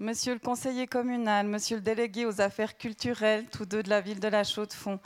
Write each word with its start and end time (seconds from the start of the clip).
Monsieur 0.00 0.32
le 0.34 0.38
conseiller 0.38 0.86
communal, 0.86 1.48
monsieur 1.48 1.74
le 1.74 1.82
délégué 1.82 2.24
aux 2.24 2.40
affaires 2.40 2.76
culturelles, 2.76 3.46
tous 3.50 3.66
deux 3.66 3.82
de 3.82 3.90
la 3.90 4.00
ville 4.00 4.20
de 4.20 4.28
la 4.28 4.44
Chaux-de-Fonds, 4.44 5.00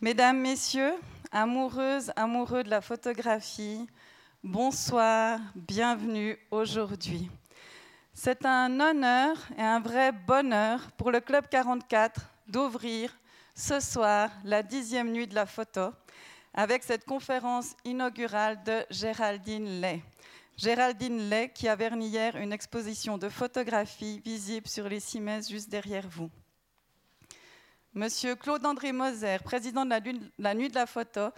mesdames, 0.00 0.40
messieurs, 0.40 0.94
amoureuses, 1.30 2.10
amoureux 2.16 2.64
de 2.64 2.68
la 2.68 2.80
photographie, 2.80 3.86
bonsoir, 4.42 5.38
bienvenue 5.54 6.36
aujourd'hui. 6.50 7.30
C'est 8.12 8.44
un 8.44 8.80
honneur 8.80 9.36
et 9.56 9.62
un 9.62 9.78
vrai 9.78 10.10
bonheur 10.10 10.90
pour 10.96 11.12
le 11.12 11.20
Club 11.20 11.44
44 11.48 12.20
d'ouvrir 12.48 13.16
ce 13.54 13.78
soir 13.78 14.28
la 14.42 14.64
dixième 14.64 15.12
nuit 15.12 15.28
de 15.28 15.36
la 15.36 15.46
photo 15.46 15.92
avec 16.52 16.82
cette 16.82 17.04
conférence 17.04 17.76
inaugurale 17.84 18.60
de 18.64 18.84
Géraldine 18.90 19.80
Lay. 19.80 20.02
Géraldine 20.62 21.28
Lay 21.28 21.48
qui 21.52 21.66
a 21.66 21.74
verni 21.74 22.06
hier 22.06 22.36
une 22.36 22.52
exposition 22.52 23.18
de 23.18 23.28
photographie 23.28 24.20
visible 24.20 24.68
sur 24.68 24.88
les 24.88 25.00
cimaises 25.00 25.50
juste 25.50 25.68
derrière 25.68 26.08
vous. 26.08 26.30
Monsieur 27.94 28.36
Claude-André 28.36 28.92
Moser, 28.92 29.38
président 29.42 29.84
de 29.84 29.90
la, 29.90 29.98
la 30.38 30.54
Nuit 30.54 30.68
de 30.68 30.76
la 30.76 30.86
Photo, 30.86 31.30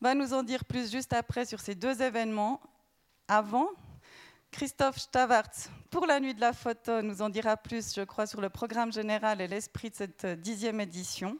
va 0.00 0.14
nous 0.14 0.32
en 0.32 0.42
dire 0.42 0.64
plus 0.64 0.90
juste 0.90 1.12
après 1.12 1.44
sur 1.44 1.60
ces 1.60 1.74
deux 1.74 2.00
événements. 2.00 2.62
Avant, 3.28 3.68
Christophe 4.50 4.96
Stavartz, 4.96 5.68
pour 5.90 6.06
la 6.06 6.18
Nuit 6.18 6.34
de 6.34 6.40
la 6.40 6.54
Photo, 6.54 7.02
nous 7.02 7.20
en 7.20 7.28
dira 7.28 7.58
plus, 7.58 7.94
je 7.94 8.00
crois, 8.00 8.26
sur 8.26 8.40
le 8.40 8.48
programme 8.48 8.90
général 8.90 9.42
et 9.42 9.48
l'esprit 9.48 9.90
de 9.90 9.96
cette 9.96 10.24
dixième 10.40 10.80
édition. 10.80 11.36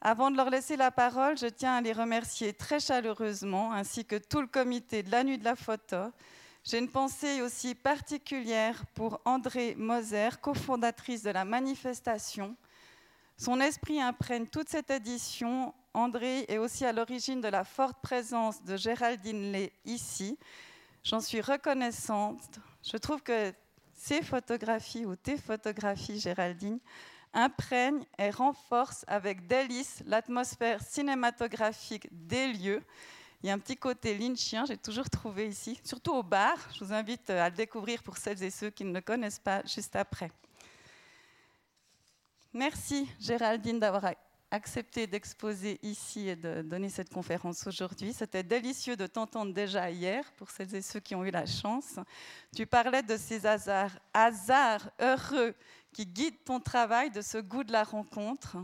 Avant 0.00 0.30
de 0.30 0.36
leur 0.36 0.50
laisser 0.50 0.76
la 0.76 0.92
parole, 0.92 1.36
je 1.36 1.46
tiens 1.46 1.74
à 1.74 1.80
les 1.80 1.92
remercier 1.92 2.52
très 2.52 2.78
chaleureusement, 2.78 3.72
ainsi 3.72 4.04
que 4.04 4.14
tout 4.14 4.40
le 4.40 4.46
comité 4.46 5.02
de 5.02 5.10
la 5.10 5.24
Nuit 5.24 5.38
de 5.38 5.44
la 5.44 5.56
Photo. 5.56 6.12
J'ai 6.68 6.78
une 6.78 6.90
pensée 6.90 7.42
aussi 7.42 7.76
particulière 7.76 8.84
pour 8.94 9.20
André 9.24 9.76
Moser, 9.76 10.30
cofondatrice 10.42 11.22
de 11.22 11.30
la 11.30 11.44
manifestation. 11.44 12.56
Son 13.36 13.60
esprit 13.60 14.00
imprègne 14.00 14.48
toute 14.48 14.68
cette 14.68 14.90
édition. 14.90 15.72
André 15.94 16.44
est 16.48 16.58
aussi 16.58 16.84
à 16.84 16.92
l'origine 16.92 17.40
de 17.40 17.46
la 17.46 17.62
forte 17.62 18.02
présence 18.02 18.64
de 18.64 18.76
Géraldine 18.76 19.52
Lay 19.52 19.72
ici. 19.84 20.36
J'en 21.04 21.20
suis 21.20 21.40
reconnaissante. 21.40 22.58
Je 22.82 22.96
trouve 22.96 23.22
que 23.22 23.52
ces 23.94 24.20
photographies 24.20 25.06
ou 25.06 25.14
tes 25.14 25.36
photographies, 25.36 26.18
Géraldine, 26.18 26.80
imprègne 27.32 28.04
et 28.18 28.30
renforce 28.30 29.04
avec 29.06 29.46
délice 29.46 30.02
l'atmosphère 30.04 30.82
cinématographique 30.82 32.08
des 32.10 32.52
lieux. 32.52 32.82
Il 33.42 33.48
y 33.48 33.50
a 33.50 33.52
un 33.52 33.58
petit 33.58 33.76
côté 33.76 34.16
lynchien, 34.16 34.64
j'ai 34.64 34.76
toujours 34.76 35.08
trouvé 35.10 35.48
ici, 35.48 35.78
surtout 35.84 36.12
au 36.12 36.22
bar. 36.22 36.56
Je 36.74 36.84
vous 36.84 36.92
invite 36.92 37.28
à 37.30 37.50
le 37.50 37.54
découvrir 37.54 38.02
pour 38.02 38.16
celles 38.16 38.42
et 38.42 38.50
ceux 38.50 38.70
qui 38.70 38.84
ne 38.84 38.94
le 38.94 39.00
connaissent 39.00 39.38
pas 39.38 39.62
juste 39.66 39.94
après. 39.94 40.30
Merci 42.52 43.06
Géraldine 43.20 43.78
d'avoir 43.78 44.14
accepté 44.50 45.06
d'exposer 45.06 45.78
ici 45.82 46.28
et 46.28 46.36
de 46.36 46.62
donner 46.62 46.88
cette 46.88 47.12
conférence 47.12 47.66
aujourd'hui. 47.66 48.12
C'était 48.12 48.42
délicieux 48.42 48.96
de 48.96 49.06
t'entendre 49.06 49.52
déjà 49.52 49.90
hier, 49.90 50.24
pour 50.38 50.50
celles 50.50 50.74
et 50.74 50.82
ceux 50.82 51.00
qui 51.00 51.14
ont 51.14 51.24
eu 51.24 51.30
la 51.30 51.46
chance. 51.46 51.98
Tu 52.54 52.66
parlais 52.66 53.02
de 53.02 53.16
ces 53.16 53.44
hasards, 53.44 53.98
hasards 54.14 54.88
heureux 55.00 55.54
qui 55.92 56.06
guide 56.06 56.42
ton 56.44 56.60
travail, 56.60 57.10
de 57.10 57.20
ce 57.20 57.38
goût 57.38 57.64
de 57.64 57.72
la 57.72 57.84
rencontre. 57.84 58.56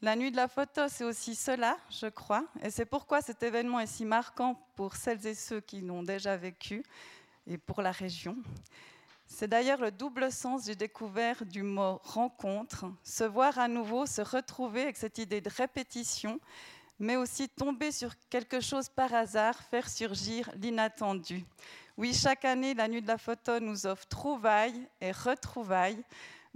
La 0.00 0.14
nuit 0.14 0.30
de 0.30 0.36
la 0.36 0.46
photo, 0.46 0.82
c'est 0.86 1.02
aussi 1.02 1.34
cela, 1.34 1.76
je 1.90 2.06
crois, 2.06 2.44
et 2.62 2.70
c'est 2.70 2.84
pourquoi 2.84 3.20
cet 3.20 3.42
événement 3.42 3.80
est 3.80 3.88
si 3.88 4.04
marquant 4.04 4.54
pour 4.76 4.94
celles 4.94 5.26
et 5.26 5.34
ceux 5.34 5.60
qui 5.60 5.80
l'ont 5.80 6.04
déjà 6.04 6.36
vécu 6.36 6.84
et 7.48 7.58
pour 7.58 7.82
la 7.82 7.90
région. 7.90 8.36
C'est 9.26 9.48
d'ailleurs 9.48 9.80
le 9.80 9.90
double 9.90 10.30
sens, 10.30 10.66
j'ai 10.66 10.76
découvert, 10.76 11.44
du 11.44 11.64
mot 11.64 12.00
rencontre, 12.04 12.86
se 13.02 13.24
voir 13.24 13.58
à 13.58 13.66
nouveau, 13.66 14.06
se 14.06 14.22
retrouver 14.22 14.82
avec 14.82 14.96
cette 14.96 15.18
idée 15.18 15.40
de 15.40 15.50
répétition, 15.50 16.38
mais 17.00 17.16
aussi 17.16 17.48
tomber 17.48 17.90
sur 17.90 18.14
quelque 18.30 18.60
chose 18.60 18.88
par 18.88 19.12
hasard, 19.12 19.60
faire 19.64 19.88
surgir 19.88 20.48
l'inattendu. 20.54 21.44
Oui, 21.96 22.14
chaque 22.14 22.44
année, 22.44 22.72
la 22.72 22.86
nuit 22.86 23.02
de 23.02 23.08
la 23.08 23.18
photo 23.18 23.58
nous 23.58 23.84
offre 23.84 24.06
trouvailles 24.06 24.88
et 25.00 25.10
retrouvailles, 25.10 26.04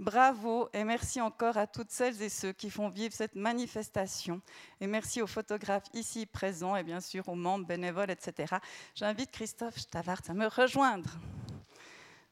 Bravo 0.03 0.67
et 0.73 0.83
merci 0.83 1.21
encore 1.21 1.55
à 1.55 1.65
toutes 1.65 1.89
celles 1.89 2.21
et 2.21 2.27
ceux 2.27 2.51
qui 2.51 2.69
font 2.69 2.89
vivre 2.89 3.13
cette 3.13 3.35
manifestation. 3.35 4.41
Et 4.81 4.87
merci 4.87 5.21
aux 5.21 5.27
photographes 5.27 5.87
ici 5.93 6.25
présents 6.25 6.75
et 6.75 6.83
bien 6.83 6.99
sûr 6.99 7.29
aux 7.29 7.35
membres 7.35 7.65
bénévoles, 7.65 8.11
etc. 8.11 8.57
J'invite 8.95 9.31
Christophe 9.31 9.77
Stavart 9.77 10.19
à 10.27 10.33
me 10.33 10.47
rejoindre. 10.47 11.09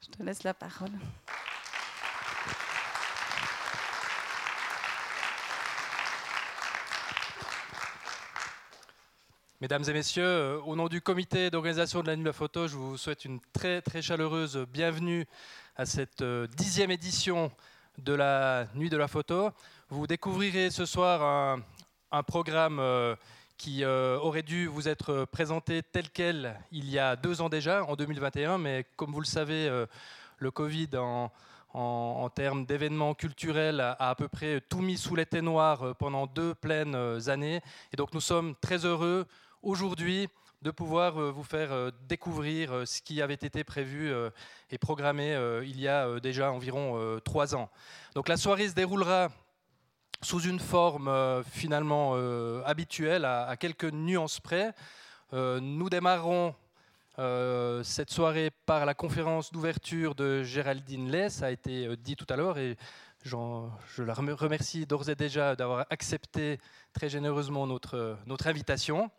Je 0.02 0.08
te 0.08 0.22
laisse 0.22 0.42
la 0.42 0.52
parole. 0.52 0.92
Mesdames 9.62 9.84
et 9.86 9.92
messieurs, 9.92 10.24
euh, 10.24 10.60
au 10.66 10.74
nom 10.74 10.88
du 10.88 11.00
comité 11.00 11.48
d'organisation 11.48 12.02
de 12.02 12.08
la 12.08 12.16
Nuit 12.16 12.24
de 12.24 12.28
la 12.30 12.32
Photo, 12.32 12.66
je 12.66 12.74
vous 12.74 12.96
souhaite 12.96 13.24
une 13.24 13.38
très 13.52 13.80
très 13.80 14.02
chaleureuse 14.02 14.66
bienvenue 14.72 15.24
à 15.76 15.86
cette 15.86 16.20
euh, 16.22 16.48
dixième 16.48 16.90
édition 16.90 17.52
de 17.96 18.12
la 18.12 18.66
Nuit 18.74 18.90
de 18.90 18.96
la 18.96 19.06
Photo. 19.06 19.50
Vous 19.88 20.08
découvrirez 20.08 20.70
ce 20.70 20.84
soir 20.84 21.62
un, 22.10 22.22
programme 22.24 22.80
euh, 22.80 23.14
qui 23.56 23.84
aurait 23.84 24.42
dû 24.42 24.66
vous 24.66 24.88
être 24.88 25.26
présenté 25.26 25.84
tel 25.84 26.10
quel 26.10 26.58
il 26.72 26.90
y 26.90 26.98
a 26.98 27.14
deux 27.14 27.40
ans 27.40 27.48
déjà, 27.48 27.84
en 27.84 27.94
2021, 27.94 28.58
mais 28.58 28.84
comme 28.96 29.12
vous 29.12 29.20
le 29.20 29.26
savez, 29.26 29.70
le 30.38 30.50
Covid 30.50 30.88
en, 30.96 32.28
termes 32.34 32.66
d'événements 32.66 33.14
culturels 33.14 33.78
a 33.78 34.10
à 34.10 34.14
peu 34.16 34.26
près 34.26 34.60
tout 34.60 34.80
mis 34.80 34.98
sous 34.98 35.14
l'été 35.14 35.40
noir 35.40 35.94
pendant 36.00 36.26
deux 36.26 36.52
pleines 36.56 36.96
années. 37.28 37.60
Et 37.92 37.96
donc 37.96 38.12
nous 38.12 38.20
sommes 38.20 38.56
très 38.60 38.84
heureux 38.84 39.24
aujourd'hui 39.62 40.28
de 40.62 40.70
pouvoir 40.70 41.20
euh, 41.20 41.30
vous 41.30 41.42
faire 41.42 41.72
euh, 41.72 41.90
découvrir 42.08 42.72
euh, 42.72 42.86
ce 42.86 43.02
qui 43.02 43.20
avait 43.20 43.34
été 43.34 43.64
prévu 43.64 44.12
et 44.70 44.78
programmé 44.78 45.36
il 45.64 45.80
y 45.80 45.88
a 45.88 46.20
déjà 46.20 46.50
environ 46.50 47.20
trois 47.24 47.54
ans. 47.54 47.70
Donc 48.14 48.28
la 48.28 48.36
soirée 48.36 48.68
se 48.68 48.74
déroulera 48.74 49.28
sous 50.22 50.40
une 50.40 50.60
forme 50.60 51.10
finalement 51.50 52.14
habituelle, 52.64 53.24
à, 53.24 53.56
quelques 53.56 53.92
nuances 53.92 54.40
près. 54.40 54.72
nous 55.32 55.90
démarrons 55.90 56.54
cette 57.18 58.10
soirée 58.10 58.50
par 58.66 58.86
la 58.86 58.94
conférence 58.94 59.52
d'ouverture 59.52 60.14
de 60.14 60.42
Géraldine 60.42 61.10
Lay, 61.10 61.28
ça 61.28 61.46
a 61.46 61.50
été 61.50 61.96
dit 61.96 62.16
tout 62.16 62.26
à 62.30 62.36
l'heure, 62.36 62.58
et 62.58 62.76
je 63.24 64.02
la 64.02 64.14
remercie 64.14 64.86
d'ores 64.86 65.08
et 65.08 65.14
déjà 65.14 65.54
d'avoir 65.56 65.86
accepté 65.90 66.58
très 66.92 67.08
généreusement 67.08 67.66
notre, 67.66 68.16
notre 68.26 68.46
invitation. 68.46 69.10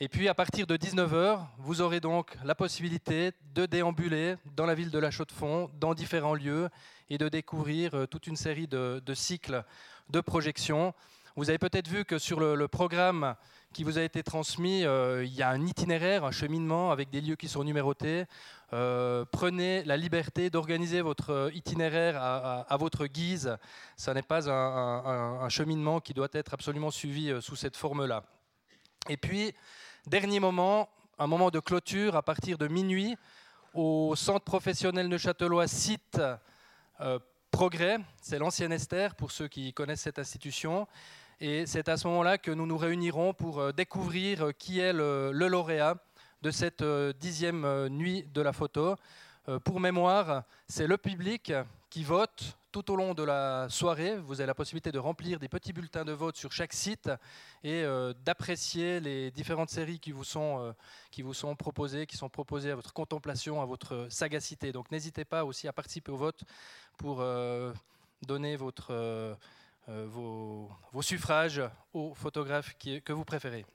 Et 0.00 0.08
puis 0.08 0.28
à 0.28 0.34
partir 0.34 0.66
de 0.66 0.76
19h, 0.76 1.38
vous 1.58 1.80
aurez 1.80 2.00
donc 2.00 2.36
la 2.44 2.54
possibilité 2.54 3.32
de 3.54 3.66
déambuler 3.66 4.34
dans 4.56 4.66
la 4.66 4.74
ville 4.74 4.90
de 4.90 4.98
la 4.98 5.10
Chaux-de-Fonds, 5.10 5.70
dans 5.78 5.94
différents 5.94 6.34
lieux, 6.34 6.68
et 7.08 7.18
de 7.18 7.28
découvrir 7.28 7.94
euh, 7.94 8.06
toute 8.06 8.26
une 8.26 8.36
série 8.36 8.66
de, 8.66 9.00
cycles 9.14 9.62
de 10.10 10.20
projections. 10.20 10.94
Vous 11.36 11.50
avez 11.50 11.58
peut-être 11.58 11.88
vu 11.88 12.04
que 12.04 12.18
sur 12.18 12.40
le, 12.40 12.68
programme 12.68 13.36
qui 13.72 13.84
vous 13.84 13.98
a 13.98 14.02
été 14.02 14.22
transmis, 14.22 14.84
euh, 14.84 15.24
il 15.24 15.34
y 15.34 15.42
a 15.42 15.48
un 15.48 15.66
itinéraire, 15.66 16.24
un 16.24 16.30
cheminement 16.30 16.90
avec 16.90 17.10
des 17.10 17.20
lieux 17.20 17.36
qui 17.36 17.48
sont 17.48 17.64
numérotés. 17.64 18.24
Euh, 18.72 19.24
prenez 19.30 19.82
la 19.84 19.96
liberté 19.96 20.50
d'organiser 20.50 21.00
votre 21.00 21.50
itinéraire 21.54 22.16
à, 22.22 22.76
votre 22.78 23.06
guise. 23.06 23.56
Ce 23.96 24.10
n'est 24.10 24.22
pas 24.22 24.48
un, 24.48 25.48
cheminement 25.48 26.00
qui 26.00 26.14
doit 26.14 26.28
être 26.32 26.54
absolument 26.54 26.90
suivi 26.90 27.32
sous 27.40 27.56
cette 27.56 27.76
forme-là. 27.76 28.24
Et 29.08 29.16
puis, 29.16 29.52
Dernier 30.08 30.40
moment, 30.40 30.88
un 31.16 31.28
moment 31.28 31.50
de 31.50 31.60
clôture 31.60 32.16
à 32.16 32.22
partir 32.22 32.58
de 32.58 32.66
minuit 32.66 33.16
au 33.72 34.16
centre 34.16 34.44
professionnel 34.44 35.06
neuchâtelois 35.06 35.68
site 35.68 36.20
euh, 37.00 37.20
Progrès. 37.52 37.98
C'est 38.20 38.40
l'ancienne 38.40 38.72
Esther 38.72 39.14
pour 39.14 39.30
ceux 39.30 39.46
qui 39.46 39.72
connaissent 39.72 40.00
cette 40.00 40.18
institution. 40.18 40.88
Et 41.44 41.66
c'est 41.66 41.88
à 41.88 41.96
ce 41.96 42.06
moment-là 42.06 42.38
que 42.38 42.52
nous 42.52 42.66
nous 42.66 42.78
réunirons 42.78 43.34
pour 43.34 43.58
euh, 43.58 43.72
découvrir 43.72 44.42
euh, 44.42 44.52
qui 44.52 44.78
est 44.78 44.92
le, 44.92 45.32
lauréat 45.32 45.96
de 46.40 46.52
cette 46.52 46.84
dixième 47.18 47.88
nuit 47.88 48.24
de 48.32 48.40
la 48.40 48.52
photo. 48.52 48.94
Pour 49.64 49.80
mémoire, 49.80 50.44
c'est 50.68 50.86
le 50.86 50.96
public 50.96 51.52
qui 51.90 52.04
vote 52.04 52.56
tout 52.70 52.92
au 52.92 52.96
long 52.96 53.12
de 53.12 53.24
la 53.24 53.68
soirée. 53.68 54.16
Vous 54.18 54.40
avez 54.40 54.46
la 54.46 54.54
possibilité 54.54 54.92
de 54.92 54.98
remplir 55.00 55.40
des 55.40 55.48
petits 55.48 55.72
bulletins 55.72 56.04
de 56.04 56.12
vote 56.12 56.36
sur 56.36 56.52
chaque 56.52 56.72
site 56.72 57.10
et 57.64 57.82
euh, 57.82 58.14
d'apprécier 58.24 59.00
les 59.00 59.32
différentes 59.32 59.70
séries 59.70 59.98
qui 59.98 60.12
vous, 60.12 60.24
sont, 60.24 60.60
euh, 60.60 60.72
qui 61.10 61.22
vous 61.22 61.34
sont 61.34 61.56
proposées, 61.56 62.06
qui 62.06 62.16
sont 62.16 62.28
proposées 62.28 62.70
à 62.70 62.76
votre 62.76 62.92
contemplation, 62.92 63.60
à 63.60 63.66
votre 63.66 64.06
sagacité. 64.10 64.70
Donc 64.70 64.92
n'hésitez 64.92 65.24
pas 65.24 65.44
aussi 65.44 65.66
à 65.66 65.72
participer 65.72 66.12
au 66.12 66.16
vote 66.16 66.44
pour 66.96 67.18
euh, 67.20 67.72
donner 68.26 68.56
votre, 68.56 69.36
vos, 69.88 70.70
vos, 70.92 71.02
suffrages 71.02 71.62
aux 71.92 72.14
photographes 72.14 72.76
que 72.78 73.12
vous 73.12 73.24
préférez. 73.24 73.66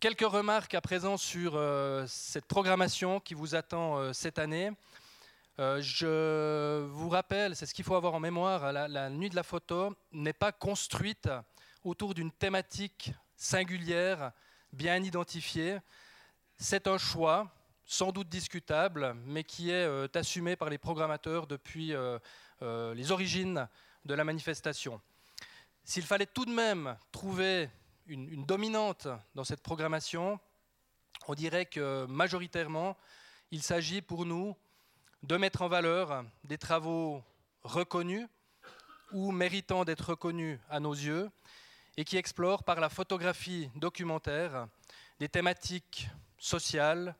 Quelques 0.00 0.20
remarques 0.22 0.74
à 0.74 0.80
présent 0.80 1.16
sur 1.16 1.58
cette 2.06 2.46
programmation 2.46 3.20
qui 3.20 3.34
vous 3.34 3.54
attend 3.54 4.12
cette 4.12 4.38
année. 4.38 4.70
Euh, 5.60 5.80
je 5.80 6.84
vous 6.86 7.08
rappelle, 7.08 7.54
c'est 7.54 7.66
ce 7.66 7.74
qu'il 7.74 7.84
faut 7.84 7.94
avoir 7.94 8.14
en 8.14 8.20
mémoire, 8.20 8.72
la, 8.72 9.08
nuit 9.08 9.30
de 9.30 9.36
la 9.36 9.44
photo 9.44 9.94
n'est 10.10 10.32
pas 10.32 10.50
construite 10.50 11.28
autour 11.84 12.12
d'une 12.12 12.32
thématique 12.32 13.12
singulière, 13.36 14.32
bien 14.72 15.00
identifiée. 15.00 15.78
C'est 16.56 16.88
un 16.88 16.98
choix, 16.98 17.48
sans 17.86 18.12
doute 18.12 18.28
discutable, 18.28 19.14
mais 19.26 19.44
qui 19.44 19.70
est 19.70 19.86
euh, 19.86 20.08
assumé 20.14 20.56
par 20.56 20.70
les 20.70 20.78
programmateurs 20.78 21.46
depuis 21.46 21.92
euh, 21.94 22.18
les 22.94 23.12
origines 23.12 23.68
de 24.04 24.14
la 24.14 24.24
manifestation. 24.24 25.00
S'il 25.84 26.04
fallait 26.04 26.26
tout 26.26 26.44
de 26.44 26.50
même 26.50 26.96
trouver 27.12 27.68
une 28.06 28.44
dominante 28.44 29.08
dans 29.34 29.44
cette 29.44 29.62
programmation, 29.62 30.38
on 31.26 31.34
dirait 31.34 31.66
que 31.66 32.06
majoritairement, 32.06 32.96
il 33.50 33.62
s'agit 33.62 34.02
pour 34.02 34.26
nous 34.26 34.56
de 35.22 35.36
mettre 35.36 35.62
en 35.62 35.68
valeur 35.68 36.24
des 36.44 36.58
travaux 36.58 37.22
reconnus 37.62 38.28
ou 39.12 39.30
méritant 39.30 39.84
d'être 39.84 40.10
reconnus 40.10 40.58
à 40.68 40.80
nos 40.80 40.92
yeux 40.92 41.30
et 41.96 42.04
qui 42.04 42.16
explorent 42.16 42.64
par 42.64 42.80
la 42.80 42.88
photographie 42.88 43.70
documentaire 43.76 44.68
des 45.18 45.28
thématiques 45.28 46.08
sociales, 46.36 47.14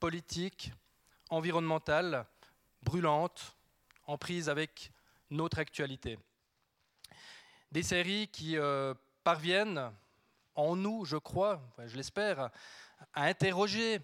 politiques, 0.00 0.72
environnementales, 1.30 2.26
brûlantes, 2.82 3.56
en 4.06 4.16
prise 4.18 4.48
avec 4.48 4.90
notre 5.30 5.58
actualité. 5.58 6.18
Des 7.70 7.82
séries 7.82 8.28
qui 8.28 8.56
euh, 8.56 8.94
parviennent 9.24 9.92
en 10.54 10.74
nous, 10.74 11.04
je 11.04 11.16
crois, 11.16 11.60
je 11.86 11.96
l'espère, 11.96 12.50
à 13.14 13.24
interroger 13.24 14.00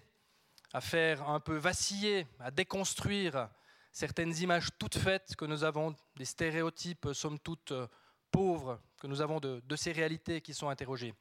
à 0.75 0.81
faire 0.81 1.29
un 1.29 1.39
peu 1.39 1.55
vaciller, 1.55 2.27
à 2.37 2.51
déconstruire 2.51 3.47
certaines 3.93 4.35
images 4.39 4.67
toutes 4.77 4.97
faites 4.97 5.33
que 5.37 5.45
nous 5.45 5.63
avons, 5.63 5.95
des 6.17 6.25
stéréotypes 6.25 7.07
somme 7.13 7.39
toute 7.39 7.71
euh, 7.71 7.87
pauvres 8.29 8.81
que 8.99 9.07
nous 9.07 9.21
avons 9.21 9.39
de, 9.39 9.75
ces 9.77 9.93
réalités 9.93 10.41
qui 10.41 10.53
sont 10.53 10.67
interrogées. 10.67 11.13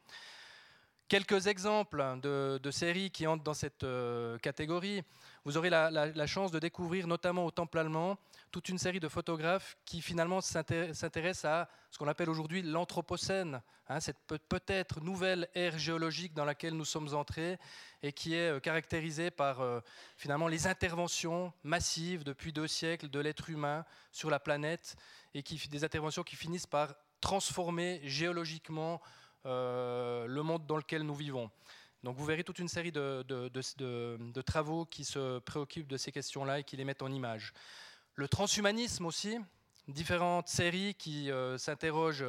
Quelques 1.09 1.49
exemples 1.49 2.03
de, 2.23 2.71
séries 2.71 3.11
qui 3.11 3.27
entrent 3.27 3.45
dans 3.45 3.53
cette 3.53 3.85
euh, 3.85 4.39
catégorie. 4.39 5.03
Vous 5.45 5.59
aurez 5.59 5.69
la, 5.69 6.27
chance 6.27 6.51
de 6.51 6.59
découvrir, 6.59 7.07
notamment 7.07 7.45
au 7.45 7.51
Temple 7.51 7.79
allemand, 7.79 8.17
toute 8.51 8.71
une 8.71 8.79
série 8.79 9.01
de 9.01 9.09
photographes 9.09 9.77
qui 9.85 10.01
finalement 10.01 10.41
s'intéressent 10.41 11.45
à 11.45 11.69
ce 11.91 11.99
qu'on 11.99 12.09
appelle 12.09 12.31
aujourd'hui 12.31 12.63
l'Anthropocène, 12.63 13.61
hein, 13.89 14.01
cette 14.01 14.17
peut-être 14.49 15.03
nouvelle 15.03 15.49
ère 15.55 15.77
géologique 15.79 16.33
dans 16.33 16.47
laquelle 16.47 16.75
nous 16.75 16.87
sommes 16.87 17.15
entrés 17.15 17.59
et 18.03 18.13
qui 18.13 18.35
est 18.35 18.57
euh, 18.57 18.61
caractérisée 18.61 19.31
par 19.31 19.61
euh, 19.61 19.81
finalement 20.17 20.49
les 20.49 20.67
interventions 20.67 21.53
massives 21.65 22.25
depuis 22.25 22.55
deux 22.55 22.67
siècles 22.67 23.11
de 23.11 23.21
l'être 23.21 23.51
humain 23.51 23.85
sur 24.11 24.31
la 24.31 24.41
planète 24.41 24.97
et 25.35 25.43
qui, 25.43 25.69
des 25.69 25.85
interventions 25.85 26.23
qui 26.23 26.37
finissent 26.37 26.67
par 26.67 26.95
transformer 27.21 28.01
géologiquement 28.05 29.03
le 29.45 30.41
monde 30.43 30.67
dans 30.67 30.77
lequel 30.77 31.03
nous 31.03 31.15
vivons. 31.15 31.51
Donc 32.05 32.19
vous 32.19 32.25
verrez 32.27 32.45
toute 32.45 32.59
une 32.59 32.69
série 32.69 32.93
de, 32.93 34.41
travaux 34.43 34.85
qui 34.85 35.05
se 35.05 35.39
préoccupent 35.39 35.89
de 35.89 35.97
ces 35.97 36.13
questions-là 36.13 36.59
et 36.59 36.65
qui 36.65 36.77
les 36.77 36.85
mettent 36.85 37.01
en 37.01 37.11
image. 37.11 37.55
Le 38.15 38.29
transhumanisme 38.29 39.07
aussi, 39.07 39.39
différentes 39.89 40.49
séries 40.49 40.95
qui 40.95 41.31
euh, 41.31 41.57
s'interrogent 41.57 42.27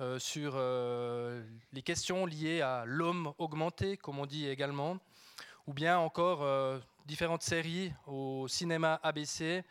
euh, 0.00 0.18
sur 0.18 0.58
les 1.72 1.82
questions 1.82 2.26
liées 2.26 2.60
à 2.60 2.84
l'homme 2.84 3.32
augmenté, 3.38 3.96
comme 3.96 4.18
on 4.18 4.26
dit 4.26 4.46
également, 4.46 4.98
ou 5.66 5.72
bien 5.72 5.98
encore 5.98 6.46
différentes 7.06 7.42
séries 7.42 7.92
au 8.06 8.46
cinéma 8.46 9.00
ABC 9.02 9.64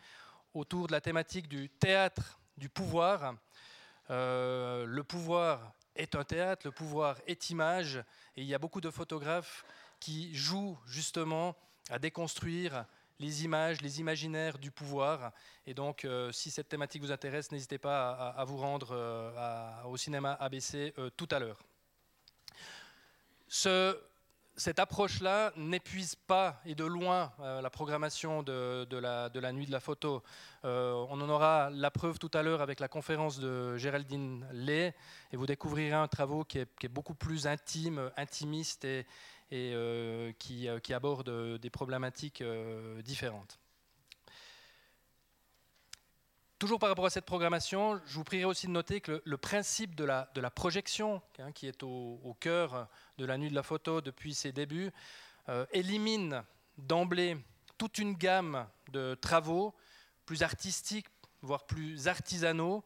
autour 0.55 0.87
de 0.87 0.93
la 0.93 1.01
thématique 1.01 1.47
du 1.47 1.69
théâtre 1.69 2.39
du 2.57 2.69
pouvoir. 2.69 3.35
le 4.09 5.01
pouvoir 5.01 5.76
est 5.97 6.15
un 6.15 6.23
théâtre, 6.23 6.65
le 6.65 6.71
pouvoir 6.71 7.17
est 7.27 7.49
image, 7.49 7.97
et 8.35 8.41
il 8.41 8.47
y 8.47 8.53
a 8.53 8.59
beaucoup 8.59 8.81
de 8.81 8.89
photographes 8.89 9.65
qui 9.99 10.33
jouent 10.35 10.77
justement 10.85 11.55
à 11.89 11.99
déconstruire 11.99 12.85
les 13.19 13.43
images, 13.43 13.81
les 13.81 13.99
imaginaires 13.99 14.57
du 14.57 14.71
pouvoir. 14.71 15.31
Et 15.65 15.73
donc, 15.73 16.05
euh, 16.05 16.31
si 16.31 16.51
cette 16.51 16.69
thématique 16.69 17.01
vous 17.01 17.11
intéresse, 17.11 17.51
n'hésitez 17.51 17.77
pas 17.77 18.11
à, 18.11 18.43
vous 18.45 18.57
rendre 18.57 18.89
euh, 18.91 19.83
au 19.85 19.97
cinéma 19.97 20.33
ABC 20.33 20.93
euh, 20.97 21.09
tout 21.15 21.27
à 21.31 21.39
l'heure. 21.39 21.59
Cette 24.57 24.79
approche-là 24.79 25.53
n'épuise 25.55 26.15
pas 26.15 26.59
et 26.65 26.73
de 26.73 26.83
loin 26.83 27.31
euh, 27.39 27.61
la 27.61 27.69
programmation 27.69 28.41
de, 28.41 28.87
la, 28.97 29.51
nuit 29.53 29.67
de 29.67 29.71
la 29.71 29.79
photo. 29.79 30.23
Euh, 30.65 30.93
on 31.09 31.21
en 31.21 31.29
aura 31.29 31.69
la 31.69 31.91
preuve 31.91 32.17
tout 32.17 32.31
à 32.33 32.41
l'heure 32.41 32.61
avec 32.61 32.79
la 32.79 32.87
conférence 32.87 33.39
de 33.39 33.77
Géraldine 33.77 34.45
Lay 34.51 34.95
et 35.31 35.37
vous 35.37 35.45
découvrirez 35.45 35.93
un 35.93 36.07
travaux 36.07 36.43
qui 36.43 36.57
est, 36.57 36.87
beaucoup 36.89 37.13
plus 37.13 37.45
intime, 37.45 38.11
intimiste 38.17 38.83
et, 38.85 39.05
euh, 39.53 40.31
qui, 40.39 40.93
aborde 40.93 41.59
des 41.59 41.69
problématiques 41.69 42.43
différentes. 43.03 43.59
Toujours 46.59 46.79
par 46.79 46.89
rapport 46.89 47.05
à 47.05 47.11
cette 47.11 47.25
programmation, 47.25 48.01
je 48.07 48.15
vous 48.15 48.23
prierai 48.23 48.45
aussi 48.45 48.65
de 48.65 48.71
noter 48.71 48.99
que 48.99 49.21
le, 49.23 49.37
principe 49.37 49.93
de 49.93 50.03
la, 50.03 50.25
projection, 50.49 51.21
hein, 51.37 51.51
qui 51.51 51.67
est 51.67 51.83
au, 51.83 52.35
cœur 52.39 52.87
de 53.19 53.25
la 53.25 53.37
nuit 53.37 53.51
de 53.51 53.53
la 53.53 53.61
photo 53.61 54.01
depuis 54.01 54.33
ses 54.33 54.51
débuts, 54.51 54.89
euh, 55.49 55.67
élimine 55.71 56.43
d'emblée 56.79 57.37
toute 57.77 57.99
une 57.99 58.15
gamme 58.15 58.67
de 58.91 59.13
travaux 59.13 59.75
plus 60.25 60.41
artistiques, 60.41 61.05
voire 61.43 61.67
plus 61.67 62.07
artisanaux, 62.07 62.83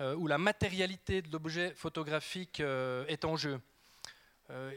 euh, 0.00 0.14
où 0.16 0.26
la 0.26 0.38
matérialité 0.38 1.20
de 1.20 1.30
l'objet 1.30 1.74
photographique 1.74 2.60
euh, 2.60 3.04
est 3.08 3.26
en 3.26 3.36
jeu. 3.36 3.60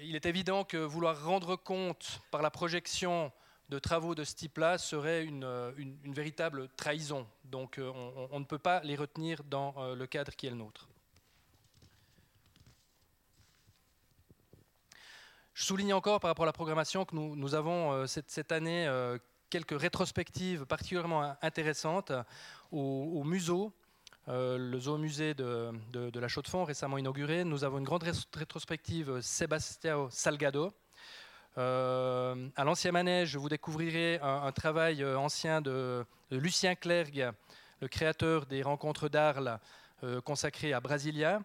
il 0.01 0.17
est 0.17 0.25
évident 0.25 0.65
que 0.65 0.75
vouloir 0.75 1.23
rendre 1.23 1.55
compte 1.55 2.19
par 2.29 2.41
la 2.41 2.51
projection 2.51 3.31
de 3.69 3.79
travaux 3.79 4.15
de 4.15 4.23
ce 4.23 4.35
type-là 4.35 4.77
serait 4.77 5.25
une, 5.25 5.43
euh, 5.43 5.71
véritable 6.05 6.69
trahison. 6.77 7.27
Donc 7.43 7.77
euh, 7.77 7.91
on, 8.31 8.39
ne 8.39 8.45
peut 8.45 8.59
pas 8.59 8.81
les 8.83 8.95
retenir 8.95 9.43
dans 9.43 9.75
euh, 9.77 9.95
le 9.95 10.07
cadre 10.07 10.33
qui 10.35 10.47
est 10.47 10.49
le 10.49 10.55
nôtre. 10.55 10.87
Je 15.53 15.63
souligne 15.63 15.93
encore 15.93 16.19
par 16.19 16.29
rapport 16.29 16.43
à 16.43 16.45
la 16.45 16.53
programmation 16.53 17.03
que 17.03 17.15
nous, 17.15 17.55
avons 17.55 18.05
cette, 18.05 18.51
année 18.51 18.87
quelques 19.49 19.79
rétrospectives 19.81 20.67
particulièrement 20.67 21.35
intéressantes 21.41 22.11
au, 22.71 23.23
museau. 23.23 23.73
le 24.27 24.77
zoomusée 24.77 25.33
de, 25.33 25.71
de, 25.91 26.11
de 26.11 26.19
la 26.19 26.27
Chaux-de-Fonds 26.27 26.63
récemment 26.63 26.99
inauguré. 26.99 27.43
Nous 27.43 27.63
avons 27.63 27.79
une 27.79 27.85
grande 27.85 28.03
rétrospective 28.35 29.19
Sebastião 29.21 30.11
Salgado, 30.11 30.71
euh, 31.57 32.49
à 32.55 32.63
l'ancien 32.63 32.91
manège, 32.91 33.35
vous 33.35 33.49
découvrirez 33.49 34.19
un, 34.21 34.51
travail 34.51 35.01
euh, 35.01 35.17
ancien 35.17 35.59
de, 35.59 36.05
Lucien 36.29 36.75
Clergue, 36.75 37.31
le 37.81 37.87
créateur 37.87 38.45
des 38.45 38.61
rencontres 38.61 39.09
d'Arles 39.09 39.59
euh, 40.03 40.21
consacrées 40.21 40.73
à 40.73 40.79
Brasilia. 40.79 41.41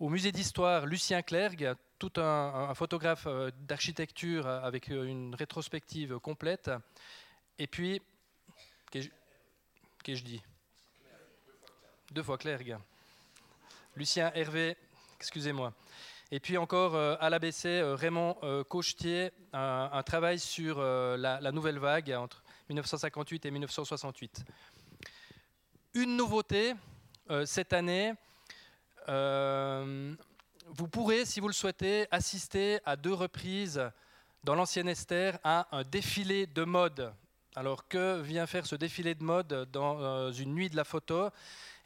Au 0.00 0.08
musée 0.08 0.32
d'histoire, 0.32 0.86
Lucien 0.86 1.22
Clergue, 1.22 1.74
tout 2.00 2.12
un, 2.16 2.74
photographe 2.74 3.28
d'architecture 3.60 4.48
avec 4.48 4.88
une 4.88 5.34
rétrospective 5.36 6.18
complète. 6.18 6.70
Et 7.58 7.68
puis, 7.68 8.02
qu'est-ce 8.90 9.08
que 10.02 10.14
je 10.14 10.24
dis 10.24 10.42
Deux 12.10 12.24
fois 12.24 12.36
Clergue. 12.38 12.76
Lucien 13.94 14.32
Hervé, 14.34 14.76
excusez-moi. 15.20 15.72
Et 16.30 16.40
puis 16.40 16.56
encore 16.56 16.94
euh, 16.94 17.16
à 17.20 17.28
l'ABC, 17.28 17.66
euh, 17.66 17.94
Raymond 17.94 18.36
euh, 18.42 18.64
Cochetier, 18.64 19.30
un, 19.52 20.02
travail 20.02 20.38
sur 20.38 20.80
la, 20.80 21.52
nouvelle 21.52 21.78
vague 21.78 22.10
entre 22.12 22.42
1958 22.68 23.46
et 23.46 23.50
1968. 23.50 24.44
Une 25.94 26.16
nouveauté 26.16 26.74
cette 27.44 27.72
année, 27.72 28.14
vous 29.06 30.88
pourrez, 30.90 31.24
si 31.24 31.38
vous 31.38 31.46
le 31.46 31.54
souhaitez, 31.54 32.08
assister 32.10 32.80
à 32.84 32.96
deux 32.96 33.14
reprises 33.14 33.80
dans 34.42 34.56
l'ancienne 34.56 34.88
Esther 34.88 35.38
à 35.44 35.68
un 35.70 35.84
défilé 35.84 36.46
de 36.46 36.64
mode. 36.64 37.14
Alors 37.54 37.86
que 37.86 38.20
vient 38.20 38.46
faire 38.46 38.66
ce 38.66 38.74
défilé 38.74 39.14
de 39.14 39.22
mode 39.22 39.68
dans 39.70 40.32
une 40.32 40.52
nuit 40.52 40.68
de 40.68 40.76
la 40.76 40.84
photo? 40.84 41.30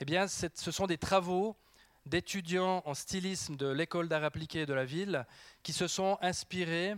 Eh 0.00 0.07
bien, 0.07 0.26
ce 0.26 0.71
sont 0.71 0.87
des 0.87 0.97
travaux 0.97 1.54
d'étudiants 2.08 2.82
en 2.86 2.94
stylisme 2.94 3.56
de 3.56 3.68
l'école 3.68 4.08
d'art 4.08 4.24
appliqué 4.24 4.66
de 4.66 4.74
la 4.74 4.84
ville 4.84 5.26
qui 5.62 5.72
se 5.72 5.86
sont 5.86 6.18
inspirés 6.22 6.94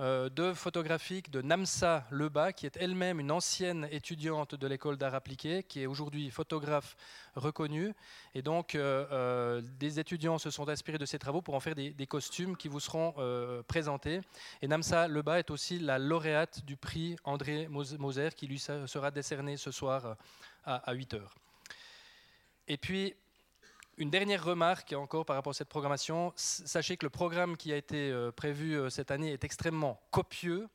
euh, 0.00 0.28
d'œuvres 0.28 0.56
photographiques 0.56 1.28
de 1.28 1.42
Namsa 1.42 2.06
Leba, 2.12 2.52
qui 2.52 2.66
est 2.66 2.76
elle-même 2.76 3.18
une 3.18 3.32
ancienne 3.32 3.88
étudiante 3.90 4.54
de 4.54 4.66
l'école 4.68 4.96
d'art 4.96 5.16
appliqué, 5.16 5.64
qui 5.64 5.82
est 5.82 5.86
aujourd'hui 5.86 6.30
photographe 6.30 6.94
reconnue. 7.34 7.92
Et 8.32 8.40
donc, 8.40 8.76
euh, 8.76 9.06
euh, 9.10 9.60
des 9.80 9.98
étudiants 9.98 10.38
se 10.38 10.50
sont 10.50 10.68
inspirés 10.68 10.98
de 10.98 11.04
ses 11.04 11.18
travaux 11.18 11.42
pour 11.42 11.54
en 11.54 11.60
faire 11.60 11.74
des, 11.74 12.06
costumes 12.06 12.56
qui 12.56 12.68
vous 12.68 12.78
seront 12.78 13.12
présentés. 13.66 14.20
Et 14.62 14.68
Namsa 14.68 15.08
Leba 15.08 15.40
est 15.40 15.50
aussi 15.50 15.80
la 15.80 15.98
lauréate 15.98 16.64
du 16.64 16.76
prix 16.76 17.16
André 17.24 17.66
Moser, 17.68 18.28
qui 18.36 18.46
lui 18.46 18.60
sera 18.60 19.10
décerné 19.10 19.56
ce 19.56 19.72
soir 19.72 20.16
à, 20.64 20.76
à 20.76 20.92
8 20.92 21.14
heures. 21.14 21.34
Et 22.68 22.76
puis, 22.76 23.14
une 23.98 24.10
dernière 24.10 24.44
remarque 24.44 24.92
encore 24.92 25.26
par 25.26 25.36
rapport 25.36 25.50
à 25.50 25.54
cette 25.54 25.68
programmation. 25.68 26.32
Sachez 26.36 26.96
que 26.96 27.04
le 27.04 27.10
programme 27.10 27.56
qui 27.56 27.72
a 27.72 27.76
été 27.76 28.10
euh, 28.10 28.30
prévu 28.30 28.74
euh, 28.74 28.90
cette 28.90 29.10
année 29.10 29.32
est 29.32 29.44
extrêmement 29.44 30.00
copieux. 30.12 30.68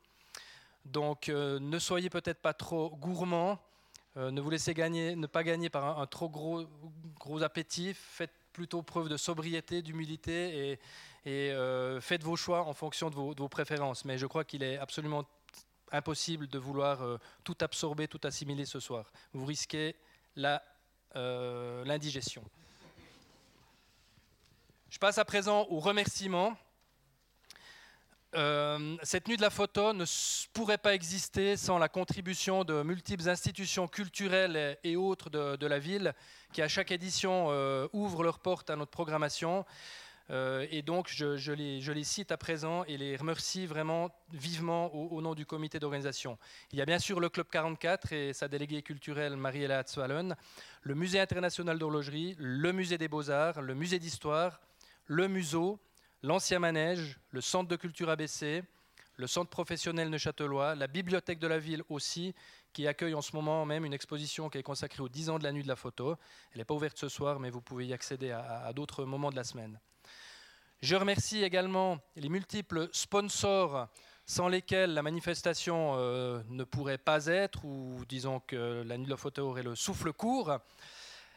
Donc 0.86 1.30
euh, 1.30 1.60
ne 1.60 1.80
soyez 1.80 2.10
peut-être 2.10 2.42
pas 2.42 2.54
trop 2.54 2.90
gourmand. 2.98 3.60
ne 4.18 4.42
vous 4.42 4.50
laissez 4.50 4.74
gagner, 4.74 5.16
ne 5.16 5.28
pas 5.28 5.44
gagner 5.44 5.70
par 5.70 6.00
un, 6.00 6.06
trop 6.06 6.30
gros, 6.30 6.66
gros 7.18 7.44
appétit. 7.44 7.94
Faites 7.94 8.34
plutôt 8.52 8.84
preuve 8.84 9.08
de 9.08 9.18
sobriété, 9.18 9.82
d'humilité 9.82 10.78
et, 11.26 11.54
faites 12.02 12.24
vos 12.24 12.36
choix 12.36 12.68
en 12.68 12.74
fonction 12.74 13.10
de 13.10 13.16
vos 13.16 13.50
préférences. 13.50 14.04
Mais 14.04 14.18
je 14.18 14.28
crois 14.28 14.44
qu'il 14.44 14.62
est 14.62 14.78
absolument 14.78 15.24
impossible 15.92 16.48
de 16.48 16.60
vouloir 16.60 17.20
tout 17.44 17.58
absorber, 17.62 18.08
tout 18.08 18.22
assimiler 18.24 18.66
ce 18.66 18.80
soir. 18.80 19.12
Vous 19.32 19.46
risquez 19.46 19.96
l'indigestion. 20.36 22.44
Je 24.94 25.00
passe 25.00 25.18
à 25.18 25.26
présent 25.26 25.66
aux 25.72 25.80
remerciements. 25.80 26.56
Euh, 28.36 28.96
cette 29.02 29.28
nuit 29.28 29.38
de 29.38 29.42
la 29.42 29.50
photo 29.50 29.92
ne 29.92 30.06
pourrait 30.54 30.78
pas 30.78 30.94
exister 30.94 31.58
sans 31.58 31.80
la 31.80 31.90
contribution 31.90 32.64
de 32.64 32.84
multiples 32.84 33.28
institutions 33.28 33.88
culturelles 33.88 34.78
et 34.84 34.96
autres 34.96 35.32
de, 35.32 35.66
la 35.66 35.80
ville 35.80 36.14
qui, 36.52 36.62
à 36.62 36.68
chaque 36.68 36.92
édition, 36.92 37.48
euh, 37.50 37.88
ouvrent 37.92 38.22
leurs 38.22 38.38
portes 38.38 38.70
à 38.70 38.76
notre 38.76 38.92
programmation. 38.92 39.66
Euh, 40.30 40.68
et 40.70 40.84
donc, 40.84 41.10
je, 41.10 41.52
les, 41.52 42.04
cite 42.04 42.32
à 42.32 42.38
présent 42.38 42.84
et 42.86 42.96
les 42.96 43.16
remercie 43.16 43.66
vraiment 43.66 44.12
vivement 44.32 44.94
au, 44.94 45.20
nom 45.22 45.34
du 45.34 45.48
comité 45.48 45.80
d'organisation. 45.80 46.38
Il 46.72 46.78
y 46.78 46.84
a 46.84 46.86
bien 46.86 47.00
sûr 47.00 47.20
le 47.20 47.30
Club 47.30 47.48
44 47.52 48.14
et 48.14 48.34
sa 48.34 48.48
déléguée 48.48 48.84
culturelle 48.84 49.38
Marie-Hélène 49.38 49.80
Hatzwallen, 49.80 50.36
le 50.84 50.94
Musée 50.94 51.20
international 51.20 51.80
d'horlogerie, 51.80 52.36
le 52.38 52.72
Musée 52.72 53.00
des 53.00 53.08
beaux-arts, 53.08 53.60
le 53.60 53.74
Musée 53.74 53.98
d'histoire, 53.98 54.62
le 55.06 55.28
museau, 55.28 55.80
l'ancien 56.22 56.60
manège, 56.60 57.20
le 57.32 57.42
centre 57.42 57.70
de 57.70 57.76
culture 57.76 58.10
ABC, 58.10 58.64
le 59.18 59.28
centre 59.28 59.50
professionnel 59.50 60.10
neuchâtelois, 60.10 60.76
la 60.76 60.88
bibliothèque 60.88 61.40
de 61.40 61.48
la 61.48 61.60
ville 61.60 61.84
aussi, 61.90 62.34
qui 62.72 62.88
accueille 62.88 63.14
en 63.14 63.22
ce 63.22 63.36
moment 63.36 63.66
même 63.66 63.86
une 63.86 63.94
exposition 63.94 64.50
qui 64.50 64.58
est 64.58 64.64
consacrée 64.64 65.04
aux 65.04 65.10
10 65.10 65.30
ans 65.30 65.40
de 65.40 65.44
la 65.44 65.52
nuit 65.52 65.64
de 65.64 65.68
la 65.68 65.76
photo. 65.76 66.16
Elle 66.52 66.58
n'est 66.58 66.66
pas 66.66 66.74
ouverte 66.74 66.98
ce 66.98 67.10
soir, 67.10 67.40
mais 67.40 67.52
vous 67.52 67.62
pouvez 67.62 67.86
y 67.86 67.94
accéder 67.94 68.32
à, 68.32 68.72
d'autres 68.74 69.06
moments 69.06 69.30
de 69.30 69.36
la 69.36 69.44
semaine. 69.44 69.80
Je 70.82 70.96
remercie 70.96 71.44
également 71.44 72.00
les 72.16 72.30
multiples 72.30 72.90
sponsors 72.92 73.88
sans 74.26 74.48
lesquels 74.48 74.94
la 74.94 75.04
manifestation 75.04 75.94
euh, 75.98 76.42
ne 76.50 76.64
pourrait 76.64 76.98
pas 76.98 77.28
être, 77.28 77.66
ou 77.66 78.04
disons 78.08 78.40
que 78.40 78.84
la 78.86 78.98
nuit 78.98 79.06
de 79.06 79.12
la 79.12 79.18
photo 79.18 79.50
aurait 79.50 79.64
le 79.64 79.76
souffle 79.76 80.12
court. 80.12 80.58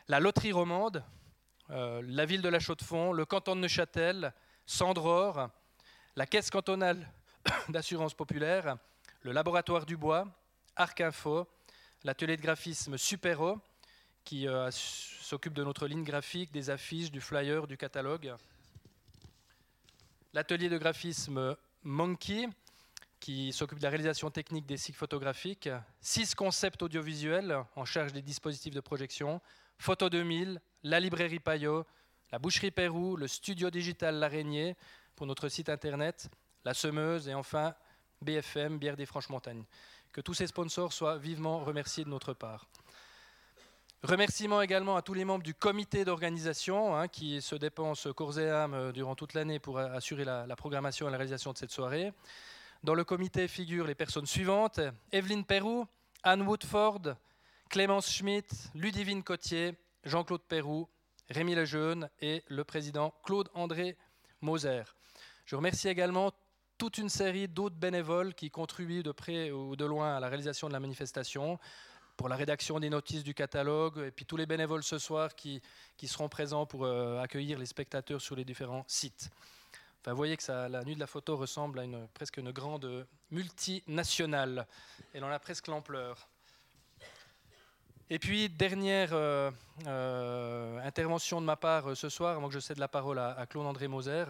La 0.09 0.21
loterie 0.21 0.53
romande, 0.53 1.05
euh, 1.71 2.03
la 2.07 2.25
ville 2.27 2.43
de 2.43 2.49
la 2.49 2.61
Chaux-de-Fonds, 2.61 3.13
le 3.13 3.25
canton 3.25 3.57
de 3.57 3.63
Neuchâtel, 3.63 4.33
Sandror, 4.67 5.49
la 6.15 6.27
Caisse 6.27 6.51
cantonale 6.51 7.11
d'assurance 7.69 8.15
populaire, 8.15 8.77
le 9.23 9.33
laboratoire 9.33 9.85
du 9.85 9.97
bois, 9.97 10.27
Arc 10.77 11.01
Info, 11.01 11.49
l'atelier 12.05 12.37
de 12.37 12.43
graphisme 12.43 12.97
Supero, 12.97 13.59
qui 14.25 14.47
euh, 14.47 14.71
s'occupe 14.71 15.55
de 15.55 15.65
notre 15.65 15.87
ligne 15.87 16.05
graphique, 16.05 16.53
des 16.53 16.71
affiches, 16.71 17.11
du 17.11 17.21
flyer, 17.21 17.67
du 17.67 17.77
catalogue, 17.77 18.35
l'atelier 20.33 20.69
de 20.69 20.79
graphisme 20.79 21.57
Monkey, 21.83 22.49
qui 23.19 23.53
s'occupe 23.53 23.79
de 23.79 23.83
la 23.83 23.91
réalisation 23.91 24.31
technique 24.31 24.67
des 24.67 24.77
cycles 24.77 24.99
photographiques, 24.99 25.69
six 26.01 26.35
concepts 26.35 26.83
audiovisuels 26.83 27.65
en 27.75 27.85
charge 27.85 28.13
des 28.13 28.23
dispositifs 28.23 28.75
de 28.75 28.81
projection, 28.81 29.41
Photo 29.79 30.09
2000, 30.09 30.61
la 30.83 31.01
librairie 31.01 31.41
Payot, 31.41 31.85
la 32.33 32.39
boucherie 32.39 32.71
Pérou, 32.71 33.17
le 33.17 33.29
studio 33.29 33.71
digital 33.71 34.17
L'Araignée 34.17 34.77
pour 35.15 35.27
notre 35.27 35.49
site 35.49 35.69
internet, 35.69 36.29
la 36.65 36.75
semeuse 36.75 37.29
et 37.29 37.35
enfin 37.35 37.75
BFM, 38.23 38.79
Bière 38.79 38.97
des 38.97 39.07
Franches-Montagnes. 39.07 39.65
Que 40.13 40.21
tous 40.21 40.35
ces 40.35 40.47
sponsors 40.47 40.93
soient 40.93 41.19
vivement 41.19 41.61
remerciés 41.61 42.05
de 42.05 42.11
notre 42.11 42.33
part. 42.33 42.67
Remerciements 44.03 44.63
également 44.63 44.97
à 44.97 45.03
tous 45.03 45.15
les 45.15 45.25
membres 45.25 45.43
du 45.43 45.55
comité 45.55 46.05
d'organisation 46.05 46.97
hein, 46.97 47.09
qui 47.09 47.41
se 47.41 47.57
dépensent 47.57 48.13
corps 48.13 48.39
et 48.39 48.51
âme 48.51 48.75
euh, 48.75 48.93
durant 48.93 49.15
toute 49.15 49.35
l'année 49.35 49.59
pour 49.59 49.79
assurer 49.79 50.25
la, 50.25 50.47
programmation 50.57 51.09
et 51.09 51.11
la 51.11 51.17
réalisation 51.17 51.53
de 51.53 51.59
cette 51.59 51.73
soirée. 51.73 52.13
Dans 52.85 52.95
le 52.95 53.05
comité 53.05 53.49
figurent 53.49 53.87
les 53.87 53.95
personnes 53.95 54.27
suivantes 54.27 54.81
Evelyne 55.13 55.45
Perrou, 55.45 55.87
Anne 56.23 56.43
Woodford, 56.43 57.17
Clémence 57.69 58.13
Schmitt, 58.13 58.71
Ludivine 58.75 59.23
Cotier, 59.23 59.75
Jean-Claude 60.07 60.43
Perrou, 60.43 60.89
Rémi 61.29 61.55
Lejeune 61.57 62.09
et 62.21 62.45
le 62.49 62.63
président 62.63 63.13
Claude-André 63.25 63.97
Moser. 64.41 64.85
Je 65.45 65.57
remercie 65.57 65.89
également 65.89 66.33
toute 66.79 66.99
une 66.99 67.09
série 67.09 67.49
d'autres 67.49 67.75
bénévoles 67.75 68.35
qui 68.35 68.51
contribuent 68.51 69.03
de 69.03 69.11
près 69.11 69.51
ou 69.51 69.75
de 69.75 69.85
loin 69.85 70.17
à 70.17 70.21
la 70.21 70.29
réalisation 70.29 70.69
de 70.69 70.73
la 70.73 70.81
manifestation, 70.81 71.59
pour 72.17 72.29
la 72.29 72.37
rédaction 72.37 72.79
des 72.79 72.89
notices 72.89 73.25
du 73.25 73.35
catalogue, 73.35 73.99
et 73.99 74.11
puis 74.11 74.25
tous 74.25 74.37
les 74.37 74.47
bénévoles 74.47 74.85
ce 74.85 74.99
soir 74.99 75.35
qui, 75.35 75.61
seront 76.05 76.29
présents 76.29 76.67
pour 76.67 76.85
euh, 76.85 77.21
accueillir 77.21 77.59
les 77.59 77.67
spectateurs 77.67 78.21
sur 78.21 78.37
les 78.37 78.45
différents 78.45 78.85
sites. 78.87 79.29
Enfin, 80.01 80.13
vous 80.13 80.17
voyez 80.17 80.37
que 80.37 80.69
la 80.69 80.85
nuit 80.85 80.95
de 80.95 81.01
la 81.01 81.09
photo 81.09 81.37
ressemble 81.37 81.81
à 81.81 81.85
presque 82.15 82.37
une 82.37 82.53
grande 82.53 83.07
multinationale. 83.33 84.67
Elle 85.13 85.25
en 85.25 85.31
a 85.31 85.39
presque 85.41 85.67
l'ampleur. 85.67 86.29
Et 88.09 88.21
puis, 88.21 88.49
dernière 88.49 89.09
euh, 89.13 89.51
euh, 89.89 90.79
intervention 90.87 91.41
de 91.41 91.47
ma 91.47 91.57
part 91.57 91.91
euh, 91.91 91.95
ce 91.97 92.09
soir, 92.09 92.37
avant 92.37 92.47
que 92.47 92.55
je 92.55 92.61
cède 92.61 92.79
la 92.79 92.87
parole 92.87 93.19
à, 93.19 93.45
Claude-André 93.51 93.89
Moser. 93.89 94.27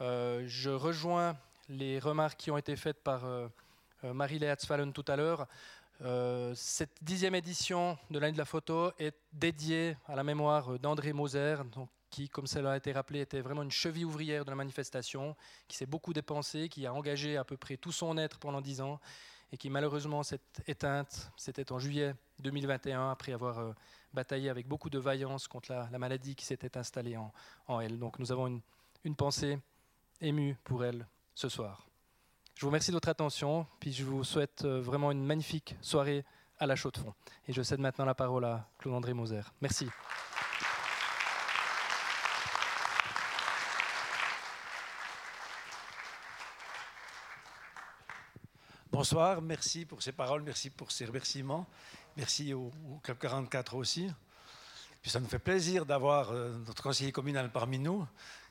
je 0.00 0.70
rejoins 0.70 1.36
les 1.68 2.00
remarques 2.00 2.36
qui 2.36 2.50
ont 2.50 2.58
été 2.58 2.74
faites 2.74 3.00
par 3.04 3.22
Marie-Léa 4.02 4.56
Fallen 4.56 4.92
tout 4.92 5.04
à 5.06 5.14
l'heure. 5.14 5.46
cette 6.54 6.96
dixième 7.00 7.36
édition 7.36 7.96
de 8.10 8.18
l'année 8.18 8.32
de 8.32 8.38
la 8.38 8.44
photo 8.44 8.90
est 8.98 9.16
dédiée 9.32 9.96
à 10.08 10.16
la 10.16 10.24
mémoire 10.24 10.76
d'André 10.80 11.12
Moser, 11.12 11.58
qui, 12.10 12.28
comme 12.28 12.48
cela 12.48 12.72
a 12.72 12.76
été 12.76 12.92
rappelé, 12.92 13.20
était 13.20 13.40
vraiment 13.40 13.62
une 13.62 13.70
cheville 13.70 14.04
ouvrière 14.04 14.44
de 14.44 14.50
la 14.50 14.56
manifestation, 14.56 15.36
qui 15.68 15.76
s'est 15.76 15.86
beaucoup 15.86 16.12
dépensé, 16.12 16.68
qui 16.68 16.84
a 16.86 16.92
engagé 16.92 17.36
à 17.36 17.44
peu 17.44 17.56
près 17.56 17.76
tout 17.76 17.92
son 17.92 18.18
être 18.18 18.38
pendant 18.38 18.60
dix 18.60 18.80
ans 18.80 19.00
et 19.52 19.56
qui 19.56 19.70
malheureusement 19.70 20.22
s'est 20.22 20.40
éteinte. 20.66 21.30
C'était 21.36 21.72
en 21.72 21.78
juillet 21.78 22.14
2021, 22.40 23.10
après 23.10 23.32
avoir 23.32 23.58
euh, 23.58 23.72
bataillé 24.12 24.50
avec 24.50 24.66
beaucoup 24.66 24.90
de 24.90 24.98
vaillance 24.98 25.48
contre 25.48 25.72
la, 25.72 25.98
maladie 25.98 26.34
qui 26.34 26.44
s'était 26.44 26.76
installée 26.76 27.16
en, 27.16 27.80
elle. 27.80 27.98
Donc 27.98 28.18
nous 28.18 28.32
avons 28.32 28.60
une, 29.04 29.14
pensée 29.16 29.58
émue 30.20 30.56
pour 30.64 30.84
elle 30.84 31.06
ce 31.34 31.48
soir. 31.48 31.86
Je 32.54 32.62
vous 32.62 32.68
remercie 32.68 32.90
de 32.90 32.96
votre 32.96 33.08
attention, 33.08 33.66
puis 33.80 33.92
je 33.92 34.04
vous 34.04 34.24
souhaite 34.24 34.64
euh, 34.64 34.80
vraiment 34.80 35.12
une 35.12 35.24
magnifique 35.24 35.76
soirée 35.80 36.24
à 36.58 36.66
la 36.66 36.74
chaux 36.74 36.90
de 36.90 36.98
fond. 36.98 37.14
Et 37.46 37.52
je 37.52 37.62
cède 37.62 37.80
maintenant 37.80 38.06
la 38.06 38.14
parole 38.14 38.46
à 38.46 38.68
Claude-André 38.78 39.12
Moser. 39.12 39.42
Merci. 39.60 39.88
Bonsoir, 48.98 49.42
merci 49.42 49.84
pour 49.84 50.02
ces 50.02 50.12
paroles, 50.12 50.40
merci 50.40 50.70
pour 50.70 50.90
ces 50.90 51.04
remerciements. 51.04 51.66
Merci 52.16 52.54
au, 52.54 52.72
Club 53.02 53.18
44 53.18 53.74
aussi. 53.74 54.10
Ça 55.04 55.20
nous 55.20 55.28
fait 55.28 55.38
plaisir 55.38 55.84
d'avoir 55.84 56.30
euh, 56.30 56.56
notre 56.66 56.82
conseiller 56.82 57.12
communal 57.12 57.52
parmi 57.52 57.78
nous, 57.78 58.06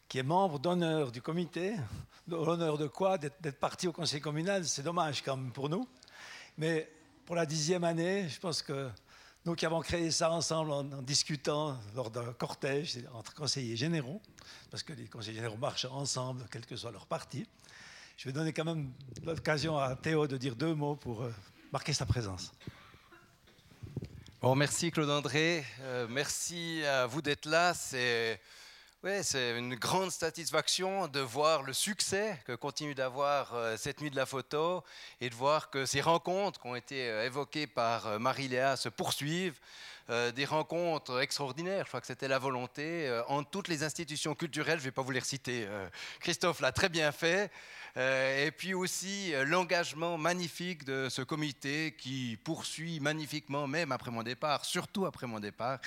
qui 0.08 0.20
est 0.20 0.24
membre 0.24 0.60
d'honneur 0.60 1.12
du 1.12 1.20
comité. 1.20 1.74
L'honneur 2.28 2.78
de 2.78 2.86
quoi? 2.86 3.18
D'être 3.18 3.60
parti 3.60 3.88
au 3.88 3.92
conseil 3.92 4.22
communal, 4.22 4.64
c'est 4.66 4.84
dommage 4.84 5.24
quand 5.24 5.36
même 5.36 5.52
pour 5.52 5.68
nous. 5.68 5.88
Mais 6.60 6.92
pour 7.26 7.36
la 7.36 7.48
dixième 7.48 7.84
année, 7.84 8.30
je 8.30 8.40
pense 8.40 8.62
que 8.62 8.92
nous 9.46 9.56
qui 9.56 9.66
avons 9.66 9.82
créé 9.82 10.12
ça 10.12 10.30
ensemble 10.30 10.70
en, 10.70 10.92
en 10.92 11.02
discutant 11.02 11.76
lors 11.96 12.12
d'un 12.12 12.34
cortège 12.34 13.00
entre 13.16 13.34
conseillers 13.34 13.78
généraux, 13.78 14.22
parce 14.70 14.84
que 14.84 14.94
les 14.94 15.08
conseillers 15.08 15.38
généraux 15.38 15.58
marchent 15.58 15.86
ensemble, 15.86 16.46
quel 16.52 16.68
que 16.68 16.76
soit 16.76 16.92
leur 16.92 17.08
parti, 17.08 17.48
je 18.18 18.30
vais 18.30 18.34
donner 18.34 18.54
quand 18.54 18.64
même 18.64 18.92
l'occasion 19.26 19.78
à 19.78 19.96
Théo 19.96 20.28
de 20.28 20.38
dire 20.38 20.56
deux 20.56 20.74
mots 20.74 20.96
pour 20.96 21.24
euh, 21.24 21.34
marquer 21.72 21.94
sa 21.94 22.06
présence. 22.06 22.52
Bon, 24.42 24.56
merci 24.56 24.90
Claude-André. 24.92 25.66
Euh, 25.82 26.08
merci 26.10 26.84
à 26.86 27.08
vous 27.08 27.22
d'être 27.22 27.46
là. 27.46 27.74
C'est 27.74 28.40
c'est 29.22 29.60
une 29.60 29.76
grande 29.76 30.10
satisfaction 30.10 31.08
de 31.08 31.20
voir 31.20 31.62
le 31.62 31.74
succès 31.74 32.40
que 32.48 32.54
continue 32.54 32.96
d'avoir 32.96 33.54
euh, 33.54 33.78
cette 33.78 34.02
nuit 34.02 34.10
de 34.10 34.16
la 34.16 34.26
photo 34.26 34.84
et 35.22 35.30
de 35.30 35.36
voir 35.36 35.70
que 35.70 35.86
ces 35.86 36.02
rencontres 36.02 36.60
qui 36.60 36.66
ont 36.66 36.76
été 36.76 37.06
évoquées 37.24 37.68
par 37.68 38.20
Marie-Léa 38.20 38.78
se 38.78 38.90
poursuivent. 38.90 39.60
des 40.10 40.46
rencontres 40.46 41.22
extraordinaires. 41.22 41.86
Je 41.86 41.90
crois 41.90 42.02
que 42.02 42.08
c'était 42.08 42.28
la 42.28 42.40
volonté 42.40 43.10
en 43.28 43.44
toutes 43.44 43.68
les 43.68 43.84
institutions 43.84 44.36
culturelles. 44.36 44.80
Je 44.80 44.86
ne 44.86 44.90
vais 44.90 44.92
pas 44.92 45.04
vous 45.04 45.12
les 45.12 45.20
reciter. 45.20 45.68
Christophe 46.20 46.60
l'a 46.60 46.72
très 46.72 46.90
bien 46.90 47.12
fait. 47.12 47.52
Euh, 47.98 48.48
et 48.48 48.52
puis 48.52 48.74
aussi 48.74 49.34
euh, 49.34 49.46
l'engagement 49.46 50.18
magnifique 50.18 50.84
de 50.84 51.08
ce 51.10 51.22
comité 51.22 51.96
qui 51.98 52.38
poursuit 52.44 53.00
magnifiquement, 53.00 53.68
même 53.68 53.94
après 53.94 54.12
mon 54.12 54.22
départ, 54.22 54.66
surtout 54.66 55.06
après 55.06 55.28
mon 55.28 55.40
départ. 55.40 55.80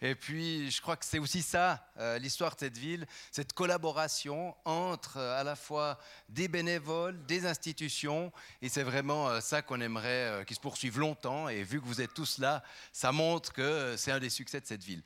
Et 0.00 0.14
puis 0.14 0.70
je 0.70 0.80
crois 0.80 0.96
que 0.96 1.04
c'est 1.04 1.18
aussi 1.18 1.42
ça, 1.42 1.84
euh, 1.98 2.20
l'histoire 2.20 2.54
de 2.54 2.60
cette 2.60 2.78
ville, 2.78 3.04
cette 3.32 3.52
collaboration 3.52 4.54
entre 4.64 5.18
à 5.18 5.42
la 5.42 5.56
fois 5.56 5.98
des 6.28 6.46
bénévoles, 6.46 7.18
des 7.26 7.46
institutions, 7.46 8.32
et 8.62 8.68
c'est 8.68 8.84
vraiment 8.84 9.40
ça 9.40 9.60
qu'on 9.60 9.80
aimerait 9.80 10.44
qu'il 10.46 10.54
se 10.54 10.60
poursuive 10.60 11.00
longtemps. 11.00 11.48
Et 11.48 11.64
vu 11.64 11.80
que 11.80 11.86
vous 11.86 12.00
êtes 12.00 12.14
tous 12.14 12.38
là, 12.38 12.62
ça 12.92 13.10
montre 13.10 13.52
que 13.52 13.96
c'est 13.98 14.12
un 14.12 14.20
des 14.20 14.30
succès 14.30 14.60
de 14.60 14.66
cette 14.66 14.84
ville. 14.84 15.02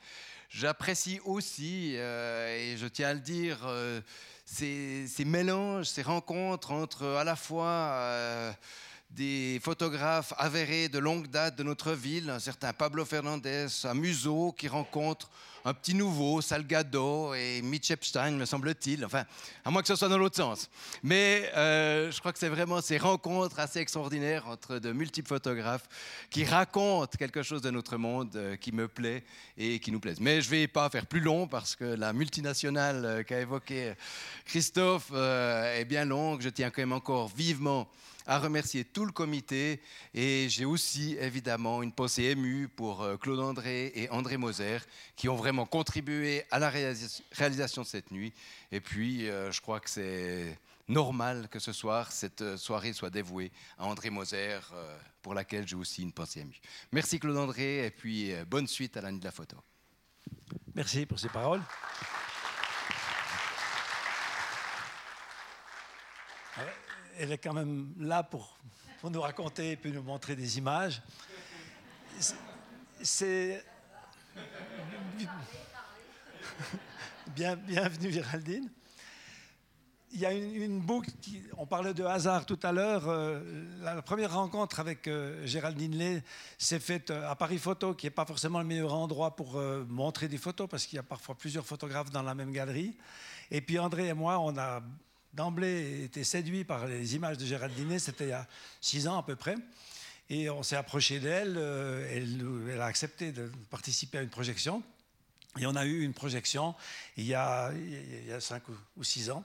J'apprécie 0.50 1.20
aussi, 1.24 1.94
et 1.94 2.76
je 2.76 2.86
tiens 2.86 3.10
à 3.10 3.14
le 3.14 3.20
dire, 3.20 3.58
ces, 4.52 5.25
mélanges, 5.25 5.87
ces 5.87 6.02
rencontres 6.02 6.73
entre 6.73 7.07
à 7.07 7.25
la 7.25 7.37
fois 7.37 7.66
euh, 7.69 8.52
des 9.10 9.60
photographes 9.62 10.32
avérés 10.36 10.88
de 10.88 10.98
longue 10.98 11.26
date 11.26 11.56
de 11.56 11.62
notre 11.62 11.92
ville, 11.92 12.30
un 12.30 12.38
certain 12.38 12.72
Pablo 12.72 13.04
Fernandez, 13.04 13.66
un 13.84 13.94
museau 13.94 14.54
qui 14.56 14.68
rencontre 14.68 15.28
un 15.64 15.74
petit 15.74 15.94
nouveau, 15.94 16.40
Salgado 16.40 17.34
et 17.34 17.60
Mitch 17.62 17.90
Epstein, 17.90 18.32
me 18.32 18.46
semble-t-il. 18.46 19.04
Enfin, 19.04 19.24
à 19.64 19.70
moins 19.70 19.82
que 19.82 19.88
ce 19.88 19.96
soit 19.96 20.08
dans 20.08 20.16
l'autre 20.16 20.36
sens. 20.36 20.70
Mais 21.02 21.50
euh, 21.54 22.10
je 22.10 22.18
crois 22.20 22.32
que 22.32 22.38
c'est 22.38 22.48
vraiment 22.48 22.80
ces 22.80 22.98
rencontres 22.98 23.58
assez 23.58 23.80
extraordinaires 23.80 24.46
entre 24.48 24.78
de 24.78 24.92
multiples 24.92 25.28
photographes 25.28 25.88
qui 26.30 26.44
racontent 26.44 27.12
quelque 27.18 27.42
chose 27.42 27.62
de 27.62 27.70
notre 27.70 27.96
monde 27.96 28.34
euh, 28.36 28.56
qui 28.56 28.72
me 28.72 28.88
plaît 28.88 29.24
et 29.58 29.80
qui 29.80 29.92
nous 29.92 30.00
plaise. 30.00 30.20
Mais 30.20 30.40
je 30.40 30.46
ne 30.46 30.50
vais 30.52 30.68
pas 30.68 30.88
faire 30.88 31.06
plus 31.06 31.20
long 31.20 31.46
parce 31.46 31.76
que 31.76 31.84
la 31.84 32.12
multinationale 32.12 33.04
euh, 33.04 33.22
qu'a 33.22 33.40
évoquée 33.40 33.94
Christophe 34.46 35.12
est 35.12 35.84
bien 35.84 36.04
longue. 36.04 36.40
Je 36.40 36.48
tiens 36.48 36.70
quand 36.70 36.82
même 36.82 36.92
encore 36.92 37.28
vivement 37.28 37.88
à 38.26 38.38
remercier 38.38 38.84
tout 38.84 39.04
le 39.04 39.12
comité 39.12 39.80
et 40.14 40.48
j'ai 40.48 40.64
aussi 40.64 41.16
évidemment 41.20 41.82
une 41.82 41.92
pensée 41.92 42.24
émue 42.24 42.68
pour 42.68 43.02
euh, 43.02 43.16
Claude 43.16 43.40
André 43.40 43.92
et 43.94 44.08
André 44.10 44.36
Moser 44.36 44.78
qui 45.16 45.28
ont 45.28 45.36
vraiment 45.36 45.66
contribué 45.66 46.44
à 46.50 46.58
la 46.58 46.70
réalisation 46.70 47.82
de 47.82 47.86
cette 47.86 48.10
nuit. 48.10 48.32
Et 48.72 48.80
puis, 48.80 49.28
euh, 49.28 49.50
je 49.50 49.60
crois 49.60 49.80
que 49.80 49.90
c'est 49.90 50.58
normal 50.88 51.48
que 51.50 51.58
ce 51.58 51.72
soir, 51.72 52.12
cette 52.12 52.42
euh, 52.42 52.56
soirée 52.56 52.92
soit 52.92 53.10
dévouée 53.10 53.52
à 53.78 53.86
André 53.86 54.10
Moser, 54.10 54.58
pour 55.22 55.34
laquelle 55.34 55.68
j'ai 55.68 55.76
aussi 55.76 56.02
une 56.02 56.12
pensée 56.12 56.40
émue. 56.40 56.60
Merci 56.92 57.18
Claude 57.20 57.36
André, 57.36 57.86
et 57.86 57.90
puis 57.90 58.32
bonne 58.48 58.66
suite 58.66 58.96
à 58.96 59.02
la 59.02 59.12
nuit 59.12 59.20
de 59.20 59.24
la 59.24 59.32
photo. 59.32 59.56
Merci 60.74 61.04
pour 61.04 61.18
ces 61.18 61.28
paroles. 61.28 61.62
Elle 67.20 67.32
est 67.32 67.38
quand 67.38 67.52
même 67.52 67.92
là 67.98 68.22
pour, 68.22 68.56
nous 69.04 69.20
raconter 69.20 69.72
et 69.72 69.76
puis 69.76 69.92
nous 69.92 70.02
montrer 70.02 70.34
des 70.36 70.58
images. 70.58 71.02
C'est. 73.02 73.64
Bien, 77.34 77.56
bienvenue 77.56 78.10
Géraldine. 78.10 78.70
Il 80.12 80.18
y 80.18 80.26
a 80.26 80.32
une, 80.32 80.80
boucle, 80.80 81.10
on 81.56 81.66
parlait 81.66 81.94
de 81.94 82.02
hasard 82.02 82.44
tout 82.44 82.58
à 82.64 82.72
l'heure. 82.72 83.06
Euh, 83.06 83.40
la, 83.80 84.02
première 84.02 84.34
rencontre 84.34 84.80
avec 84.80 85.06
euh, 85.06 85.46
Géraldine 85.46 85.96
Lay 85.96 86.24
s'est 86.58 86.80
faite 86.80 87.10
euh, 87.10 87.30
à 87.30 87.36
Paris 87.36 87.58
Photo, 87.58 87.94
qui 87.94 88.06
n'est 88.06 88.10
pas 88.10 88.24
forcément 88.24 88.58
le 88.58 88.64
meilleur 88.64 88.92
endroit 88.92 89.36
pour 89.36 89.60
montrer 89.88 90.26
des 90.26 90.38
photos, 90.38 90.68
parce 90.68 90.84
qu'il 90.86 90.96
y 90.96 90.98
a 90.98 91.04
parfois 91.04 91.36
plusieurs 91.36 91.64
photographes 91.64 92.10
dans 92.10 92.22
la 92.22 92.34
même 92.34 92.50
galerie. 92.50 92.96
Et 93.52 93.60
puis 93.60 93.78
André 93.78 94.08
et 94.08 94.14
moi, 94.14 94.40
on 94.40 94.58
a 94.58 94.82
d'emblée 95.34 96.04
été 96.04 96.25
séduit 96.25 96.64
par 96.64 96.87
les 96.87 97.14
images 97.14 97.38
de 97.38 97.46
Géraldine. 97.46 97.99
C'était 97.99 98.25
il 98.25 98.30
y 98.30 98.32
a 98.32 98.46
six 98.80 99.06
ans 99.08 99.18
à 99.18 99.22
peu 99.22 99.37
près. 99.37 99.56
Et 100.28 100.49
on 100.49 100.62
s'est 100.62 100.76
approché 100.76 101.18
d'elle. 101.18 101.56
Euh, 101.56 102.68
elle, 102.72 102.80
a 102.80 102.87
accepté 102.87 103.32
de 103.32 103.50
participer 103.70 104.18
à 104.18 104.22
une 104.22 104.28
projection. 104.28 104.82
Et 105.58 105.66
on 105.66 105.75
a 105.75 105.84
eu 105.84 106.02
une 106.02 106.14
projection 106.14 106.75
il 107.16 107.26
y 107.26 107.34
a, 107.34 107.73
cinq 108.38 108.62
ou 108.97 109.04
six 109.04 109.30
ans 109.30 109.45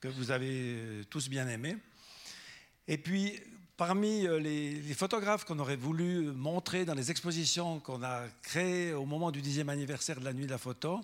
que 0.00 0.08
vous 0.08 0.30
avez 0.30 1.02
tous 1.08 1.28
bien 1.28 1.48
aimé. 1.48 1.76
Et 2.88 2.98
puis, 2.98 3.40
parmi 3.78 4.26
euh, 4.26 4.38
les 4.38 4.94
photographes 4.94 5.44
qu'on 5.46 5.58
aurait 5.58 5.76
voulu 5.76 6.32
montrer 6.32 6.84
dans 6.84 6.94
les 6.94 7.10
expositions 7.10 7.80
qu'on 7.80 8.02
a 8.02 8.24
créées 8.42 8.92
au 8.92 9.06
moment 9.06 9.30
du 9.30 9.40
dixième 9.40 9.70
anniversaire 9.70 10.20
de 10.20 10.24
la 10.26 10.34
Nuit 10.34 10.46
de 10.46 10.50
la 10.50 10.58
Photo, 10.58 11.00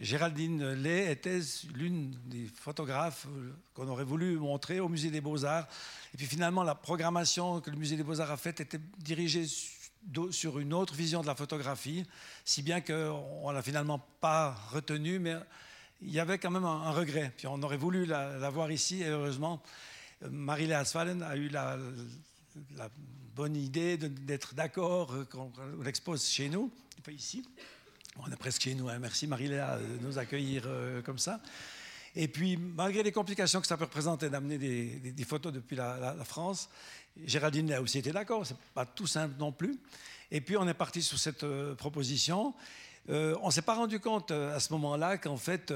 Géraldine 0.00 0.72
Lay 0.72 1.12
était 1.12 1.40
l'une 1.74 2.16
des 2.24 2.46
photographes 2.46 3.26
qu'on 3.74 3.86
aurait 3.86 4.04
voulu 4.04 4.38
montrer 4.38 4.80
au 4.80 4.88
Musée 4.88 5.10
des 5.10 5.20
Beaux-Arts. 5.20 5.68
Et 6.14 6.16
puis 6.16 6.26
finalement, 6.26 6.62
la 6.62 6.74
programmation 6.74 7.60
que 7.60 7.70
le 7.70 7.76
Musée 7.76 7.96
des 7.96 8.02
Beaux-Arts 8.02 8.30
a 8.30 8.38
faite 8.38 8.60
était 8.60 8.80
dirigée 8.96 9.46
sur 10.30 10.58
une 10.58 10.72
autre 10.72 10.94
vision 10.94 11.20
de 11.20 11.26
la 11.26 11.34
photographie, 11.34 12.06
si 12.46 12.62
bien 12.62 12.80
qu'on 12.80 13.48
ne 13.50 13.52
l'a 13.52 13.62
finalement 13.62 13.98
pas 14.22 14.52
retenue, 14.70 15.18
mais 15.18 15.36
il 16.00 16.10
y 16.10 16.18
avait 16.18 16.38
quand 16.38 16.50
même 16.50 16.64
un, 16.64 16.92
regret. 16.92 17.30
Puis 17.36 17.46
on 17.46 17.62
aurait 17.62 17.76
voulu 17.76 18.06
la, 18.06 18.48
voir 18.48 18.72
ici, 18.72 19.02
et 19.02 19.08
heureusement, 19.08 19.62
Marie-Léa 20.22 20.78
Asfallen 20.78 21.22
a 21.22 21.36
eu 21.36 21.48
la, 21.48 21.76
bonne 23.36 23.54
idée 23.54 23.96
d'être 23.96 24.54
d'accord 24.54 25.14
qu'on 25.30 25.52
l'expose 25.82 26.26
chez 26.26 26.48
nous, 26.48 26.70
pas 27.04 27.12
ici. 27.12 27.44
On 28.26 28.30
est 28.30 28.36
presque 28.36 28.62
chez 28.62 28.74
nous. 28.74 28.88
Hein. 28.88 28.98
Merci 28.98 29.26
Marie-Léa 29.26 29.78
de 29.78 30.04
nous 30.06 30.18
accueillir 30.18 30.64
euh, 30.66 31.00
comme 31.02 31.18
ça. 31.18 31.40
Et 32.14 32.28
puis, 32.28 32.56
malgré 32.56 33.02
les 33.02 33.12
complications 33.12 33.60
que 33.60 33.66
ça 33.66 33.76
peut 33.76 33.84
représenter 33.84 34.28
d'amener 34.28 34.58
des, 34.58 35.24
photos 35.24 35.52
depuis 35.52 35.76
la, 35.76 36.16
France, 36.24 36.68
Géraldine 37.24 37.72
a 37.72 37.80
aussi 37.80 37.98
été 37.98 38.10
d'accord. 38.10 38.44
C'est 38.44 38.56
pas 38.74 38.84
tout 38.84 39.06
simple 39.06 39.36
non 39.38 39.52
plus. 39.52 39.78
Et 40.30 40.40
puis, 40.40 40.56
on 40.56 40.66
est 40.66 40.74
parti 40.74 41.02
sur 41.02 41.18
cette 41.18 41.44
euh, 41.44 41.74
proposition. 41.74 42.52
Euh, 43.08 43.36
on 43.42 43.50
s'est 43.50 43.62
pas 43.62 43.74
rendu 43.74 44.00
compte 44.00 44.32
à 44.32 44.58
ce 44.60 44.72
moment-là 44.72 45.18
qu'en 45.18 45.36
fait, 45.36 45.72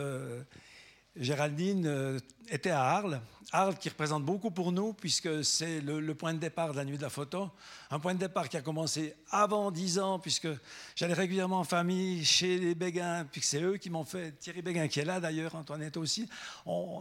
Géraldine 1.16 1.86
euh, 1.86 2.18
était 2.48 2.70
à 2.70 2.82
Arles. 2.82 3.20
Arles 3.52 3.78
qui 3.78 3.88
représente 3.88 4.24
beaucoup 4.24 4.50
pour 4.50 4.72
nous, 4.72 4.92
puisque 4.94 5.44
c'est 5.44 5.80
le, 5.80 6.14
point 6.14 6.34
de 6.34 6.40
départ 6.40 6.72
de 6.72 6.76
la 6.76 6.84
nuit 6.84 6.96
de 6.96 7.02
la 7.02 7.10
photo. 7.10 7.50
Un 7.92 8.00
point 8.00 8.14
de 8.14 8.18
départ 8.18 8.48
qui 8.48 8.56
a 8.56 8.62
commencé 8.62 9.14
avant 9.30 9.70
10 9.70 10.00
ans, 10.00 10.18
puisque 10.18 10.48
j'allais 10.96 11.14
régulièrement 11.14 11.60
en 11.60 11.64
famille 11.64 12.24
chez 12.24 12.58
les 12.58 12.74
Béguins, 12.74 13.24
puis 13.30 13.42
c'est 13.44 13.62
eux 13.62 13.76
qui 13.76 13.90
m'ont 13.90 14.04
fait, 14.04 14.32
Thierry 14.40 14.62
Béguin 14.62 14.88
qui 14.88 14.98
est 14.98 15.04
là 15.04 15.20
d'ailleurs, 15.20 15.54
Antoinette 15.54 15.96
aussi. 15.96 16.28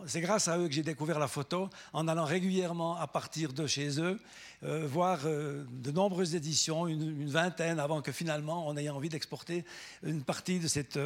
C'est 0.06 0.22
grâce 0.22 0.48
à 0.48 0.60
eux 0.60 0.68
que 0.68 0.74
j'ai 0.76 0.84
découvert 0.84 1.18
la 1.18 1.28
photo, 1.28 1.72
en 1.92 2.08
allant 2.08 2.26
régulièrement 2.26 2.98
à 2.98 3.08
partir 3.08 3.52
de 3.52 3.66
chez 3.66 4.00
eux, 4.00 4.20
euh, 4.64 4.86
voir 4.86 5.22
euh, 5.26 5.66
de 5.72 5.92
nombreuses 5.92 6.36
éditions, 6.36 6.88
une, 6.88 7.28
vingtaine, 7.28 7.80
avant 7.80 8.04
que 8.04 8.12
finalement 8.12 8.68
on 8.68 8.78
ait 8.78 8.90
envie 8.90 9.10
d'exporter 9.10 9.66
une 10.04 10.24
partie 10.24 10.60
de 10.60 10.68
cette, 10.68 11.00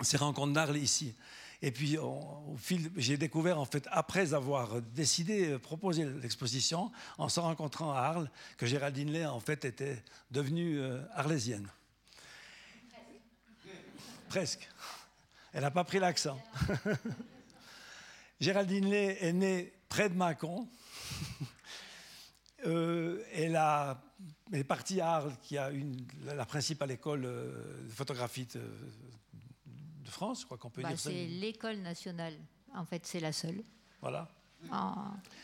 ces 0.00 0.16
rencontres 0.16 0.54
d'Arles 0.54 0.78
ici. 0.78 1.14
Et 1.62 1.70
puis, 1.70 1.96
au 1.96 2.56
fil, 2.58 2.90
j'ai 2.96 3.16
découvert, 3.16 3.58
en 3.58 3.64
fait, 3.64 3.88
après 3.90 4.34
avoir 4.34 4.82
décidé, 4.82 5.50
euh, 5.50 5.58
proposer 5.58 6.04
l'exposition, 6.04 6.92
en 7.18 7.28
se 7.28 7.40
rencontrant 7.40 7.92
à 7.92 8.00
Arles, 8.00 8.30
que 8.58 8.66
Géraldine 8.66 9.10
Lay, 9.10 9.26
en 9.26 9.40
fait, 9.40 9.64
était 9.64 10.02
devenue 10.30 10.80
euh, 10.80 11.00
arlésienne. 11.14 11.68
Presque. 14.28 14.68
Elle 15.52 15.62
n'a 15.62 15.70
pas 15.70 15.84
pris 15.84 15.98
l'accent. 15.98 16.38
Géraldine 18.40 18.90
Lay 18.90 19.16
est 19.20 19.32
née 19.32 19.72
près 19.88 20.08
de 20.08 20.14
Mâcon. 20.14 20.68
Euh, 22.64 23.22
elle, 23.32 23.54
a, 23.54 24.02
est 24.52 24.64
partie 24.64 25.00
à 25.00 25.16
Arles, 25.16 25.36
qui 25.42 25.56
a 25.56 25.70
une, 25.70 26.04
la 26.24 26.46
principale 26.46 26.90
école 26.90 27.22
de 27.22 27.90
photographie 27.90 28.46
de 28.46 28.60
France, 30.10 30.40
je 30.40 30.46
crois 30.46 30.58
qu'on 30.58 30.70
peut 30.70 30.82
bah, 30.82 30.88
dire 30.88 30.98
ça. 30.98 31.10
C'est 31.10 31.26
l'école 31.26 31.76
nationale, 31.78 32.34
en 32.74 32.84
fait, 32.84 33.06
c'est 33.06 33.20
la 33.20 33.32
seule. 33.32 33.62
Voilà. 34.00 34.28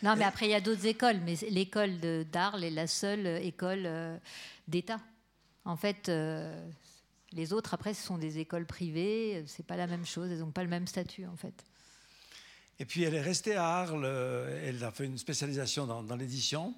Non, 0.03 0.17
mais 0.17 0.25
après, 0.25 0.47
il 0.47 0.51
y 0.51 0.55
a 0.55 0.61
d'autres 0.61 0.87
écoles, 0.87 1.21
mais 1.25 1.37
l'école 1.51 1.99
d'Arles 2.31 2.65
est 2.65 2.71
la 2.71 2.87
seule 2.87 3.27
école 3.27 3.83
euh, 3.87 4.17
d'État. 4.69 5.01
En 5.65 5.77
fait, 5.77 6.09
euh, 6.09 6.69
les 7.33 7.53
autres, 7.53 7.75
après, 7.75 7.95
ce 7.95 8.03
sont 8.03 8.19
des 8.19 8.39
écoles 8.39 8.67
privées, 8.67 9.45
c'est 9.47 9.67
pas 9.67 9.77
la 9.77 9.87
même 9.87 10.05
chose, 10.05 10.31
elles 10.31 10.41
n'ont 10.41 10.51
pas 10.51 10.65
le 10.65 10.71
même 10.71 10.87
statut, 10.87 11.27
en 11.27 11.37
fait. 11.37 11.65
Et 12.79 12.85
puis, 12.85 13.05
elle 13.05 13.15
est 13.15 13.23
restée 13.23 13.55
à 13.55 13.67
Arles, 13.67 14.05
euh, 14.05 14.69
elle 14.69 14.83
a 14.83 14.91
fait 14.91 15.05
une 15.05 15.19
spécialisation 15.19 15.87
dans, 15.87 16.03
dans 16.03 16.17
l'édition, 16.17 16.75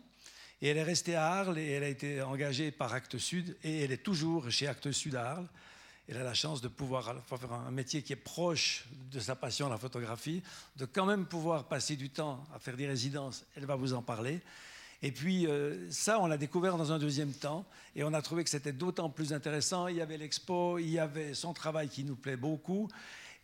et 0.61 0.69
elle 0.69 0.77
est 0.77 0.83
restée 0.83 1.15
à 1.15 1.27
Arles, 1.27 1.59
et 1.59 1.71
elle 1.71 1.85
a 1.85 1.89
été 1.89 2.21
engagée 2.21 2.71
par 2.71 2.93
Actes 2.93 3.19
Sud, 3.19 3.57
et 3.63 3.81
elle 3.81 3.93
est 3.93 4.03
toujours 4.03 4.51
chez 4.51 4.67
Actes 4.67 4.93
Sud 4.93 5.15
à 5.15 5.31
Arles. 5.31 5.49
Elle 6.07 6.19
a 6.19 6.23
la 6.23 6.35
chance 6.35 6.61
de 6.61 6.69
pouvoir 6.69 7.15
faire 7.27 7.53
un 7.53 7.71
métier 7.71 8.03
qui 8.03 8.13
est 8.13 8.17
proche 8.17 8.87
de 9.11 9.21
sa 9.21 9.35
passion, 9.35 9.71
la 9.71 9.79
photographie, 9.79 10.43
de 10.77 10.85
quand 10.85 11.07
même 11.07 11.25
pouvoir 11.25 11.65
passer 11.65 11.97
du 11.97 12.11
temps 12.11 12.45
à 12.55 12.59
faire 12.59 12.77
des 12.77 12.87
résidences. 12.87 13.47
Elle 13.57 13.65
va 13.65 13.75
vous 13.75 13.95
en 13.95 14.03
parler. 14.03 14.43
Et 15.01 15.13
puis 15.13 15.47
euh, 15.47 15.91
ça, 15.91 16.21
on 16.21 16.27
l'a 16.27 16.37
découvert 16.37 16.77
dans 16.77 16.93
un 16.93 16.99
deuxième 16.99 17.33
temps 17.33 17.65
et 17.97 18.05
on 18.05 18.13
a 18.13 18.21
trouvé 18.21 18.45
que 18.45 18.51
c'était 18.51 18.73
d'autant 18.73 19.09
plus 19.09 19.33
intéressant. 19.33 19.87
Il 19.89 19.97
y 19.97 20.03
avait 20.03 20.19
l'expo, 20.19 20.79
il 20.79 20.91
y 20.91 20.99
avait 20.99 21.33
son 21.33 21.55
travail 21.55 21.89
qui 21.89 22.05
nous 22.05 22.17
plaît 22.17 22.37
beaucoup. 22.37 22.89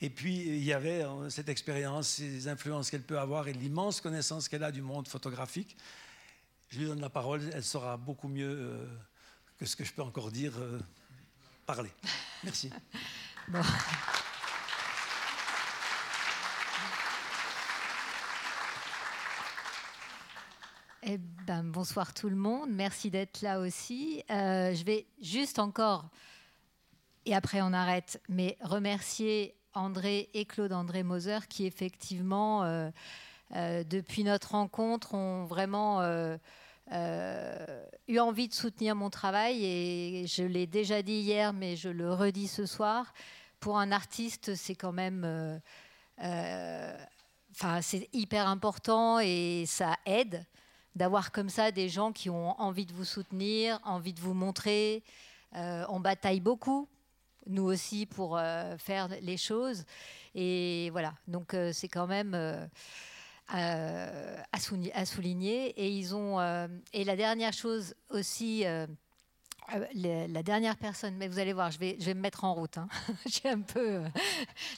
Et 0.02 0.10
puis 0.10 0.36
il 0.36 0.64
y 0.64 0.72
avait 0.74 1.02
euh, 1.02 1.30
cette 1.30 1.48
expérience, 1.48 2.08
ces 2.08 2.48
influences 2.48 2.90
qu'elle 2.90 3.02
peut 3.02 3.18
avoir 3.18 3.48
et 3.48 3.54
l'immense 3.54 4.02
connaissance 4.02 4.48
qu'elle 4.48 4.64
a 4.64 4.72
du 4.72 4.82
monde 4.82 5.08
photographique. 5.08 5.76
Je 6.68 6.78
lui 6.78 6.86
donne 6.86 7.00
la 7.00 7.10
parole, 7.10 7.42
elle 7.54 7.64
saura 7.64 7.96
beaucoup 7.96 8.28
mieux 8.28 8.50
euh, 8.50 8.86
que 9.58 9.66
ce 9.66 9.76
que 9.76 9.84
je 9.84 9.92
peux 9.92 10.02
encore 10.02 10.30
dire 10.30 10.54
Merci. 12.44 12.70
Eh 21.02 21.16
ben, 21.16 21.64
bonsoir 21.64 22.12
tout 22.12 22.28
le 22.28 22.36
monde, 22.36 22.68
merci 22.70 23.10
d'être 23.10 23.40
là 23.40 23.58
aussi. 23.58 24.22
Euh, 24.30 24.74
je 24.74 24.84
vais 24.84 25.06
juste 25.22 25.58
encore, 25.58 26.10
et 27.24 27.34
après 27.34 27.62
on 27.62 27.72
arrête, 27.72 28.20
mais 28.28 28.58
remercier 28.60 29.56
André 29.72 30.28
et 30.34 30.44
Claude-André 30.44 31.02
Moser 31.02 31.38
qui 31.48 31.64
effectivement, 31.64 32.64
euh, 32.64 32.90
euh, 33.56 33.82
depuis 33.82 34.24
notre 34.24 34.50
rencontre, 34.50 35.14
ont 35.14 35.46
vraiment 35.46 36.00
eu 36.90 38.18
envie 38.18 38.48
de 38.48 38.54
soutenir 38.54 38.96
mon 38.96 39.10
travail 39.10 39.64
et 39.64 40.26
je 40.26 40.42
l'ai 40.42 40.66
déjà 40.66 41.02
dit 41.02 41.20
hier, 41.20 41.52
mais 41.52 41.76
je 41.76 41.88
le 41.88 42.12
redis 42.12 42.48
ce 42.48 42.66
soir. 42.66 43.12
Pour 43.60 43.78
un 43.78 43.92
artiste, 43.92 44.54
c'est 44.54 44.74
quand 44.74 44.92
même, 44.92 45.60
enfin, 46.18 47.80
c'est 47.82 48.08
hyper 48.12 48.48
important 48.48 49.20
et 49.20 49.64
ça 49.66 49.96
aide 50.06 50.44
d'avoir 50.94 51.32
comme 51.32 51.48
ça 51.48 51.70
des 51.70 51.88
gens 51.88 52.12
qui 52.12 52.30
ont 52.30 52.60
envie 52.60 52.86
de 52.86 52.92
vous 52.92 53.04
soutenir, 53.04 53.78
envie 53.84 54.12
de 54.12 54.20
vous 54.20 54.34
montrer. 54.34 55.02
Euh, 55.56 55.84
on 55.88 56.00
bataille 56.00 56.40
beaucoup, 56.40 56.88
nous 57.46 57.64
aussi, 57.64 58.06
pour 58.06 58.36
euh, 58.36 58.76
faire 58.78 59.08
les 59.20 59.36
choses. 59.36 59.84
Et 60.34 60.90
voilà, 60.90 61.14
donc 61.26 61.54
euh, 61.54 61.72
c'est 61.72 61.88
quand 61.88 62.06
même 62.06 62.36
à, 63.50 65.04
souligner. 65.04 65.68
Et 65.70 65.90
ils 65.90 66.14
ont. 66.14 66.40
et 66.92 67.04
la 67.04 67.16
dernière 67.16 67.52
chose 67.52 67.94
aussi. 68.10 68.64
la 69.94 70.42
dernière 70.42 70.76
personne, 70.76 71.16
mais 71.16 71.28
vous 71.28 71.38
allez 71.38 71.52
voir, 71.52 71.70
je 71.70 71.78
vais, 71.78 71.96
je 72.00 72.06
vais 72.06 72.14
me 72.14 72.20
mettre 72.20 72.44
en 72.44 72.54
route. 72.54 72.78
Hein. 72.78 72.88
J'ai 73.26 73.48
un 73.48 73.60
peu. 73.60 74.02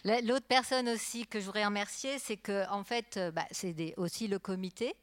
L'autre 0.05 0.47
personne 0.49 0.89
aussi 0.89 1.27
que 1.27 1.41
je 1.41 1.47
voudrais 1.47 1.65
remercier, 1.65 2.19
c'est 2.19 2.37
que 2.37 2.69
en 2.71 2.85
fait, 2.85 3.19
bah, 3.35 3.47
c'est 3.51 3.95
aussi 3.97 4.29
le 4.29 4.39
comité 4.39 4.95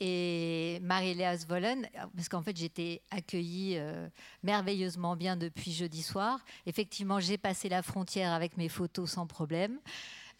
et 0.00 0.78
Marie-Léa 0.82 1.36
Vollen, 1.48 1.88
parce 2.16 2.28
qu'en 2.28 2.42
fait 2.42 2.56
j'étais 2.56 3.02
accueillie 3.10 3.76
euh, 3.78 4.08
merveilleusement 4.42 5.16
bien 5.16 5.36
depuis 5.36 5.72
jeudi 5.72 6.02
soir. 6.02 6.40
Effectivement, 6.66 7.20
j'ai 7.20 7.38
passé 7.38 7.68
la 7.68 7.82
frontière 7.82 8.32
avec 8.32 8.56
mes 8.56 8.68
photos 8.68 9.10
sans 9.10 9.26
problème. 9.26 9.78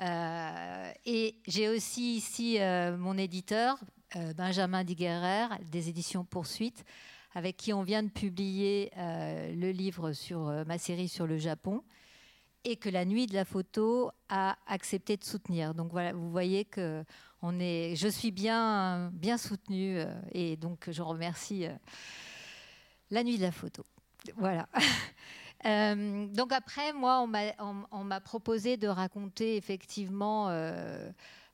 Euh, 0.01 0.93
et 1.05 1.37
j'ai 1.47 1.69
aussi 1.69 2.17
ici 2.17 2.61
euh, 2.61 2.97
mon 2.97 3.17
éditeur, 3.19 3.79
Benjamin 4.37 4.85
Diguerrer, 4.85 5.49
des 5.73 5.89
éditions 5.89 6.25
Poursuite, 6.25 6.85
avec 7.35 7.57
qui 7.57 7.73
on 7.73 7.83
vient 7.83 8.05
de 8.05 8.09
publier 8.11 8.93
le 8.97 9.73
livre 9.73 10.13
sur 10.13 10.65
ma 10.67 10.79
série 10.79 11.09
sur 11.09 11.27
le 11.27 11.37
Japon 11.37 11.83
et 12.65 12.77
que 12.77 12.89
la 12.89 13.05
nuit 13.05 13.27
de 13.27 13.35
la 13.35 13.45
photo 13.45 14.11
a 14.29 14.57
accepté 14.67 15.17
de 15.17 15.25
soutenir. 15.25 15.75
Donc 15.75 15.93
voilà, 15.93 16.13
vous 16.13 16.31
voyez 16.31 16.65
que 16.65 17.05
on 17.43 17.61
est, 17.61 17.95
je 17.95 18.09
suis 18.09 18.31
bien, 18.31 19.11
bien 19.13 19.37
soutenue 19.37 19.99
euh, 19.99 20.07
et 20.33 20.57
donc 20.57 20.91
je 20.91 21.03
remercie 21.03 21.67
euh, 21.67 21.75
la 23.11 23.23
nuit 23.23 23.37
de 23.37 23.43
la 23.43 23.53
photo. 23.53 23.85
Voilà. 24.37 24.67
Euh, 25.67 26.27
donc 26.29 26.53
après, 26.53 26.93
moi, 26.93 27.27
on 27.91 28.05
m'a 28.05 28.21
proposé 28.21 28.77
de 28.77 28.89
raconter 28.89 29.57
effectivement 29.57 30.49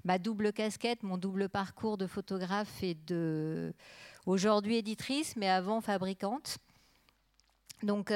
ma 0.04 0.18
double 0.18 0.52
casquette, 0.52 1.02
mon 1.02 1.16
double 1.16 1.48
parcours 1.48 1.96
de 1.96 2.06
photographe 2.06 2.82
et 2.82 2.94
de 2.94 3.72
aujourd'hui 4.26 4.76
éditrice, 4.76 5.36
mais 5.36 5.48
avant 5.48 5.80
fabricante. 5.80 6.58
Donc 7.82 8.10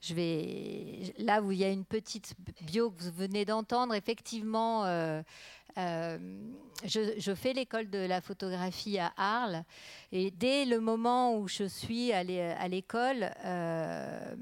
je 0.00 0.14
vais 0.14 1.12
là 1.18 1.42
où 1.42 1.52
il 1.52 1.58
y 1.58 1.64
a 1.64 1.70
une 1.70 1.84
petite 1.84 2.34
bio 2.62 2.90
que 2.90 3.02
vous 3.02 3.12
venez 3.12 3.44
d'entendre, 3.44 3.94
effectivement, 3.94 4.86
euh, 4.86 5.22
euh, 5.76 6.18
je, 6.84 7.34
fais 7.34 7.52
l'école 7.52 7.90
de 7.90 7.98
la 7.98 8.20
photographie 8.20 8.98
à 8.98 9.12
Arles 9.16 9.62
et 10.10 10.30
dès 10.30 10.64
le 10.64 10.80
moment 10.80 11.36
où 11.36 11.48
je 11.48 11.64
suis 11.64 12.12
à 12.12 12.24
l'école, 12.24 13.30
euh, 13.44 14.34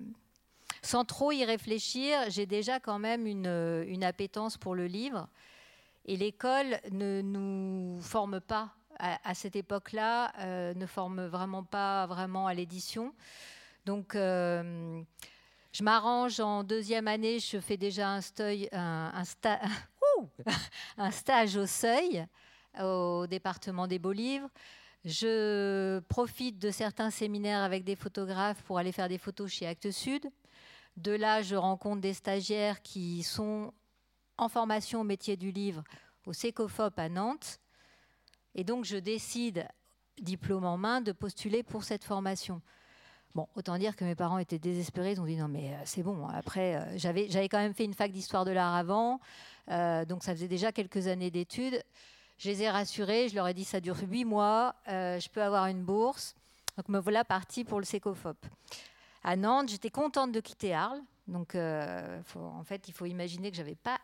sans 0.82 1.04
trop 1.04 1.32
y 1.32 1.44
réfléchir, 1.44 2.18
j'ai 2.28 2.46
déjà 2.46 2.78
quand 2.78 3.00
même 3.00 3.26
une, 3.26 3.84
une, 3.88 4.04
appétence 4.04 4.56
pour 4.56 4.76
le 4.76 4.86
livre. 4.86 5.28
Et 6.06 6.16
l'école 6.16 6.78
ne 6.92 7.20
nous 7.20 8.00
forme 8.00 8.40
pas 8.40 8.72
à, 8.98 9.34
cette 9.34 9.54
époque-là, 9.54 10.32
ne 10.74 10.86
forme 10.86 11.26
vraiment 11.26 11.62
pas 11.62 12.06
vraiment 12.06 12.46
à 12.46 12.54
l'édition. 12.54 13.12
Donc 13.84 14.16
je 15.72 15.82
m'arrange 15.82 16.38
en 16.40 16.64
deuxième 16.64 17.08
année, 17.08 17.40
je 17.40 17.60
fais 17.60 17.76
déjà 17.76 18.08
un, 18.10 18.20
stage 21.10 21.56
au 21.56 21.66
seuil, 21.66 22.26
au 22.80 23.26
département 23.26 23.86
des 23.86 23.98
beaux 23.98 24.12
livres. 24.12 24.48
Je 25.04 26.00
profite 26.08 26.58
de 26.58 26.70
certains 26.70 27.10
séminaires 27.10 27.62
avec 27.62 27.84
des 27.84 27.96
photographes 27.96 28.62
pour 28.62 28.78
aller 28.78 28.92
faire 28.92 29.08
des 29.08 29.18
photos 29.18 29.50
chez 29.50 29.66
Actes 29.66 29.90
Sud. 29.90 30.26
De 30.96 31.12
là, 31.12 31.42
je 31.42 31.54
rencontre 31.54 32.00
des 32.00 32.14
stagiaires 32.14 32.80
qui 32.82 33.22
sont 33.22 33.72
en 34.36 34.48
formation 34.48 35.02
au 35.02 35.04
métier 35.04 35.36
du 35.36 35.52
livre 35.52 35.84
au 36.26 36.32
SECOFOP 36.32 36.98
à 36.98 37.08
Nantes. 37.08 37.60
Et 38.54 38.64
donc, 38.64 38.84
je 38.84 38.96
décide, 38.96 39.68
diplôme 40.20 40.64
en 40.64 40.76
main, 40.76 41.00
de 41.00 41.12
postuler 41.12 41.62
pour 41.62 41.84
cette 41.84 42.04
formation. 42.04 42.60
Bon, 43.34 43.46
autant 43.54 43.76
dire 43.78 43.94
que 43.94 44.04
mes 44.04 44.14
parents 44.14 44.38
étaient 44.38 44.58
désespérés. 44.58 45.12
Ils 45.12 45.20
ont 45.20 45.26
dit 45.26 45.36
non, 45.36 45.48
mais 45.48 45.72
euh, 45.72 45.76
c'est 45.84 46.02
bon. 46.02 46.26
Après, 46.28 46.76
euh, 46.76 46.98
j'avais, 46.98 47.28
quand 47.48 47.58
même 47.58 47.74
fait 47.74 47.84
une 47.84 47.94
fac 47.94 48.10
d'histoire 48.10 48.44
de 48.44 48.50
l'art 48.50 48.74
avant, 48.74 49.20
euh, 49.70 50.04
donc 50.04 50.24
ça 50.24 50.34
faisait 50.34 50.48
déjà 50.48 50.72
quelques 50.72 51.06
années 51.06 51.30
d'études. 51.30 51.82
Je 52.38 52.48
les 52.48 52.62
ai 52.62 52.70
rassurés. 52.70 53.28
Je 53.28 53.34
leur 53.34 53.48
ai 53.48 53.54
dit 53.54 53.64
ça 53.64 53.80
dure 53.80 53.96
huit 54.08 54.24
mois. 54.24 54.74
je 54.86 55.28
peux 55.28 55.42
avoir 55.42 55.66
une 55.66 55.82
bourse. 55.82 56.34
Donc 56.76 56.88
me 56.88 56.98
voilà 56.98 57.24
partie 57.24 57.64
pour 57.64 57.80
le 57.80 57.84
Sécofop. 57.84 58.36
À 59.24 59.36
Nantes, 59.36 59.68
j'étais 59.68 59.90
contente 59.90 60.32
de 60.32 60.40
quitter 60.40 60.72
Arles. 60.72 61.02
Donc, 61.26 61.56
en 61.56 62.64
fait, 62.64 62.86
il 62.86 62.94
faut 62.94 63.06
imaginer 63.06 63.50
que 63.50 63.56
j'avais 63.56 63.74
pas 63.74 63.98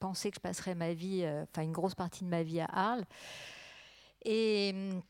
pensé 0.00 0.30
que 0.30 0.36
je 0.36 0.40
passerais 0.40 0.74
ma 0.74 0.94
vie, 0.94 1.26
enfin 1.42 1.62
une 1.62 1.72
grosse 1.72 1.94
partie 1.94 2.24
de 2.24 2.30
ma 2.30 2.42
vie 2.42 2.60
à 2.60 2.68
Arles. 2.72 3.04
Et 4.24 4.72
hum, 4.74 5.02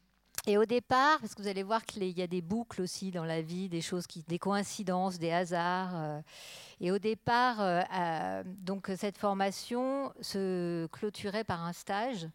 et 0.46 0.58
au 0.58 0.66
départ, 0.66 1.20
parce 1.20 1.34
que 1.34 1.40
vous 1.40 1.48
allez 1.48 1.62
voir 1.62 1.84
qu'il 1.86 2.04
y 2.04 2.22
a 2.22 2.26
des 2.26 2.42
boucles 2.42 2.82
aussi 2.82 3.10
dans 3.10 3.24
la 3.24 3.40
vie, 3.40 3.70
des 3.70 3.80
choses 3.80 4.04
des 4.28 4.38
coïncidences, 4.38 5.18
des 5.18 5.32
hasards. 5.32 5.94
Euh. 5.94 6.20
et 6.80 6.92
au 6.92 6.98
départ, 6.98 7.56
euh, 7.60 8.42
donc 8.44 8.90
cette 8.98 9.16
formation 9.16 10.12
se 10.20 10.86
clôturait 10.88 11.44
par 11.44 11.64
un 11.64 11.72
stage. 11.72 12.28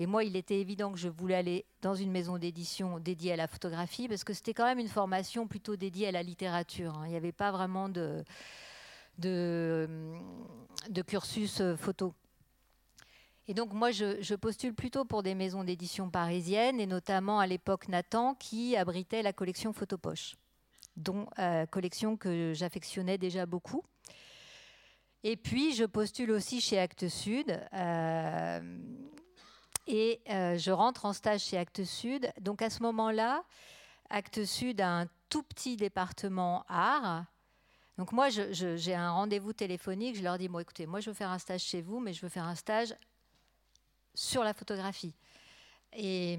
Et 0.00 0.06
moi, 0.06 0.22
il 0.22 0.36
était 0.36 0.60
évident 0.60 0.92
que 0.92 0.98
je 0.98 1.08
voulais 1.08 1.34
aller 1.34 1.66
dans 1.82 1.96
une 1.96 2.12
maison 2.12 2.38
d'édition 2.38 3.00
dédiée 3.00 3.32
à 3.32 3.36
la 3.36 3.48
photographie, 3.48 4.06
parce 4.06 4.22
que 4.22 4.32
c'était 4.32 4.54
quand 4.54 4.64
même 4.64 4.78
une 4.78 4.88
formation 4.88 5.48
plutôt 5.48 5.74
dédiée 5.74 6.06
à 6.06 6.12
la 6.12 6.22
littérature. 6.22 6.96
Hein. 6.96 7.06
Il 7.06 7.10
n'y 7.10 7.16
avait 7.16 7.32
pas 7.32 7.50
vraiment 7.50 7.88
de, 7.88 8.24
cursus 11.08 11.60
euh, 11.60 11.76
photo. 11.76 12.14
Et 13.48 13.54
donc 13.54 13.72
moi, 13.72 13.90
je, 13.90 14.34
postule 14.34 14.74
plutôt 14.74 15.06
pour 15.06 15.22
des 15.22 15.34
maisons 15.34 15.64
d'édition 15.64 16.10
parisiennes, 16.10 16.80
et 16.80 16.86
notamment 16.86 17.40
à 17.40 17.46
l'époque 17.46 17.88
Nathan, 17.88 18.34
qui 18.34 18.76
abritait 18.76 19.22
la 19.22 19.32
collection 19.32 19.72
Photopoche, 19.72 20.36
dont 20.96 21.26
euh, 21.38 21.64
collection 21.64 22.18
que 22.18 22.52
j'affectionnais 22.54 23.16
déjà 23.16 23.46
beaucoup. 23.46 23.82
Et 25.24 25.36
puis, 25.36 25.74
je 25.74 25.84
postule 25.84 26.30
aussi 26.30 26.60
chez 26.60 26.78
Actes 26.78 27.08
Sud. 27.08 27.58
Euh, 27.72 28.78
et 29.86 30.20
euh, 30.28 30.58
je 30.58 30.70
rentre 30.70 31.06
en 31.06 31.14
stage 31.14 31.40
chez 31.40 31.56
Actes 31.56 31.84
Sud. 31.84 32.30
Donc 32.42 32.60
à 32.60 32.68
ce 32.68 32.82
moment-là, 32.82 33.42
Actes 34.10 34.44
Sud 34.44 34.82
a 34.82 34.90
un 34.90 35.06
tout 35.30 35.42
petit 35.42 35.78
département 35.78 36.66
art. 36.68 37.24
Donc 37.96 38.12
moi, 38.12 38.28
j'ai 38.28 38.94
un 38.94 39.10
rendez-vous 39.10 39.54
téléphonique. 39.54 40.16
Je 40.16 40.22
leur 40.22 40.36
dis, 40.36 40.48
bon, 40.48 40.58
écoutez, 40.58 40.86
moi, 40.86 41.00
je 41.00 41.08
veux 41.08 41.14
faire 41.14 41.30
un 41.30 41.38
stage 41.38 41.62
chez 41.62 41.80
vous, 41.80 41.98
mais 41.98 42.12
je 42.12 42.20
veux 42.20 42.28
faire 42.28 42.44
un 42.44 42.54
stage 42.54 42.94
sur 44.18 44.42
la 44.42 44.52
photographie. 44.52 45.14
Et 45.92 46.38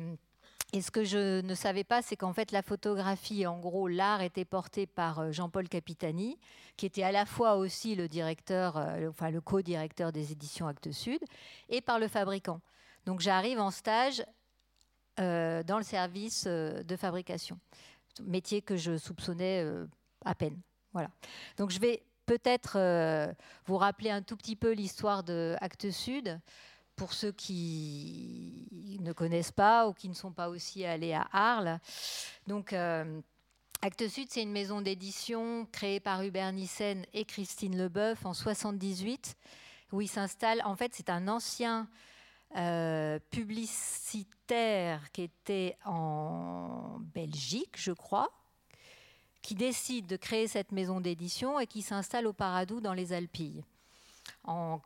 ce 0.74 0.92
que 0.92 1.04
je 1.04 1.42
ne 1.42 1.56
savais 1.56 1.86
pas, 1.86 2.02
c'est 2.02 2.18
qu'en 2.18 2.34
fait, 2.34 2.52
la 2.52 2.62
photographie, 2.62 3.48
en 3.48 3.58
gros, 3.58 3.88
l'art 3.88 4.22
était 4.22 4.46
porté 4.46 4.86
par 4.86 5.20
euh, 5.20 5.32
Jean-Paul 5.32 5.70
Capitani, 5.70 6.38
qui 6.76 6.86
était 6.86 7.04
à 7.04 7.12
la 7.12 7.26
fois 7.26 7.56
aussi 7.56 7.96
le 7.96 8.08
directeur, 8.08 8.78
euh, 8.78 9.10
enfin 9.10 9.32
le 9.32 9.42
co-directeur 9.42 10.12
des 10.12 10.32
éditions 10.32 10.68
Actes 10.68 10.92
Sud, 10.92 11.20
et 11.70 11.82
par 11.82 12.00
le 12.00 12.08
fabricant. 12.08 12.60
Donc 13.06 13.22
j'arrive 13.22 13.60
en 13.60 13.72
stage 13.72 14.24
euh, 15.20 15.64
dans 15.64 15.78
le 15.78 15.84
service 15.84 16.46
de 16.46 16.96
fabrication, 16.96 17.58
métier 18.22 18.62
que 18.62 18.76
je 18.76 18.98
soupçonnais 18.98 19.66
à 20.26 20.36
peine. 20.36 20.60
Voilà. 20.92 21.10
Donc 21.58 21.72
je 21.72 21.80
vais 21.80 22.04
peut-être 22.26 22.78
vous 23.66 23.78
rappeler 23.78 24.12
un 24.12 24.22
tout 24.22 24.38
petit 24.38 24.56
peu 24.56 24.72
l'histoire 24.72 25.24
de 25.24 25.56
Actes 25.62 25.90
Sud 25.90 26.40
pour 27.00 27.14
ceux 27.14 27.32
qui 27.32 28.68
ne 29.00 29.14
connaissent 29.14 29.54
pas 29.54 29.88
ou 29.88 29.94
qui 29.94 30.10
ne 30.10 30.14
sont 30.14 30.34
pas 30.34 30.50
aussi 30.50 30.84
allés 30.84 31.14
à 31.14 31.30
Arles. 31.32 31.80
Donc, 32.46 32.74
euh, 32.74 33.22
Actes 33.82 34.10
Sud, 34.10 34.28
c'est 34.30 34.44
une 34.44 34.52
maison 34.52 34.82
d'édition 34.82 35.66
créée 35.72 36.02
par 36.02 36.22
Hubert 36.24 36.52
Nissen 36.52 37.06
et 37.14 37.24
Christine 37.24 37.78
Leboeuf 37.78 38.26
en 38.26 38.34
78, 38.34 39.38
où 39.94 40.02
il 40.02 40.10
s'installe. 40.10 40.62
En 40.66 40.76
fait, 40.76 40.92
c'est 40.94 41.10
un 41.10 41.30
ancien 41.30 41.88
euh, 42.58 43.18
publicitaire 43.32 45.10
qui 45.14 45.22
était 45.22 45.78
en 45.86 46.98
Belgique, 47.00 47.76
je 47.78 47.94
crois, 47.94 48.30
qui 49.42 49.56
décide 49.56 50.06
de 50.06 50.18
créer 50.18 50.50
cette 50.50 50.74
maison 50.74 51.00
d'édition 51.00 51.62
et 51.62 51.68
qui 51.68 51.82
s'installe 51.82 52.28
au 52.28 52.34
Paradou 52.34 52.82
dans 52.82 52.94
les 52.94 53.14
Alpilles. 53.14 53.64
En 54.44 54.82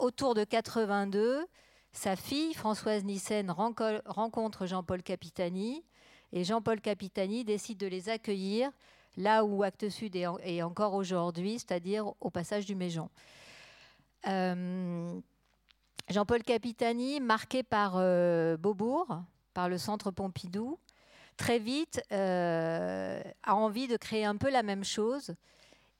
autour 0.00 0.34
de 0.34 0.44
82, 0.44 1.46
sa 1.92 2.16
fille, 2.16 2.54
Françoise 2.54 3.04
Nissen, 3.04 3.50
rencontre 3.50 4.66
Jean-Paul 4.66 5.02
Capitani 5.02 5.84
et 6.32 6.44
Jean-Paul 6.44 6.80
Capitani 6.80 7.44
décide 7.44 7.78
de 7.78 7.86
les 7.86 8.08
accueillir 8.08 8.70
là 9.16 9.44
où 9.44 9.62
Actes 9.62 9.88
Sud 9.88 10.16
est, 10.16 10.62
encore 10.62 10.94
aujourd'hui, 10.94 11.58
c'est-à-dire 11.58 12.12
au 12.20 12.30
passage 12.30 12.66
du 12.66 12.74
Méjean. 12.74 13.10
Euh, 14.26 15.20
Jean-Paul 16.08 16.42
Capitani, 16.42 17.20
marqué 17.20 17.62
par 17.62 17.94
euh, 17.96 18.56
Beaubourg, 18.56 19.22
par 19.54 19.68
le 19.68 19.78
centre 19.78 20.10
Pompidou, 20.10 20.78
très 21.36 21.58
vite 21.58 22.02
euh, 22.12 23.22
a 23.42 23.54
envie 23.54 23.88
de 23.88 23.96
créer 23.96 24.24
un 24.24 24.36
peu 24.36 24.50
la 24.50 24.62
même 24.62 24.84
chose 24.84 25.34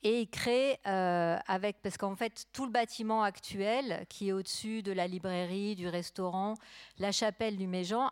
et 0.02 0.22
il 0.22 0.28
crée 0.28 0.78
euh, 0.86 1.38
avec, 1.46 1.82
parce 1.82 1.98
qu'en 1.98 2.16
fait, 2.16 2.46
tout 2.52 2.64
le 2.64 2.70
bâtiment 2.70 3.22
actuel 3.22 4.06
qui 4.08 4.28
est 4.28 4.32
au-dessus 4.32 4.82
de 4.82 4.92
la 4.92 5.06
librairie, 5.06 5.76
du 5.76 5.88
restaurant, 5.88 6.54
la 6.98 7.12
chapelle 7.12 7.56
du 7.56 7.66
Méjean, 7.66 8.10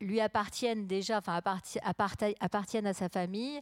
lui 0.00 0.20
appartiennent 0.20 0.86
déjà, 0.86 1.18
enfin 1.18 1.40
appartiennent 1.82 2.86
à 2.86 2.94
sa 2.94 3.08
famille. 3.08 3.60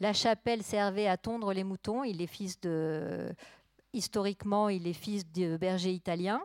La 0.00 0.12
chapelle 0.12 0.62
servait 0.62 1.06
à 1.06 1.16
tondre 1.16 1.52
les 1.52 1.64
moutons. 1.64 2.04
Il 2.04 2.22
est 2.22 2.26
fils 2.26 2.60
de, 2.60 3.32
historiquement, 3.92 4.68
il 4.68 4.86
est 4.86 4.92
fils 4.92 5.30
de 5.30 5.56
berger 5.56 5.92
italien. 5.92 6.40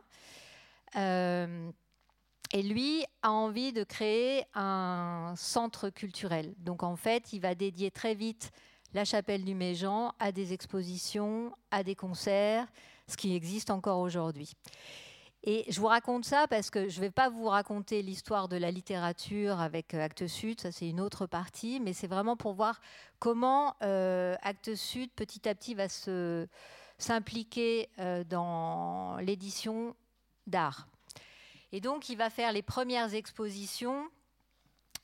Euh, 0.96 1.72
et 2.52 2.64
lui 2.64 3.06
a 3.22 3.32
envie 3.32 3.72
de 3.72 3.84
créer 3.84 4.44
un 4.56 5.34
centre 5.38 5.90
culturel. 5.90 6.56
Donc 6.58 6.82
en 6.82 6.96
fait, 6.96 7.32
il 7.34 7.42
va 7.42 7.54
dédier 7.54 7.92
très 7.92 8.16
vite 8.16 8.52
la 8.94 9.06
chapelle 9.06 9.44
du 9.44 9.56
Méjean 9.56 10.14
a 10.20 10.32
des 10.32 10.54
expositions, 10.54 11.52
a 11.72 11.84
des 11.84 11.96
concerts, 11.96 12.68
ce 13.08 13.18
qui 13.18 13.36
existe 13.36 13.70
encore 13.70 14.00
aujourd'hui. 14.00 14.54
Et 15.44 15.66
je 15.70 15.80
vous 15.80 15.88
raconte 15.88 16.26
ça 16.26 16.48
parce 16.48 16.70
que 16.70 16.90
je 16.90 16.98
ne 16.98 17.06
vais 17.06 17.12
pas 17.12 17.30
vous 17.30 17.48
raconter 17.48 18.02
l'histoire 18.02 18.50
de 18.50 18.58
la 18.58 18.72
littérature 18.72 19.62
avec 19.62 19.94
euh, 19.94 20.04
Actes 20.04 20.28
Sud, 20.28 20.60
ça 20.60 20.72
c'est 20.72 20.90
une 20.90 21.00
autre 21.00 21.28
partie, 21.28 21.80
mais 21.80 21.94
c'est 21.94 22.08
vraiment 22.08 22.36
pour 22.36 22.54
voir 22.54 22.82
comment 23.20 23.76
euh, 23.82 24.36
Actes 24.42 24.76
Sud 24.76 25.10
petit 25.16 25.48
à 25.48 25.56
petit 25.56 25.76
va 25.76 25.88
se 25.88 26.46
s'impliquer 26.98 27.88
euh, 28.00 28.26
dans 28.26 29.16
l'édition 29.22 29.96
d'art. 30.46 30.90
Et 31.72 31.80
donc 31.80 32.10
il 32.10 32.18
va 32.18 32.30
faire 32.30 32.52
les 32.52 32.62
premières 32.62 33.14
expositions 33.14 34.10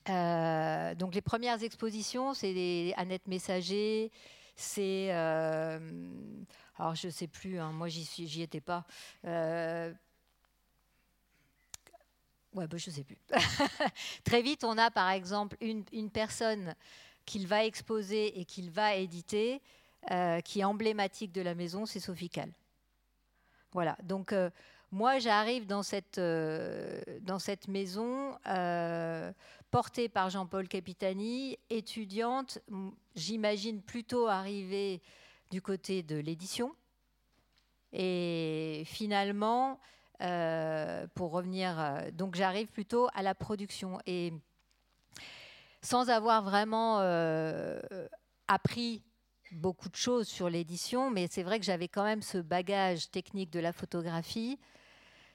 euh, 0.08 0.94
donc 0.94 1.14
les 1.14 1.20
premières 1.20 1.62
expositions, 1.62 2.34
c'est 2.34 2.92
Annette 2.96 3.26
Messager, 3.26 4.10
c'est... 4.54 5.08
Euh, 5.10 5.78
alors 6.78 6.94
je 6.94 7.06
ne 7.06 7.12
sais 7.12 7.26
plus, 7.26 7.58
hein, 7.58 7.72
moi 7.72 7.88
j'y 7.88 8.42
étais 8.42 8.60
pas. 8.60 8.84
Euh, 9.24 9.92
ouais, 12.54 12.66
bah, 12.66 12.76
je 12.76 12.90
ne 12.90 12.94
sais 12.94 13.04
plus. 13.04 13.18
Très 14.24 14.42
vite, 14.42 14.62
on 14.64 14.76
a 14.78 14.90
par 14.90 15.10
exemple 15.10 15.56
une, 15.60 15.84
une 15.92 16.10
personne 16.10 16.74
qu'il 17.24 17.46
va 17.46 17.64
exposer 17.64 18.38
et 18.38 18.44
qu'il 18.44 18.70
va 18.70 18.94
éditer, 18.94 19.60
qui 20.44 20.60
est 20.60 20.64
emblématique 20.64 21.32
de 21.32 21.40
la 21.40 21.56
maison, 21.56 21.84
c'est 21.84 21.98
Sophie 21.98 22.30
Cal. 22.30 22.52
Voilà, 23.72 23.98
donc 24.04 24.32
moi 24.92 25.18
j'arrive 25.18 25.66
dans, 25.66 25.82
cette 25.82 26.20
dans 26.20 27.40
cette 27.40 27.66
maison 27.66 28.38
portée 29.70 30.08
par 30.08 30.30
Jean-Paul 30.30 30.68
Capitani, 30.68 31.58
étudiante, 31.70 32.58
j'imagine 33.14 33.82
plutôt 33.82 34.26
arrivée 34.26 35.02
du 35.50 35.62
côté 35.62 36.02
de 36.02 36.16
l'édition. 36.16 36.74
Et 37.92 38.82
finalement, 38.86 39.78
euh, 40.22 41.06
pour 41.14 41.30
revenir, 41.32 41.78
euh, 41.78 42.10
donc 42.10 42.36
j'arrive 42.36 42.68
plutôt 42.68 43.08
à 43.14 43.22
la 43.22 43.34
production. 43.34 43.98
Et 44.06 44.32
sans 45.82 46.10
avoir 46.10 46.42
vraiment 46.42 47.00
euh, 47.00 47.80
appris 48.48 49.02
beaucoup 49.52 49.88
de 49.88 49.96
choses 49.96 50.26
sur 50.26 50.50
l'édition, 50.50 51.10
mais 51.10 51.28
c'est 51.30 51.42
vrai 51.42 51.58
que 51.60 51.64
j'avais 51.64 51.88
quand 51.88 52.02
même 52.02 52.22
ce 52.22 52.38
bagage 52.38 53.10
technique 53.10 53.50
de 53.50 53.60
la 53.60 53.72
photographie. 53.72 54.58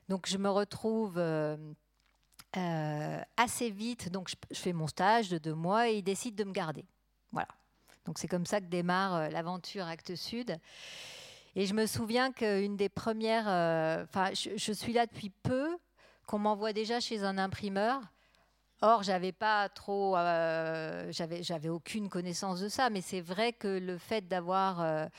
Donc 0.09 0.27
je 0.27 0.37
me 0.37 0.49
retrouve 0.49 1.17
euh, 2.57 3.21
assez 3.37 3.69
vite, 3.69 4.09
donc 4.09 4.29
je, 4.29 4.59
fais 4.59 4.73
mon 4.73 4.87
stage 4.87 5.29
de 5.29 5.37
deux 5.37 5.53
mois 5.53 5.89
et 5.89 5.97
il 5.97 6.03
décide 6.03 6.35
de 6.35 6.43
me 6.43 6.51
garder. 6.51 6.85
Voilà. 7.31 7.47
Donc 8.05 8.17
c'est 8.19 8.27
comme 8.27 8.45
ça 8.45 8.59
que 8.59 8.65
démarre 8.65 9.15
euh, 9.15 9.29
l'aventure 9.29 9.85
Actes 9.85 10.15
Sud. 10.15 10.57
Et 11.55 11.65
je 11.65 11.73
me 11.73 11.85
souviens 11.85 12.31
qu'une 12.31 12.75
des 12.75 12.89
premières, 12.89 13.47
euh, 13.47 14.03
enfin, 14.03 14.31
je, 14.33 14.71
suis 14.73 14.93
là 14.93 15.05
depuis 15.05 15.29
peu, 15.29 15.77
qu'on 16.27 16.39
m'envoie 16.39 16.73
déjà 16.73 16.99
chez 16.99 17.23
un 17.23 17.37
imprimeur. 17.37 18.01
Or, 18.81 19.03
j'avais 19.03 19.31
pas 19.31 19.69
trop, 19.69 20.15
j'avais, 20.15 21.43
j'avais 21.43 21.69
aucune 21.69 22.09
connaissance 22.09 22.61
de 22.61 22.67
ça, 22.67 22.89
mais 22.89 23.01
c'est 23.01 23.21
vrai 23.21 23.53
que 23.53 23.67
le 23.67 23.99
fait 23.99 24.27
d'avoir 24.27 25.09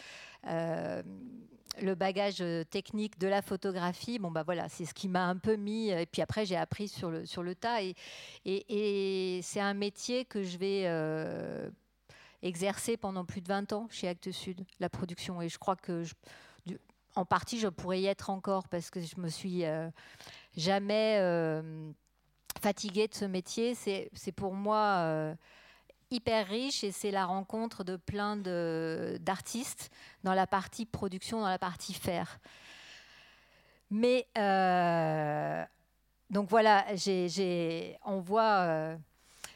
le 1.80 1.94
bagage 1.94 2.40
euh, 2.40 2.64
technique 2.64 3.18
de 3.18 3.28
la 3.28 3.42
photographie, 3.42 4.18
bon 4.18 4.30
bah 4.30 4.42
voilà, 4.42 4.68
c'est 4.68 4.84
ce 4.84 4.94
qui 4.94 5.08
m'a 5.08 5.26
un 5.26 5.36
peu 5.36 5.56
mis. 5.56 5.90
Et 5.90 6.06
puis 6.06 6.22
après, 6.22 6.44
j'ai 6.44 6.56
appris 6.56 6.88
sur 6.88 7.10
le, 7.10 7.24
sur 7.24 7.42
le 7.42 7.54
tas. 7.54 7.80
Et, 7.82 9.40
c'est 9.42 9.60
un 9.60 9.74
métier 9.74 10.24
que 10.24 10.42
je 10.42 10.58
vais 10.58 10.82
euh, 10.86 11.70
exercer 12.42 12.96
pendant 12.96 13.24
plus 13.24 13.40
de 13.40 13.48
20 13.48 13.72
ans 13.72 13.86
chez 13.90 14.08
Actes 14.08 14.32
Sud, 14.32 14.64
la 14.80 14.88
production. 14.88 15.40
Et 15.40 15.48
je 15.48 15.58
crois 15.58 15.76
que, 15.76 16.04
en 17.14 17.24
partie, 17.24 17.58
je 17.58 17.68
pourrais 17.68 18.00
y 18.00 18.06
être 18.06 18.30
encore 18.30 18.68
parce 18.68 18.90
que 18.90 19.00
je 19.00 19.18
me 19.18 19.28
suis 19.28 19.64
euh, 19.64 19.88
jamais 20.56 21.18
fatiguée 22.60 23.08
de 23.08 23.14
ce 23.14 23.24
métier. 23.24 23.74
C'est 23.74 24.32
pour 24.34 24.54
moi 24.54 25.34
hyper 26.12 26.46
riche 26.46 26.84
et 26.84 26.92
c'est 26.92 27.10
la 27.10 27.26
rencontre 27.26 27.82
de 27.84 27.96
plein 27.96 28.36
d'artistes 28.36 29.90
dans 30.22 30.34
la 30.34 30.46
partie 30.46 30.86
production, 30.86 31.40
dans 31.40 31.48
la 31.48 31.58
partie 31.58 31.94
faire. 31.94 32.38
Mais 33.92 34.26
euh, 34.38 35.62
donc 36.30 36.48
voilà, 36.48 36.86
on 38.06 38.20
voit, 38.20 38.60
euh, 38.60 38.96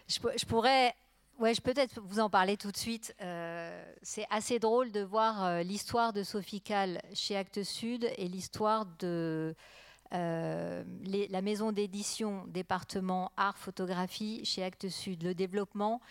je, 0.09 0.45
pourrais, 0.45 0.95
ouais, 1.39 1.55
je 1.55 1.63
peut-être 1.63 2.01
vous 2.03 2.21
en 2.21 2.29
parler 2.29 2.59
tout 2.59 2.71
de 2.71 2.77
suite. 2.77 3.15
Euh, 3.23 3.95
c'est 4.03 4.27
assez 4.29 4.59
drôle 4.59 4.93
de 4.93 5.01
voir 5.01 5.63
l'histoire 5.63 6.13
de 6.13 6.23
Sophie 6.23 6.61
Cal 6.61 7.01
chez 7.15 7.35
Actes 7.35 7.63
Sud 7.63 8.11
et 8.19 8.29
l'histoire 8.29 8.85
de 8.99 9.55
la 10.13 11.41
maison 11.43 11.73
d'édition 11.73 12.45
département 12.47 13.33
art 13.39 13.57
photographie 13.57 14.45
chez 14.45 14.63
Actes 14.63 14.91
Sud, 14.91 15.23
le 15.23 15.35
développement 15.35 16.03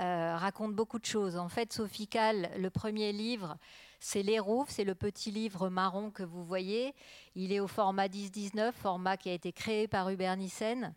euh, 0.00 0.36
raconte 0.36 0.74
beaucoup 0.74 0.98
de 0.98 1.04
choses. 1.04 1.36
En 1.36 1.48
fait, 1.48 1.72
Sophie 1.72 2.08
Cal, 2.08 2.50
le 2.56 2.70
premier 2.70 3.12
livre, 3.12 3.56
c'est 4.00 4.22
Les 4.22 4.38
Rouves, 4.38 4.68
c'est 4.68 4.84
le 4.84 4.94
petit 4.94 5.30
livre 5.30 5.68
marron 5.68 6.10
que 6.10 6.22
vous 6.22 6.44
voyez. 6.44 6.94
Il 7.34 7.52
est 7.52 7.60
au 7.60 7.68
format 7.68 8.08
10-19, 8.08 8.72
format 8.72 9.16
qui 9.16 9.28
a 9.28 9.32
été 9.32 9.52
créé 9.52 9.88
par 9.88 10.08
Hubert 10.08 10.36
Nissen. 10.36 10.94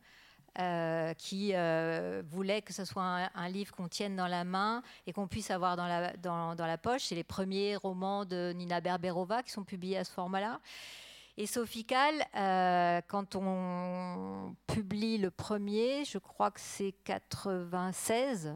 Euh, 0.57 1.13
qui 1.15 1.51
euh, 1.53 2.23
voulait 2.25 2.61
que 2.61 2.71
ce 2.71 2.85
soit 2.85 3.29
un, 3.35 3.49
livre 3.49 3.75
qu'on 3.75 3.89
tienne 3.89 4.15
dans 4.15 4.27
la 4.27 4.45
main 4.45 4.83
et 5.05 5.11
qu'on 5.11 5.27
puisse 5.27 5.51
avoir 5.51 5.75
dans 5.75 5.85
la, 5.85 6.15
dans, 6.15 6.55
dans 6.55 6.65
la 6.65 6.77
poche. 6.77 7.03
C'est 7.03 7.15
les 7.15 7.25
premiers 7.25 7.75
romans 7.75 8.23
de 8.23 8.53
Nina 8.55 8.79
Berberova 8.79 9.43
qui 9.43 9.51
sont 9.51 9.65
publiés 9.65 9.97
à 9.97 10.05
ce 10.05 10.13
format-là. 10.13 10.61
Et 11.37 11.47
Sophical, 11.47 12.25
euh, 12.37 13.01
quand 13.07 13.35
on 13.35 14.55
publie 14.67 15.17
le 15.17 15.29
premier, 15.29 16.05
je 16.05 16.17
crois 16.17 16.49
que 16.49 16.61
c'est 16.61 16.93
96, 17.03 18.55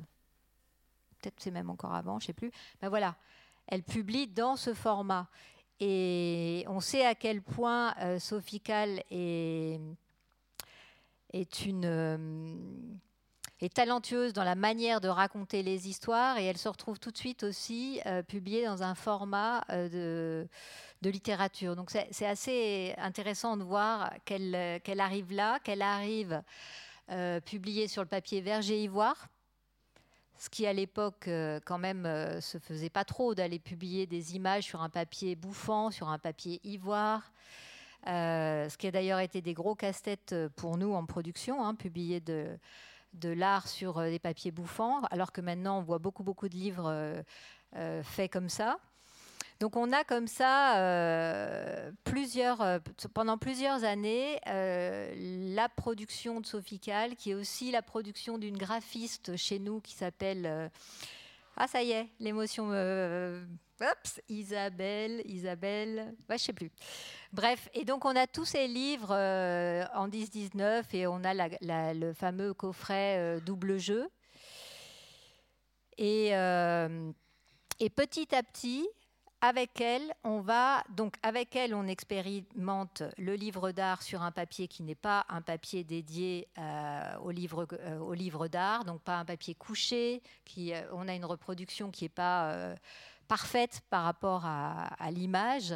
peut-être 1.22 1.36
c'est 1.38 1.52
même 1.52 1.70
encore 1.70 1.94
avant, 1.94 2.20
je 2.20 2.26
ne 2.26 2.28
sais 2.28 2.34
plus. 2.34 2.52
Ben 2.82 2.90
voilà, 2.90 3.16
elle 3.68 3.84
publie 3.84 4.28
dans 4.28 4.56
ce 4.56 4.74
format. 4.74 5.28
Et 5.80 6.66
on 6.68 6.82
sait 6.82 7.06
à 7.06 7.16
quel 7.16 7.42
point 7.42 7.96
euh, 8.02 8.20
Sophical 8.20 9.02
euh, 9.14 9.78
est 11.34 11.64
talentueuse 13.74 14.34
dans 14.34 14.44
la 14.44 14.56
manière 14.56 15.00
de 15.00 15.08
raconter 15.08 15.64
les 15.64 15.88
histoires 15.88 16.38
et 16.38 16.46
elle 16.46 16.58
se 16.58 16.68
retrouve 16.68 17.00
tout 17.00 17.12
de 17.12 17.18
suite 17.18 17.44
aussi 17.44 18.02
euh, 18.08 18.24
publiée 18.24 18.66
dans 18.66 18.84
un 18.84 18.94
format 18.94 19.64
de, 19.70 20.46
de, 21.02 21.10
littérature. 21.10 21.78
Donc 21.78 21.92
c'est 21.92 22.26
assez 22.26 22.94
intéressant 22.98 23.56
de 23.56 23.64
voir 23.64 24.12
qu'elle 24.26 25.00
arrive 25.00 25.32
là, 25.32 25.60
qu'elle 25.60 25.82
arrive 25.82 26.44
publiée 27.46 27.88
sur 27.88 28.04
le 28.04 28.08
papier 28.08 28.42
verger 28.42 28.84
ivoire 28.84 29.30
ce 30.40 30.50
qui 30.50 30.66
à 30.66 30.74
l'époque 30.74 31.30
quand 31.66 31.78
même 31.78 32.06
se 32.42 32.58
faisait 32.58 32.90
pas 32.90 33.04
trop 33.04 33.36
d'aller 33.36 33.60
publier 33.60 34.08
des 34.08 34.36
images 34.36 34.64
sur 34.64 34.82
un 34.82 34.90
papier 34.90 35.36
bouffant, 35.36 35.92
sur 35.92 36.10
un 36.10 36.18
papier 36.18 36.60
ivoire. 36.64 37.32
Euh, 38.08 38.70
ce 38.70 38.78
qui 38.78 38.88
a 38.88 38.92
d'ailleurs 38.92 39.20
été 39.20 39.42
des 39.42 39.54
gros 39.54 39.76
casse-têtes 39.76 40.32
euh, 40.32 40.50
pour 40.56 40.78
nous 40.78 40.94
en 40.94 41.06
production, 41.06 41.66
hein, 41.66 41.76
publier 41.76 42.22
de, 42.22 42.58
l'art 43.24 43.68
sur 43.68 43.98
euh, 43.98 44.10
des 44.10 44.20
papiers 44.20 44.52
bouffants, 44.52 45.02
alors 45.12 45.32
que 45.32 45.42
maintenant 45.42 45.80
on 45.80 45.82
voit 45.82 46.00
beaucoup, 46.00 46.24
beaucoup 46.24 46.48
de 46.48 46.56
livres 46.56 47.24
faits 48.04 48.32
comme 48.32 48.50
ça. 48.50 48.80
Donc 49.60 49.76
on 49.76 49.92
a 49.92 50.04
comme 50.04 50.28
ça 50.28 51.92
plusieurs, 52.06 52.80
pendant 53.14 53.38
plusieurs 53.38 53.84
années 53.84 54.40
la 54.46 55.68
production 55.70 56.40
de 56.40 56.46
Sophical, 56.46 57.16
qui 57.16 57.32
est 57.32 57.36
aussi 57.36 57.72
la 57.72 57.82
production 57.82 58.38
d'une 58.38 58.58
graphiste 58.58 59.36
chez 59.36 59.60
nous 59.60 59.82
qui 59.82 59.94
s'appelle 59.94 60.72
ah 61.58 61.68
ça 61.68 61.84
y 61.84 61.92
est, 61.92 62.08
l'émotion 62.20 62.72
Isabelle, 64.28 65.22
Isabelle, 65.26 66.14
ouais, 66.30 66.38
je 66.38 66.44
sais 66.44 66.54
plus. 66.54 66.72
Bref, 67.32 67.70
et 67.74 67.86
donc 67.86 68.06
on 68.06 68.16
a 68.16 68.28
tous 68.28 68.46
ces 68.46 68.68
livres 68.68 69.12
euh, 69.12 69.86
en 69.94 70.08
10-19 70.08 70.84
et 70.94 71.08
on 71.08 71.22
a 71.24 71.94
le 71.94 72.14
fameux 72.14 72.54
coffret 72.54 73.18
euh, 73.18 73.40
double 73.40 73.78
jeu. 73.78 74.10
Euh, 76.00 77.12
et, 77.80 77.90
petit 77.90 78.34
à 78.34 78.42
petit, 78.44 78.88
avec 79.42 79.80
elle, 79.80 80.14
on 80.24 80.42
va 80.42 80.84
donc 80.90 81.16
avec 81.24 81.56
elle, 81.56 81.74
on 81.74 81.88
expérimente 81.88 83.04
le 83.18 83.36
livre 83.36 83.72
d'art 83.72 84.02
sur 84.02 84.22
un 84.22 84.32
papier 84.32 84.68
qui 84.68 84.84
n'est 84.84 84.96
pas 84.96 85.26
un 85.30 85.42
papier 85.42 85.84
dédié 85.84 86.48
au 87.24 87.32
livre 87.32 87.68
au 88.02 88.14
livre 88.14 88.48
d'art, 88.48 88.84
donc 88.86 89.02
pas 89.02 89.18
un 89.18 89.26
papier 89.26 89.56
couché. 89.56 90.22
Qui, 90.46 90.74
on 90.92 91.08
a 91.08 91.14
une 91.14 91.26
reproduction 91.26 91.90
qui 91.92 92.06
n'est 92.06 92.10
pas 92.10 92.76
parfaite 93.30 93.82
par 93.90 94.04
rapport 94.04 94.44
à, 94.46 95.12
l'image. 95.12 95.74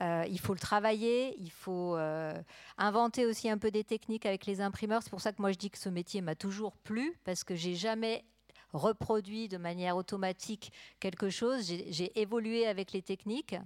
Euh, 0.00 0.24
il 0.28 0.38
faut 0.38 0.54
le 0.54 0.60
travailler, 0.60 1.34
il 1.38 1.50
faut 1.50 1.96
euh, 1.96 2.40
inventer 2.78 3.26
aussi 3.26 3.50
un 3.50 3.58
peu 3.58 3.70
des 3.70 3.84
techniques 3.84 4.24
avec 4.24 4.46
les 4.46 4.60
imprimeurs. 4.60 5.02
C'est 5.02 5.10
pour 5.10 5.20
ça 5.20 5.32
que 5.32 5.42
moi 5.42 5.52
je 5.52 5.58
dis 5.58 5.70
que 5.70 5.78
ce 5.78 5.88
métier 5.88 6.20
m'a 6.20 6.34
toujours 6.34 6.76
plu 6.76 7.18
parce 7.24 7.44
que 7.44 7.54
j'ai 7.54 7.74
jamais 7.74 8.24
reproduit 8.72 9.48
de 9.48 9.56
manière 9.56 9.96
automatique 9.96 10.72
quelque 11.00 11.30
chose. 11.30 11.64
J'ai 11.88 12.20
évolué 12.20 12.66
avec 12.66 12.92
les 12.92 13.02
techniques. 13.02 13.56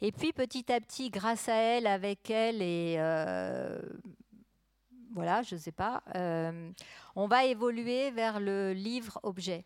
Et 0.00 0.12
puis 0.12 0.32
petit 0.32 0.72
à 0.72 0.80
petit, 0.80 1.10
grâce 1.10 1.48
à 1.48 1.54
elle, 1.54 1.86
avec 1.86 2.30
elle 2.30 2.62
et 2.62 2.96
euh, 2.98 3.78
voilà, 5.12 5.42
je 5.42 5.56
ne 5.56 5.60
sais 5.60 5.72
pas, 5.72 6.02
on 7.16 7.26
va 7.26 7.44
évoluer 7.44 8.10
vers 8.10 8.40
le 8.40 8.72
livre 8.72 9.20
objet. 9.22 9.64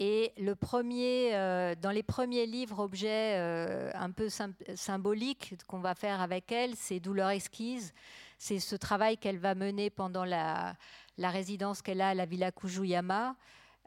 Et 0.00 0.32
le 0.38 0.54
premier, 0.54 1.34
euh, 1.34 1.74
dans 1.74 1.90
les 1.90 2.04
premiers 2.04 2.46
livres 2.46 2.78
objets 2.78 3.34
euh, 3.36 3.90
un 3.94 4.12
peu 4.12 4.28
symboliques 4.76 5.54
qu'on 5.66 5.80
va 5.80 5.96
faire 5.96 6.20
avec 6.20 6.52
elle, 6.52 6.76
c'est 6.76 7.00
Douleur 7.00 7.30
esquise. 7.30 7.92
C'est 8.38 8.60
ce 8.60 8.76
travail 8.76 9.18
qu'elle 9.18 9.38
va 9.38 9.56
mener 9.56 9.90
pendant 9.90 10.24
la, 10.24 10.76
résidence 11.24 11.82
qu'elle 11.82 12.00
a 12.00 12.10
à 12.10 12.14
la 12.14 12.26
Villa 12.26 12.52
Kujuyama. 12.52 13.36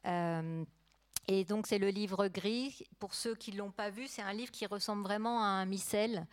Euh, 0.05 0.63
et 1.27 1.45
donc 1.45 1.67
c'est 1.67 1.79
le 1.79 1.89
livre 1.89 2.27
gris. 2.27 2.83
Pour 2.99 3.13
ceux 3.13 3.35
qui 3.35 3.51
ne 3.53 3.57
l'ont 3.57 3.71
pas 3.71 3.89
vu, 3.89 4.07
c'est 4.07 4.21
un 4.21 4.33
livre 4.33 4.51
qui 4.51 4.65
ressemble 4.65 5.03
vraiment 5.03 5.41
à 5.41 5.47
un 5.47 5.65
missel. 5.65 6.27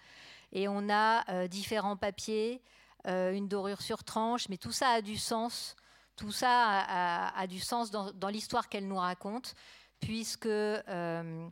Et 0.52 0.66
on 0.66 0.88
a 0.90 1.46
différents 1.46 1.96
papiers, 1.96 2.62
une 3.04 3.48
dorure 3.48 3.82
sur 3.82 4.02
tranche, 4.02 4.48
mais 4.48 4.56
tout 4.56 4.72
ça 4.72 4.88
a 4.88 5.02
du 5.02 5.18
sens 5.18 5.76
tout 6.18 6.32
ça 6.32 7.30
a, 7.30 7.46
du 7.46 7.60
sens 7.60 7.90
dans, 7.90 8.28
l'histoire 8.28 8.68
qu'elle 8.68 8.88
nous 8.88 8.96
raconte, 8.96 9.54
puisque 10.00 10.46
euh, 10.46 11.48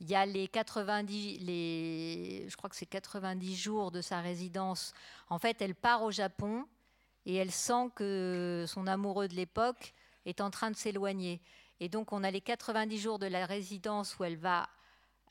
il 0.00 0.08
y 0.08 0.14
a 0.14 0.24
les 0.24 0.48
90, 0.48 1.40
les, 1.40 2.46
je 2.48 2.56
crois 2.56 2.70
que 2.70 2.76
c'est 2.76 2.86
90 2.86 3.54
jours 3.54 3.90
de 3.92 4.00
sa 4.00 4.20
résidence. 4.20 4.94
En 5.28 5.38
fait, 5.38 5.60
elle 5.60 5.74
part 5.74 6.02
au 6.02 6.10
Japon 6.10 6.64
et 7.28 7.36
elle 7.36 7.52
sent 7.52 7.90
que 7.94 8.64
son 8.66 8.88
amoureux 8.88 9.28
de 9.28 9.34
l'époque 9.34 9.94
est 10.26 10.40
en 10.40 10.50
train 10.50 10.72
de 10.72 10.76
s'éloigner. 10.76 11.40
Et 11.78 11.88
donc, 11.88 12.12
on 12.12 12.24
a 12.24 12.30
les 12.32 12.40
90 12.40 12.98
jours 12.98 13.18
de 13.20 13.26
la 13.26 13.46
résidence 13.46 14.18
où 14.18 14.24
elle 14.24 14.36
va 14.36 14.68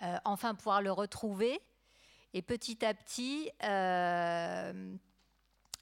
euh, 0.02 0.18
enfin 0.24 0.56
pouvoir 0.56 0.82
le 0.82 0.94
retrouver. 0.94 1.60
Et 2.34 2.42
petit 2.42 2.86
à 2.86 2.94
petit, 2.94 3.52
euh, 3.66 4.96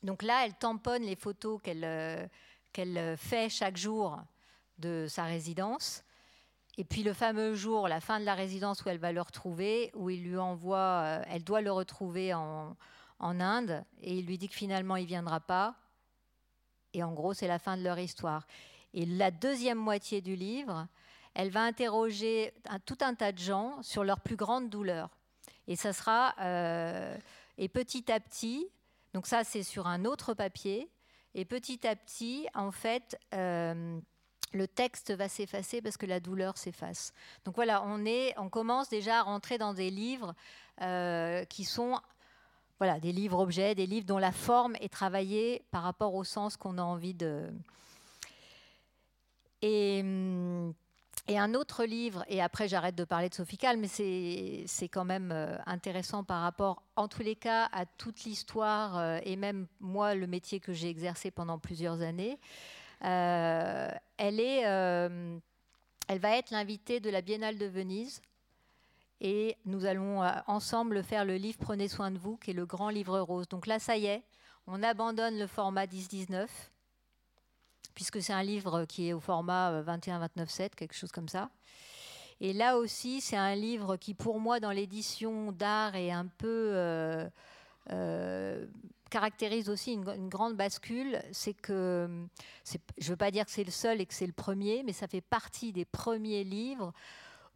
donc 0.01 0.23
là, 0.23 0.45
elle 0.45 0.56
tamponne 0.56 1.04
les 1.04 1.15
photos 1.15 1.62
qu'elle 1.62 2.30
qu'elle 2.75 2.97
euh, 2.97 3.15
fait 3.15 3.47
chaque 3.47 3.78
jour 3.78 4.19
de 4.80 5.06
sa 5.08 5.23
résidence. 5.23 6.04
Et 6.78 6.84
puis 6.84 7.04
le 7.04 7.13
fameux 7.13 7.56
jour, 7.56 7.88
la 7.88 8.01
fin 8.01 8.19
de 8.19 8.25
la 8.25 8.36
résidence 8.36 8.84
où 8.84 8.89
elle 8.89 8.97
va 8.97 9.13
le 9.13 9.21
retrouver, 9.21 9.91
où 9.95 10.10
il 10.10 10.23
lui 10.23 10.38
envoie, 10.38 10.78
euh, 11.06 11.23
elle 11.30 11.45
doit 11.45 11.62
le 11.62 11.71
retrouver 11.71 12.34
en, 12.34 12.75
en 13.19 13.39
Inde, 13.39 13.86
et 14.01 14.13
il 14.17 14.25
lui 14.25 14.38
dit 14.38 14.49
que 14.49 14.56
finalement 14.56 14.97
il 14.97 15.06
viendra 15.06 15.39
pas. 15.39 15.75
Et 16.95 17.03
en 17.03 17.12
gros, 17.12 17.34
c'est 17.34 17.47
la 17.47 17.60
fin 17.60 17.75
de 17.75 17.84
leur 17.84 17.99
histoire. 17.99 18.47
Et 18.93 19.05
la 19.05 19.29
deuxième 19.29 19.77
moitié 19.77 20.21
du 20.21 20.36
livre, 20.36 20.88
elle 21.34 21.49
va 21.49 21.63
interroger 21.63 22.53
tout 22.86 22.97
un 23.01 23.13
tas 23.13 23.34
de 23.34 23.38
gens 23.38 23.84
sur 23.84 24.05
leur 24.05 24.21
plus 24.21 24.38
grande 24.38 24.69
douleur. 24.69 25.10
Et 25.67 25.75
ça 25.75 25.91
sera, 25.91 26.34
euh, 26.39 27.17
et 27.58 27.67
petit 27.67 28.10
à 28.10 28.19
petit, 28.21 28.69
donc 29.13 29.27
ça 29.27 29.43
c'est 29.43 29.63
sur 29.63 29.88
un 29.88 30.05
autre 30.05 30.34
papier, 30.34 30.89
et 31.34 31.43
petit 31.43 31.86
à 31.86 31.97
petit, 31.97 32.47
en 32.53 32.71
fait, 32.71 33.19
euh, 33.34 33.99
le 34.53 34.67
texte 34.69 35.12
va 35.12 35.27
s'effacer 35.27 35.81
parce 35.81 35.97
que 35.97 36.05
la 36.05 36.21
douleur 36.21 36.58
s'efface. 36.58 37.12
Donc 37.43 37.55
voilà, 37.55 37.84
on, 37.84 38.05
est, 38.05 38.34
on 38.38 38.47
commence 38.47 38.88
déjà 38.88 39.19
à 39.19 39.23
rentrer 39.23 39.58
dans 39.58 39.73
des 39.73 39.89
livres 39.89 40.34
euh, 40.81 41.43
qui 41.45 41.65
sont 41.65 41.99
voilà, 42.79 42.99
des 42.99 43.11
livres 43.11 43.39
objets, 43.39 43.75
des 43.75 43.85
livres 43.85 44.05
dont 44.05 44.17
la 44.17 44.31
forme 44.31 44.75
est 44.81 44.91
travaillée 44.91 45.63
par 45.71 45.83
rapport 45.83 46.13
au 46.15 46.23
sens 46.23 46.57
qu'on 46.57 46.77
a 46.77 46.83
envie 46.83 47.13
de. 47.13 47.49
Et. 49.61 50.01
Hum, 50.01 50.73
un 51.33 51.53
autre 51.53 51.85
livre, 51.85 52.23
et 52.27 52.41
après 52.41 52.67
j'arrête 52.67 52.95
de 52.95 53.03
parler 53.03 53.29
de 53.29 53.33
Sophie 53.33 53.57
Cal, 53.57 53.77
mais 53.77 53.88
c'est 53.88 54.89
quand 54.89 55.05
même 55.05 55.31
euh, 55.31 55.57
intéressant 55.65 56.23
par 56.23 56.41
rapport, 56.41 56.83
en 56.95 57.07
tous 57.07 57.23
les 57.23 57.35
cas, 57.35 57.67
à 57.71 57.85
toute 57.85 58.23
l'histoire 58.23 58.97
euh, 58.97 59.19
et 59.23 59.35
même 59.35 59.67
moi, 59.79 60.15
le 60.15 60.27
métier 60.27 60.59
que 60.59 60.73
j'ai 60.73 60.89
exercé 60.89 61.31
pendant 61.31 61.57
plusieurs 61.57 62.01
années. 62.01 62.39
Euh, 63.03 63.89
elle, 64.17 64.39
est, 64.39 64.61
elle 64.61 66.19
va 66.19 66.38
être 66.38 66.51
l'invitée 66.51 66.99
de 66.99 67.09
la 67.09 67.21
Biennale 67.21 67.57
de 67.57 67.65
Venise. 67.65 68.21
Et 69.21 69.56
nous 69.65 69.86
allons 69.86 70.21
ensemble 70.47 71.04
faire 71.04 71.25
le 71.25 71.36
livre 71.36 71.58
Prenez 71.60 71.88
soin 71.88 72.12
de 72.12 72.17
vous, 72.17 72.38
qui 72.38 72.51
est 72.51 72.54
le 72.54 72.65
grand 72.65 72.89
livre 72.89 73.19
rose. 73.19 73.47
Donc 73.47 73.65
là, 73.65 73.80
ça 73.80 73.97
y 73.97 74.08
est, 74.08 74.23
on 74.67 74.84
abandonne 74.84 75.38
le 75.38 75.47
format 75.47 75.86
10-19 75.86 76.47
puisque 77.95 78.21
c'est 78.21 78.34
un 78.34 78.43
livre 78.43 78.86
qui 78.86 79.08
est 79.08 79.13
au 79.13 79.19
format 79.19 79.82
21-29-7, 79.82 80.63
euh, 80.63 80.69
quelque 80.75 80.93
chose 80.93 81.12
comme 81.12 81.30
ça. 81.30 81.49
Et 82.41 82.51
là 82.51 82.78
aussi, 82.78 83.21
c'est 83.21 83.38
un 83.38 83.56
livre 83.56 83.95
qui, 83.95 84.13
pour 84.13 84.39
moi, 84.39 84.60
dans 84.60 84.71
l'édition 84.71 85.54
d'art, 85.54 85.95
est 85.95 86.12
un 86.12 86.28
peu 86.28 86.71
euh, 86.73 87.28
euh, 87.91 88.65
caractérise 89.10 89.69
aussi 89.69 89.93
une, 89.93 90.28
grande 90.28 90.56
bascule. 90.56 91.21
C'est 91.32 91.54
que, 91.54 92.10
je 92.97 93.06
ne 93.06 93.10
veux 93.12 93.15
pas 93.15 93.32
dire 93.32 93.45
que 93.45 93.51
c'est 93.51 93.63
le 93.63 93.71
seul 93.71 94.01
et 94.01 94.06
que 94.06 94.13
c'est 94.13 94.28
le 94.28 94.34
premier, 94.34 94.84
mais 94.84 94.91
ça 94.91 95.08
fait 95.08 95.21
partie 95.21 95.71
des 95.71 95.86
premiers 95.86 96.43
livres 96.43 96.91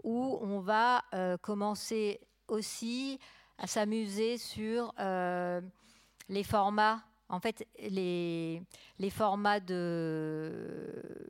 où 0.03 0.39
on 0.41 0.59
va 0.59 1.03
commencer 1.41 2.19
aussi 2.47 3.19
à 3.57 3.67
s'amuser 3.67 4.37
sur 4.37 4.93
les 4.97 6.43
formats 6.43 7.01
en 7.31 7.39
fait, 7.39 7.67
les, 7.79 8.61
les 8.97 9.09
formats 9.11 9.59
de, 9.59 11.29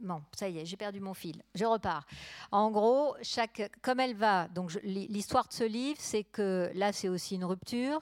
non, 0.00 0.22
ça 0.34 0.48
y 0.48 0.58
est, 0.58 0.64
j'ai 0.64 0.76
perdu 0.76 1.00
mon 1.00 1.14
fil. 1.14 1.42
Je 1.54 1.64
repars. 1.64 2.06
En 2.50 2.70
gros, 2.70 3.16
chaque, 3.22 3.70
comme 3.82 4.00
elle 4.00 4.14
va, 4.14 4.48
donc 4.48 4.72
l'histoire 4.82 5.48
de 5.48 5.52
ce 5.52 5.64
livre, 5.64 5.98
c'est 6.00 6.24
que 6.24 6.70
là, 6.74 6.92
c'est 6.92 7.08
aussi 7.08 7.34
une 7.34 7.44
rupture, 7.44 8.00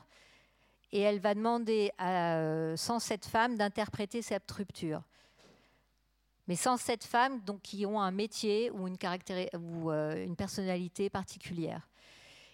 et 0.93 1.01
elle 1.01 1.19
va 1.19 1.35
demander 1.35 1.91
à 1.99 2.77
107 2.77 3.27
euh, 3.27 3.29
femmes 3.29 3.57
d'interpréter 3.57 4.23
cette 4.23 4.51
rupture. 4.51 5.03
Mais 6.49 6.57
107 6.57 7.05
femmes 7.05 7.41
donc, 7.41 7.63
qui 7.63 7.87
ont 7.87 8.01
un 8.01 8.11
métier 8.11 8.71
ou 8.71 8.87
une, 8.87 8.97
ou, 9.59 9.91
euh, 9.91 10.25
une 10.25 10.37
personnalité 10.37 11.11
particulière. 11.11 11.89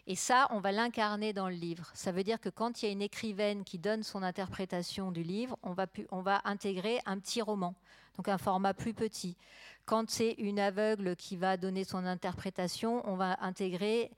Et 0.06 0.16
ça, 0.16 0.48
on 0.50 0.58
va 0.58 0.72
l'incarner 0.72 1.32
dans 1.32 1.48
le 1.48 1.54
livre. 1.54 1.90
Ça 1.94 2.10
veut 2.10 2.24
dire 2.24 2.40
que 2.40 2.48
quand 2.48 2.82
il 2.82 2.86
y 2.86 2.88
a 2.88 2.92
une 2.92 3.02
écrivaine 3.02 3.62
qui 3.62 3.78
donne 3.78 4.02
son 4.02 4.22
interprétation 4.22 5.12
du 5.12 5.22
livre, 5.22 5.56
on 5.62 5.74
va, 5.74 5.86
on 6.10 6.22
va 6.22 6.40
intégrer 6.44 7.00
un 7.06 7.18
petit 7.20 7.40
roman, 7.40 7.74
donc 8.16 8.28
un 8.28 8.38
format 8.38 8.74
plus 8.74 8.94
petit. 8.94 9.36
Quand 9.84 10.10
c'est 10.10 10.32
une 10.38 10.58
aveugle 10.58 11.14
qui 11.14 11.36
va 11.36 11.56
donner 11.56 11.84
son 11.84 12.04
interprétation, 12.04 13.08
on 13.08 13.14
va 13.14 13.36
intégrer 13.42 14.10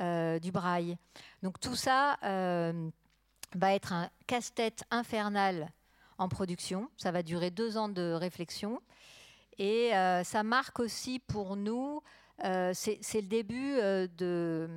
euh, 0.00 0.38
du 0.38 0.52
braille. 0.52 0.96
Donc 1.42 1.60
tout 1.60 1.76
ça 1.76 2.18
euh, 2.24 2.90
va 3.54 3.74
être 3.74 3.92
un 3.92 4.10
casse-tête 4.26 4.84
infernal 4.90 5.70
en 6.18 6.28
production. 6.28 6.90
Ça 6.96 7.10
va 7.10 7.22
durer 7.22 7.50
deux 7.50 7.78
ans 7.78 7.88
de 7.88 8.12
réflexion. 8.12 8.80
Et 9.58 9.94
euh, 9.94 10.24
ça 10.24 10.42
marque 10.42 10.80
aussi 10.80 11.18
pour 11.18 11.56
nous, 11.56 12.02
c'est 12.42 12.98
le 13.14 13.28
début 13.28 13.76
de 14.16 14.68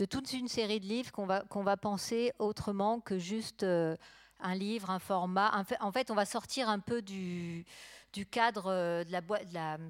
de 0.00 0.06
toute 0.06 0.32
une 0.32 0.48
série 0.48 0.80
de 0.80 0.86
livres 0.86 1.12
qu'on 1.12 1.26
va, 1.26 1.76
penser 1.76 2.32
autrement 2.38 3.00
que 3.00 3.18
juste 3.18 3.64
euh, 3.64 3.96
un 4.40 4.54
livre, 4.54 4.88
un 4.88 4.98
format. 4.98 5.52
En 5.80 5.92
fait, 5.92 6.10
on 6.10 6.14
va 6.14 6.24
sortir 6.24 6.70
un 6.70 6.78
peu 6.78 7.02
du, 7.02 7.66
du 8.14 8.24
cadre 8.24 8.68
euh, 8.68 9.04
de 9.04 9.12
la 9.12 9.20
boîte, 9.20 9.46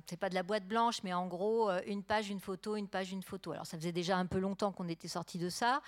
c'est 0.08 0.16
pas 0.16 0.28
de 0.28 0.34
la 0.34 0.42
boîte 0.42 0.66
blanche, 0.66 1.04
mais 1.04 1.12
en 1.12 1.28
gros, 1.28 1.70
euh, 1.70 1.80
une 1.86 2.02
page, 2.02 2.28
une 2.28 2.40
photo, 2.40 2.74
une 2.74 2.88
page, 2.88 3.12
une 3.12 3.22
photo. 3.22 3.52
Alors, 3.52 3.66
ça 3.66 3.76
faisait 3.78 3.92
déjà 3.92 4.16
un 4.16 4.26
peu 4.26 4.40
longtemps 4.40 4.72
qu'on 4.72 4.88
était 4.88 5.06
sorti 5.06 5.38
de 5.38 5.48
ça, 5.48 5.80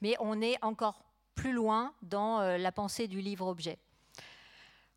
mais 0.00 0.16
on 0.18 0.42
est 0.42 0.56
encore 0.64 1.04
plus 1.36 1.52
loin 1.52 1.94
dans 2.02 2.40
la 2.40 2.72
pensée 2.72 3.06
du 3.06 3.20
livre-objet. 3.20 3.78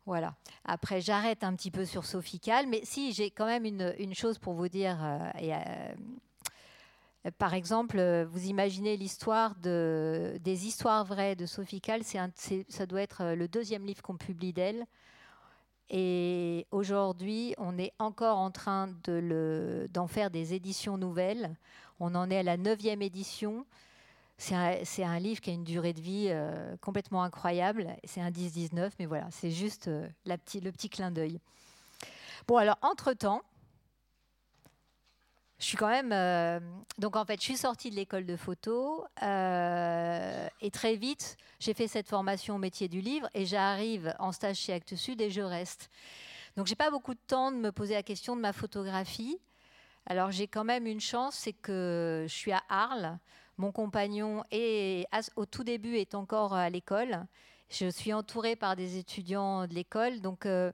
Voilà. 0.04 0.34
Après, 0.64 1.00
j'arrête 1.00 1.44
un 1.44 1.54
petit 1.54 1.70
peu 1.70 1.84
sur 1.84 2.04
Sophie 2.04 2.40
Cal, 2.40 2.66
mais 2.66 2.80
si, 2.84 3.12
j'ai 3.12 3.30
quand 3.30 3.46
même 3.46 3.64
une, 3.64 4.14
chose 4.14 4.38
pour 4.38 4.54
vous 4.54 4.68
dire, 4.68 4.98
et, 5.40 5.52
par 7.38 7.54
exemple, 7.54 7.98
euh, 7.98 8.26
vous 8.28 8.46
imaginez 8.46 8.96
l'histoire 8.96 9.54
de, 9.56 10.38
des 10.40 10.66
histoires 10.66 11.04
vraies 11.04 11.36
de 11.36 11.46
Sophie 11.46 11.80
Kahl, 11.80 12.02
ça 12.02 12.86
doit 12.86 13.00
être 13.00 13.22
euh, 13.22 13.34
le 13.36 13.46
deuxième 13.46 13.86
livre 13.86 14.02
qu'on 14.02 14.16
publie 14.16 14.52
d'elle. 14.52 14.86
Et 15.88 16.66
aujourd'hui, 16.72 17.54
on 17.58 17.78
est 17.78 17.92
encore 17.98 18.38
en 18.38 18.50
train 18.50 18.88
d'en 19.06 20.06
faire 20.08 20.30
des 20.30 20.54
éditions 20.54 20.96
nouvelles. 20.96 21.54
On 22.00 22.14
en 22.14 22.30
est 22.30 22.38
à 22.38 22.42
la 22.42 22.56
neuvième 22.56 23.02
édition. 23.02 23.66
C'est 24.38 25.04
un, 25.04 25.18
livre 25.20 25.40
qui 25.40 25.50
a 25.50 25.52
une 25.52 25.62
durée 25.62 25.92
de 25.92 26.00
vie 26.00 26.26
euh, 26.30 26.76
complètement 26.80 27.22
incroyable. 27.22 27.86
C'est 28.04 28.20
un 28.20 28.30
10-19, 28.30 28.90
mais 28.98 29.06
voilà, 29.06 29.28
c'est 29.30 29.52
juste 29.52 29.88
la 30.24 30.36
le 30.36 30.70
petit 30.72 30.88
clin 30.88 31.12
d'œil. 31.12 31.38
Bon, 32.48 32.56
alors, 32.56 32.76
entre-temps, 32.82 33.42
je 35.62 35.68
suis 35.68 35.76
quand 35.76 35.88
même. 35.88 36.12
Euh, 36.12 36.58
donc 36.98 37.14
en 37.14 37.24
fait, 37.24 37.36
je 37.36 37.44
suis 37.44 37.56
sortie 37.56 37.88
de 37.90 37.94
l'école 37.94 38.26
de 38.26 38.34
photo 38.34 39.06
euh, 39.22 40.48
et 40.60 40.70
très 40.72 40.96
vite, 40.96 41.36
j'ai 41.60 41.72
fait 41.72 41.86
cette 41.86 42.08
formation 42.08 42.56
au 42.56 42.58
métier 42.58 42.88
du 42.88 43.00
livre 43.00 43.28
et 43.32 43.46
j'arrive 43.46 44.12
en 44.18 44.32
stage 44.32 44.56
chez 44.56 44.72
Actes 44.72 44.96
Sud 44.96 45.20
et 45.20 45.30
je 45.30 45.40
reste. 45.40 45.88
Donc 46.56 46.66
j'ai 46.66 46.74
pas 46.74 46.90
beaucoup 46.90 47.14
de 47.14 47.20
temps 47.28 47.52
de 47.52 47.56
me 47.58 47.70
poser 47.70 47.94
la 47.94 48.02
question 48.02 48.34
de 48.34 48.40
ma 48.40 48.52
photographie. 48.52 49.38
Alors 50.06 50.32
j'ai 50.32 50.48
quand 50.48 50.64
même 50.64 50.84
une 50.88 51.00
chance, 51.00 51.36
c'est 51.36 51.52
que 51.52 52.26
je 52.28 52.34
suis 52.34 52.50
à 52.50 52.62
Arles. 52.68 53.16
Mon 53.58 53.72
compagnon 53.72 54.44
est, 54.50 55.06
au 55.36 55.46
tout 55.46 55.64
début 55.64 55.96
est 55.96 56.14
encore 56.14 56.54
à 56.54 56.70
l'école. 56.70 57.26
Je 57.70 57.88
suis 57.88 58.12
entourée 58.12 58.56
par 58.56 58.76
des 58.76 58.98
étudiants 58.98 59.66
de 59.66 59.74
l'école, 59.74 60.20
donc 60.20 60.46
euh, 60.46 60.72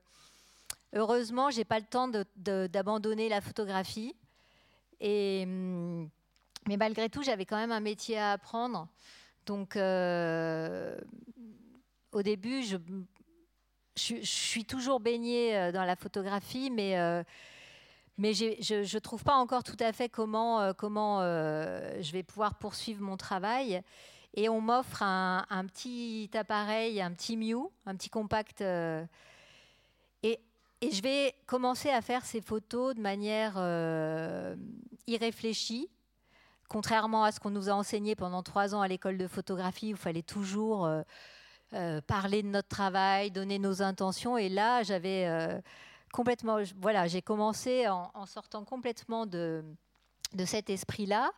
heureusement, 0.95 1.51
j'ai 1.51 1.65
pas 1.65 1.79
le 1.79 1.85
temps 1.85 2.09
d'abandonner 2.37 3.29
la 3.29 3.41
photographie. 3.41 4.15
Hum, 5.01 6.09
mais 6.67 6.77
malgré 6.77 7.09
tout, 7.09 7.23
j'avais 7.23 7.47
quand 7.47 7.57
même 7.57 7.73
un 7.73 7.81
métier 7.81 8.19
à 8.19 8.33
apprendre. 8.33 8.89
Donc, 9.47 9.77
euh, 9.77 10.99
au 12.13 12.23
début, 12.23 12.63
je, 12.63 12.77
je, 13.97 14.17
suis 14.23 14.65
toujours 14.65 15.01
baignée 15.01 15.57
euh, 15.57 15.73
dans 15.73 15.85
la 15.85 15.97
photographie, 15.97 16.71
mais, 16.71 17.25
mais 18.19 18.35
je 18.35 18.95
ne 18.95 18.99
trouve 18.99 19.25
pas 19.25 19.37
encore 19.37 19.63
tout 19.65 19.77
à 19.81 19.93
fait 19.93 20.09
comment, 20.09 20.75
comment 20.75 21.21
je 21.21 22.13
vais 22.13 22.23
pouvoir 22.23 22.57
poursuivre 22.57 23.03
mon 23.03 23.17
travail. 23.17 23.83
Et 24.35 24.49
on 24.49 24.61
m'offre 24.61 25.03
un, 25.03 25.65
petit 25.67 26.31
appareil, 26.35 27.01
un 27.01 27.13
petit 27.13 27.37
Mew, 27.37 27.71
un 27.87 27.97
petit 27.97 28.11
compact. 28.11 28.61
et 28.61 29.09
et 30.81 30.93
je 30.93 31.03
vais 31.03 31.35
commencer 31.47 31.91
à 31.91 32.01
faire 32.03 32.25
ces 32.25 32.41
photos 32.41 32.95
de 32.95 33.01
manière 33.01 33.55
euh, 33.57 34.55
irréfléchie, 35.09 35.89
contrairement 36.69 37.25
à 37.25 37.33
ce 37.33 37.41
qu'on 37.41 37.51
nous 37.51 37.69
a 37.69 37.73
enseigné 37.73 38.15
pendant 38.15 38.45
trois 38.45 38.77
ans 38.77 38.81
à 38.81 38.87
l'école 38.87 39.19
de 39.19 39.27
photographie, 39.27 39.87
où 39.87 39.97
il 39.97 40.01
fallait 40.01 40.23
toujours 40.23 40.87
euh, 40.87 41.03
euh, 41.75 42.01
parler 42.01 42.45
de 42.45 42.49
notre 42.49 42.69
travail, 42.69 43.33
donner 43.33 43.59
nos 43.59 43.83
intentions. 43.83 44.39
Et 44.39 44.49
là, 44.49 44.85
j'avais 44.85 45.61
complètement, 46.13 46.59
voilà, 46.81 47.07
j'ai 47.07 47.23
commencé 47.23 47.89
en, 47.89 48.27
sortant 48.27 48.65
complètement 48.65 49.27
de, 49.27 49.65
de 50.35 50.45
cet 50.45 50.71
esprit-là. 50.71 51.31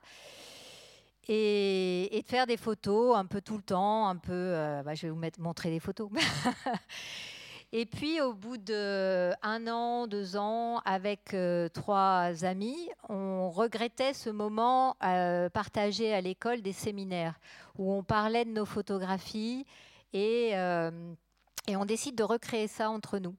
Et, 1.28 2.22
de 2.24 2.28
faire 2.28 2.46
des 2.46 2.56
photos 2.56 3.16
un 3.16 3.26
peu 3.26 3.40
tout 3.40 3.56
le 3.56 3.62
temps, 3.62 4.08
un 4.08 4.16
peu. 4.16 4.52
Bah, 4.84 4.94
je 4.94 5.06
vais 5.06 5.10
vous 5.10 5.20
montrer 5.38 5.70
des 5.70 5.78
photos. 5.78 6.10
Et 7.72 7.86
puis, 7.86 8.20
au 8.20 8.34
bout 8.34 8.56
d'un 8.56 9.66
an, 9.68 10.08
deux 10.08 10.36
ans, 10.36 10.80
avec 10.84 11.34
euh, 11.34 11.68
trois 11.68 12.44
amis, 12.44 12.90
on 13.08 13.48
regrettait 13.48 14.12
ce 14.12 14.28
moment 14.28 14.96
euh, 15.04 15.48
partagé 15.48 16.12
à 16.12 16.20
l'école 16.20 16.62
des 16.62 16.72
séminaires, 16.72 17.38
où 17.78 17.92
on 17.92 18.02
parlait 18.02 18.44
de 18.44 18.50
nos 18.50 18.64
photographies 18.64 19.66
et, 20.12 20.50
euh, 20.54 20.90
et, 21.68 21.76
on 21.76 21.84
décide 21.84 22.16
de 22.16 22.24
recréer 22.24 22.66
ça 22.66 22.90
entre 22.90 23.20
nous. 23.20 23.36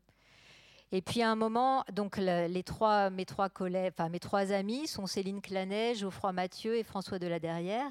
Et 0.94 1.02
puis 1.02 1.22
à 1.22 1.32
un 1.32 1.36
moment, 1.36 1.86
donc 1.94 2.18
les 2.18 2.64
trois, 2.64 3.10
mes 3.10 3.26
trois 3.26 3.48
collègues, 3.50 3.94
enfin 3.98 4.10
mes 4.10 4.20
trois 4.20 4.52
amis 4.52 4.88
sont 4.88 5.08
Céline 5.08 5.42
Clanet, 5.42 5.96
Geoffroy 5.96 6.34
Mathieu 6.34 6.76
et 6.76 6.84
François 6.84 7.18
Deladerrière. 7.18 7.89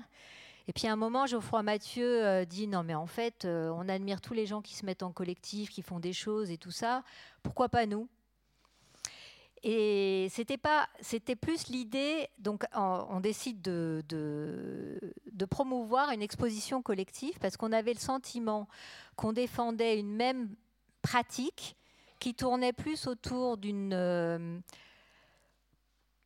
Et 0.69 0.73
puis 0.75 0.87
à 0.87 0.93
un 0.93 0.97
moment, 0.97 1.27
Geoffroy 1.27 1.63
Mathieu 1.63 2.25
euh, 2.25 2.45
dit 2.45 2.67
non 2.67 2.83
mais 2.83 2.95
en 2.95 3.07
fait, 3.07 3.47
euh, 3.47 3.73
on 3.75 3.89
admire 3.89 4.21
tous 4.21 4.35
les 4.35 4.45
gens 4.45 4.61
qui 4.61 4.75
se 4.75 4.85
mettent 4.85 5.03
en 5.03 5.13
collectif, 5.13 5.71
qui 5.71 5.81
font 5.81 5.99
des 5.99 6.13
choses 6.13 6.51
et 6.51 6.59
tout 6.59 6.71
ça. 6.71 7.03
Pourquoi 7.43 7.71
pas 7.71 7.87
nous? 7.87 8.07
Et 9.63 10.29
c'était 10.31 10.57
pas, 10.57 10.89
c'était 11.01 11.37
plus 11.37 11.69
l'idée. 11.69 12.29
Donc, 12.39 12.65
on, 12.75 13.21
décide 13.21 13.61
de, 13.61 14.03
de, 14.09 15.45
promouvoir 15.45 16.13
une 16.13 16.23
exposition 16.23 16.81
collective 16.81 17.39
parce 17.41 17.59
qu'on 17.59 17.73
avait 17.73 17.93
le 17.93 17.99
sentiment 17.99 18.69
qu'on 19.17 19.35
défendait 19.35 19.99
une 19.99 20.15
même 20.15 20.55
pratique 21.03 21.77
qui 22.21 22.35
tournait 22.35 22.73
plus 22.73 23.07
autour 23.07 23.57
d'une 23.57 23.93
euh, 23.93 24.59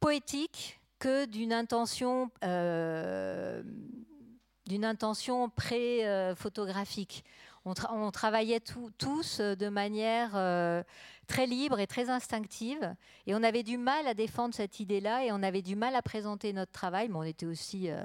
poétique 0.00 0.80
que 0.98 1.24
d'une 1.24 1.52
intention 1.52 2.30
intention 4.84 5.48
pré-photographique. 5.50 7.24
On, 7.66 8.10
travaillait 8.10 8.60
tous 8.60 9.40
euh, 9.40 9.54
de 9.54 9.68
manière 9.70 10.32
euh, 10.34 10.82
très 11.26 11.46
libre 11.46 11.80
et 11.80 11.86
très 11.86 12.10
instinctive. 12.10 12.94
Et 13.26 13.34
on 13.34 13.42
avait 13.42 13.62
du 13.62 13.78
mal 13.78 14.06
à 14.06 14.12
défendre 14.12 14.54
cette 14.54 14.80
idée-là 14.80 15.24
et 15.24 15.32
on 15.32 15.42
avait 15.42 15.62
du 15.62 15.74
mal 15.74 15.96
à 15.96 16.02
présenter 16.02 16.52
notre 16.52 16.72
travail. 16.72 17.08
Mais 17.08 17.16
on 17.16 17.22
était 17.22 17.46
aussi 17.46 17.90
euh, 17.90 18.02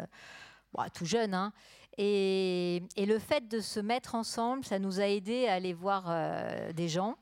tout 0.93 1.05
jeune. 1.05 1.33
Hein. 1.33 1.51
Et, 1.97 2.83
le 2.95 3.19
fait 3.19 3.49
de 3.49 3.59
se 3.59 3.81
mettre 3.81 4.15
ensemble, 4.15 4.63
ça 4.63 4.79
nous 4.79 5.01
a 5.01 5.07
aidé 5.07 5.47
à 5.47 5.55
aller 5.55 5.73
voir 5.73 6.05
des 6.73 6.87
gens 6.87 7.17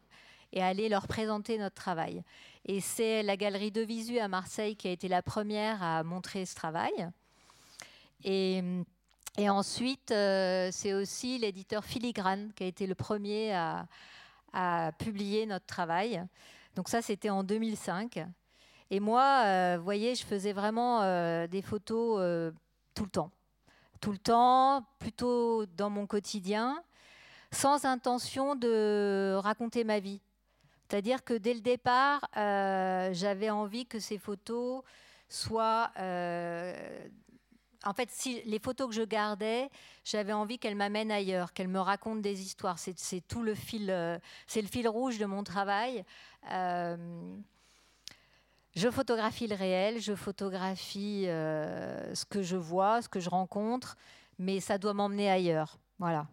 et 0.57 0.63
aller 0.63 0.89
leur 0.89 1.07
présenter 1.07 1.57
notre 1.57 1.75
travail. 1.75 2.23
Et 2.65 2.81
c'est 2.81 3.21
la 3.21 3.37
galerie 3.37 3.71
de 3.71 3.81
Visu 3.81 4.17
à 4.19 4.27
Marseille 4.27 4.75
qui 4.75 4.87
a 4.87 4.91
été 4.91 5.07
la 5.07 5.21
première 5.21 5.83
à 5.83 6.03
montrer 6.03 6.45
ce 6.45 6.55
travail. 6.55 7.09
Et 8.23 8.63
et 9.39 9.51
ensuite, 9.51 10.09
euh, 10.09 10.69
c'est 10.71 10.95
aussi 10.95 11.37
l'éditeur 11.37 11.85
Filigrane 11.85 12.51
qui 12.55 12.63
a 12.63 12.65
été 12.65 12.87
le 12.87 12.95
premier 12.95 13.53
à, 13.53 13.85
publier 14.97 15.45
notre 15.45 15.67
travail. 15.67 16.23
Donc 16.75 16.89
ça, 16.89 17.03
c'était 17.03 17.29
en 17.29 17.43
2005. 17.43 18.25
Et 18.89 18.99
moi, 18.99 19.43
euh, 19.45 19.75
vous 19.77 19.83
voyez, 19.83 20.15
je 20.15 20.25
faisais 20.25 20.53
vraiment 20.53 21.03
euh, 21.03 21.45
des 21.45 21.61
photos 21.61 22.51
tout 22.95 23.03
le 23.03 23.09
temps. 23.11 23.29
Tout 24.01 24.11
le 24.11 24.17
temps, 24.17 24.83
plutôt 24.97 25.67
dans 25.67 25.91
mon 25.91 26.07
quotidien, 26.07 26.81
sans 27.51 27.85
intention 27.85 28.55
de 28.55 29.35
raconter 29.35 29.83
ma 29.83 29.99
vie. 29.99 30.19
C'est-à-dire 30.87 31.23
que 31.23 31.33
dès 31.33 31.53
le 31.53 31.59
départ, 31.59 32.21
euh, 32.37 33.09
j'avais 33.11 33.49
envie 33.49 33.85
que 33.85 33.99
ces 33.99 34.17
photos 34.17 34.83
soient... 35.27 35.91
Euh, 35.99 37.05
en 37.83 37.93
fait, 37.93 38.09
les 38.45 38.59
photos 38.59 38.87
que 38.87 38.95
je 38.95 39.03
gardais, 39.03 39.69
j'avais 40.03 40.33
envie 40.33 40.57
qu'elles 40.57 40.75
m'amènent 40.75 41.11
ailleurs, 41.11 41.53
qu'elles 41.53 41.67
me 41.67 41.79
racontent 41.79 42.21
des 42.21 42.41
histoires. 42.41 42.79
C'est 42.79 43.21
tout 43.27 43.43
le 43.43 43.53
fil, 43.53 43.91
euh, 43.91 44.17
c'est 44.47 44.61
le 44.61 44.67
fil 44.67 44.87
rouge 44.87 45.19
de 45.19 45.25
mon 45.25 45.43
travail. 45.43 46.03
je 46.49 46.97
photographie 48.89 49.47
le 49.47 49.55
réel, 49.55 50.01
je 50.01 50.15
photographie 50.15 51.25
ce 51.25 52.25
que 52.25 52.41
je 52.41 52.57
vois, 52.57 53.01
ce 53.01 53.09
que 53.09 53.19
je 53.19 53.29
rencontre, 53.29 53.95
mais 54.39 54.59
ça 54.59 54.77
doit 54.77 54.93
m'emmener 54.93 55.29
ailleurs. 55.29 55.77
Voilà. 55.99 56.27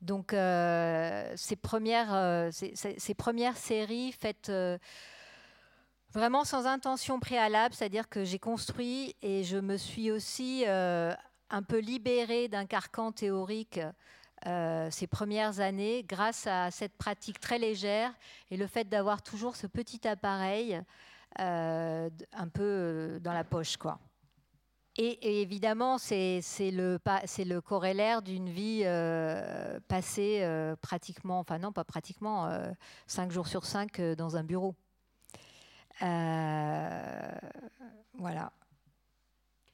Donc 0.00 0.32
euh, 0.32 1.32
ces, 1.36 1.56
premières, 1.56 2.14
euh, 2.14 2.50
ces, 2.52 3.14
premières 3.14 3.56
séries 3.56 4.12
faites 4.12 4.48
euh, 4.48 4.78
vraiment 6.12 6.44
sans 6.44 6.66
intention 6.66 7.18
préalable, 7.18 7.74
c'est-à-dire 7.74 8.08
que 8.08 8.24
j'ai 8.24 8.38
construit 8.38 9.16
et 9.22 9.42
je 9.42 9.56
me 9.56 9.76
suis 9.76 10.10
aussi 10.10 10.64
un 10.66 11.62
peu 11.62 11.78
libérée 11.78 12.48
d'un 12.48 12.66
carcan 12.66 13.12
théorique 13.12 13.80
ces 14.44 15.06
premières 15.08 15.58
années 15.58 16.04
grâce 16.04 16.46
à 16.46 16.70
cette 16.70 16.96
pratique 16.96 17.40
très 17.40 17.58
légère 17.58 18.12
et 18.50 18.56
le 18.56 18.68
fait 18.68 18.84
d'avoir 18.88 19.20
toujours 19.20 19.56
ce 19.56 19.66
petit 19.66 20.06
appareil 20.06 20.80
un 21.36 22.48
peu 22.54 23.18
dans 23.20 23.32
la 23.32 23.44
poche. 23.44 23.76
quoi. 23.76 23.98
Et, 25.00 25.42
évidemment, 25.42 25.96
c'est 25.96 26.42
le, 26.60 26.98
le 26.98 28.20
d'une 28.20 28.48
vie 28.48 28.82
euh, 28.84 29.78
passée 29.86 30.40
euh, 30.42 30.74
pratiquement, 30.74 31.38
enfin 31.38 31.60
non, 31.60 31.70
pas 31.70 31.84
pratiquement, 31.84 32.50
5 33.06 33.28
euh, 33.28 33.30
jours 33.32 33.46
sur 33.46 33.64
5 33.64 34.00
dans 34.16 34.36
un 34.36 34.42
bureau. 34.42 34.74
voilà. 36.00 38.50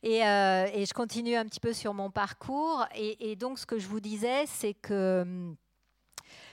Et, 0.03 0.21
je 0.21 0.93
continue 0.93 1.37
un 1.37 1.47
petit 1.47 1.61
peu 1.61 1.73
sur 1.73 1.95
mon 1.95 2.11
parcours. 2.11 2.85
Et, 2.95 3.31
et 3.31 3.37
donc, 3.37 3.59
ce 3.59 3.65
que 3.65 3.79
je 3.79 3.89
vous 3.89 4.01
disais, 4.01 4.45
c'est 4.45 4.75
que 4.75 5.23
hum, 5.23 5.57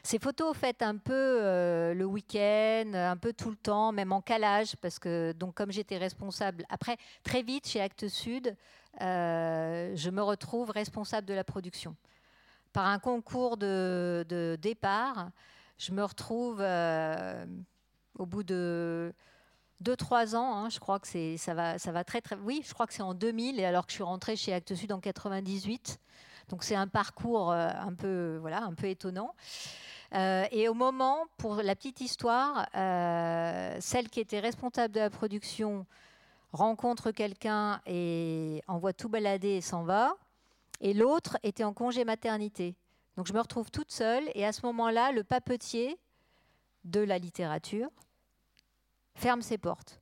ces 0.04 0.18
photos 0.18 0.58
faites 0.58 0.82
un 0.82 0.98
peu 0.98 1.14
euh, 1.14 1.94
le 1.94 2.06
week-end, 2.06 2.92
un 2.94 3.18
peu 3.18 3.34
tout 3.34 3.52
le 3.52 3.56
temps, 3.56 3.92
même 3.92 4.12
en 4.12 4.22
calage, 4.22 4.76
parce 4.78 4.98
que 4.98 5.32
donc 5.34 5.54
comme 5.54 5.72
j'étais 5.72 5.98
responsable, 5.98 6.66
après 6.70 6.98
très 7.24 7.44
vite 7.44 7.68
chez 7.68 7.82
Actes 7.82 8.08
Sud, 8.08 8.56
euh, 9.02 9.92
je 9.96 10.10
me 10.10 10.22
retrouve 10.22 10.72
responsable 10.72 11.28
de 11.28 11.34
la 11.34 11.44
production. 11.44 11.96
Par 12.74 12.88
un 12.88 13.00
concours 13.00 13.58
de, 13.58 14.58
départ, 14.62 15.30
je 15.78 15.92
me 15.92 16.04
retrouve 16.04 16.60
euh, 16.62 17.46
au 18.18 18.26
bout 18.26 18.44
de 18.44 19.14
2-3 19.84 20.36
ans, 20.36 20.56
hein, 20.56 20.70
je 20.70 20.80
crois 20.80 21.00
que 21.00 21.08
c'est, 21.08 21.38
ça, 21.38 21.54
va, 21.54 21.78
ça 21.78 21.92
va 21.92 22.04
très 22.04 22.22
très... 22.22 22.36
Oui, 22.38 22.64
je 22.66 22.74
crois 22.74 22.88
que 22.88 22.94
c'est 22.94 23.02
en 23.04 23.14
2000, 23.14 23.60
et 23.60 23.66
alors 23.66 23.86
que 23.86 23.92
je 23.92 23.96
suis 23.96 24.04
rentrée 24.04 24.36
chez 24.36 24.54
Actes 24.54 24.74
Sud 24.74 24.92
en 24.92 25.00
98. 25.00 26.00
Donc 26.50 26.64
c'est 26.64 26.76
un 26.76 26.88
parcours 26.88 27.52
un 27.52 27.94
peu, 27.94 28.38
voilà, 28.42 28.64
un 28.64 28.74
peu 28.74 28.88
étonnant. 28.88 29.34
Euh, 30.14 30.46
et 30.52 30.68
au 30.68 30.74
moment, 30.74 31.26
pour 31.38 31.56
la 31.56 31.76
petite 31.76 32.02
histoire, 32.02 32.68
euh, 32.76 33.78
celle 33.80 34.10
qui 34.10 34.20
était 34.20 34.40
responsable 34.40 34.94
de 34.94 35.00
la 35.00 35.10
production 35.10 35.86
rencontre 36.52 37.12
quelqu'un 37.12 37.82
et 37.86 38.62
envoie 38.68 38.92
tout 38.92 39.08
balader 39.08 39.50
et 39.50 39.62
s'en 39.62 39.84
va. 39.84 40.16
Et 40.82 40.94
l'autre 40.94 41.38
était 41.44 41.64
en 41.64 41.74
congé 41.74 42.04
maternité. 42.04 42.76
Donc 43.16 43.28
je 43.28 43.34
me 43.34 43.40
retrouve 43.40 43.72
toute 43.72 43.92
seule 43.92 44.30
et 44.36 44.46
à 44.46 44.52
ce 44.52 44.66
moment-là, 44.66 45.12
le 45.12 45.24
papetier 45.24 45.98
de 46.84 47.00
la 47.00 47.18
littérature 47.18 47.90
ferme 49.16 49.42
ses 49.42 49.58
portes. 49.58 50.01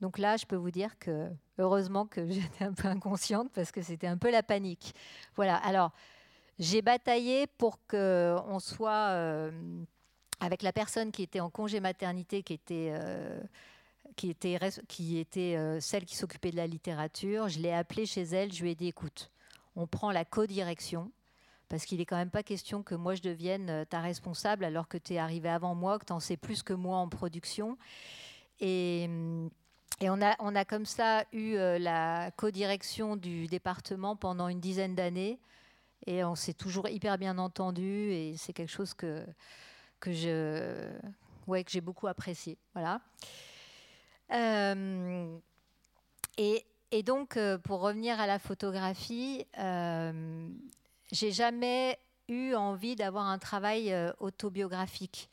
Donc 0.00 0.18
là, 0.18 0.36
je 0.36 0.46
peux 0.46 0.56
vous 0.56 0.70
dire 0.70 0.98
que 0.98 1.28
heureusement 1.58 2.06
que 2.06 2.26
j'étais 2.30 2.64
un 2.64 2.72
peu 2.72 2.88
inconsciente 2.88 3.50
parce 3.52 3.72
que 3.72 3.82
c'était 3.82 4.06
un 4.06 4.18
peu 4.18 4.30
la 4.30 4.42
panique. 4.42 4.94
Voilà. 5.36 5.56
Alors, 5.56 5.92
j'ai 6.58 6.82
bataillé 6.82 7.46
pour 7.46 7.78
qu'on 7.86 8.58
soit 8.58 9.10
euh, 9.10 9.50
avec 10.40 10.62
la 10.62 10.72
personne 10.72 11.12
qui 11.12 11.22
était 11.22 11.40
en 11.40 11.50
congé 11.50 11.80
maternité, 11.80 12.42
qui 12.42 12.54
était, 12.54 12.92
euh, 12.92 13.40
qui 14.16 14.30
était, 14.30 14.58
qui 14.88 15.18
était 15.18 15.56
euh, 15.56 15.80
celle 15.80 16.04
qui 16.04 16.16
s'occupait 16.16 16.50
de 16.50 16.56
la 16.56 16.66
littérature. 16.66 17.48
Je 17.48 17.60
l'ai 17.60 17.72
appelée 17.72 18.06
chez 18.06 18.22
elle, 18.22 18.52
je 18.52 18.62
lui 18.62 18.72
ai 18.72 18.74
dit 18.74 18.88
écoute, 18.88 19.30
on 19.76 19.86
prend 19.86 20.10
la 20.10 20.24
co-direction. 20.24 21.12
Parce 21.68 21.84
qu'il 21.84 21.98
n'est 21.98 22.06
quand 22.06 22.16
même 22.16 22.30
pas 22.30 22.42
question 22.42 22.82
que 22.82 22.94
moi 22.94 23.14
je 23.14 23.20
devienne 23.20 23.84
ta 23.90 24.00
responsable 24.00 24.64
alors 24.64 24.88
que 24.88 24.96
tu 24.96 25.12
es 25.12 25.18
arrivé 25.18 25.50
avant 25.50 25.74
moi, 25.74 25.98
que 25.98 26.06
tu 26.06 26.14
en 26.14 26.20
sais 26.20 26.38
plus 26.38 26.62
que 26.62 26.72
moi 26.72 26.96
en 26.96 27.10
production. 27.10 27.76
Et, 28.58 29.06
et 30.00 30.10
on, 30.10 30.22
a, 30.22 30.36
on 30.38 30.54
a 30.54 30.64
comme 30.64 30.86
ça 30.86 31.24
eu 31.32 31.54
la 31.56 32.30
co-direction 32.36 33.16
du 33.16 33.46
département 33.46 34.14
pendant 34.16 34.48
une 34.48 34.60
dizaine 34.60 34.94
d'années. 34.94 35.40
Et 36.06 36.24
on 36.24 36.34
s'est 36.34 36.54
toujours 36.54 36.88
hyper 36.88 37.18
bien 37.18 37.38
entendu 37.38 38.12
et 38.12 38.34
c'est 38.36 38.52
quelque 38.52 38.70
chose 38.70 38.94
que, 38.94 39.26
que 40.00 40.12
je, 40.12 40.88
ouais, 41.46 41.64
j'ai 41.68 41.80
beaucoup 41.80 42.06
apprécié. 42.06 42.56
Voilà. 42.72 43.00
Euh, 44.32 45.36
et, 46.36 46.64
et, 46.92 47.02
donc, 47.02 47.36
euh, 47.36 47.58
pour 47.58 47.80
revenir 47.80 48.20
à 48.20 48.26
la 48.26 48.38
photographie, 48.38 49.44
euh, 49.58 50.48
j'ai 51.10 51.32
jamais 51.32 51.98
eu 52.28 52.54
envie 52.54 52.94
d'avoir 52.94 53.26
un 53.26 53.38
travail 53.38 53.92
euh, 53.92 54.12
autobiographique. 54.20 55.30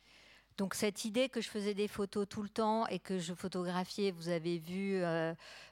Donc 0.58 0.74
cette 0.74 1.06
idée 1.06 1.30
que 1.30 1.42
je 1.42 1.50
faisais 1.50 1.74
des 1.74 1.88
photos 1.88 2.28
tout 2.30 2.42
le 2.42 2.50
temps 2.50 2.88
et 2.88 3.00
que 3.00 3.20
je 3.20 3.34
photographiais, 3.34 4.12
vous 4.12 4.30
avez 4.30 4.58
vu, 4.58 5.02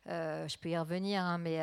je 0.08 0.58
peux 0.58 0.70
y 0.70 0.78
revenir, 0.78 1.22
hein, 1.22 1.38
mais 1.38 1.62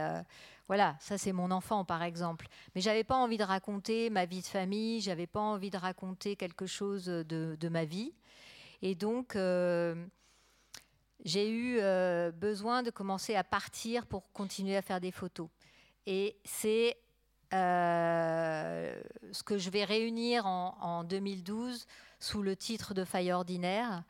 voilà, 0.71 0.95
ça 1.01 1.19
c'est 1.19 1.33
mon 1.33 1.51
enfant 1.51 1.85
par 1.85 2.05
exemple. 2.05 2.47
Mais 2.77 2.81
j'avais 2.81 3.03
pas 3.03 3.17
envie 3.17 3.37
de 3.37 3.43
raconter 3.43 4.09
ma 4.09 4.25
vie 4.25 4.41
de 4.41 4.47
famille, 4.47 5.01
j'avais 5.01 5.27
pas 5.27 5.41
envie 5.41 5.69
de 5.69 5.77
raconter 5.77 6.37
quelque 6.37 6.65
chose 6.65 7.07
de, 7.07 7.69
ma 7.69 7.85
vie. 7.85 8.15
Et 8.81 8.95
donc 8.95 9.35
euh, 9.35 9.97
j'ai 11.25 11.51
eu 11.51 11.79
euh, 11.81 12.31
besoin 12.31 12.85
de 12.85 12.91
commencer 12.91 13.35
à 13.35 13.43
partir 13.43 14.07
pour 14.07 14.31
continuer 14.33 14.77
à 14.77 14.83
faire 14.83 15.01
des 15.01 15.11
photos. 15.11 15.49
Et 16.07 16.37
c'est 16.45 16.97
euh, 17.53 19.03
ce 19.33 19.43
que 19.43 19.59
je 19.59 19.71
vais 19.71 19.83
réunir 19.83 20.47
en, 20.47 21.03
2012 21.03 21.85
sous 22.21 22.43
le 22.43 22.55
titre 22.55 22.95
de 22.95 23.05
Faille 23.05 23.33
ordinaire. 23.33 24.05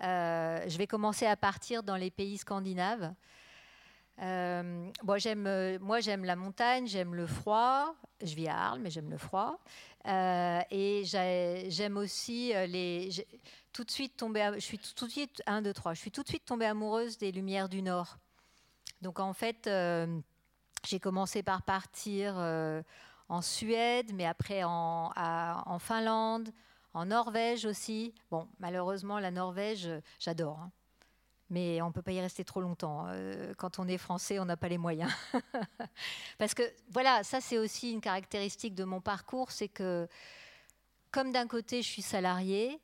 je 0.00 0.76
vais 0.76 0.86
commencer 0.86 1.26
à 1.26 1.36
partir 1.36 1.82
dans 1.82 1.96
les 1.96 2.10
pays 2.10 2.38
scandinaves. 2.38 3.14
Euh, 4.22 4.90
euh, 5.06 5.78
moi, 5.80 6.00
j'aime 6.00 6.24
la 6.24 6.36
montagne, 6.36 6.86
j'aime 6.86 7.14
le 7.14 7.26
froid. 7.26 7.94
Je 8.22 8.34
vis 8.34 8.48
à 8.48 8.58
Arles, 8.58 8.80
mais 8.80 8.90
j'aime 8.90 9.10
le 9.10 9.18
froid. 9.18 9.58
Euh, 10.06 10.60
et 10.70 11.02
j'aime 11.04 11.96
aussi 11.96 12.52
les. 12.68 13.10
Tout 13.72 13.84
de 13.84 13.90
suite 13.90 14.20
je 14.20 14.58
suis 14.58 14.78
tout 14.78 15.06
de 15.06 15.12
suite 15.12 15.42
un, 15.46 15.62
deux, 15.62 15.72
trois. 15.72 15.94
Je 15.94 16.00
suis 16.00 16.10
tout 16.10 16.22
de 16.22 16.28
suite 16.28 16.44
tombée 16.44 16.66
amoureuse 16.66 17.18
des 17.18 17.32
lumières 17.32 17.68
du 17.68 17.82
Nord. 17.82 18.18
Donc 19.00 19.20
en 19.20 19.32
fait, 19.32 19.70
j'ai 20.86 21.00
commencé 21.00 21.42
par 21.42 21.62
partir 21.62 22.36
en 23.28 23.42
Suède, 23.42 24.12
mais 24.12 24.26
après 24.26 24.62
en, 24.64 25.78
Finlande, 25.78 26.50
en 26.94 27.06
Norvège 27.06 27.64
aussi. 27.66 28.14
Bon, 28.30 28.48
malheureusement, 28.58 29.18
la 29.18 29.30
Norvège, 29.30 29.88
j'adore. 30.18 30.58
Hein 30.58 30.72
mais 31.50 31.82
on 31.82 31.88
ne 31.88 31.92
peut 31.92 32.02
pas 32.02 32.12
y 32.12 32.20
rester 32.20 32.44
trop 32.44 32.60
longtemps. 32.60 33.06
Euh, 33.08 33.52
quand 33.58 33.78
on 33.78 33.88
est 33.88 33.98
français, 33.98 34.38
on 34.38 34.44
n'a 34.44 34.56
pas 34.56 34.68
les 34.68 34.78
moyens. 34.78 35.12
Parce 36.38 36.54
que 36.54 36.62
voilà, 36.90 37.22
ça 37.24 37.40
c'est 37.40 37.58
aussi 37.58 37.92
une 37.92 38.00
caractéristique 38.00 38.74
de 38.74 38.84
mon 38.84 39.00
parcours, 39.00 39.50
c'est 39.50 39.68
que 39.68 40.08
comme 41.10 41.32
d'un 41.32 41.48
côté 41.48 41.82
je 41.82 41.88
suis 41.88 42.02
salarié, 42.02 42.80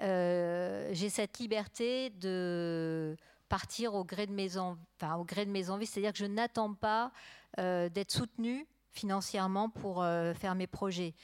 euh, 0.00 0.88
j'ai 0.92 1.10
cette 1.10 1.38
liberté 1.38 2.10
de 2.10 3.16
partir 3.48 3.94
au 3.94 4.04
gré 4.04 4.26
de 4.26 4.32
mes, 4.32 4.58
envies, 4.58 5.86
c'est-à-dire 5.86 6.12
que 6.12 6.18
je 6.18 6.24
n'attends 6.24 6.72
pas 6.72 7.12
euh, 7.58 7.88
d'être 7.88 8.12
soutenue 8.12 8.66
financièrement 8.92 9.68
pour 9.68 10.04
faire 10.36 10.54
mes 10.54 10.68
projets. 10.68 11.14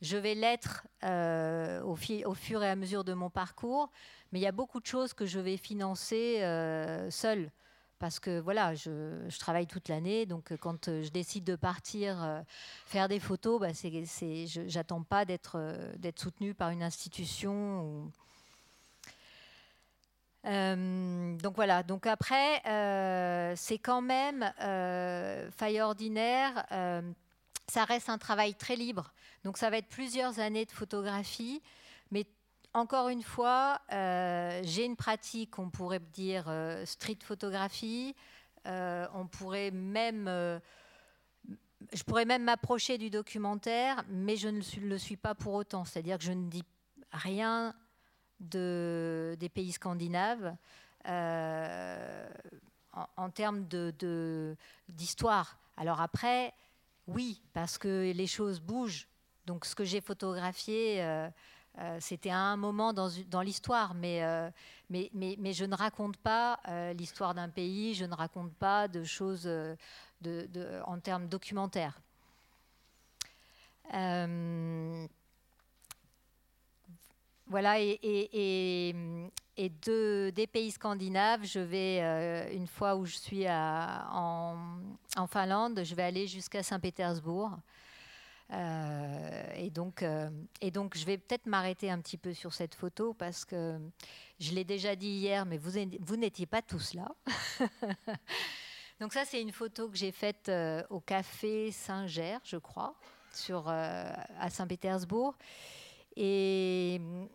Je 0.00 0.16
vais 0.16 0.34
l'être 0.34 0.86
au, 1.02 1.92
au, 1.92 2.34
fur 2.34 2.62
et 2.62 2.68
à 2.68 2.76
mesure 2.76 3.04
de 3.04 3.12
mon 3.12 3.30
parcours, 3.30 3.90
mais 4.32 4.38
il 4.38 4.42
y 4.42 4.46
a 4.46 4.52
beaucoup 4.52 4.80
de 4.80 4.86
choses 4.86 5.12
que 5.12 5.26
je 5.26 5.40
vais 5.40 5.56
financer 5.56 6.42
euh, 6.42 7.10
seule. 7.10 7.50
Parce 7.98 8.18
que 8.18 8.40
voilà, 8.40 8.74
je, 8.74 9.28
travaille 9.38 9.66
toute 9.66 9.88
l'année, 9.88 10.24
donc 10.24 10.52
euh, 10.52 10.56
quand 10.56 10.88
euh, 10.88 11.02
je 11.02 11.10
décide 11.10 11.44
de 11.44 11.56
partir 11.56 12.42
faire 12.86 13.08
des 13.08 13.20
photos, 13.20 13.60
bah 13.60 13.74
c'est, 13.74 14.46
j'attends 14.46 15.02
pas 15.02 15.24
d'être, 15.24 15.58
d'être 15.98 16.18
soutenue 16.18 16.54
par 16.54 16.70
une 16.70 16.82
institution. 16.82 18.10
donc 20.44 21.54
voilà, 21.54 21.82
donc 21.82 22.06
après, 22.06 22.62
c'est 23.56 23.78
quand 23.78 24.00
même 24.00 24.50
faille 25.50 25.80
ordinaire, 25.82 26.66
ça 27.70 27.84
reste 27.84 28.08
un 28.08 28.18
travail 28.18 28.54
très 28.54 28.76
libre. 28.76 29.12
Donc 29.44 29.56
ça 29.56 29.70
va 29.70 29.78
être 29.78 29.88
plusieurs 29.88 30.38
années 30.38 30.66
de 30.66 30.72
photographie, 30.72 31.62
mais 32.10 32.26
encore 32.74 33.08
une 33.08 33.22
fois, 33.22 33.80
j'ai 33.90 34.84
une 34.84 34.96
pratique, 34.96 35.58
on 35.58 35.70
pourrait 35.70 36.00
dire 36.12 36.52
street 36.84 37.18
photographie. 37.22 38.14
on 38.66 39.26
pourrait 39.30 39.70
même 39.70 40.60
je 41.92 42.02
pourrais 42.02 42.24
même 42.24 42.44
m'approcher 42.44 42.98
du 42.98 43.10
documentaire, 43.10 44.04
mais 44.08 44.36
je 44.36 44.48
ne 44.48 44.60
le 44.86 44.98
suis 44.98 45.16
pas 45.16 45.34
pour 45.34 45.54
autant. 45.54 45.84
C'est-à-dire 45.84 46.18
que 46.18 46.24
je 46.24 46.32
ne 46.32 46.48
dis 46.48 46.64
rien 47.12 47.74
de, 48.38 49.36
des 49.38 49.48
pays 49.48 49.72
scandinaves 49.72 50.54
euh, 51.08 52.28
en, 53.16 53.30
termes 53.30 53.66
d'histoire. 54.88 55.58
Alors 55.76 56.00
après, 56.00 56.52
oui, 57.14 57.40
parce 57.52 57.78
que 57.78 58.12
les 58.12 58.26
choses 58.26 58.60
bougent. 58.60 59.08
Donc 59.46 59.64
ce 59.64 59.74
que 59.74 59.84
j'ai 59.84 60.00
photographié, 60.00 61.02
euh, 61.02 61.28
euh, 61.78 61.98
c'était 62.00 62.30
à 62.30 62.38
un 62.38 62.56
moment 62.56 62.92
dans, 62.92 63.40
l'histoire, 63.42 63.94
mais, 63.94 64.22
mais, 64.90 65.52
je 65.52 65.64
ne 65.64 65.74
raconte 65.74 66.16
pas 66.16 66.60
l'histoire 66.94 67.34
d'un 67.34 67.48
pays, 67.48 67.94
je 67.94 68.04
ne 68.04 68.14
raconte 68.14 68.52
pas 68.54 68.88
de 68.88 69.04
choses 69.04 69.48
en 70.86 71.00
termes 71.00 71.28
documentaires. 71.28 72.00
Euh, 77.50 77.52
voilà, 77.52 77.80
et, 77.80 77.98
et, 79.56 79.68
des 79.82 80.46
pays 80.46 80.70
scandinaves, 80.70 81.44
je 81.44 81.60
vais, 81.60 82.00
euh, 82.00 82.52
une 82.52 82.66
fois 82.66 82.96
où 82.96 83.04
je 83.04 83.16
suis 83.16 83.44
en, 83.48 84.56
Finlande, 85.28 85.82
je 85.84 85.94
vais 85.94 86.02
aller 86.02 86.26
jusqu'à 86.26 86.62
Saint-Pétersbourg. 86.62 87.50
Euh, 88.52 89.52
et, 89.56 89.70
donc, 89.70 90.04
et 90.60 90.70
donc, 90.70 90.96
je 90.96 91.04
vais 91.04 91.18
peut-être 91.18 91.46
m'arrêter 91.46 91.90
un 91.90 92.00
petit 92.00 92.18
peu 92.18 92.32
sur 92.34 92.52
cette 92.52 92.74
photo 92.74 93.14
parce 93.14 93.44
que 93.44 93.78
je 94.40 94.52
l'ai 94.52 94.64
déjà 94.64 94.96
dit 94.96 95.08
hier, 95.08 95.46
mais 95.46 95.58
vous, 95.58 95.72
vous 96.00 96.16
n'étiez 96.16 96.46
pas 96.46 96.62
tous 96.62 96.94
là. 96.94 97.08
Donc 99.00 99.14
ça, 99.14 99.24
c'est 99.24 99.40
une 99.40 99.52
photo 99.52 99.88
que 99.88 99.96
j'ai 99.96 100.12
faite 100.12 100.50
euh, 100.50 100.82
au 100.90 101.00
café 101.00 101.72
Saint-Ger, 101.72 102.36
je 102.44 102.58
crois, 102.58 102.94
sur, 103.32 103.66
euh, 103.66 104.12
à 104.38 104.50
Saint-Pétersbourg. 104.50 105.34
Et 106.16 106.98
mm, 107.00 107.26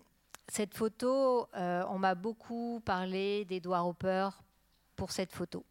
cette 0.48 0.74
photo, 0.74 1.48
euh, 1.56 1.84
on 1.90 1.98
m'a 1.98 2.16
beaucoup 2.16 2.82
parlé 2.86 3.46
d'Edouard 3.46 3.88
Hopper 3.88 4.30
pour 4.96 5.12
cette 5.12 5.32
photo. 5.32 5.66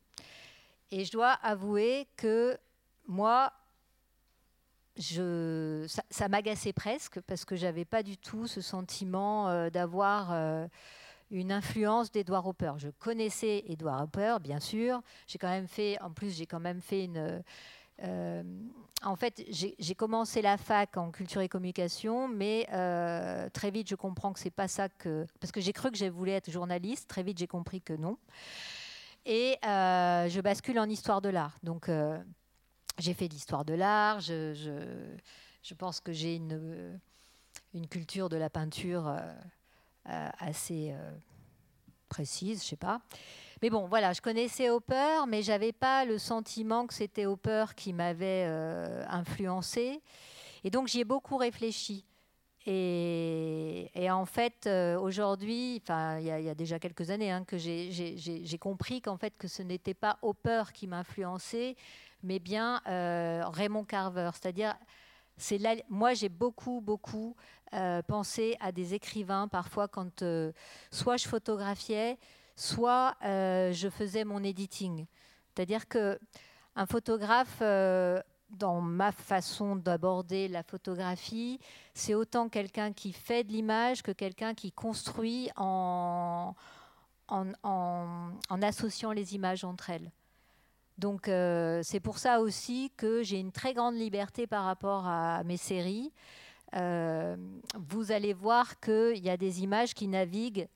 Et 0.90 1.04
je 1.04 1.12
dois 1.12 1.32
avouer 1.42 2.08
que 2.16 2.58
moi, 3.06 3.52
je, 4.96 5.84
ça, 5.88 6.02
ça 6.10 6.28
m'agaçait 6.28 6.72
presque 6.72 7.20
parce 7.22 7.44
que 7.44 7.56
j'avais 7.56 7.84
pas 7.84 8.02
du 8.02 8.16
tout 8.16 8.46
ce 8.46 8.60
sentiment 8.60 9.68
d'avoir 9.70 10.32
une 11.30 11.52
influence 11.52 12.12
d'Edouard 12.12 12.46
Hopper. 12.46 12.72
Je 12.76 12.90
connaissais 12.90 13.64
Edouard 13.66 14.04
Hopper, 14.04 14.36
bien 14.40 14.60
sûr. 14.60 15.00
J'ai 15.26 15.38
quand 15.38 15.48
même 15.48 15.68
fait, 15.68 16.00
en 16.00 16.10
plus, 16.10 16.36
j'ai 16.36 16.46
quand 16.46 16.60
même 16.60 16.80
fait 16.80 17.04
une. 17.04 17.42
Euh, 18.02 18.42
en 19.02 19.16
fait, 19.16 19.44
j'ai 19.48 19.94
commencé 19.94 20.40
la 20.40 20.56
fac 20.56 20.96
en 20.96 21.10
culture 21.10 21.42
et 21.42 21.48
communication, 21.48 22.26
mais 22.26 22.66
euh, 22.72 23.48
très 23.50 23.70
vite, 23.70 23.88
je 23.88 23.94
comprends 23.94 24.32
que 24.32 24.40
c'est 24.40 24.50
pas 24.50 24.68
ça 24.68 24.88
que. 24.88 25.26
Parce 25.40 25.52
que 25.52 25.60
j'ai 25.60 25.72
cru 25.72 25.90
que 25.90 25.98
je 25.98 26.06
voulais 26.06 26.32
être 26.32 26.50
journaliste. 26.50 27.08
Très 27.08 27.22
vite, 27.22 27.38
j'ai 27.38 27.46
compris 27.46 27.82
que 27.82 27.92
non. 27.92 28.16
Et 29.26 29.58
euh, 29.64 30.28
je 30.28 30.40
bascule 30.40 30.78
en 30.78 30.88
histoire 30.88 31.20
de 31.20 31.28
l'art. 31.28 31.58
Donc, 31.62 31.90
j'ai 32.98 33.14
fait 33.14 33.28
l'histoire 33.28 33.64
de 33.64 33.74
l'art. 33.74 34.20
Je, 34.20 34.54
je, 34.54 34.72
je, 35.62 35.74
pense 35.74 36.00
que 36.00 36.12
j'ai 36.12 36.36
une, 36.36 36.98
une 37.74 37.86
culture 37.88 38.28
de 38.28 38.36
la 38.36 38.48
peinture 38.48 39.14
assez 40.04 40.94
précise, 42.08 42.62
je 42.62 42.68
sais 42.68 42.76
pas. 42.76 43.00
Mais 43.64 43.70
bon, 43.70 43.86
voilà, 43.86 44.12
je 44.12 44.20
connaissais 44.20 44.68
Hopper, 44.68 45.24
mais 45.26 45.40
j'avais 45.40 45.72
pas 45.72 46.04
le 46.04 46.18
sentiment 46.18 46.86
que 46.86 46.92
c'était 46.92 47.24
Hopper 47.24 47.64
qui 47.74 47.94
m'avait 47.94 48.44
euh, 48.46 49.02
influencé. 49.08 50.02
Et 50.64 50.70
donc 50.70 50.86
j'y 50.86 51.00
ai 51.00 51.04
beaucoup 51.04 51.38
réfléchi. 51.38 52.04
Et, 52.66 53.88
en 54.10 54.26
fait, 54.26 54.68
aujourd'hui, 55.00 55.80
enfin, 55.82 56.18
il 56.18 56.26
y, 56.26 56.30
a 56.30 56.54
déjà 56.54 56.78
quelques 56.78 57.08
années, 57.08 57.30
hein, 57.30 57.42
que 57.46 57.56
j'ai 57.56 58.58
compris 58.60 59.00
qu'en 59.00 59.16
fait, 59.16 59.32
que 59.38 59.48
ce 59.48 59.62
n'était 59.62 59.94
pas 59.94 60.18
Hopper 60.20 60.64
qui 60.74 60.86
m'influençait, 60.86 61.74
mais 62.22 62.40
bien 62.40 62.82
Raymond 62.84 63.84
Carver. 63.84 64.28
C'est-à-dire, 64.34 64.74
c'est 65.36 65.58
moi, 65.88 66.14
j'ai 66.14 66.28
beaucoup, 66.28 66.80
beaucoup 66.80 67.34
euh, 67.72 68.02
penser 68.02 68.56
à 68.60 68.72
des 68.72 68.94
écrivains 68.94 69.48
parfois 69.48 69.88
quand 69.88 70.22
euh, 70.22 70.52
soit 70.92 71.16
je 71.16 71.26
photographiais, 71.26 72.18
soit 72.56 73.16
euh, 73.24 73.72
je 73.72 73.88
faisais 73.88 74.24
mon 74.24 74.42
editing. 74.42 75.06
C'est-à-dire 75.54 75.88
que 75.88 76.18
un 76.76 76.86
photographe, 76.86 77.62
dans 78.50 78.80
ma 78.80 79.12
façon 79.12 79.76
d'aborder 79.76 80.48
la 80.48 80.64
photographie, 80.64 81.60
c'est 81.94 82.14
autant 82.14 82.48
quelqu'un 82.48 82.92
qui 82.92 83.12
fait 83.12 83.44
de 83.44 83.52
l'image 83.52 84.02
que 84.02 84.10
quelqu'un 84.10 84.54
qui 84.54 84.72
construit 84.72 85.50
en, 85.56 86.54
en, 87.28 88.62
associant 88.62 89.12
les 89.12 89.36
images 89.36 89.62
entre 89.62 89.90
elles. 89.90 90.10
Donc 90.98 91.26
c'est 91.26 92.00
pour 92.00 92.18
ça 92.18 92.40
aussi 92.40 92.90
que 92.96 93.22
j'ai 93.22 93.38
une 93.38 93.52
très 93.52 93.72
grande 93.72 93.94
liberté 93.94 94.48
par 94.48 94.64
rapport 94.64 95.06
à 95.06 95.44
mes 95.44 95.56
séries. 95.56 96.12
Euh, 96.76 97.36
vous 97.78 98.10
allez 98.10 98.32
voir 98.32 98.80
qu'il 98.80 99.18
y 99.18 99.30
a 99.30 99.36
des 99.36 99.62
images 99.62 99.94
qui 99.94 100.08
naviguent 100.08 100.68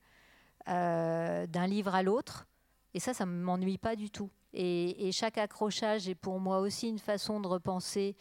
euh, 0.69 1.47
d'un 1.47 1.67
livre 1.67 1.95
à 1.95 2.03
l'autre. 2.03 2.47
Et 2.93 2.99
ça, 2.99 3.13
ça 3.13 3.25
ne 3.25 3.31
m'ennuie 3.31 3.77
pas 3.77 3.95
du 3.95 4.09
tout. 4.09 4.29
Et, 4.53 5.11
chaque 5.11 5.37
accrochage 5.37 6.09
est 6.09 6.15
pour 6.15 6.39
moi 6.39 6.59
aussi 6.59 6.89
une 6.89 6.99
façon 6.99 7.39
de 7.39 7.47
repenser 7.47 8.15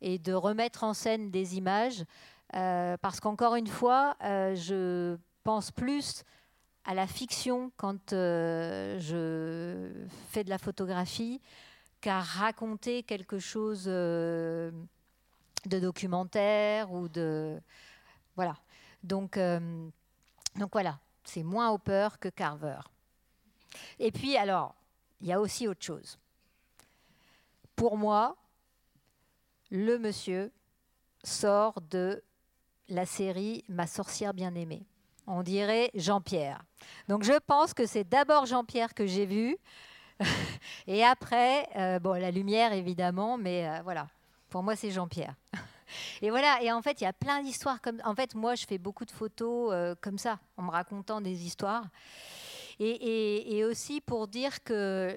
et 0.00 0.18
de 0.18 0.32
remettre 0.32 0.84
en 0.84 0.94
scène 0.94 1.30
des 1.30 1.56
images. 1.56 2.04
Euh, 2.54 2.96
parce 3.00 3.20
qu'encore 3.20 3.54
une 3.54 3.66
fois, 3.66 4.16
je 4.20 5.16
pense 5.44 5.70
plus 5.70 6.24
à 6.84 6.94
la 6.94 7.06
fiction 7.06 7.70
quand 7.76 8.10
je 8.10 9.88
fais 10.30 10.42
de 10.42 10.50
la 10.50 10.58
photographie 10.58 11.40
qu'à 12.00 12.20
raconter 12.20 13.02
quelque 13.02 13.38
chose 13.38 13.88
de 15.68 15.78
documentaires 15.78 16.92
ou 16.92 17.08
de 17.08 17.60
voilà. 18.36 18.56
Donc 19.02 19.36
euh, 19.36 19.88
donc 20.56 20.70
voilà, 20.72 20.98
c'est 21.28 21.42
moins 21.42 21.70
Hopper 21.70 22.08
que 22.20 22.28
Carver. 22.28 22.80
Et 23.98 24.10
puis 24.10 24.36
alors, 24.36 24.74
il 25.20 25.28
y 25.28 25.32
a 25.32 25.40
aussi 25.40 25.68
autre 25.68 25.84
chose. 25.84 26.18
Pour 27.76 27.96
moi, 27.96 28.36
le 29.70 29.98
monsieur 29.98 30.52
sort 31.22 31.80
de 31.90 32.22
la 32.88 33.06
série 33.06 33.64
Ma 33.68 33.86
sorcière 33.86 34.32
bien-aimée. 34.32 34.86
On 35.26 35.42
dirait 35.42 35.90
Jean-Pierre. 35.94 36.64
Donc 37.08 37.22
je 37.22 37.38
pense 37.46 37.74
que 37.74 37.86
c'est 37.86 38.04
d'abord 38.04 38.46
Jean-Pierre 38.46 38.94
que 38.94 39.06
j'ai 39.06 39.26
vu, 39.26 39.56
et 40.86 41.04
après, 41.04 41.68
euh, 41.76 41.98
bon, 41.98 42.20
la 42.20 42.30
lumière 42.30 42.72
évidemment, 42.72 43.38
mais 43.38 43.68
euh, 43.68 43.82
voilà, 43.82 44.08
pour 44.48 44.62
moi, 44.62 44.76
c'est 44.76 44.90
Jean-Pierre. 44.90 45.34
Et 46.22 46.30
voilà, 46.30 46.62
et 46.62 46.72
en 46.72 46.82
fait, 46.82 47.00
il 47.00 47.04
y 47.04 47.06
a 47.06 47.12
plein 47.12 47.42
d'histoires 47.42 47.80
comme. 47.80 48.00
En 48.04 48.14
fait, 48.14 48.34
moi, 48.34 48.54
je 48.54 48.66
fais 48.66 48.78
beaucoup 48.78 49.04
de 49.04 49.10
photos 49.10 49.70
euh, 49.72 49.94
comme 50.00 50.18
ça, 50.18 50.38
en 50.56 50.62
me 50.62 50.70
racontant 50.70 51.20
des 51.20 51.44
histoires. 51.44 51.84
Et, 52.80 53.64
aussi 53.64 54.00
pour 54.00 54.28
dire 54.28 54.62
que. 54.62 55.16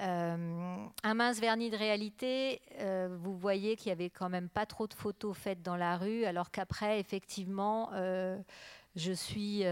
Euh, 0.00 0.86
un 1.02 1.14
mince 1.14 1.40
vernis 1.40 1.70
de 1.70 1.76
réalité, 1.76 2.62
euh, 2.78 3.18
vous 3.20 3.36
voyez 3.36 3.74
qu'il 3.74 3.88
y 3.88 3.90
avait 3.90 4.10
quand 4.10 4.28
même 4.28 4.48
pas 4.48 4.64
trop 4.64 4.86
de 4.86 4.94
photos 4.94 5.36
faites 5.36 5.60
dans 5.60 5.74
la 5.74 5.96
rue, 5.96 6.24
alors 6.24 6.52
qu'après, 6.52 7.00
effectivement, 7.00 7.90
je 8.94 9.12
suis, 9.12 9.62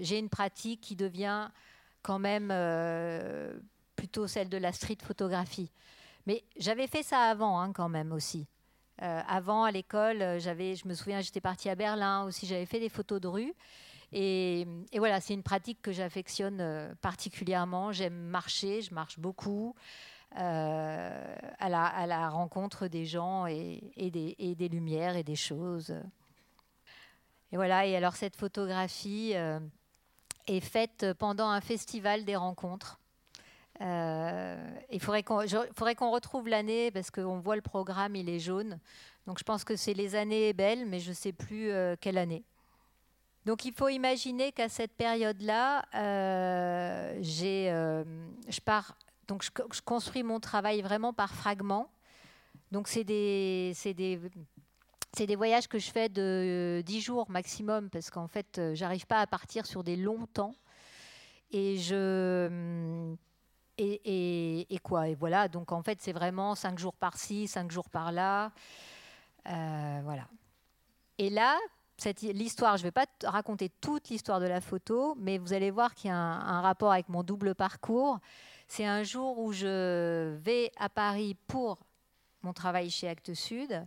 j'ai 0.00 0.18
une 0.18 0.28
pratique 0.28 0.80
qui 0.80 0.94
devient 0.94 1.48
quand 2.02 2.20
même 2.20 2.52
plutôt 3.96 4.28
celle 4.28 4.48
de 4.48 4.56
la 4.56 4.72
street 4.72 4.98
photographie. 5.02 5.72
Mais 6.26 6.44
j'avais 6.56 6.86
fait 6.86 7.02
ça 7.02 7.22
avant, 7.22 7.60
hein, 7.60 7.72
quand 7.72 7.88
même 7.88 8.12
aussi. 8.12 8.46
Euh, 9.02 9.20
avant, 9.26 9.64
à 9.64 9.72
l'école, 9.72 10.22
euh, 10.22 10.38
j'avais, 10.38 10.76
je 10.76 10.86
me 10.86 10.94
souviens, 10.94 11.20
j'étais 11.20 11.40
partie 11.40 11.68
à 11.68 11.74
Berlin 11.74 12.22
aussi, 12.24 12.46
j'avais 12.46 12.66
fait 12.66 12.78
des 12.78 12.88
photos 12.88 13.20
de 13.20 13.26
rue. 13.26 13.54
Et, 14.12 14.66
voilà, 14.96 15.20
c'est 15.20 15.34
une 15.34 15.42
pratique 15.42 15.80
que 15.82 15.90
j'affectionne 15.90 16.60
euh, 16.60 16.94
particulièrement. 17.00 17.90
J'aime 17.90 18.14
marcher, 18.14 18.82
je 18.82 18.94
marche 18.94 19.18
beaucoup. 19.18 19.74
à, 20.34 21.68
la, 21.68 22.28
rencontre 22.30 22.86
des 22.86 23.04
gens 23.04 23.46
et, 23.46 23.80
des, 23.96 24.36
et, 24.38 24.54
des, 24.54 24.68
lumières 24.68 25.16
et 25.16 25.24
des 25.24 25.36
choses. 25.36 25.94
Et 27.50 27.56
voilà, 27.56 27.86
et 27.86 27.96
alors 27.96 28.14
cette 28.14 28.36
photographie 28.36 29.34
est 30.46 30.60
faite 30.60 31.06
pendant 31.18 31.48
un 31.48 31.60
festival 31.60 32.24
des 32.24 32.36
rencontres 32.36 33.01
euh, 33.80 34.80
il 34.90 35.00
faudrait 35.00 35.22
qu'on, 35.22 36.10
retrouve 36.10 36.48
l'année 36.48 36.90
parce 36.90 37.10
qu'on 37.10 37.38
voit 37.40 37.56
le 37.56 37.62
programme, 37.62 38.14
il 38.14 38.28
est 38.28 38.38
jaune. 38.38 38.78
Donc 39.26 39.38
je 39.38 39.44
pense 39.44 39.64
que 39.64 39.76
c'est 39.76 39.94
les 39.94 40.14
années 40.14 40.52
belles, 40.52 40.86
mais 40.86 41.00
je 41.00 41.10
ne 41.10 41.14
sais 41.14 41.32
plus 41.32 41.70
euh, 41.70 41.96
quelle 42.00 42.18
année. 42.18 42.44
Donc 43.44 43.64
il 43.64 43.72
faut 43.72 43.88
imaginer 43.88 44.52
qu'à 44.52 44.68
cette 44.68 44.92
période-là, 44.92 45.84
euh, 45.94 47.20
euh, 47.42 48.04
je 48.48 48.60
pars, 48.60 48.96
donc 49.26 49.42
je, 49.42 49.80
construis 49.80 50.22
mon 50.22 50.38
travail 50.38 50.80
vraiment 50.82 51.12
par 51.12 51.34
fragments. 51.34 51.90
Donc 52.70 52.88
c'est 52.88 53.04
des, 53.04 53.74
des, 53.84 54.20
c'est 55.16 55.26
des 55.26 55.36
voyages 55.36 55.66
que 55.66 55.78
je 55.78 55.90
fais 55.90 56.08
de 56.08 56.82
10 56.86 57.00
jours 57.00 57.30
maximum 57.30 57.90
parce 57.90 58.10
qu'en 58.10 58.28
fait, 58.28 58.60
j'arrive 58.74 59.06
pas 59.06 59.18
à 59.18 59.26
partir 59.26 59.66
sur 59.66 59.82
des 59.82 59.96
longs 59.96 60.26
temps. 60.26 60.54
Et 61.50 61.76
je 61.78 63.14
et, 63.78 64.78
quoi? 64.82 65.08
Et 65.08 65.14
voilà, 65.14 65.48
donc 65.48 65.72
en 65.72 65.82
fait, 65.82 66.00
c'est 66.00 66.12
vraiment 66.12 66.54
5 66.54 66.78
jours 66.78 66.94
par-ci, 66.94 67.46
5 67.48 67.70
jours 67.70 67.88
par-là. 67.88 68.52
Euh, 69.48 70.00
voilà. 70.04 70.26
Et 71.18 71.30
là, 71.30 71.58
l'histoire, 72.22 72.76
je 72.76 72.82
ne 72.82 72.88
vais 72.88 72.92
pas 72.92 73.06
raconter 73.24 73.70
toute 73.80 74.08
l'histoire 74.08 74.40
de 74.40 74.46
la 74.46 74.60
photo, 74.60 75.14
mais 75.18 75.38
vous 75.38 75.52
allez 75.52 75.70
voir 75.70 75.94
qu'il 75.94 76.08
y 76.08 76.12
a 76.12 76.16
un, 76.16 76.58
un, 76.58 76.60
rapport 76.60 76.92
avec 76.92 77.08
mon 77.08 77.22
double 77.22 77.54
parcours. 77.54 78.18
C'est 78.68 78.86
un 78.86 79.02
jour 79.02 79.38
où 79.38 79.52
je 79.52 80.34
vais 80.36 80.72
à 80.78 80.88
Paris 80.88 81.36
pour 81.46 81.78
mon 82.42 82.52
travail 82.52 82.90
chez 82.90 83.08
Actes 83.08 83.34
Sud. 83.34 83.86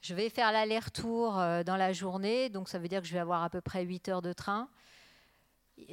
Je 0.00 0.14
vais 0.14 0.28
faire 0.30 0.52
l'aller-retour 0.52 1.38
euh, 1.38 1.64
dans 1.64 1.76
la 1.76 1.92
journée, 1.92 2.48
donc 2.50 2.68
ça 2.68 2.78
veut 2.78 2.88
dire 2.88 3.00
que 3.00 3.06
je 3.08 3.12
vais 3.12 3.18
avoir 3.18 3.42
à 3.42 3.50
peu 3.50 3.60
près 3.60 3.82
8 3.84 4.08
heures 4.08 4.22
de 4.22 4.32
train. 4.32 4.68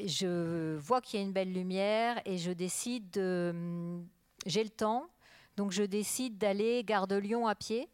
Je 0.05 0.75
vois 0.77 1.01
qu'il 1.01 1.19
y 1.19 1.23
a 1.23 1.25
une 1.25 1.33
belle 1.33 1.53
lumière 1.53 2.21
et 2.25 2.37
je 2.37 2.51
décide 2.51 3.09
de... 3.11 3.51
Hum, 3.53 4.07
j'ai 4.45 4.63
le 4.63 4.69
temps, 4.69 5.09
donc 5.57 5.71
je 5.71 5.83
décide 5.83 6.37
d'aller 6.37 6.83
gare 6.83 7.07
de 7.07 7.15
Lyon 7.15 7.47
à 7.47 7.55
pied. 7.55 7.89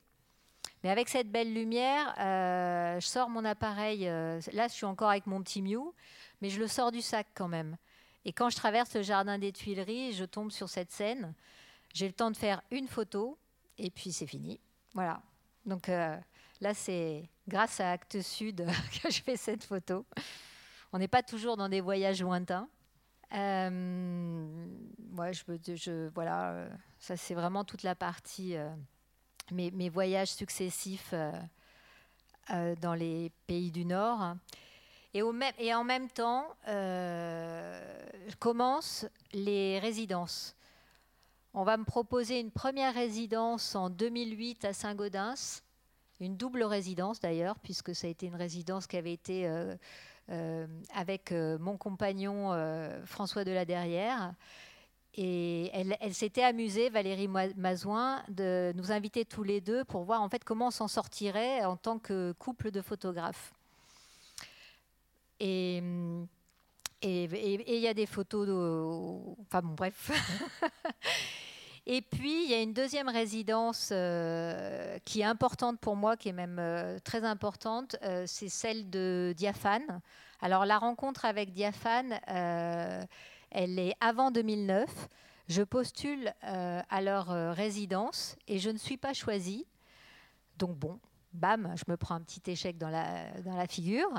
Mais 0.83 0.89
avec 0.89 1.09
cette 1.09 1.31
belle 1.31 1.53
lumière, 1.53 2.13
euh, 2.19 2.99
je 2.99 3.05
sors 3.05 3.29
mon 3.29 3.45
appareil. 3.45 4.07
Euh, 4.07 4.39
là, 4.51 4.67
je 4.67 4.73
suis 4.73 4.85
encore 4.85 5.09
avec 5.09 5.27
mon 5.27 5.41
petit 5.41 5.61
Mew, 5.61 5.93
mais 6.41 6.49
je 6.49 6.59
le 6.59 6.67
sors 6.67 6.91
du 6.91 7.01
sac 7.01 7.27
quand 7.35 7.47
même. 7.47 7.77
Et 8.25 8.33
quand 8.33 8.49
je 8.49 8.55
traverse 8.55 8.95
le 8.95 9.01
jardin 9.01 9.37
des 9.37 9.51
Tuileries, 9.51 10.13
je 10.13 10.25
tombe 10.25 10.51
sur 10.51 10.69
cette 10.69 10.91
scène. 10.91 11.33
J'ai 11.93 12.07
le 12.07 12.13
temps 12.13 12.31
de 12.31 12.37
faire 12.37 12.61
une 12.71 12.87
photo 12.87 13.37
et 13.77 13.91
puis 13.91 14.11
c'est 14.11 14.27
fini. 14.27 14.59
Voilà. 14.93 15.21
Donc 15.65 15.89
euh, 15.89 16.17
là, 16.61 16.73
c'est 16.73 17.29
grâce 17.47 17.79
à 17.79 17.91
Actes 17.91 18.21
Sud 18.21 18.65
que 19.03 19.11
je 19.11 19.21
fais 19.21 19.37
cette 19.37 19.63
photo. 19.63 20.05
On 20.93 20.99
n'est 20.99 21.07
pas 21.07 21.23
toujours 21.23 21.57
dans 21.57 21.69
des 21.69 21.81
voyages 21.81 22.21
lointains. 22.21 22.67
Euh, 23.33 24.67
ouais, 25.17 25.33
je, 25.33 25.75
je, 25.75 26.09
voilà, 26.09 26.67
ça 26.99 27.15
c'est 27.15 27.33
vraiment 27.33 27.63
toute 27.63 27.83
la 27.83 27.95
partie 27.95 28.57
mes, 29.51 29.71
mes 29.71 29.89
voyages 29.89 30.29
successifs 30.29 31.11
euh, 31.13 31.31
euh, 32.51 32.75
dans 32.75 32.93
les 32.93 33.31
pays 33.47 33.71
du 33.71 33.85
Nord. 33.85 34.35
Et, 35.13 35.21
et 35.59 35.73
en 35.73 35.83
même 35.83 36.09
temps, 36.09 36.47
euh, 36.67 37.99
je 38.27 38.35
commence 38.35 39.05
les 39.33 39.79
résidences. 39.79 40.55
On 41.53 41.63
va 41.63 41.75
me 41.75 41.83
proposer 41.83 42.39
une 42.39 42.51
première 42.51 42.93
résidence 42.93 43.75
en 43.75 43.89
2008 43.89 44.63
à 44.63 44.73
Saint-Gaudens, 44.73 45.61
une 46.21 46.37
double 46.37 46.63
résidence 46.63 47.19
d'ailleurs, 47.19 47.59
puisque 47.59 47.93
ça 47.93 48.07
a 48.07 48.09
été 48.09 48.27
une 48.27 48.35
résidence 48.35 48.87
qui 48.87 48.95
avait 48.95 49.11
été 49.11 49.47
euh, 49.47 49.49
euh, 49.73 49.75
avec 50.93 51.31
euh, 51.31 51.57
mon 51.59 51.77
compagnon 51.77 52.51
François 53.05 53.43
de 53.43 53.51
la 53.51 53.65
Derrière. 53.65 54.33
Et 55.15 55.69
elle, 55.73 56.13
s'était 56.13 56.43
amusée, 56.43 56.89
Valérie 56.89 57.27
Mazouin, 57.27 58.23
de 58.29 58.71
nous 58.75 58.93
inviter 58.93 59.25
tous 59.25 59.43
les 59.43 59.59
deux 59.59 59.83
pour 59.83 60.03
voir 60.03 60.21
en 60.21 60.29
fait 60.29 60.43
comment 60.45 60.67
on 60.67 60.71
s'en 60.71 60.87
sortirait 60.87 61.65
en 61.65 61.75
tant 61.75 61.99
que 61.99 62.31
couple 62.39 62.71
de 62.71 62.81
photographes. 62.81 63.53
Et 65.41 65.83
et 67.01 67.77
il 67.77 67.81
y 67.81 67.87
a 67.87 67.93
des 67.93 68.05
photos 68.05 68.47
de... 68.47 68.53
Enfin 69.41 69.61
bon, 69.61 69.73
bref. 69.73 70.11
et 71.87 72.01
puis, 72.03 72.43
il 72.43 72.51
y 72.51 72.53
a 72.53 72.61
une 72.61 72.73
deuxième 72.73 73.09
résidence 73.09 73.89
euh, 73.91 74.99
qui 75.03 75.21
est 75.21 75.25
importante 75.25 75.79
pour 75.79 75.95
moi, 75.95 76.15
qui 76.15 76.29
est 76.29 76.33
même 76.33 76.59
euh, 76.59 76.99
très 76.99 77.23
importante, 77.23 77.95
euh, 78.03 78.25
c'est 78.27 78.49
celle 78.49 78.91
de 78.91 79.33
Diaphane. 79.35 80.01
Alors, 80.41 80.65
la 80.65 80.77
rencontre 80.77 81.25
avec 81.25 81.53
Diaphane, 81.53 82.19
elle 82.27 83.79
est 83.79 83.95
avant 83.99 84.29
2009. 84.31 84.89
Je 85.47 85.63
postule 85.63 86.33
à 86.41 87.01
leur 87.01 87.27
résidence 87.55 88.35
et 88.47 88.57
je 88.57 88.71
ne 88.71 88.77
suis 88.77 88.97
pas 88.97 89.13
choisie. 89.13 89.67
Donc 90.57 90.77
bon, 90.77 90.99
bam, 91.33 91.75
je 91.75 91.83
me 91.91 91.95
prends 91.95 92.15
un 92.15 92.21
petit 92.21 92.41
échec 92.49 92.79
dans 92.79 92.89
la, 92.89 93.29
dans 93.41 93.55
la 93.55 93.67
figure. 93.67 94.09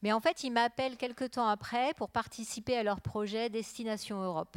Mais 0.00 0.12
en 0.12 0.20
fait, 0.20 0.42
ils 0.42 0.50
m'appellent 0.50 0.96
quelques 0.96 1.32
temps 1.32 1.48
après 1.48 1.92
pour 1.94 2.08
participer 2.08 2.78
à 2.78 2.82
leur 2.82 3.02
projet 3.02 3.50
Destination 3.50 4.22
Europe. 4.22 4.56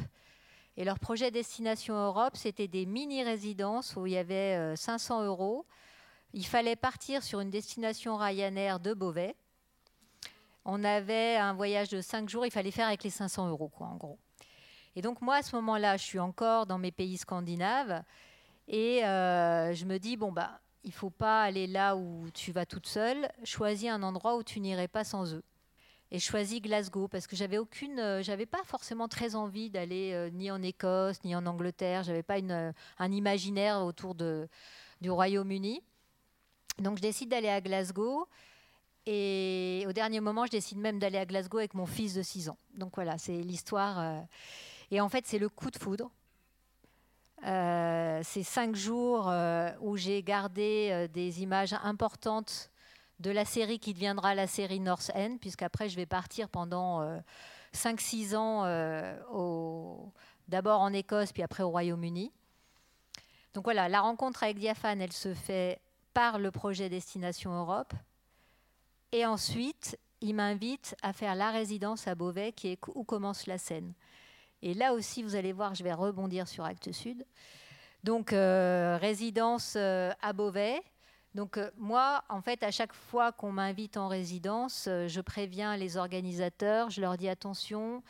Et 0.79 0.85
leur 0.85 0.97
projet 0.97 1.29
Destination 1.29 1.93
Europe, 1.93 2.35
c'était 2.35 2.67
des 2.67 2.87
mini-résidences 2.87 3.95
où 3.95 4.07
il 4.07 4.13
y 4.13 4.17
avait 4.17 4.75
500 4.75 5.25
euros. 5.25 5.67
Il 6.33 6.47
fallait 6.47 6.75
partir 6.75 7.21
sur 7.21 7.41
une 7.41 7.51
destination 7.51 8.17
Ryanair 8.17 8.79
de 8.79 8.95
Beauvais 8.95 9.35
on 10.65 10.83
avait 10.83 11.35
un 11.37 11.53
voyage 11.53 11.89
de 11.89 12.01
5 12.01 12.29
jours, 12.29 12.45
il 12.45 12.51
fallait 12.51 12.71
faire 12.71 12.87
avec 12.87 13.03
les 13.03 13.09
500 13.09 13.49
euros, 13.49 13.69
quoi, 13.69 13.87
en 13.87 13.95
gros. 13.95 14.19
Et 14.95 15.01
donc 15.01 15.21
moi, 15.21 15.35
à 15.35 15.41
ce 15.41 15.55
moment-là, 15.55 15.97
je 15.97 16.03
suis 16.03 16.19
encore 16.19 16.65
dans 16.65 16.77
mes 16.77 16.91
pays 16.91 17.17
scandinaves 17.17 18.03
et 18.67 19.03
euh, 19.05 19.73
je 19.73 19.85
me 19.85 19.97
dis, 19.97 20.17
bon, 20.17 20.31
bah, 20.31 20.59
il 20.83 20.93
faut 20.93 21.09
pas 21.09 21.43
aller 21.43 21.67
là 21.67 21.95
où 21.95 22.29
tu 22.33 22.51
vas 22.51 22.65
toute 22.65 22.87
seule, 22.87 23.29
choisis 23.43 23.89
un 23.89 24.03
endroit 24.03 24.35
où 24.35 24.43
tu 24.43 24.59
n'irais 24.59 24.87
pas 24.87 25.03
sans 25.03 25.33
eux. 25.33 25.43
Et 26.11 26.17
je 26.17 26.25
choisis 26.25 26.59
Glasgow 26.59 27.07
parce 27.07 27.27
que 27.27 27.35
j'avais 27.35 27.59
aucune, 27.59 27.99
euh, 27.99 28.23
j'avais 28.23 28.47
pas 28.47 28.63
forcément 28.63 29.07
très 29.07 29.35
envie 29.35 29.69
d'aller 29.69 30.13
euh, 30.13 30.31
ni 30.31 30.49
en 30.49 30.61
Écosse 30.63 31.23
ni 31.23 31.35
en 31.35 31.45
Angleterre. 31.45 32.03
J'avais 32.03 32.23
pas 32.23 32.39
euh, 32.39 32.71
un 32.97 33.11
imaginaire 33.11 33.81
autour 33.81 34.15
du 34.15 35.11
Royaume-Uni. 35.11 35.83
Donc 36.79 36.97
je 36.97 37.01
décide 37.03 37.29
d'aller 37.29 37.49
à 37.49 37.61
Glasgow 37.61 38.27
et 39.05 39.85
au 39.87 39.93
dernier 39.93 40.19
moment, 40.19 40.45
je 40.45 40.51
décide 40.51 40.79
même 40.79 40.97
d'aller 40.97 41.19
à 41.19 41.25
Glasgow 41.25 41.59
avec 41.59 41.75
mon 41.75 41.85
fils 41.85 42.15
de 42.15 42.23
6 42.23 42.49
ans. 42.49 42.57
Donc 42.75 42.95
voilà, 42.95 43.17
c'est 43.17 43.41
l'histoire. 43.41 44.23
Et 44.91 45.01
en 45.01 45.09
fait, 45.09 45.25
c'est 45.25 45.39
le 45.39 45.49
coup 45.49 45.71
de 45.71 45.77
foudre. 45.77 46.11
C'est 47.41 48.43
cinq 48.43 48.75
jours 48.75 49.31
où 49.81 49.97
j'ai 49.97 50.21
gardé 50.21 51.07
des 51.11 51.41
images 51.41 51.73
importantes 51.81 52.69
de 53.19 53.31
la 53.31 53.45
série 53.45 53.79
qui 53.79 53.93
deviendra 53.93 54.35
la 54.35 54.47
série 54.47 54.79
North 54.79 55.11
End, 55.15 55.37
puisqu'après 55.39 55.89
je 55.89 55.95
vais 55.95 56.05
partir 56.05 56.49
pendant 56.49 57.03
5-6 57.73 58.35
ans 58.35 58.65
au, 59.31 60.11
d'abord 60.47 60.81
en 60.81 60.93
Écosse, 60.93 61.31
puis 61.31 61.43
après 61.43 61.63
au 61.63 61.69
Royaume-Uni. 61.69 62.31
Donc 63.53 63.63
voilà, 63.63 63.89
la 63.89 64.01
rencontre 64.01 64.43
avec 64.43 64.57
Diaphane, 64.57 65.01
elle 65.01 65.11
se 65.11 65.33
fait 65.33 65.81
par 66.13 66.39
le 66.39 66.51
projet 66.51 66.89
Destination 66.89 67.51
Europe. 67.51 67.93
Et 69.11 69.25
ensuite, 69.25 69.97
il 70.21 70.35
m'invite 70.35 70.95
à 71.01 71.13
faire 71.13 71.35
la 71.35 71.51
résidence 71.51 72.07
à 72.07 72.15
Beauvais, 72.15 72.51
qui 72.51 72.67
est 72.69 72.79
où 72.93 73.03
commence 73.03 73.47
la 73.47 73.57
scène. 73.57 73.93
Et 74.61 74.73
là 74.73 74.93
aussi, 74.93 75.23
vous 75.23 75.35
allez 75.35 75.53
voir, 75.53 75.73
je 75.73 75.83
vais 75.83 75.93
rebondir 75.93 76.47
sur 76.47 76.65
Actes 76.65 76.91
Sud. 76.91 77.25
Donc, 78.03 78.33
euh, 78.33 78.97
résidence 78.99 79.73
euh, 79.77 80.11
à 80.21 80.33
Beauvais. 80.33 80.81
Donc, 81.35 81.57
euh, 81.57 81.69
moi, 81.77 82.23
en 82.29 82.41
fait, 82.41 82.63
à 82.63 82.71
chaque 82.71 82.93
fois 82.93 83.31
qu'on 83.31 83.51
m'invite 83.51 83.97
en 83.97 84.07
résidence, 84.07 84.85
euh, 84.87 85.07
je 85.07 85.21
préviens 85.21 85.77
les 85.77 85.97
organisateurs, 85.97 86.89
je 86.89 87.01
leur 87.01 87.17
dis 87.17 87.29
attention. 87.29 88.01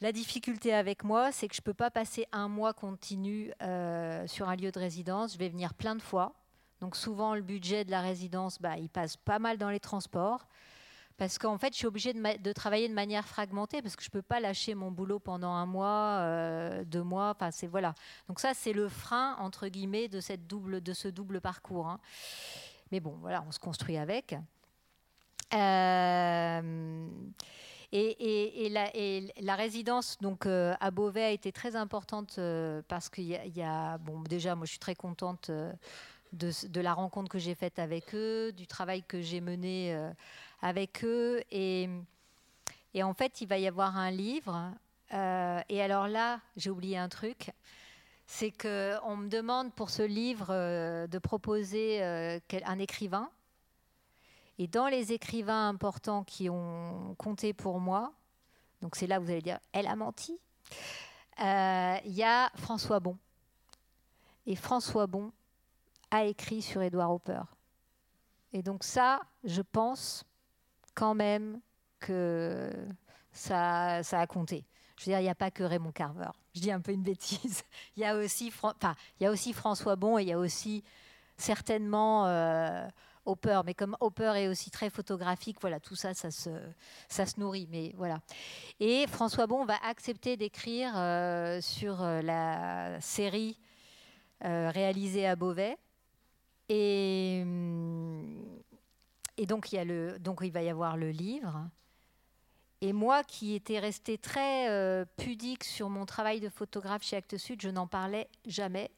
La 0.00 0.12
difficulté 0.12 0.72
avec 0.72 1.04
moi, 1.04 1.32
c'est 1.32 1.48
que 1.48 1.54
je 1.54 1.60
ne 1.60 1.64
peux 1.64 1.74
pas 1.74 1.90
passer 1.90 2.26
un 2.32 2.48
mois 2.48 2.72
continu 2.72 3.52
euh, 3.62 4.26
sur 4.26 4.48
un 4.48 4.56
lieu 4.56 4.70
de 4.70 4.78
résidence. 4.78 5.34
Je 5.34 5.38
vais 5.38 5.48
venir 5.48 5.74
plein 5.74 5.96
de 5.96 6.02
fois. 6.02 6.32
Donc 6.80 6.96
souvent, 6.96 7.34
le 7.34 7.42
budget 7.42 7.84
de 7.84 7.90
la 7.90 8.00
résidence, 8.00 8.60
bah, 8.60 8.78
il 8.78 8.88
passe 8.88 9.16
pas 9.16 9.38
mal 9.38 9.58
dans 9.58 9.68
les 9.68 9.80
transports. 9.80 10.46
Parce 11.20 11.36
qu'en 11.36 11.58
fait, 11.58 11.74
je 11.74 11.76
suis 11.76 11.86
obligée 11.86 12.14
de, 12.14 12.52
travailler 12.54 12.88
de 12.88 12.94
manière 12.94 13.28
fragmentée 13.28 13.82
parce 13.82 13.94
que 13.94 14.02
je 14.02 14.08
ne 14.08 14.12
peux 14.12 14.22
pas 14.22 14.40
lâcher 14.40 14.74
mon 14.74 14.90
boulot 14.90 15.18
pendant 15.18 15.52
un 15.52 15.66
mois, 15.66 16.16
euh, 16.20 16.82
deux 16.82 17.02
mois. 17.02 17.34
Enfin, 17.36 17.50
c'est 17.50 17.66
voilà. 17.66 17.94
Donc 18.26 18.40
ça, 18.40 18.54
c'est 18.54 18.72
le 18.72 18.88
frein 18.88 19.36
entre 19.38 19.68
guillemets 19.68 20.08
de 20.08 20.18
cette 20.18 20.46
double, 20.46 20.80
de 20.80 20.94
ce 20.94 21.08
double 21.08 21.42
parcours. 21.42 21.88
Hein. 21.88 22.00
Mais 22.90 23.00
bon, 23.00 23.18
voilà, 23.20 23.44
on 23.46 23.52
se 23.52 23.58
construit 23.58 23.98
avec. 23.98 24.34
Euh, 25.52 27.08
et, 27.92 28.70
la, 28.70 29.56
résidence 29.56 30.16
donc 30.22 30.46
euh, 30.46 30.72
à 30.80 30.90
Beauvais 30.90 31.24
a 31.24 31.30
été 31.32 31.52
très 31.52 31.76
importante 31.76 32.40
parce 32.88 33.10
qu'il 33.10 33.26
y, 33.26 33.62
a 33.62 33.98
bon 33.98 34.22
déjà 34.22 34.54
moi 34.54 34.64
je 34.64 34.70
suis 34.70 34.78
très 34.78 34.94
contente 34.94 35.50
de, 35.50 35.74
de, 36.32 36.80
la 36.80 36.94
rencontre 36.94 37.28
que 37.28 37.38
j'ai 37.38 37.54
faite 37.54 37.78
avec 37.78 38.14
eux, 38.14 38.52
du 38.52 38.66
travail 38.66 39.02
que 39.02 39.20
j'ai 39.20 39.42
mené 39.42 40.12
avec 40.62 41.04
eux. 41.04 41.42
Et, 41.50 41.88
et, 42.94 43.02
en 43.02 43.14
fait, 43.14 43.40
il 43.40 43.46
va 43.46 43.58
y 43.58 43.66
avoir 43.66 43.96
un 43.96 44.10
livre. 44.10 44.72
Euh, 45.12 45.60
et 45.68 45.82
alors 45.82 46.08
là, 46.08 46.40
j'ai 46.56 46.70
oublié 46.70 46.96
un 46.96 47.08
truc. 47.08 47.50
C'est 48.26 48.52
qu'on 48.52 49.16
me 49.16 49.28
demande 49.28 49.72
pour 49.74 49.90
ce 49.90 50.02
livre 50.02 50.48
euh, 50.50 51.06
de 51.06 51.18
proposer 51.18 52.02
euh, 52.02 52.38
un 52.64 52.78
écrivain. 52.78 53.28
Et 54.58 54.68
dans 54.68 54.88
les 54.88 55.12
écrivains 55.12 55.68
importants 55.68 56.22
qui 56.22 56.50
ont 56.50 57.14
compté 57.16 57.52
pour 57.52 57.80
moi, 57.80 58.12
donc 58.82 58.94
c'est 58.94 59.06
là 59.06 59.18
où 59.18 59.24
vous 59.24 59.30
allez 59.30 59.42
dire, 59.42 59.58
elle 59.72 59.86
a 59.86 59.96
menti, 59.96 60.38
il 61.38 62.12
y 62.12 62.22
a 62.22 62.50
François 62.56 63.00
Bon. 63.00 63.16
Et 64.46 64.56
François 64.56 65.06
Bon 65.06 65.32
a 66.10 66.24
écrit 66.24 66.60
sur 66.60 66.82
Édouard 66.82 67.12
Hopper. 67.12 67.40
Et 68.52 68.62
donc 68.62 68.84
ça, 68.84 69.22
je 69.44 69.62
pense 69.62 70.24
quand 70.94 71.14
même 71.14 71.60
que 71.98 72.70
ça, 73.32 74.00
a 74.10 74.26
compté. 74.26 74.64
Je 74.98 75.04
veux 75.04 75.12
dire, 75.12 75.20
il 75.20 75.24
n'y 75.24 75.30
a 75.30 75.34
pas 75.34 75.50
que 75.50 75.62
Raymond 75.62 75.92
Carver. 75.92 76.30
Je 76.54 76.60
dis 76.60 76.72
un 76.72 76.80
peu 76.80 76.92
une 76.92 77.02
bêtise. 77.02 77.62
Il 77.96 78.02
y 78.02 78.04
a 78.04 78.16
aussi, 78.16 78.48
enfin, 78.48 78.74
il 79.20 79.24
y 79.24 79.26
a 79.26 79.30
aussi 79.30 79.52
François 79.52 79.96
Bon 79.96 80.18
et 80.18 80.22
il 80.22 80.28
y 80.28 80.32
a 80.32 80.38
aussi 80.38 80.82
certainement 81.36 82.26
euh, 82.26 82.86
Hopper. 83.24 83.60
Mais 83.64 83.74
comme 83.74 83.96
Hopper 84.00 84.32
est 84.36 84.48
aussi 84.48 84.70
très 84.70 84.90
photographique, 84.90 85.58
voilà, 85.60 85.80
tout 85.80 85.94
ça, 85.94 86.12
ça 86.12 86.30
se, 86.30 86.50
nourrit. 87.40 87.68
Mais 87.70 87.92
voilà. 87.96 88.20
Et 88.78 89.06
François 89.06 89.46
Bon 89.46 89.64
va 89.64 89.76
accepter 89.84 90.36
d'écrire 90.36 90.92
euh, 90.96 91.60
sur 91.60 92.02
euh, 92.02 92.20
la 92.22 93.00
série 93.00 93.58
réalisée 94.42 95.26
à 95.26 95.36
Beauvais. 95.36 95.76
Et, 96.70 97.44
et 99.40 99.46
donc, 99.46 99.72
il 99.72 100.52
va 100.52 100.62
y 100.62 100.68
avoir 100.68 100.98
le 100.98 101.10
livre. 101.10 101.66
Et 102.82 102.92
moi, 102.92 103.24
qui 103.24 103.54
étais 103.54 103.78
restée 103.78 104.18
très 104.18 104.68
euh, 104.68 105.06
pudique 105.16 105.64
sur 105.64 105.88
mon 105.88 106.04
travail 106.04 106.40
de 106.40 106.50
photographe 106.50 107.02
chez 107.02 107.16
Actes 107.16 107.38
Sud, 107.38 107.62
je 107.62 107.70
n'en 107.70 107.86
parlais 107.86 108.28
jamais. 108.44 108.90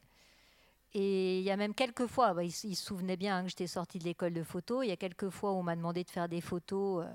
Et 0.95 1.39
il 1.39 1.45
y 1.45 1.51
a 1.53 1.57
même 1.57 1.75
quelques 1.75 2.09
fois, 2.09 2.35
bah, 2.35 2.43
il, 2.43 2.51
se 2.51 2.75
souvenait 2.75 3.17
bien 3.17 3.37
hein, 3.37 3.43
que 3.45 3.51
j'étais 3.51 3.69
sortie 3.69 4.01
de 4.01 4.05
l'école 4.05 4.35
de 4.35 4.43
photo. 4.43 4.83
Il 4.83 4.89
y 4.89 4.93
a 4.93 4.97
quelques 4.97 5.31
fois 5.31 5.53
où 5.53 5.59
on 5.59 5.63
m'a 5.63 5.77
demandé 5.77 6.03
de 6.03 6.11
faire 6.11 6.29
des 6.29 6.41
photos 6.41 7.05
euh, 7.05 7.11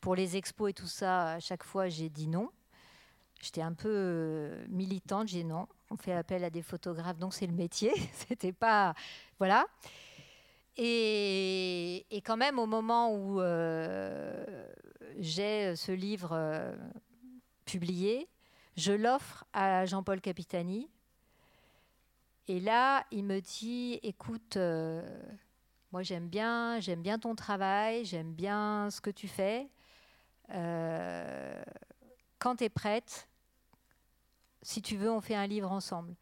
pour 0.00 0.16
les 0.16 0.36
expos 0.36 0.70
et 0.70 0.74
tout 0.74 0.88
ça. 0.88 1.34
À 1.34 1.40
chaque 1.40 1.62
fois, 1.62 1.88
j'ai 1.88 2.08
dit 2.08 2.26
non. 2.26 2.50
J'étais 3.40 3.62
un 3.62 3.74
peu 3.74 3.92
euh, 3.92 4.64
militante. 4.70 5.28
J'ai 5.28 5.44
dit 5.44 5.48
non. 5.48 5.68
On 5.90 5.96
fait 5.96 6.14
appel 6.14 6.42
à 6.42 6.50
des 6.50 6.62
photographes, 6.62 7.18
donc 7.18 7.32
c'est 7.32 7.46
le 7.46 7.54
métier. 7.54 7.92
C'était 8.12 8.52
pas, 8.52 8.92
voilà. 9.38 9.66
Et, 10.76 12.22
quand 12.24 12.36
même, 12.36 12.58
au 12.58 12.66
moment 12.66 13.14
où 13.14 13.40
euh, 13.40 14.66
j'ai 15.18 15.76
ce 15.76 15.92
livre 15.92 16.30
euh, 16.32 16.74
publié, 17.64 18.28
je 18.76 18.92
l'offre 18.92 19.44
à 19.52 19.84
Jean-Paul 19.86 20.20
Capitani. 20.20 20.88
Et 22.48 22.60
là, 22.60 23.04
il 23.10 23.24
me 23.24 23.40
dit, 23.40 24.00
écoute, 24.02 24.56
euh, 24.56 25.02
moi 25.92 26.02
j'aime 26.02 26.28
bien, 26.28 26.80
j'aime 26.80 27.02
bien 27.02 27.18
ton 27.18 27.34
travail, 27.34 28.04
j'aime 28.04 28.32
bien 28.32 28.88
ce 28.90 29.00
que 29.00 29.10
tu 29.10 29.28
fais. 29.28 29.68
quand 32.38 32.56
tu 32.56 32.64
es 32.64 32.68
prête, 32.68 33.28
si 34.62 34.82
tu 34.82 34.96
veux, 34.96 35.10
on 35.10 35.20
fait 35.20 35.34
un 35.34 35.46
livre 35.46 35.70
ensemble. 35.70 36.14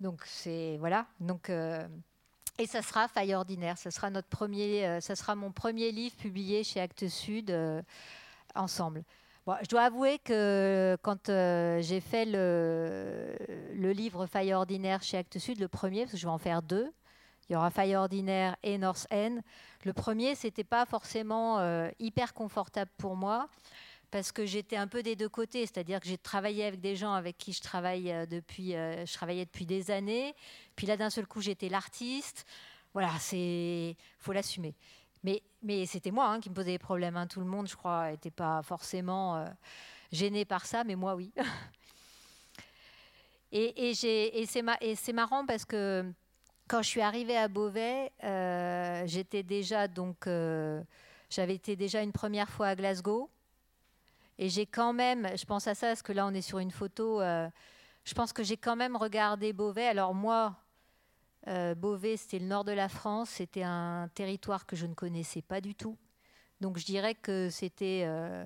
Donc 0.00 0.22
c'est 0.24 0.78
voilà. 0.78 1.06
Donc 1.20 1.50
et 2.58 2.66
ça 2.66 2.82
sera 2.82 3.08
Faille 3.08 3.34
ordinaire. 3.34 3.78
Ça 3.78 3.90
sera 3.90 4.10
notre 4.10 4.28
premier, 4.28 4.86
euh, 4.86 5.00
ça 5.00 5.16
sera 5.16 5.34
mon 5.34 5.52
premier 5.52 5.90
livre 5.90 6.16
publié 6.16 6.64
chez 6.64 6.80
Actes 6.80 7.08
Sud 7.08 7.50
euh, 7.50 7.82
ensemble. 8.54 9.04
je 9.62 9.68
dois 9.68 9.82
avouer 9.82 10.18
que 10.18 10.96
quand 11.02 11.28
euh, 11.28 11.80
j'ai 11.82 12.00
fait 12.00 12.24
le, 12.24 13.36
le, 13.74 13.92
livre 13.92 14.26
Faille 14.26 14.52
ordinaire 14.52 15.02
chez 15.02 15.16
Actes 15.18 15.38
Sud, 15.38 15.60
le 15.60 15.68
premier, 15.68 16.00
parce 16.00 16.12
que 16.12 16.18
je 16.18 16.26
vais 16.26 16.32
en 16.32 16.38
faire 16.38 16.62
deux, 16.62 16.92
il 17.48 17.54
y 17.54 17.56
aura 17.56 17.70
Faille 17.70 17.96
ordinaire 17.96 18.56
et 18.62 18.78
North 18.78 19.06
End. 19.10 19.38
Le 19.84 19.92
premier, 19.92 20.34
c'était 20.34 20.64
pas 20.64 20.86
forcément 20.86 21.60
hyper 21.98 22.34
confortable 22.34 22.90
pour 22.96 23.16
moi 23.16 23.48
parce 24.12 24.30
que 24.30 24.44
j'étais 24.44 24.76
un 24.76 24.86
peu 24.86 25.02
des 25.02 25.16
deux 25.16 25.30
côtés, 25.30 25.62
c'est-à-dire 25.62 25.98
que 25.98 26.06
j'ai 26.06 26.18
travaillé 26.18 26.66
avec 26.66 26.80
des 26.80 26.96
gens 26.96 27.14
avec 27.14 27.38
qui 27.38 27.54
je 27.54 27.62
travaille 27.62 28.12
euh, 28.12 28.26
depuis, 28.26 28.76
euh, 28.76 29.06
je 29.06 29.12
travaillais 29.14 29.46
depuis 29.46 29.64
des 29.64 29.90
années, 29.90 30.34
puis 30.76 30.86
là 30.86 30.98
d'un 30.98 31.08
seul 31.08 31.26
coup 31.26 31.40
j'étais 31.40 31.70
l'artiste. 31.70 32.44
Voilà, 32.92 33.10
c'est, 33.18 33.96
faut 34.18 34.34
l'assumer. 34.34 34.74
Mais, 35.24 35.42
mais 35.62 35.86
c'était 35.86 36.10
moi 36.10 36.26
hein, 36.26 36.40
qui 36.40 36.50
me 36.50 36.54
posais 36.54 36.72
des 36.72 36.78
problèmes. 36.78 37.16
Hein. 37.16 37.26
Tout 37.26 37.40
le 37.40 37.46
monde, 37.46 37.66
je 37.66 37.74
crois, 37.74 38.10
n'était 38.10 38.30
pas 38.30 38.62
forcément 38.62 39.36
euh, 39.36 39.46
gêné 40.12 40.44
par 40.44 40.66
ça, 40.66 40.84
mais 40.84 40.94
moi 40.94 41.14
oui. 41.14 41.32
et, 43.52 43.94
c'est 43.94 45.12
marrant 45.14 45.46
parce 45.46 45.64
que 45.64 46.04
quand 46.68 46.82
je 46.82 46.88
suis 46.88 47.00
arrivée 47.00 47.38
à 47.38 47.48
Beauvais, 47.48 48.12
j'étais 49.06 49.42
déjà 49.42 49.88
donc, 49.88 50.28
j'avais 51.30 51.54
été 51.54 51.76
déjà 51.76 52.02
une 52.02 52.12
première 52.12 52.50
fois 52.50 52.66
à 52.66 52.76
Glasgow. 52.76 53.30
Et 54.42 54.48
j'ai 54.48 54.66
quand 54.66 54.92
même, 54.92 55.28
je 55.36 55.44
pense 55.44 55.68
à 55.68 55.76
ça 55.76 55.86
parce 55.86 56.02
que 56.02 56.12
là 56.12 56.26
on 56.26 56.34
est 56.34 56.42
sur 56.42 56.58
une 56.58 56.72
photo, 56.72 57.20
euh, 57.20 57.48
je 58.02 58.12
pense 58.12 58.32
que 58.32 58.42
j'ai 58.42 58.56
quand 58.56 58.74
même 58.74 58.96
regardé 58.96 59.52
Beauvais. 59.52 59.86
Alors 59.86 60.14
moi, 60.14 60.56
euh, 61.46 61.76
Beauvais 61.76 62.16
c'était 62.16 62.40
le 62.40 62.46
nord 62.46 62.64
de 62.64 62.72
la 62.72 62.88
France, 62.88 63.30
c'était 63.30 63.62
un 63.62 64.10
territoire 64.16 64.66
que 64.66 64.74
je 64.74 64.86
ne 64.86 64.94
connaissais 64.94 65.42
pas 65.42 65.60
du 65.60 65.76
tout. 65.76 65.96
Donc 66.60 66.76
je 66.76 66.84
dirais 66.84 67.14
que 67.14 67.50
c'était 67.50 68.02
euh, 68.04 68.44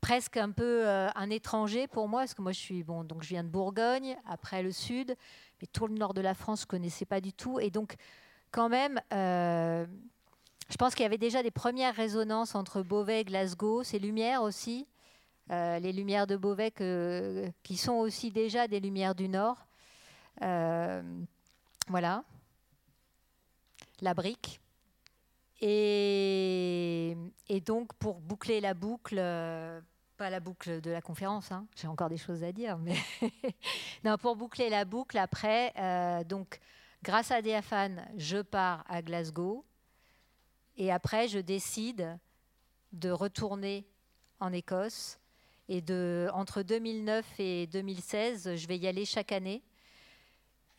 presque 0.00 0.36
un 0.36 0.52
peu 0.52 0.86
un 0.86 1.30
étranger 1.30 1.88
pour 1.88 2.06
moi, 2.06 2.20
parce 2.20 2.34
que 2.34 2.42
moi 2.42 2.52
je 2.52 2.60
suis, 2.60 2.84
bon, 2.84 3.02
donc 3.02 3.24
je 3.24 3.30
viens 3.30 3.42
de 3.42 3.48
Bourgogne, 3.48 4.16
après 4.24 4.62
le 4.62 4.70
sud, 4.70 5.16
mais 5.60 5.66
tout 5.66 5.88
le 5.88 5.94
nord 5.94 6.14
de 6.14 6.20
la 6.20 6.34
France 6.34 6.60
je 6.60 6.66
connaissais 6.66 7.06
pas 7.06 7.20
du 7.20 7.32
tout. 7.32 7.58
Et 7.58 7.70
donc 7.70 7.96
quand 8.52 8.68
même... 8.68 9.00
je 9.10 10.76
pense 10.78 10.94
qu'il 10.94 11.02
y 11.02 11.06
avait 11.06 11.18
déjà 11.18 11.42
des 11.42 11.50
premières 11.50 11.96
résonances 11.96 12.54
entre 12.54 12.82
Beauvais 12.82 13.22
et 13.22 13.24
Glasgow, 13.24 13.82
ces 13.82 13.98
lumières 13.98 14.44
aussi. 14.44 14.86
Euh, 15.50 15.78
les 15.78 15.92
lumières 15.92 16.26
de 16.26 16.36
Beauvais 16.36 16.72
qui 17.62 17.76
sont 17.76 17.94
aussi 17.94 18.30
déjà 18.30 18.68
des 18.68 18.80
lumières 18.80 19.14
du 19.14 19.28
Nord. 19.28 19.66
Euh, 20.42 21.02
voilà. 21.88 22.22
La 24.00 24.14
brique. 24.14 24.60
Et, 25.60 27.16
donc, 27.66 27.92
pour 27.94 28.20
boucler 28.20 28.60
la 28.60 28.74
boucle, 28.74 29.16
euh, 29.18 29.80
pas 30.16 30.30
la 30.30 30.38
boucle 30.38 30.80
de 30.80 30.90
la 30.90 31.00
conférence, 31.00 31.50
hein, 31.50 31.66
j'ai 31.74 31.88
encore 31.88 32.08
des 32.08 32.16
choses 32.16 32.44
à 32.44 32.52
dire, 32.52 32.78
mais 32.78 32.96
non, 34.04 34.16
pour 34.18 34.36
boucler 34.36 34.68
la 34.68 34.84
boucle, 34.84 35.18
après, 35.18 35.72
donc, 36.26 36.60
grâce 37.02 37.30
à 37.30 37.42
Diaphane, 37.42 38.06
je 38.16 38.38
pars 38.38 38.84
à 38.88 39.02
Glasgow. 39.02 39.64
Et 40.76 40.92
après, 40.92 41.26
je 41.26 41.40
décide 41.40 42.18
de 42.92 43.10
retourner 43.10 43.84
en 44.38 44.52
Écosse 44.52 45.17
et 45.68 45.82
entre 46.32 46.62
2009 46.62 47.26
et 47.38 47.66
2016, 47.66 48.56
je 48.56 48.66
vais 48.66 48.78
y 48.78 48.86
aller 48.86 49.04
chaque 49.04 49.32
année. 49.32 49.62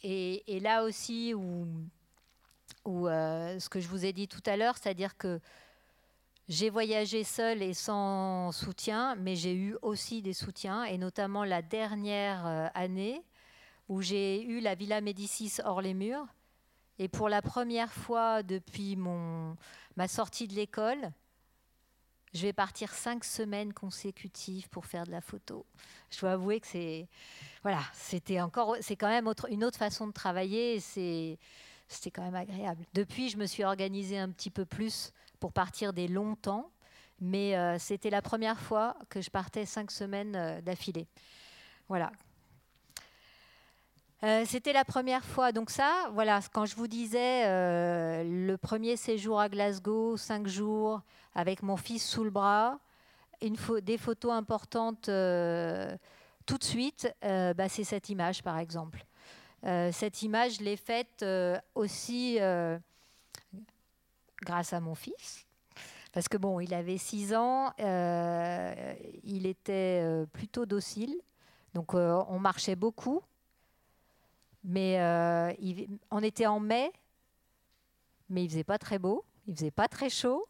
Et, 0.02 0.60
là 0.62 0.84
aussi, 0.84 1.34
où 1.34 3.08
euh, 3.08 3.60
ce 3.60 3.70
que 3.70 3.80
je 3.80 3.88
vous 3.88 4.06
ai 4.06 4.14
dit 4.14 4.28
tout 4.28 4.42
à 4.46 4.58
l'heure, 4.58 4.78
c'est-à-dire 4.78 5.18
que 5.18 5.40
j'ai 6.48 6.72
voyagé 6.72 7.24
seule 7.24 7.62
et 7.62 7.76
sans 7.76 8.52
soutien, 8.52 9.16
mais 9.16 9.36
j'ai 9.36 9.54
eu 9.54 9.78
aussi 9.84 10.24
des 10.24 10.34
soutiens, 10.34 10.84
et 10.84 10.98
notamment 10.98 11.44
la 11.44 11.62
dernière 11.62 12.48
euh, 12.48 12.68
année 12.74 13.22
où 13.88 14.02
j'ai 14.02 14.44
eu 14.44 14.60
la 14.60 14.74
Villa 14.74 15.02
Médicis 15.02 15.58
hors 15.64 15.82
les 15.82 15.94
murs. 15.94 16.26
Et 16.98 17.08
pour 17.08 17.30
la 17.30 17.42
première 17.42 17.94
fois 17.94 18.42
depuis 18.42 18.96
mon, 18.96 19.56
ma 19.96 20.08
sortie 20.08 20.48
de 20.48 20.56
l'école, 20.56 21.12
je 22.34 22.42
vais 22.44 22.54
partir 22.54 22.94
cinq 22.94 23.24
semaines 23.24 23.74
consécutives 23.74 24.70
pour 24.70 24.86
faire 24.86 25.06
de 25.06 25.12
la 25.12 25.22
photo. 25.22 25.66
Je 26.12 26.20
dois 26.20 26.34
avouer 26.34 26.60
que 26.60 26.68
c'est, 26.68 27.08
voilà, 27.64 27.82
c'était 27.94 28.40
encore, 28.40 28.76
c'est 28.82 28.96
quand 28.96 29.08
même 29.08 29.32
une 29.50 29.64
autre 29.64 29.78
façon 29.78 30.08
de 30.08 30.12
travailler. 30.12 30.80
C'est, 30.80 31.40
c'était 31.88 32.12
quand 32.12 32.24
même 32.24 32.36
agréable. 32.36 32.86
Depuis, 32.94 33.30
je 33.30 33.38
me 33.38 33.46
suis 33.46 33.64
organisée 33.64 34.20
un 34.20 34.30
petit 34.30 34.52
peu 34.52 34.66
plus 34.66 35.12
pour 35.40 35.52
partir 35.52 35.92
des 35.92 36.08
longs 36.08 36.36
temps, 36.36 36.70
mais 37.20 37.58
euh, 37.58 37.80
c'était 37.80 38.12
la 38.12 38.22
première 38.22 38.60
fois 38.60 38.96
que 39.10 39.22
je 39.22 39.30
partais 39.30 39.66
cinq 39.66 39.90
semaines 39.90 40.36
euh, 40.36 40.62
d'affilée. 40.62 41.08
Voilà, 41.88 42.12
euh, 44.24 44.44
c'était 44.46 44.74
la 44.74 44.84
première 44.84 45.24
fois. 45.24 45.52
Donc 45.52 45.70
ça, 45.70 46.10
voilà, 46.14 46.42
quand 46.52 46.66
je 46.66 46.76
vous 46.76 46.88
disais 46.88 47.46
euh, 47.46 48.24
le 48.24 48.58
premier 48.58 48.98
séjour 48.98 49.40
à 49.40 49.48
Glasgow, 49.48 50.18
cinq 50.18 50.48
jours, 50.48 51.02
avec 51.34 51.64
mon 51.64 51.78
fils 51.78 52.06
sous 52.06 52.24
le 52.24 52.30
bras, 52.30 52.80
des 53.42 53.98
photos 53.98 54.34
importantes 54.34 55.08
euh, 55.08 55.96
tout 56.46 56.58
de 56.58 56.64
suite, 56.64 57.14
bah, 57.22 57.70
c'est 57.70 57.86
cette 57.86 58.10
image 58.10 58.44
par 58.44 58.58
exemple. 58.58 59.06
cette 59.64 60.24
image, 60.24 60.58
je 60.58 60.64
l'ai 60.64 60.76
faite 60.76 61.24
aussi 61.76 62.40
grâce 64.42 64.74
à 64.74 64.80
mon 64.82 64.96
fils. 64.96 65.46
Parce 66.12 66.28
que 66.28 66.38
bon, 66.38 66.60
il 66.60 66.74
avait 66.74 66.98
6 66.98 67.36
ans, 67.36 67.72
il 67.78 69.46
était 69.46 70.04
plutôt 70.34 70.66
docile, 70.66 71.16
donc 71.74 71.94
on 71.94 72.40
marchait 72.40 72.76
beaucoup. 72.76 73.22
Mais 74.64 75.00
euh, 75.00 75.54
on 76.12 76.22
était 76.22 76.46
en 76.46 76.60
mai, 76.60 76.92
mais 78.30 78.44
il 78.44 78.50
faisait 78.50 78.64
pas 78.64 78.78
très 78.78 79.00
beau. 79.00 79.26
Il 79.48 79.56
faisait 79.56 79.72
pas 79.72 79.88
très 79.88 80.10
chaud, 80.10 80.48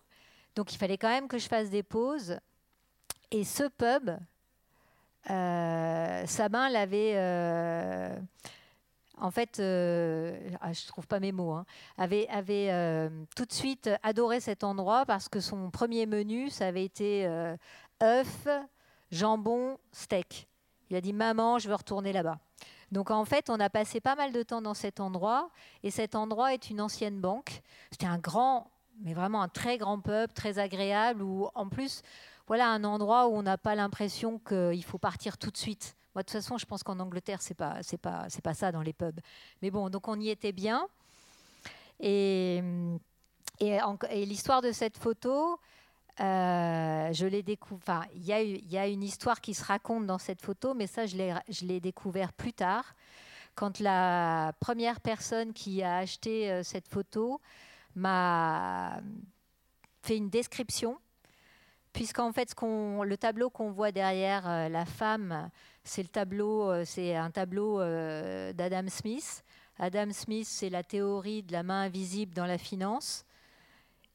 donc 0.56 0.74
il 0.74 0.78
fallait 0.78 0.98
quand 0.98 1.10
même 1.10 1.28
que 1.28 1.38
je 1.38 1.48
fasse 1.48 1.70
des 1.70 1.84
pauses. 1.84 2.38
Et 3.32 3.44
ce 3.44 3.64
pub, 3.70 4.12
euh, 5.30 6.26
Sabin 6.26 6.70
l'avait. 6.70 7.14
Euh, 7.16 8.20
en 9.18 9.32
fait, 9.32 9.60
euh, 9.60 10.38
ah, 10.62 10.74
je 10.74 10.88
trouve 10.88 11.08
pas 11.08 11.20
mes 11.20 11.32
mots, 11.32 11.52
hein, 11.52 11.66
avait, 11.98 12.28
euh, 12.72 13.10
tout 13.36 13.46
de 13.46 13.52
suite 13.52 13.90
adoré 14.02 14.40
cet 14.40 14.64
endroit 14.64 15.06
parce 15.06 15.28
que 15.28 15.40
son 15.40 15.72
premier 15.72 16.06
menu, 16.06 16.50
ça 16.50 16.68
avait 16.68 16.86
été 16.86 17.28
œuf, 18.02 18.48
jambon, 19.12 19.78
steak. 19.92 20.48
Il 20.90 20.96
a 20.96 21.02
dit 21.02 21.14
Maman, 21.14 21.60
je 21.60 21.68
veux 21.68 21.76
retourner 21.76 22.14
là-bas. 22.14 22.40
Donc 22.92 23.12
en 23.12 23.26
fait, 23.26 23.50
on 23.50 23.60
a 23.60 23.70
passé 23.70 24.00
pas 24.00 24.16
mal 24.16 24.32
de 24.32 24.44
temps 24.44 24.62
dans 24.62 24.74
cet 24.74 25.00
endroit, 25.00 25.50
et 25.84 25.92
cet 25.92 26.16
endroit 26.16 26.54
est 26.54 26.70
une 26.70 26.82
ancienne 26.82 27.20
banque. 27.20 27.62
C'était 27.92 28.08
un 28.08 28.18
grand, 28.18 28.72
mais 29.02 29.14
vraiment 29.14 29.42
un 29.42 29.48
très 29.48 29.78
grand 29.78 30.00
pub, 30.00 30.34
très 30.34 30.60
agréable, 30.60 31.22
où 31.22 31.48
en 31.54 31.68
plus, 31.70 32.02
voilà 32.48 32.68
un 32.70 32.84
endroit 32.84 33.28
où 33.28 33.36
on 33.36 33.44
n'a 33.44 33.58
pas 33.58 33.76
l'impression 33.76 34.40
qu'il 34.40 34.84
faut 34.84 34.98
partir 34.98 35.38
tout 35.38 35.52
de 35.52 35.58
suite. 35.58 35.96
Moi, 36.16 36.24
de 36.24 36.26
toute 36.26 36.42
façon, 36.42 36.58
je 36.58 36.66
pense 36.66 36.82
qu'en 36.82 37.00
Angleterre, 37.00 37.42
c'est 37.42 37.54
pas, 37.54 37.78
c'est 37.84 37.98
pas, 37.98 38.26
c'est 38.30 38.44
pas 38.44 38.56
ça 38.56 38.72
dans 38.72 38.82
les 38.82 38.94
pubs. 38.94 39.20
Mais 39.62 39.70
bon, 39.70 39.90
donc 39.90 40.08
on 40.08 40.20
y 40.20 40.30
était 40.30 40.52
bien. 40.52 40.88
Et, 42.00 42.64
et, 43.60 43.78
et 44.10 44.26
l'histoire 44.26 44.62
de 44.62 44.72
cette 44.72 44.98
photo, 44.98 45.60
euh, 46.20 47.14
je 47.14 47.26
l'ai 47.26 47.44
découvert. 47.44 48.06
il 48.14 48.26
y, 48.26 48.78
a 48.78 48.88
une 48.88 49.04
histoire 49.04 49.40
qui 49.40 49.54
se 49.54 49.64
raconte 49.64 50.06
dans 50.06 50.18
cette 50.18 50.42
photo, 50.42 50.74
mais 50.74 50.86
ça, 50.88 51.06
je 51.06 51.16
l'ai, 51.66 51.80
découvert 51.80 52.34
plus 52.34 52.52
tard, 52.52 52.94
quand 53.56 53.80
la 53.80 54.54
première 54.60 55.00
personne 55.00 55.54
qui 55.54 55.82
a 55.82 55.98
acheté 55.98 56.52
euh, 56.52 56.64
cette 56.64 56.88
photo 56.90 57.40
m'a 57.96 59.02
fait 60.02 60.18
une 60.18 60.30
description, 60.30 60.98
puisqu'en 61.94 62.34
fait, 62.34 62.54
le 62.62 63.16
tableau 63.16 63.50
qu'on 63.50 63.72
voit 63.72 63.92
derrière 63.94 64.50
euh, 64.50 64.68
la 64.68 64.86
femme, 64.86 65.50
c'est 65.84 66.18
un 66.18 67.32
tableau 67.32 67.80
d'Adam 68.54 68.88
Smith. 68.90 69.44
Adam 69.78 70.12
Smith, 70.12 70.48
c'est 70.48 70.70
la 70.70 70.84
théorie 70.84 71.44
de 71.44 71.54
la 71.54 71.64
main 71.64 71.84
invisible 71.84 72.34
dans 72.34 72.46
la 72.46 72.58
finance. 72.58 73.26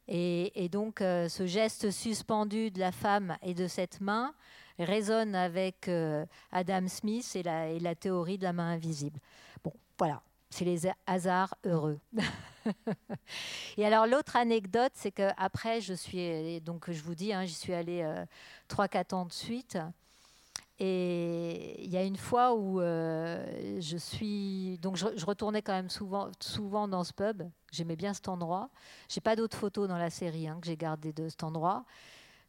Et, 0.07 0.69
donc 0.71 1.01
euh, 1.01 1.29
ce 1.29 1.47
geste 1.47 1.91
suspendu 1.91 2.71
de 2.71 2.79
la 2.79 2.93
femme 2.93 3.37
et 3.43 3.55
de 3.55 3.67
cette 3.67 4.01
main 4.01 4.35
résonne 4.79 5.35
avec 5.35 5.89
euh, 5.89 6.27
Adam 6.53 6.89
Smith 6.89 7.35
et 7.37 7.43
la, 7.43 7.95
théorie 7.95 8.39
de 8.39 8.45
la 8.45 8.53
main 8.53 8.73
invisible. 8.73 9.19
Bon, 9.63 9.73
voilà, 9.99 10.23
c'est 10.51 10.65
les 10.65 10.91
hasards 11.07 11.55
heureux. 11.65 11.99
et 13.79 13.87
alors 13.87 14.07
l'autre 14.07 14.37
anecdote, 14.37 14.93
c'est 14.95 15.13
qu'après, 15.13 15.81
je 15.81 15.95
suis, 15.95 16.61
donc 16.61 16.91
je 16.91 17.03
vous 17.03 17.15
dis, 17.15 17.33
hein, 17.33 17.45
j'y 17.45 17.55
suis 17.55 17.73
allée 17.73 18.03
euh, 18.03 18.27
trois, 18.69 18.89
4 18.89 19.15
ans 19.15 19.27
de 19.27 19.33
suite. 19.33 19.79
Et 20.81 21.85
il 21.85 21.91
y 21.91 21.97
a 21.97 22.03
une 22.03 22.17
fois 22.17 22.55
où 22.55 22.81
euh, 22.81 23.81
je 23.81 23.97
suis. 23.97 24.79
Donc, 24.79 24.97
je, 24.97 25.25
retournais 25.25 25.63
quand 25.63 25.73
même 25.73 25.91
souvent, 25.91 26.31
souvent 26.41 26.89
dans 26.89 27.05
ce 27.05 27.13
pub. 27.13 27.45
J'aimais 27.71 27.95
bien 27.95 28.13
cet 28.13 28.29
endroit. 28.29 28.71
J'ai 29.09 29.21
pas 29.21 29.37
d'autres 29.37 29.57
photos 29.57 29.87
dans 29.89 29.99
la 29.99 30.11
série 30.11 30.49
hein, 30.49 30.59
que 30.61 30.67
j'ai 30.67 30.77
gardées 30.77 31.13
de 31.13 31.29
cet 31.29 31.45
endroit. 31.45 31.85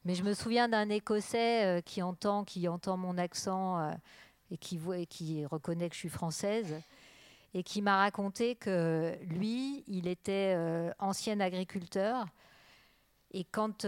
Mais 0.05 0.15
je 0.15 0.23
me 0.23 0.33
souviens 0.33 0.67
d'un 0.67 0.89
Écossais 0.89 1.65
euh, 1.65 1.81
qui, 1.81 2.01
entend, 2.01 2.43
qui 2.43 2.67
entend 2.67 2.97
mon 2.97 3.17
accent 3.19 3.79
euh, 3.79 3.91
et, 4.49 4.57
qui 4.57 4.77
voit, 4.77 4.97
et 4.97 5.05
qui 5.05 5.45
reconnaît 5.45 5.89
que 5.89 5.95
je 5.95 5.99
suis 5.99 6.09
française 6.09 6.81
et 7.53 7.63
qui 7.63 7.81
m'a 7.81 7.97
raconté 7.97 8.55
que 8.55 9.15
lui, 9.21 9.85
il 9.87 10.07
était 10.07 10.57
ancien 10.99 11.39
agriculteur. 11.39 12.25
Et 13.31 13.45
quand 13.45 13.85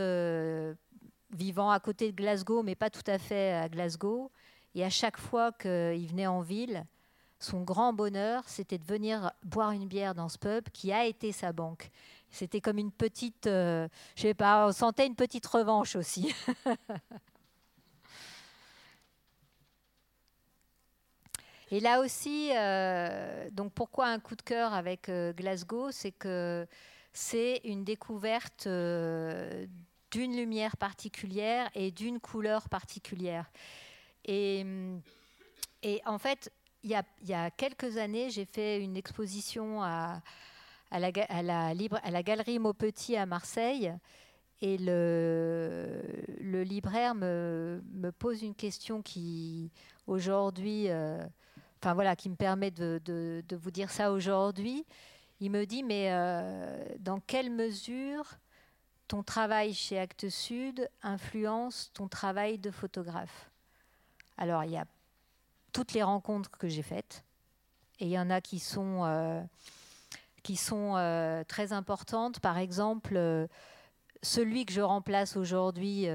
vivant 1.37 1.69
à 1.69 1.79
côté 1.79 2.11
de 2.11 2.15
Glasgow, 2.15 2.63
mais 2.63 2.75
pas 2.75 2.89
tout 2.89 3.07
à 3.07 3.17
fait 3.17 3.53
à 3.53 3.69
Glasgow. 3.69 4.31
Et 4.75 4.83
à 4.83 4.89
chaque 4.89 5.17
fois 5.17 5.51
qu'il 5.53 6.07
venait 6.07 6.27
en 6.27 6.41
ville, 6.41 6.85
son 7.39 7.61
grand 7.61 7.93
bonheur, 7.93 8.43
c'était 8.47 8.77
de 8.77 8.83
venir 8.83 9.31
boire 9.43 9.71
une 9.71 9.87
bière 9.87 10.15
dans 10.15 10.27
ce 10.29 10.37
pub 10.37 10.69
qui 10.69 10.91
a 10.91 11.05
été 11.05 11.31
sa 11.31 11.53
banque. 11.53 11.89
C'était 12.29 12.61
comme 12.61 12.77
une 12.79 12.91
petite, 12.91 13.47
euh, 13.47 13.87
je 14.15 14.23
sais 14.23 14.33
pas, 14.33 14.67
on 14.67 14.71
sentait 14.71 15.07
une 15.07 15.15
petite 15.15 15.45
revanche 15.45 15.95
aussi. 15.95 16.33
Et 21.69 21.79
là 21.81 21.99
aussi, 21.99 22.51
euh, 22.55 23.49
donc 23.51 23.73
pourquoi 23.73 24.07
un 24.07 24.19
coup 24.19 24.35
de 24.35 24.41
cœur 24.41 24.73
avec 24.73 25.09
euh, 25.09 25.33
Glasgow, 25.33 25.91
c'est 25.91 26.13
que 26.13 26.65
c'est 27.13 27.61
une 27.65 27.83
découverte 27.83 28.67
d'une 30.17 30.35
lumière 30.35 30.77
particulière 30.77 31.69
et 31.75 31.91
d'une 31.91 32.19
couleur 32.19 32.69
particulière. 32.69 33.51
Et, 34.25 34.65
en 36.07 36.17
fait, 36.17 36.51
il 36.83 36.89
y, 36.89 37.33
a, 37.33 37.51
quelques 37.51 37.97
années, 37.97 38.31
j'ai 38.31 38.45
fait 38.45 38.81
une 38.81 38.97
exposition 38.97 39.83
à, 39.83 40.23
la, 40.91 41.11
à, 41.29 41.43
la, 41.43 41.67
à 41.67 42.23
Galerie 42.23 42.57
Maupetit 42.57 43.15
à 43.15 43.27
Marseille. 43.27 43.93
Et 44.59 44.79
le, 44.79 46.01
libraire 46.63 47.13
me, 47.13 47.79
pose 48.17 48.41
une 48.41 48.55
question 48.55 49.03
qui, 49.03 49.69
aujourd'hui, 50.07 50.89
euh, 50.89 51.23
enfin 51.79 51.93
voilà, 51.93 52.15
qui 52.15 52.29
me 52.29 52.35
permet 52.35 52.71
de, 52.71 53.43
vous 53.51 53.71
dire 53.71 53.91
ça 53.91 54.11
aujourd'hui. 54.11 54.83
Il 55.41 55.51
me 55.51 55.65
dit, 55.65 55.83
mais 55.83 56.07
euh, 56.09 56.87
dans 56.97 57.19
quelle 57.19 57.51
mesure 57.51 58.39
ton 59.07 59.23
travail 59.23 59.73
chez 59.73 59.99
Actes 59.99 60.29
Sud 60.29 60.89
influence 61.01 61.91
ton 61.93 62.07
travail 62.07 62.57
de 62.57 62.71
photographe. 62.71 63.49
Alors, 64.37 64.63
il 64.63 64.71
y 64.71 64.77
a 64.77 64.85
toutes 65.71 65.93
les 65.93 66.03
rencontres 66.03 66.51
que 66.51 66.67
j'ai 66.67 66.81
faites, 66.81 67.23
et 67.99 68.05
il 68.05 68.11
y 68.11 68.19
en 68.19 68.29
a 68.29 68.41
qui 68.41 68.59
sont, 68.59 69.05
euh, 69.05 69.41
qui 70.43 70.55
sont 70.55 70.95
euh, 70.95 71.43
très 71.45 71.73
importantes. 71.73 72.39
Par 72.39 72.57
exemple, 72.57 73.15
euh, 73.15 73.47
celui 74.21 74.65
que 74.65 74.73
je 74.73 74.81
remplace 74.81 75.37
aujourd'hui, 75.37 76.07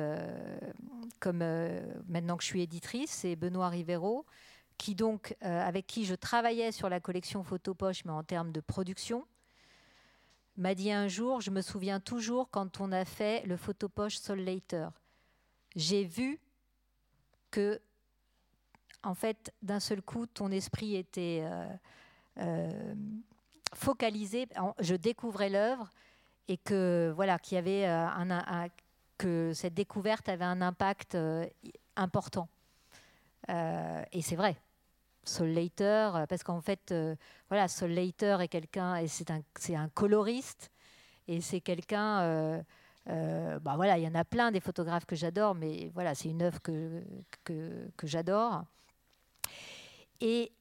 comme 1.21 1.45
maintenant 2.09 2.37
que 2.37 2.43
je 2.43 2.49
suis 2.49 2.63
éditrice, 2.63 3.11
c'est 3.11 3.37
Benoît 3.37 3.69
Rivero, 3.69 4.27
qui 4.77 4.97
donc, 4.97 5.37
avec 5.41 5.87
qui 5.87 6.05
je 6.05 6.17
travaillais 6.17 6.73
sur 6.73 6.89
la 6.89 6.99
collection 6.99 7.45
Photopoche, 7.45 8.05
mais 8.05 8.11
en 8.11 8.25
termes 8.25 8.51
de 8.51 8.61
production 8.61 9.25
m'a 10.57 10.75
dit 10.75 10.93
un 10.93 11.09
jour, 11.09 11.41
je 11.41 11.51
me 11.51 11.61
souviens 11.61 12.01
toujours 12.01 12.51
quand 12.51 12.81
on 12.81 12.93
a 12.93 13.05
fait 13.05 13.45
le 13.47 13.57
photopoche 13.57 14.17
Sol 14.17 14.41
Later, 14.41 14.89
j'ai 15.75 16.05
vu 16.05 16.41
que, 17.51 17.81
en 19.03 19.15
fait, 19.15 19.53
d'un 19.63 19.81
seul 19.81 20.03
coup, 20.03 20.27
ton 20.27 20.51
esprit 20.51 20.97
était 20.97 21.43
euh, 21.45 21.67
euh, 22.39 22.95
focalisé. 23.75 24.49
Je 24.81 24.95
découvrais 24.95 25.49
l'œuvre 25.49 25.91
et 26.49 26.57
que 26.59 27.13
voilà, 27.15 27.39
qu'il 27.39 27.55
y 27.55 27.59
avait 27.59 27.87
euh, 27.87 28.69
que 29.19 29.53
cette 29.55 29.75
découverte 29.75 30.29
avait 30.29 30.45
un 30.45 30.61
impact 30.61 31.17
important. 31.97 32.49
et 33.49 34.23
c'est 34.23 34.37
vrai. 34.37 34.57
Sol 35.25 35.49
Later, 35.49 36.17
euh, 36.17 36.27
parce 36.27 36.43
qu'en 36.43 36.61
fait, 36.61 36.93
euh, 36.93 37.15
voilà, 37.49 37.69
Sol 37.69 37.91
Later 37.91 38.39
est 38.41 38.49
quelqu'un, 38.49 39.05
c'est 39.07 39.75
un, 39.75 39.89
coloriste, 39.91 40.71
et 41.29 41.41
c'est 41.41 41.61
quelqu'un, 41.61 42.21
euh, 43.09 43.59
bah 43.61 43.75
voilà, 43.77 43.99
il 43.99 44.05
y 44.05 44.09
en 44.09 44.15
a 44.15 44.25
plein 44.25 44.51
des 44.51 44.61
photographes 44.61 45.07
que 45.07 45.17
j'adore, 45.17 45.55
mais 45.55 45.91
voilà, 45.95 46.15
c'est 46.15 46.29
une 46.29 46.43
œuvre 46.43 46.61
que, 46.61 47.03
que, 47.45 47.89
que 47.97 48.07
j'adore. 48.07 48.65
Et 50.21 50.53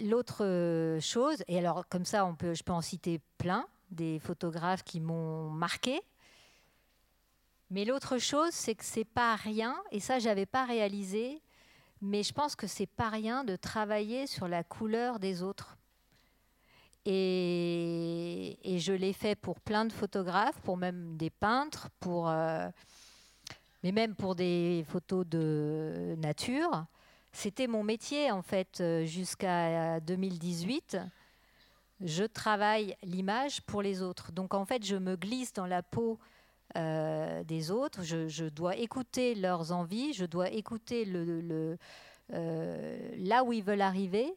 l'autre 0.00 0.98
chose, 1.00 1.42
et 1.46 1.58
alors 1.58 1.88
comme 1.88 2.04
ça, 2.04 2.26
on 2.26 2.34
peut, 2.34 2.54
je 2.54 2.62
peux 2.62 2.72
en 2.72 2.80
citer 2.80 3.20
plein, 3.38 3.66
des 3.90 4.18
photographes 4.18 4.82
qui 4.82 5.00
m'ont 5.00 5.50
marqué. 5.50 6.00
Mais 7.70 7.84
l'autre 7.84 8.18
chose, 8.18 8.50
c'est 8.52 8.74
que 8.74 8.84
c'est 8.84 9.04
pas 9.04 9.36
rien, 9.36 9.76
et 9.92 10.00
ça, 10.00 10.18
j'avais 10.18 10.46
pas 10.46 10.64
réalisé 10.64 11.40
mais 12.02 12.24
je 12.24 12.32
pense 12.32 12.56
que 12.56 12.66
c'est 12.66 12.86
pas 12.86 13.08
rien 13.08 13.44
de 13.44 13.54
travailler 13.54 14.26
sur 14.26 14.48
la 14.48 14.64
couleur 14.64 15.20
des 15.20 15.42
autres. 15.42 15.78
Et, 17.04 18.58
je 18.78 18.92
l'ai 18.92 19.12
fait 19.12 19.36
pour 19.36 19.60
plein 19.60 19.84
de 19.84 19.92
photographes, 19.92 20.60
pour 20.62 20.76
même 20.76 21.16
des 21.16 21.30
peintres, 21.30 21.88
pour, 22.00 22.28
euh, 22.28 22.68
mais 23.82 23.92
même 23.92 24.16
pour 24.16 24.34
des 24.34 24.84
photos 24.88 25.24
de 25.26 26.16
nature. 26.18 26.84
C'était 27.32 27.68
mon 27.68 27.84
métier 27.84 28.30
en 28.30 28.42
fait 28.42 28.80
euh, 28.80 29.04
jusqu'à 29.04 30.00
2018. 30.00 30.98
Je 32.00 32.24
travaille 32.24 32.96
l'image 33.04 33.62
pour 33.62 33.80
les 33.80 34.02
autres. 34.02 34.32
Donc 34.32 34.54
en 34.54 34.64
fait, 34.64 34.84
je 34.84 34.96
me 34.96 35.16
glisse 35.16 35.52
dans 35.52 35.66
la 35.66 35.82
peau 35.82 36.18
euh, 36.76 37.44
des 37.44 37.70
autres. 37.70 38.02
Je, 38.02 38.48
dois 38.48 38.76
écouter 38.76 39.34
leurs 39.34 39.72
envies, 39.72 40.12
je 40.14 40.24
dois 40.24 40.50
écouter 40.50 41.04
le, 41.04 41.76
euh, 42.32 43.14
là 43.18 43.44
où 43.44 43.52
ils 43.52 43.62
veulent 43.62 43.82
arriver, 43.82 44.34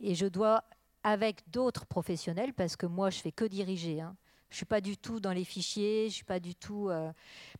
et 0.00 0.14
je 0.14 0.26
dois, 0.26 0.64
avec 1.02 1.42
d'autres 1.50 1.84
professionnels, 1.84 2.54
parce 2.54 2.76
que 2.76 2.86
moi 2.86 3.10
je 3.10 3.20
fais 3.20 3.32
que 3.32 3.44
diriger, 3.44 4.00
hein. 4.00 4.16
Je 4.50 4.58
suis 4.58 4.66
pas 4.66 4.80
du 4.80 4.96
tout 4.96 5.18
dans 5.18 5.32
les 5.32 5.42
fichiers, 5.42 6.08
je 6.08 6.14
suis 6.14 6.24
pas 6.24 6.38
du 6.38 6.54
tout. 6.54 6.88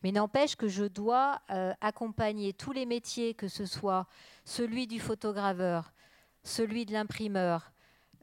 Mais 0.01 0.13
n'empêche 0.13 0.55
que 0.55 0.69
je 0.69 0.85
dois 0.85 1.41
accompagner 1.81 2.53
tous 2.53 2.71
les 2.71 2.85
métiers, 2.85 3.33
que 3.33 3.49
ce 3.49 3.65
soit 3.65 4.07
celui 4.45 4.87
du 4.87 5.01
photograveur, 5.01 5.91
celui 6.43 6.85
de 6.85 6.93
l'imprimeur, 6.93 7.73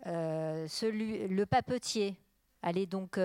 celui 0.06 1.28
le 1.28 1.44
papetier. 1.44 2.16
Allez 2.62 2.86
donc 2.86 3.18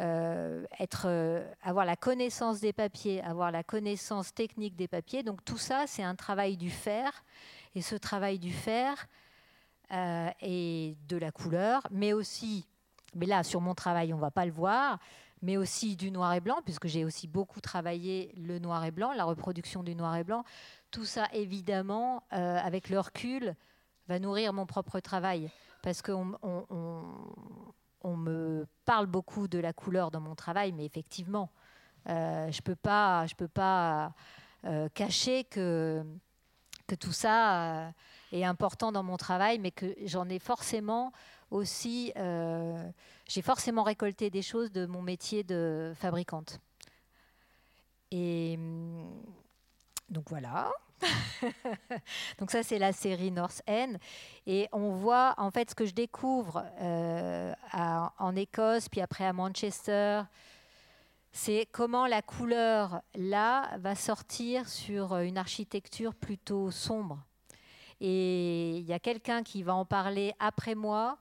euh, 0.00 0.64
euh, 1.04 1.52
avoir 1.62 1.84
la 1.84 1.96
connaissance 1.96 2.60
des 2.60 2.72
papiers, 2.72 3.20
avoir 3.22 3.50
la 3.50 3.64
connaissance 3.64 4.32
technique 4.32 4.76
des 4.76 4.86
papiers. 4.86 5.24
Donc 5.24 5.44
tout 5.44 5.58
ça, 5.58 5.84
c'est 5.86 6.04
un 6.04 6.14
travail 6.14 6.56
du 6.56 6.70
fer. 6.70 7.24
Et 7.74 7.82
ce 7.82 7.96
travail 7.96 8.38
du 8.38 8.52
fer 8.52 9.06
euh, 9.92 10.30
et 10.40 10.96
de 11.08 11.16
la 11.16 11.32
couleur, 11.32 11.82
mais 11.90 12.12
aussi, 12.12 12.66
mais 13.14 13.26
là 13.26 13.42
sur 13.42 13.60
mon 13.60 13.74
travail, 13.74 14.14
on 14.14 14.18
va 14.18 14.30
pas 14.30 14.46
le 14.46 14.52
voir, 14.52 14.98
mais 15.42 15.56
aussi 15.56 15.96
du 15.96 16.10
noir 16.10 16.32
et 16.34 16.40
blanc, 16.40 16.60
puisque 16.64 16.86
j'ai 16.86 17.04
aussi 17.04 17.26
beaucoup 17.26 17.60
travaillé 17.60 18.32
le 18.36 18.58
noir 18.58 18.84
et 18.84 18.90
blanc, 18.90 19.12
la 19.12 19.24
reproduction 19.24 19.82
du 19.82 19.94
noir 19.94 20.16
et 20.16 20.24
blanc. 20.24 20.44
Tout 20.90 21.04
ça, 21.04 21.26
évidemment, 21.32 22.24
avec 22.30 22.88
le 22.88 22.98
recul, 22.98 23.54
va 24.08 24.18
nourrir 24.18 24.52
mon 24.52 24.66
propre 24.66 24.98
travail, 24.98 25.50
parce 25.82 26.02
qu'on 26.02 26.36
on 26.42 26.64
me 28.04 28.66
parle 28.84 29.06
beaucoup 29.06 29.48
de 29.48 29.58
la 29.58 29.72
couleur 29.72 30.10
dans 30.10 30.20
mon 30.20 30.34
travail, 30.34 30.72
mais 30.72 30.84
effectivement, 30.84 31.50
euh, 32.08 32.50
je 32.50 32.58
ne 32.58 32.62
peux 32.62 33.48
pas, 33.48 34.14
euh, 34.64 34.88
cacher 34.94 35.44
que, 35.44 36.04
que 36.86 36.94
tout 36.94 37.12
ça 37.12 37.86
euh, 37.86 37.90
est 38.32 38.44
important 38.44 38.92
dans 38.92 39.02
mon 39.02 39.16
travail, 39.16 39.58
mais 39.58 39.70
que 39.70 39.94
j'en 40.04 40.28
ai 40.28 40.38
forcément 40.38 41.12
aussi, 41.50 42.12
j'ai 42.14 43.42
forcément 43.42 43.82
récolté 43.82 44.28
des 44.28 44.42
choses 44.42 44.70
de 44.70 44.84
mon 44.84 45.00
métier 45.00 45.44
de 45.44 45.94
fabricante. 45.96 46.60
Et 48.10 48.56
hum, 48.58 49.22
donc 50.10 50.28
voilà. 50.28 50.70
Donc 52.38 52.50
ça, 52.50 52.62
c'est 52.62 52.78
la 52.78 52.92
série 52.92 53.30
North 53.30 53.62
End. 53.68 53.94
Et 54.46 54.68
on 54.72 54.90
voit, 54.90 55.34
en 55.38 55.50
fait, 55.50 55.70
ce 55.70 55.74
que 55.74 55.86
je 55.86 55.94
découvre 55.94 56.64
euh, 56.80 57.52
en 57.72 58.36
Écosse, 58.36 58.88
puis 58.88 59.00
après 59.00 59.24
à 59.24 59.32
Manchester, 59.32 60.22
c'est 61.32 61.68
comment 61.70 62.06
la 62.06 62.22
couleur, 62.22 63.02
là, 63.14 63.76
va 63.78 63.94
sortir 63.94 64.68
sur 64.68 65.16
une 65.18 65.38
architecture 65.38 66.14
plutôt 66.14 66.70
sombre. 66.70 67.18
Et 68.00 68.78
il 68.78 68.84
y 68.84 68.92
a 68.92 68.98
quelqu'un 68.98 69.42
qui 69.42 69.62
va 69.62 69.74
en 69.74 69.84
parler 69.84 70.32
après 70.38 70.74
moi, 70.74 71.18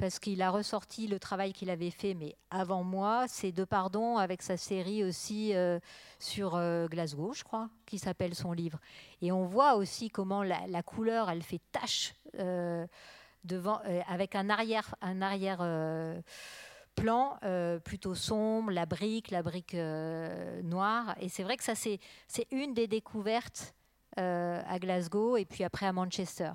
parce 0.00 0.18
qu'il 0.18 0.40
a 0.40 0.48
ressorti 0.50 1.08
le 1.08 1.18
travail 1.18 1.52
qu'il 1.52 1.68
avait 1.68 1.90
fait, 1.90 2.14
mais 2.14 2.34
avant 2.50 2.82
moi, 2.82 3.26
c'est 3.28 3.52
De 3.52 3.64
Pardon 3.64 4.16
avec 4.16 4.40
sa 4.40 4.56
série 4.56 5.04
aussi 5.04 5.54
euh, 5.54 5.78
sur 6.18 6.54
euh, 6.54 6.86
Glasgow, 6.86 7.34
je 7.34 7.44
crois, 7.44 7.68
qui 7.84 7.98
s'appelle 7.98 8.34
son 8.34 8.52
livre. 8.52 8.80
Et 9.20 9.30
on 9.30 9.44
voit 9.44 9.74
aussi 9.74 10.08
comment 10.08 10.42
la, 10.42 10.82
couleur, 10.82 11.28
elle 11.28 11.42
fait 11.42 11.60
tache 11.70 12.14
euh, 12.38 12.86
devant, 13.44 13.82
avec 14.08 14.36
un 14.36 14.48
arrière, 14.48 14.94
un 15.02 15.20
arrière 15.20 15.58
plan 16.94 17.38
plutôt 17.84 18.14
sombre, 18.14 18.70
la 18.70 18.86
brique, 18.86 19.30
la 19.30 19.42
brique 19.42 19.74
noire. 19.74 21.14
Et 21.20 21.28
c'est 21.28 21.42
vrai 21.42 21.58
que 21.58 21.64
ça, 21.64 21.74
c'est 21.74 22.00
une 22.50 22.72
des 22.72 22.86
découvertes 22.86 23.74
à 24.16 24.78
Glasgow 24.78 25.36
et 25.36 25.44
puis 25.44 25.62
après 25.62 25.84
à 25.84 25.92
Manchester. 25.92 26.52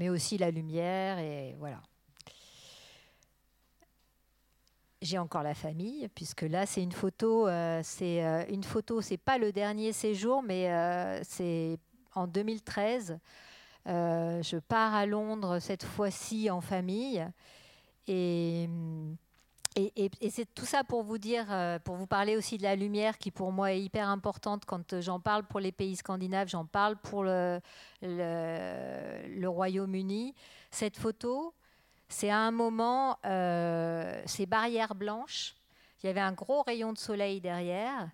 Mais 0.00 0.08
aussi 0.08 0.38
la 0.38 0.50
lumière 0.50 1.18
et 1.18 1.54
voilà. 1.58 1.82
J'ai 5.02 5.18
encore 5.18 5.42
la 5.42 5.54
famille 5.54 6.08
puisque 6.14 6.42
là 6.42 6.64
c'est 6.64 6.82
une 6.82 6.92
photo, 6.92 7.46
euh, 7.46 7.80
c'est 7.84 8.24
euh, 8.24 8.42
une 8.48 8.64
photo, 8.64 9.02
c'est 9.02 9.18
pas 9.18 9.36
le 9.36 9.52
dernier 9.52 9.92
séjour, 9.92 10.42
mais 10.42 10.72
euh, 10.72 11.20
c'est 11.22 11.78
en 12.14 12.26
2013. 12.26 13.18
je 13.84 14.58
pars 14.58 14.94
à 14.94 15.04
Londres 15.04 15.58
cette 15.58 15.84
fois-ci 15.84 16.48
en 16.48 16.62
famille 16.62 17.22
et 18.08 18.68
et, 19.76 20.10
c'est 20.30 20.52
tout 20.52 20.66
ça 20.66 20.82
pour 20.82 21.04
vous 21.04 21.18
dire, 21.18 21.46
euh, 21.50 21.78
pour 21.78 21.94
vous 21.94 22.06
parler 22.06 22.36
aussi 22.36 22.58
de 22.58 22.64
la 22.64 22.74
lumière 22.74 23.18
qui 23.18 23.30
pour 23.30 23.52
moi 23.52 23.72
est 23.72 23.80
hyper 23.80 24.08
importante 24.08 24.64
quand 24.64 25.00
j'en 25.00 25.20
parle 25.20 25.44
pour 25.44 25.60
les 25.60 25.70
pays 25.70 25.94
scandinaves, 25.94 26.48
j'en 26.48 26.64
parle 26.64 26.96
pour 26.96 27.22
le, 27.22 27.60
Royaume-Uni. 29.46 30.34
Cette 30.72 30.96
photo, 30.96 31.54
c'est 32.08 32.30
à 32.30 32.38
un 32.38 32.50
moment, 32.50 33.18
euh, 33.24 34.20
ces 34.26 34.46
barrières 34.46 34.96
blanches, 34.96 35.54
il 36.02 36.06
y 36.06 36.08
avait 36.08 36.20
un 36.20 36.32
gros 36.32 36.62
rayon 36.62 36.92
de 36.92 36.98
soleil 36.98 37.40
derrière 37.40 38.10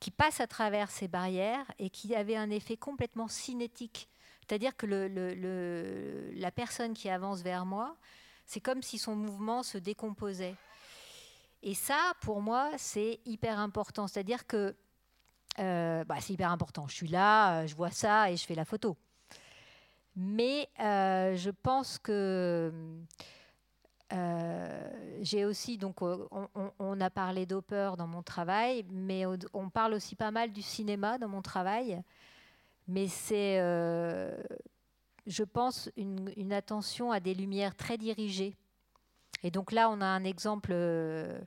qui 0.00 0.10
passe 0.10 0.40
à 0.40 0.46
travers 0.46 0.90
ces 0.90 1.06
barrières 1.06 1.66
et 1.78 1.90
qui 1.90 2.16
avait 2.16 2.36
un 2.36 2.50
effet 2.50 2.76
complètement 2.76 3.28
cinétique. 3.28 4.08
C'est-à-dire 4.40 4.76
que 4.76 4.86
la 6.34 6.50
personne 6.50 6.94
qui 6.94 7.08
avance 7.10 7.42
vers 7.42 7.64
moi, 7.66 7.94
c'est 8.46 8.60
comme 8.60 8.82
si 8.82 8.98
son 8.98 9.14
mouvement 9.14 9.62
se 9.62 9.78
décomposait. 9.78 10.56
Et 11.62 11.74
ça, 11.74 12.14
pour 12.20 12.40
moi, 12.40 12.70
c'est 12.76 13.20
hyper 13.26 13.58
important. 13.58 14.06
C'est-à-dire 14.06 14.46
que 14.46 14.74
euh, 15.58 16.04
bah, 16.04 16.16
c'est 16.20 16.32
hyper 16.32 16.50
important. 16.50 16.86
Je 16.88 16.94
suis 16.94 17.08
là, 17.08 17.62
euh, 17.62 17.66
je 17.66 17.74
vois 17.74 17.90
ça 17.90 18.30
et 18.30 18.36
je 18.36 18.46
fais 18.46 18.54
la 18.54 18.64
photo. 18.64 18.96
Mais 20.16 20.68
euh, 20.80 21.36
je 21.36 21.50
pense 21.50 21.98
que 21.98 22.72
j'ai 25.20 25.44
aussi, 25.44 25.78
donc, 25.78 26.02
on, 26.02 27.00
a 27.00 27.10
parlé 27.10 27.46
d'Hopper 27.46 27.92
dans 27.96 28.08
mon 28.08 28.22
travail, 28.22 28.84
mais 28.90 29.24
on 29.52 29.70
parle 29.70 29.94
aussi 29.94 30.16
pas 30.16 30.30
mal 30.32 30.50
du 30.52 30.62
cinéma 30.62 31.18
dans 31.18 31.28
mon 31.28 31.42
travail. 31.42 32.02
Mais 32.88 33.06
c'est, 33.06 33.58
je 35.26 35.44
pense, 35.44 35.90
une 35.96 36.52
attention 36.52 37.12
à 37.12 37.20
des 37.20 37.34
lumières 37.34 37.76
très 37.76 37.98
dirigées 37.98 38.56
et 39.42 39.50
donc 39.50 39.72
là, 39.72 39.90
on 39.90 40.00
a 40.00 40.06
un 40.06 40.24
exemple 40.24 40.70
euh, 40.72 41.38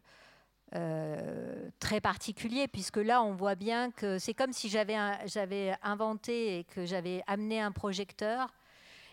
euh, 0.75 1.69
très 1.79 2.01
particulier, 2.01 2.67
puisque 2.67 2.97
là, 2.97 3.21
on 3.21 3.33
voit 3.33 3.55
bien 3.55 3.91
que 3.91 4.17
c'est 4.17 4.33
comme 4.33 4.53
si 4.53 4.69
j'avais 4.69 5.75
inventé 5.83 6.59
et 6.59 6.63
que 6.63 6.85
j'avais 6.85 7.23
amené 7.27 7.61
un 7.61 7.71
projecteur 7.71 8.53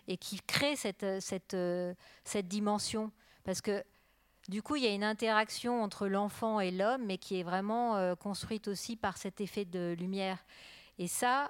et 0.07 0.17
qui 0.17 0.39
crée 0.41 0.75
cette, 0.75 1.21
cette, 1.21 1.55
cette 2.23 2.47
dimension. 2.47 3.11
Parce 3.43 3.61
que 3.61 3.83
du 4.49 4.63
coup, 4.63 4.75
il 4.75 4.83
y 4.83 4.87
a 4.87 4.93
une 4.93 5.03
interaction 5.03 5.83
entre 5.83 6.07
l'enfant 6.07 6.59
et 6.59 6.71
l'homme, 6.71 7.05
mais 7.05 7.19
qui 7.19 7.39
est 7.39 7.43
vraiment 7.43 7.97
euh, 7.97 8.15
construite 8.15 8.67
aussi 8.67 8.95
par 8.95 9.17
cet 9.17 9.41
effet 9.41 9.65
de 9.65 9.95
lumière. 9.97 10.43
Et 10.97 11.07
ça, 11.07 11.49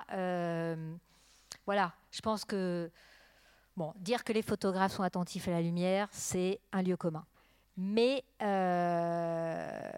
voilà, 1.66 1.94
je 2.12 2.22
pense 2.22 2.46
que 2.46 2.90
Dire 3.98 4.24
que 4.24 4.34
les 4.34 4.42
photographes 4.42 4.94
sont 4.94 5.04
attentifs 5.04 5.48
à 5.48 5.52
la 5.52 5.62
lumière, 5.62 6.08
c'est 6.12 6.60
un 6.72 6.82
lieu 6.82 6.98
commun. 6.98 7.26
Mais 7.78 8.24
euh, 8.42 9.92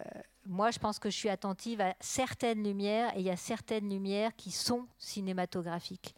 moi, 0.46 0.72
je 0.72 0.80
pense 0.80 1.00
que 1.00 1.10
je 1.10 1.18
suis 1.18 1.30
attentive 1.30 1.82
à 1.82 1.96
certaines 2.00 2.64
lumières 2.64 3.16
et 3.16 3.20
il 3.20 3.26
y 3.26 3.30
a 3.30 3.38
certaines 3.38 3.90
lumières 3.90 4.36
qui 4.36 4.52
sont 4.52 4.88
cinématographiques. 4.98 6.16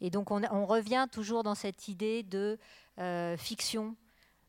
Et 0.00 0.10
donc, 0.10 0.30
on, 0.30 0.66
revient 0.66 1.06
toujours 1.10 1.42
dans 1.42 1.54
cette 1.54 1.88
idée 1.88 2.22
de 2.22 2.58
euh, 2.98 3.36
fiction, 3.36 3.96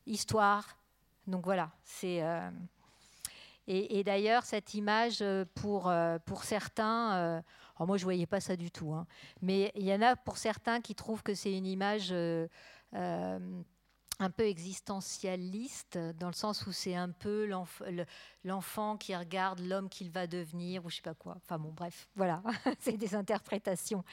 histoire. 0.06 0.76
Donc 1.26 1.44
voilà, 1.44 1.70
c'est. 1.84 2.22
Euh, 2.22 2.50
et, 3.68 4.02
d'ailleurs, 4.02 4.44
cette 4.44 4.74
image, 4.74 5.22
pour, 5.54 5.92
pour 6.24 6.44
certains, 6.44 7.42
moi, 7.86 7.96
je 7.96 8.02
ne 8.02 8.06
voyais 8.06 8.26
pas 8.26 8.40
ça 8.40 8.56
du 8.56 8.70
tout. 8.70 8.92
Hein. 8.92 9.06
Mais 9.42 9.72
il 9.74 9.84
y 9.84 9.92
en 9.92 10.02
a 10.02 10.16
pour 10.16 10.36
certains 10.36 10.80
qui 10.80 10.94
trouvent 10.94 11.22
que 11.22 11.34
c'est 11.34 11.56
une 11.56 11.66
image 11.66 12.08
euh, 12.10 12.48
euh, 12.94 13.38
un 14.18 14.30
peu 14.30 14.44
existentialiste, 14.46 15.98
dans 16.18 16.26
le 16.26 16.32
sens 16.32 16.66
où 16.66 16.72
c'est 16.72 16.96
un 16.96 17.10
peu 17.10 17.48
l'enfant 18.44 18.96
qui 18.96 19.14
regarde 19.14 19.60
l'homme 19.60 19.88
qu'il 19.88 20.10
va 20.10 20.26
devenir, 20.26 20.84
ou 20.84 20.90
je 20.90 20.96
sais 20.96 21.02
pas 21.02 21.14
quoi. 21.14 21.36
Enfin 21.36 21.58
bon, 21.58 21.72
bref, 21.72 22.08
voilà, 22.16 22.42
c'est 22.80 22.96
des 22.96 23.14
interprétations. 23.14 24.04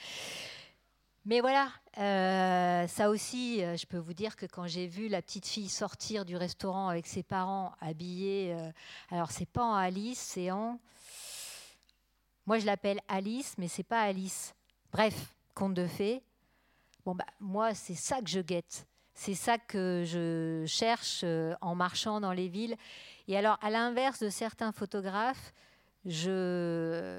Mais 1.26 1.42
voilà, 1.42 1.70
euh, 1.98 2.88
ça 2.88 3.10
aussi, 3.10 3.60
je 3.60 3.86
peux 3.88 3.98
vous 3.98 4.14
dire 4.14 4.36
que 4.36 4.46
quand 4.46 4.68
j'ai 4.68 4.86
vu 4.86 5.08
la 5.08 5.22
petite 5.24 5.48
fille 5.48 5.70
sortir 5.70 6.24
du 6.24 6.38
restaurant 6.38 6.88
avec 6.88 7.08
ses 7.08 7.24
parents 7.24 7.74
habillés, 7.82 8.56
alors 9.10 9.32
c'est 9.32 9.48
pas 9.48 9.64
en 9.64 9.74
Alice, 9.74 10.20
c'est 10.20 10.52
en 10.52 10.80
moi, 12.46 12.60
je 12.60 12.66
l'appelle 12.68 13.00
Alice, 13.08 13.56
mais 13.58 13.68
c'est 13.68 13.84
pas 13.84 14.02
Alice. 14.02 14.54
Bref, 14.92 15.34
conte 15.56 15.74
de 15.74 15.88
fées. 15.88 16.22
Bon, 17.04 17.16
bah, 17.16 17.26
moi, 17.40 17.74
c'est 17.74 17.96
ça 17.96 18.22
que 18.22 18.30
je 18.30 18.40
guette. 18.40 18.88
C'est 19.16 19.34
ça 19.34 19.58
que 19.58 20.04
je 20.06 20.64
cherche 20.68 21.22
euh, 21.24 21.56
en 21.62 21.74
marchant 21.74 22.22
dans 22.22 22.34
les 22.34 22.48
villes. 22.48 22.76
Et 23.28 23.36
alors, 23.36 23.58
à 23.64 23.72
l'inverse 23.72 24.20
de 24.20 24.30
certains 24.30 24.72
photographes, 24.72 25.54
je 26.06 27.18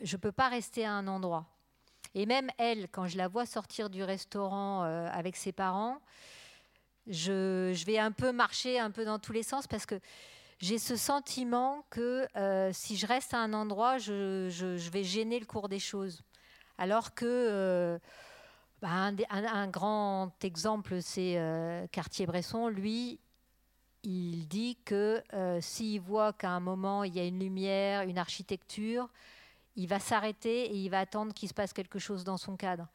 ne 0.00 0.16
peux 0.18 0.32
pas 0.32 0.48
rester 0.48 0.84
à 0.84 0.92
un 0.92 1.06
endroit. 1.06 1.46
Et 2.16 2.24
même 2.24 2.48
elle, 2.56 2.88
quand 2.90 3.06
je 3.06 3.18
la 3.18 3.28
vois 3.28 3.44
sortir 3.44 3.90
du 3.90 4.02
restaurant 4.02 4.84
euh, 4.84 5.06
avec 5.12 5.36
ses 5.36 5.52
parents, 5.52 6.00
je, 7.06 7.84
vais 7.84 7.98
un 7.98 8.10
peu 8.10 8.32
marcher 8.32 8.78
un 8.78 8.90
peu 8.90 9.04
dans 9.04 9.18
tous 9.18 9.32
les 9.32 9.42
sens 9.42 9.66
parce 9.66 9.84
que 9.84 10.00
j'ai 10.58 10.78
ce 10.78 10.96
sentiment 10.96 11.84
que 11.90 12.26
euh, 12.34 12.70
si 12.72 12.96
je 12.96 13.06
reste 13.06 13.34
à 13.34 13.40
un 13.40 13.52
endroit, 13.52 13.98
je, 13.98 14.88
vais 14.90 15.04
gêner 15.04 15.38
le 15.38 15.44
cours 15.44 15.68
des 15.68 15.78
choses. 15.78 16.22
Alors 16.78 17.12
que 17.12 17.26
euh, 17.26 17.98
bah, 18.80 19.12
un, 19.28 19.68
grand 19.68 20.32
exemple, 20.42 21.02
c'est 21.02 21.38
Cartier-Bresson. 21.92 22.68
Lui, 22.68 23.20
il 24.04 24.48
dit 24.48 24.78
que 24.86 25.22
s'il 25.60 26.00
voit 26.00 26.32
qu'à 26.32 26.52
un 26.52 26.60
moment 26.60 27.04
il 27.04 27.14
y 27.14 27.20
a 27.20 27.26
une 27.26 27.40
lumière, 27.40 28.04
une 28.04 28.16
architecture, 28.16 29.10
il 29.76 29.86
va 29.86 30.00
s'arrêter 30.00 30.66
et 30.66 30.74
il 30.74 30.88
va 30.88 31.00
attendre 31.00 31.32
qu'il 31.34 31.48
se 31.48 31.54
passe 31.54 31.72
quelque 31.72 31.98
chose 31.98 32.24
dans 32.24 32.36
son 32.36 32.56
cadre. 32.56 32.88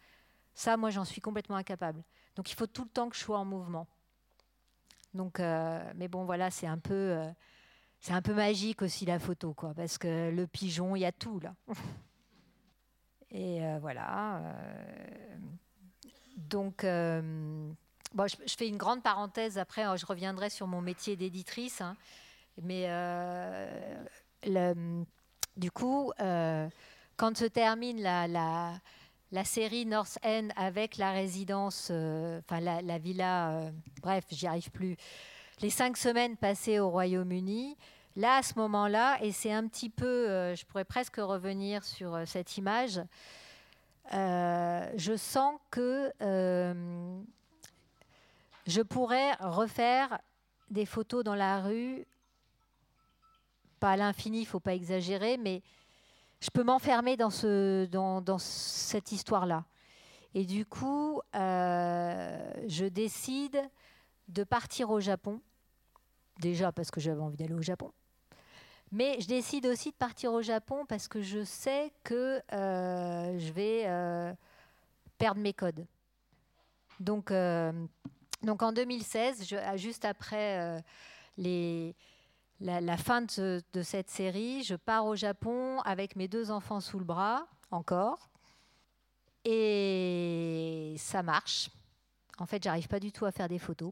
Ça, 0.53 0.77
moi, 0.77 0.89
j'en 0.89 1.05
suis 1.05 1.21
complètement 1.21 1.55
incapable. 1.55 2.03
Donc, 2.35 2.51
il 2.51 2.55
faut 2.55 2.67
tout 2.67 2.83
le 2.83 2.89
temps 2.89 3.09
que 3.09 3.15
je 3.15 3.21
sois 3.21 3.37
en 3.37 3.45
mouvement. 3.45 3.87
Donc, 5.13 5.39
euh, 5.39 5.91
mais 5.95 6.07
bon, 6.07 6.25
voilà, 6.25 6.49
c'est 6.51 6.67
un 6.67 6.77
peu, 6.77 6.93
euh, 6.93 7.29
c'est 7.99 8.13
un 8.13 8.21
peu 8.21 8.33
magique 8.33 8.81
aussi 8.81 9.05
la 9.05 9.19
photo, 9.19 9.53
quoi, 9.53 9.73
parce 9.73 9.97
que 9.97 10.31
le 10.31 10.47
pigeon, 10.47 10.95
il 10.95 11.01
y 11.01 11.05
a 11.05 11.11
tout 11.11 11.39
là. 11.39 11.53
Et 13.33 13.63
euh, 13.65 13.79
voilà. 13.79 14.41
donc, 16.35 16.81
je, 16.83 18.55
fais 18.57 18.67
une 18.67 18.77
grande 18.77 19.03
parenthèse. 19.03 19.57
Après, 19.57 19.85
je 19.97 20.05
reviendrai 20.05 20.49
sur 20.49 20.67
mon 20.67 20.81
métier 20.81 21.15
d'éditrice, 21.15 21.79
hein. 21.79 21.95
mais 22.61 22.87
le, 24.43 25.05
du 25.57 25.71
coup, 25.71 26.11
quand 27.21 27.37
se 27.37 27.45
termine 27.45 28.01
la, 28.01 28.81
série 29.45 29.85
North 29.85 30.17
End 30.25 30.47
avec 30.55 30.97
la 30.97 31.11
résidence, 31.11 31.89
euh, 31.91 32.39
enfin 32.39 32.59
la, 32.59 32.97
villa, 32.97 33.51
euh, 33.51 33.71
bref, 34.01 34.25
j'y 34.31 34.47
arrive 34.47 34.71
plus. 34.71 34.97
Les 35.61 35.69
cinq 35.69 35.97
semaines 35.97 36.35
passées 36.35 36.79
au 36.79 36.89
Royaume-Uni, 36.89 37.77
là, 38.15 38.37
à 38.37 38.41
ce 38.41 38.55
moment-là, 38.57 39.19
et 39.21 39.31
c'est 39.31 39.53
un 39.53 39.67
petit 39.67 39.91
peu, 39.91 40.07
euh, 40.07 40.55
je 40.55 40.65
pourrais 40.65 40.83
presque 40.83 41.17
revenir 41.17 41.83
sur 41.83 42.19
cette 42.25 42.57
image, 42.57 42.99
je 44.11 45.13
sens 45.15 45.59
que 45.69 46.11
je 48.65 48.81
pourrais 48.81 49.33
refaire 49.33 50.17
des 50.71 50.87
photos 50.87 51.23
dans 51.23 51.35
la 51.35 51.61
rue, 51.61 52.07
pas 53.81 53.91
à 53.91 53.97
l'infini, 53.97 54.37
il 54.37 54.43
ne 54.43 54.47
faut 54.47 54.59
pas 54.59 54.75
exagérer, 54.75 55.37
mais 55.37 55.63
je 56.39 56.49
peux 56.51 56.63
m'enfermer 56.63 57.17
dans, 57.17 57.31
ce, 57.31 57.85
dans, 57.85 58.21
dans 58.21 58.37
cette 58.37 59.11
histoire-là. 59.11 59.65
Et 60.35 60.45
du 60.45 60.65
coup, 60.65 61.19
euh, 61.35 62.53
je 62.67 62.85
décide 62.85 63.59
de 64.27 64.43
partir 64.43 64.91
au 64.91 64.99
Japon. 64.99 65.41
Déjà 66.39 66.71
parce 66.71 66.91
que 66.91 67.01
j'avais 67.01 67.19
envie 67.19 67.37
d'aller 67.37 67.55
au 67.55 67.61
Japon. 67.61 67.91
Mais 68.91 69.19
je 69.19 69.27
décide 69.27 69.65
aussi 69.65 69.89
de 69.89 69.95
partir 69.95 70.31
au 70.31 70.41
Japon 70.41 70.85
parce 70.87 71.07
que 71.07 71.21
je 71.21 71.43
sais 71.43 71.91
que 72.03 72.41
euh, 72.53 73.39
je 73.39 73.51
vais 73.51 73.83
euh, 73.85 74.31
perdre 75.17 75.41
mes 75.41 75.53
codes. 75.53 75.85
Donc, 76.99 77.31
en 77.31 78.71
2016, 78.71 79.47
je, 79.47 79.57
juste 79.77 80.05
après 80.05 80.83
les, 81.37 81.95
la, 82.61 82.97
fin 82.97 83.21
de, 83.21 83.61
cette 83.81 84.09
série, 84.09 84.63
je 84.63 84.75
pars 84.75 85.05
au 85.05 85.15
Japon 85.15 85.79
avec 85.81 86.15
mes 86.15 86.27
deux 86.27 86.51
enfants 86.51 86.79
sous 86.79 86.99
le 86.99 87.05
bras, 87.05 87.47
encore. 87.71 88.29
Et 89.43 90.95
ça 90.97 91.23
marche. 91.23 91.69
En 92.37 92.45
fait, 92.45 92.63
j'arrive 92.63 92.87
pas 92.87 92.99
du 92.99 93.11
tout 93.11 93.25
à 93.25 93.31
faire 93.31 93.47
des 93.47 93.59
photos. 93.59 93.91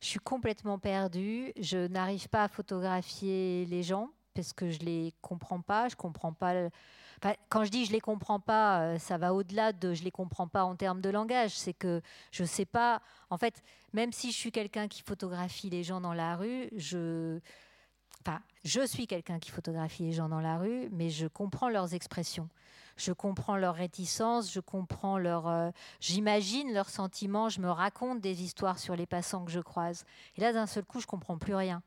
Je 0.00 0.06
suis 0.06 0.18
complètement 0.18 0.78
perdue. 0.78 1.52
Je 1.58 1.86
n'arrive 1.88 2.28
pas 2.28 2.44
à 2.44 2.48
photographier 2.48 3.66
les 3.66 3.82
gens 3.82 4.10
parce 4.34 4.52
que 4.52 4.70
je 4.70 4.80
les 4.80 5.14
comprends 5.22 5.60
pas. 5.60 5.88
Je 5.88 5.96
comprends 5.96 6.32
pas. 6.32 6.68
quand 7.48 7.64
je 7.64 7.70
dis 7.70 7.86
je 7.86 7.92
les 7.92 8.00
comprends 8.00 8.40
pas, 8.40 8.80
euh, 8.80 8.98
ça 8.98 9.18
va 9.18 9.34
au-delà 9.34 9.72
de 9.72 9.94
je 9.94 10.04
les 10.04 10.10
comprends 10.10 10.48
pas 10.48 10.64
en 10.64 10.76
termes 10.76 11.00
de 11.00 11.10
langage. 11.10 11.52
C'est 11.52 11.74
que 11.74 12.02
je 12.30 12.44
sais 12.44 12.66
pas. 12.66 13.00
En 13.30 13.38
fait, 13.38 13.62
même 13.92 14.12
si 14.12 14.32
je 14.32 14.36
suis 14.36 14.52
quelqu'un 14.52 14.88
qui 14.88 15.02
photographie 15.02 15.70
les 15.70 15.82
gens 15.82 16.00
dans 16.00 16.14
la 16.14 16.36
rue, 16.36 16.68
je 16.76 17.40
Enfin, 18.22 18.40
je 18.64 18.86
suis 18.86 19.06
quelqu'un 19.06 19.38
qui 19.38 19.50
photographie 19.50 20.02
les 20.02 20.12
gens 20.12 20.28
dans 20.28 20.40
la 20.40 20.58
rue, 20.58 20.88
mais 20.92 21.08
je 21.08 21.26
comprends 21.26 21.68
leurs 21.68 21.94
expressions. 21.94 22.48
Je 22.96 23.12
comprends 23.12 23.56
leurs 23.56 23.76
réticences, 23.76 24.52
je 24.52 24.60
comprends 24.60 25.16
leur, 25.16 25.48
euh, 25.48 25.70
j'imagine 26.00 26.72
leurs 26.74 26.90
sentiments, 26.90 27.48
je 27.48 27.60
me 27.60 27.70
raconte 27.70 28.20
des 28.20 28.42
histoires 28.42 28.78
sur 28.78 28.94
les 28.94 29.06
passants 29.06 29.46
que 29.46 29.50
je 29.50 29.60
croise. 29.60 30.04
Et 30.36 30.42
là, 30.42 30.52
d'un 30.52 30.66
seul 30.66 30.84
coup, 30.84 31.00
je 31.00 31.06
comprends 31.06 31.38
plus 31.38 31.54
rien. 31.54 31.82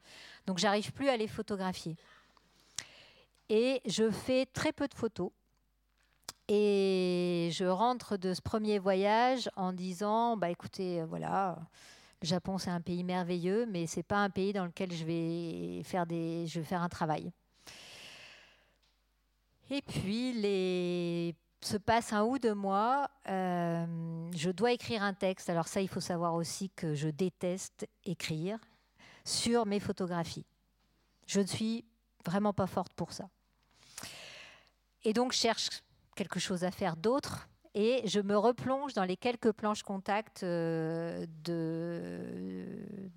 Donc, 0.48 0.58
j'arrive 0.58 0.92
plus 0.92 1.10
à 1.10 1.18
les 1.18 1.28
photographier. 1.28 1.96
Et 3.50 3.82
je 3.86 4.10
fais 4.10 4.48
très 4.48 4.74
peu 4.74 4.88
de 4.88 4.96
photos. 4.96 5.30
Et 6.48 7.50
je 7.54 7.66
rentre 7.66 8.18
de 8.18 8.34
ce 8.34 8.42
premier 8.42 8.80
voyage 8.80 9.50
en 9.56 9.72
disant, 9.72 10.36
bah 10.36 10.50
écoutez, 10.50 11.02
euh, 11.02 11.06
voilà, 11.06 11.60
Japon, 12.24 12.58
c'est 12.58 12.70
un 12.70 12.82
pays 12.82 13.04
merveilleux, 13.04 13.66
mais 13.66 13.86
c'est 13.86 14.04
pas 14.04 14.18
un 14.18 14.30
pays 14.30 14.54
dans 14.54 14.66
lequel 14.66 14.92
je 14.92 15.04
vais 15.04 15.84
faire, 15.84 16.06
des, 16.06 16.48
un 16.72 16.90
travail. 16.90 17.32
Et 19.70 19.82
puis, 19.82 20.34
se 21.62 21.78
passe 21.78 22.14
un 22.14 22.24
ou 22.24 22.38
deux 22.40 22.54
mois, 22.54 23.10
euh, 23.30 24.30
je 24.36 24.50
dois 24.52 24.72
écrire 24.72 25.04
un 25.04 25.14
texte. 25.14 25.50
Alors 25.50 25.68
ça, 25.68 25.82
il 25.82 25.88
faut 25.88 26.02
savoir 26.02 26.34
aussi 26.36 26.70
que 26.70 26.94
je 26.94 27.10
déteste 27.10 27.88
écrire 28.06 28.60
sur 29.26 29.66
mes 29.66 29.80
photographies. 29.80 30.46
Je 31.26 31.40
ne 31.40 31.46
suis 31.46 31.86
vraiment 32.26 32.54
pas 32.54 32.68
forte 32.68 32.94
pour 32.94 33.14
ça. 33.14 33.30
Et 35.04 35.14
donc, 35.14 35.34
je 35.34 35.38
cherche 35.38 35.70
quelque 36.16 36.40
chose 36.40 36.64
à 36.64 36.72
faire 36.72 36.96
d'autre 36.96 37.48
et 37.76 38.02
je 38.06 38.20
me 38.20 38.38
replonge 38.38 38.94
dans 38.94 39.04
les 39.04 39.18
quelques 39.18 39.52
planches 39.52 39.84
contact 39.84 40.44
euh, 40.44 41.26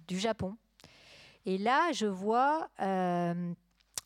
du 0.09 0.19
Japon. 0.19 0.57
Et 1.45 1.59
là, 1.59 1.93
je 1.93 2.07
vois, 2.07 2.69
euh, 2.81 3.53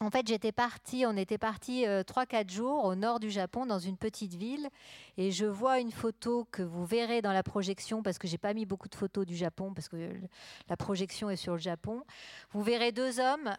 en 0.01 0.11
fait, 0.11 0.27
j'étais 0.27 0.53
partie, 0.53 1.05
on 1.07 1.17
était 1.17 1.39
parti 1.39 1.85
3-4 1.85 1.87
euh, 1.87 2.49
jours 2.49 2.85
au 2.85 2.95
nord 2.95 3.21
du 3.21 3.31
Japon, 3.31 3.65
dans 3.65 3.79
une 3.79 3.97
petite 3.97 4.35
ville, 4.35 4.69
et 5.17 5.31
je 5.31 5.47
vois 5.47 5.79
une 5.79 5.93
photo 5.93 6.47
que 6.51 6.63
vous 6.63 6.85
verrez 6.85 7.23
dans 7.23 7.33
la 7.33 7.43
projection, 7.43 8.03
parce 8.03 8.19
que 8.19 8.27
j'ai 8.27 8.37
pas 8.37 8.53
mis 8.53 8.67
beaucoup 8.67 8.89
de 8.89 8.95
photos 8.95 9.25
du 9.25 9.37
Japon, 9.37 9.73
parce 9.73 9.89
que 9.89 10.13
la 10.69 10.77
projection 10.77 11.31
est 11.31 11.37
sur 11.37 11.53
le 11.53 11.61
Japon. 11.61 12.03
Vous 12.51 12.63
verrez 12.63 12.93
deux 12.93 13.21
hommes 13.21 13.55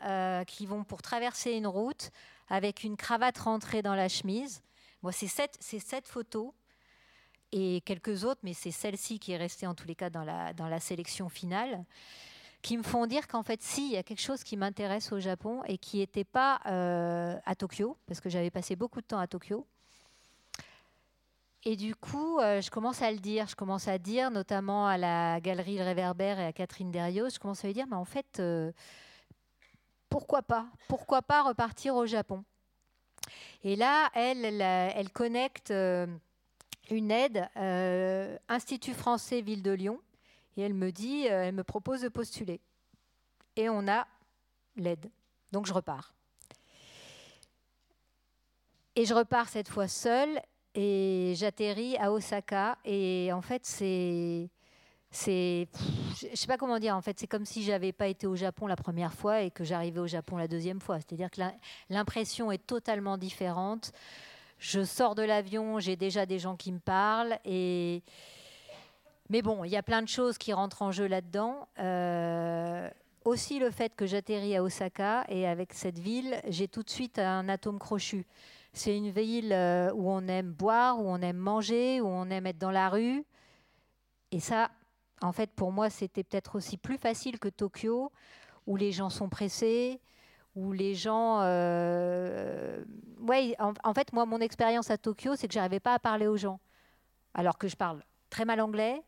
qui 0.46 0.66
vont 0.66 0.84
pour 0.84 1.02
traverser 1.02 1.54
une 1.54 1.68
route 1.68 2.12
avec 2.50 2.84
une 2.84 2.98
cravate 2.98 3.38
rentrée 3.38 3.82
dans 3.82 3.96
la 3.96 4.10
chemise. 4.10 4.62
Moi, 5.02 5.12
c'est 5.12 5.28
cette 5.28 6.08
photo 6.08 6.54
et 7.52 7.82
quelques 7.82 8.24
autres, 8.24 8.42
mais 8.44 8.54
c'est 8.54 8.72
celle-ci 8.72 9.20
qui 9.20 9.34
est 9.34 9.38
restée 9.38 9.68
en 9.68 9.76
tous 9.76 9.88
les 9.88 9.96
cas 9.96 10.10
dans 10.10 10.24
la, 10.24 10.54
dans 10.54 10.68
la 10.68 10.80
sélection 10.80 11.30
finale, 11.30 11.84
qui 12.62 12.78
me 12.78 12.84
font 12.84 13.08
dire 13.08 13.28
qu'en 13.28 13.44
fait, 13.44 13.62
si, 13.62 13.88
il 13.88 13.92
y 13.94 13.98
a 13.98 14.04
quelque 14.04 14.22
chose 14.22 14.44
qui 14.44 14.56
m'intéresse 14.56 15.12
au 15.12 15.20
Japon 15.20 15.64
et 15.66 15.78
qui 15.78 15.98
n'était 15.98 16.24
pas 16.24 16.62
euh, 16.68 17.38
à 17.46 17.56
Tokyo, 17.56 17.98
parce 18.08 18.22
que 18.22 18.30
j'avais 18.30 18.52
passé 18.52 18.76
beaucoup 18.76 19.02
de 19.02 19.06
temps 19.06 19.20
à 19.20 19.28
Tokyo. 19.28 19.66
Et 21.64 21.76
du 21.76 21.96
coup, 21.96 22.40
euh, 22.40 22.62
je 22.62 22.72
commence 22.72 23.02
à 23.02 23.12
le 23.12 23.20
dire. 23.20 23.48
Je 23.48 23.56
commence 23.56 23.88
à 23.88 23.98
dire, 24.00 24.32
notamment 24.32 24.88
à 24.88 24.98
la 24.98 25.40
galerie 25.42 25.78
Le 25.78 25.84
Réverbère 25.84 26.40
et 26.40 26.46
à 26.46 26.54
Catherine 26.54 26.92
Derios, 26.92 27.30
je 27.30 27.40
commence 27.40 27.64
à 27.64 27.68
lui 27.68 27.74
dire, 27.74 27.86
mais 27.88 27.96
en 27.96 28.06
fait, 28.06 28.40
euh, 28.40 28.72
pourquoi 30.10 30.42
pas? 30.42 30.68
Pourquoi 30.88 31.22
pas 31.22 31.44
repartir 31.44 31.96
au 31.96 32.06
Japon? 32.06 32.44
Et 33.64 33.76
là, 33.76 34.10
elle, 34.16 34.46
elle 34.62 35.10
connecte 35.12 35.72
une 36.92 37.10
aide, 37.10 37.48
euh, 37.58 38.38
Institut 38.50 38.94
français 38.94 39.42
Ville 39.42 39.64
de 39.64 39.72
Lyon, 39.72 40.00
et 40.58 40.62
elle 40.62 40.74
me 40.74 40.92
dit, 40.92 41.28
euh, 41.28 41.46
elle 41.46 41.56
me 41.56 41.64
propose 41.64 42.02
de 42.02 42.10
postuler. 42.10 42.60
Et 43.56 43.70
on 43.70 43.88
a 43.88 44.06
l'aide. 44.76 45.10
Donc 45.52 45.66
je 45.66 45.74
repars. 45.74 46.14
Et 48.96 49.06
je 49.06 49.14
repars 49.14 49.48
cette 49.48 49.70
fois 49.70 49.88
seule 49.88 50.42
et 50.76 51.34
j'atterris 51.36 51.98
à 51.98 52.12
Osaka. 52.12 52.78
Et 52.86 53.32
en 53.34 53.42
fait, 53.42 53.66
c'est. 53.66 54.50
C'est, 55.14 55.68
je 56.22 56.36
sais 56.36 56.48
pas 56.48 56.58
comment 56.58 56.80
dire. 56.80 56.96
En 56.96 57.02
fait, 57.02 57.20
c'est 57.20 57.28
comme 57.28 57.44
si 57.44 57.64
j'avais 57.64 57.92
pas 57.92 58.08
été 58.08 58.28
au 58.28 58.38
Japon 58.38 58.68
la 58.68 58.78
première 58.78 59.14
fois 59.14 59.42
et 59.42 59.52
que 59.52 59.66
j'arrivais 59.66 60.00
au 60.00 60.08
Japon 60.08 60.38
la 60.38 60.48
deuxième 60.48 60.80
fois. 60.80 61.00
C'est-à-dire 61.00 61.30
que 61.30 61.42
l'impression 61.90 62.50
est 62.50 62.66
totalement 62.66 63.18
différente 63.18 63.92
je 64.62 64.84
sors 64.84 65.16
de 65.16 65.24
l'avion, 65.24 65.80
j'ai 65.80 65.96
déjà 65.96 66.28
des 66.28 66.38
gens 66.38 66.56
qui 66.56 66.72
me 66.72 66.78
parlent. 66.78 67.40
Et... 67.46 68.04
Mais 69.30 69.42
bon, 69.42 69.64
il 69.64 69.72
y 69.72 69.76
a 69.76 69.82
plein 69.82 70.04
de 70.04 70.08
choses 70.08 70.38
qui 70.38 70.54
rentrent 70.54 70.84
en 70.84 70.92
jeu 70.92 71.08
là-dedans. 71.08 71.68
Euh, 71.80 72.88
aussi 73.26 73.58
le 73.58 73.72
fait 73.72 73.96
que 73.96 74.06
j'atterris 74.06 74.56
à 74.56 74.62
Osaka 74.62 75.26
et 75.30 75.48
avec 75.48 75.74
cette 75.74 75.98
ville, 75.98 76.40
j'ai 76.48 76.68
tout 76.68 76.84
de 76.84 76.92
suite 76.92 77.18
un 77.18 77.50
atome 77.50 77.80
crochu. 77.80 78.28
C'est 78.72 78.96
une 78.96 79.10
ville 79.10 79.52
euh, 79.52 79.92
où 79.94 80.12
on 80.12 80.28
aime 80.28 80.52
boire, 80.52 81.00
où 81.00 81.10
on 81.10 81.22
aime 81.22 81.38
manger, 81.38 82.00
où 82.00 82.06
on 82.06 82.30
aime 82.30 82.46
être 82.46 82.60
dans 82.60 82.72
la 82.72 82.90
rue. 82.90 83.26
Et 84.32 84.40
ça, 84.40 84.70
En 85.24 85.32
fait, 85.32 85.50
pour 85.50 85.72
moi, 85.72 85.90
c'était 85.90 86.24
peut-être 86.24 86.56
aussi 86.56 86.78
plus 86.78 87.00
facile 87.00 87.40
que 87.40 87.50
Tokyo, 87.50 88.12
où 88.68 88.76
les 88.76 88.92
gens 88.92 89.10
sont 89.10 89.28
pressés, 89.28 90.00
où 90.56 90.72
les 90.72 90.96
gens... 90.96 91.40
Euh, 91.42 92.84
ouais, 93.20 93.56
en, 93.60 93.94
fait, 93.94 94.14
moi, 94.14 94.26
mon 94.26 94.40
expérience 94.40 94.92
à 94.92 94.98
Tokyo, 94.98 95.36
c'est 95.36 95.48
que 95.48 95.54
j'arrivais 95.54 95.80
pas 95.80 95.94
à 95.94 96.00
parler 96.00 96.28
aux 96.28 96.38
gens, 96.38 96.60
alors 97.34 97.58
que 97.58 97.68
je 97.68 97.76
parle 97.76 98.04
très 98.30 98.46
mal 98.46 98.62
anglais, 98.62 99.02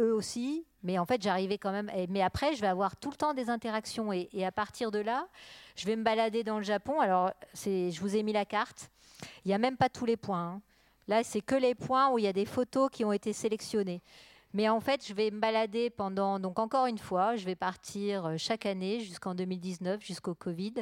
eux 0.00 0.14
aussi, 0.14 0.66
mais 0.82 0.98
en 0.98 1.06
fait, 1.06 1.22
j'arrivais 1.22 1.58
quand 1.58 1.72
même. 1.72 1.90
Mais 2.08 2.22
après, 2.22 2.54
je 2.54 2.60
vais 2.60 2.66
avoir 2.66 2.96
tout 2.96 3.10
le 3.10 3.16
temps 3.16 3.34
des 3.34 3.50
interactions, 3.50 4.12
et, 4.12 4.44
à 4.44 4.52
partir 4.52 4.90
de 4.90 4.98
là, 4.98 5.28
je 5.76 5.86
vais 5.86 5.96
me 5.96 6.02
balader 6.02 6.44
dans 6.44 6.58
le 6.58 6.64
Japon. 6.64 7.00
Alors, 7.00 7.32
je 7.54 8.00
vous 8.00 8.16
ai 8.16 8.22
mis 8.22 8.32
la 8.32 8.44
carte. 8.44 8.90
Il 9.44 9.48
n'y 9.48 9.54
a 9.54 9.58
même 9.58 9.76
pas 9.76 9.88
tous 9.88 10.04
les 10.04 10.16
points. 10.16 10.54
Hein. 10.54 10.62
Là, 11.08 11.24
c'est 11.24 11.40
que 11.40 11.54
les 11.54 11.74
points 11.74 12.10
où 12.10 12.18
il 12.18 12.24
y 12.24 12.28
a 12.28 12.32
des 12.32 12.46
photos 12.46 12.88
qui 12.90 13.04
ont 13.04 13.12
été 13.12 13.32
sélectionnées. 13.32 14.02
Mais 14.54 14.68
en 14.68 14.80
fait, 14.80 15.06
je 15.06 15.14
vais 15.14 15.30
me 15.30 15.40
balader 15.40 15.88
pendant, 15.88 16.38
donc 16.38 16.58
encore 16.58 16.86
une 16.86 16.98
fois, 16.98 17.36
je 17.36 17.44
vais 17.46 17.54
partir 17.54 18.26
euh, 18.26 18.34
chaque 18.36 18.66
année 18.66 19.00
jusqu'en 19.00 19.34
2019, 19.34 20.04
jusqu'au 20.04 20.34
Covid, 20.34 20.74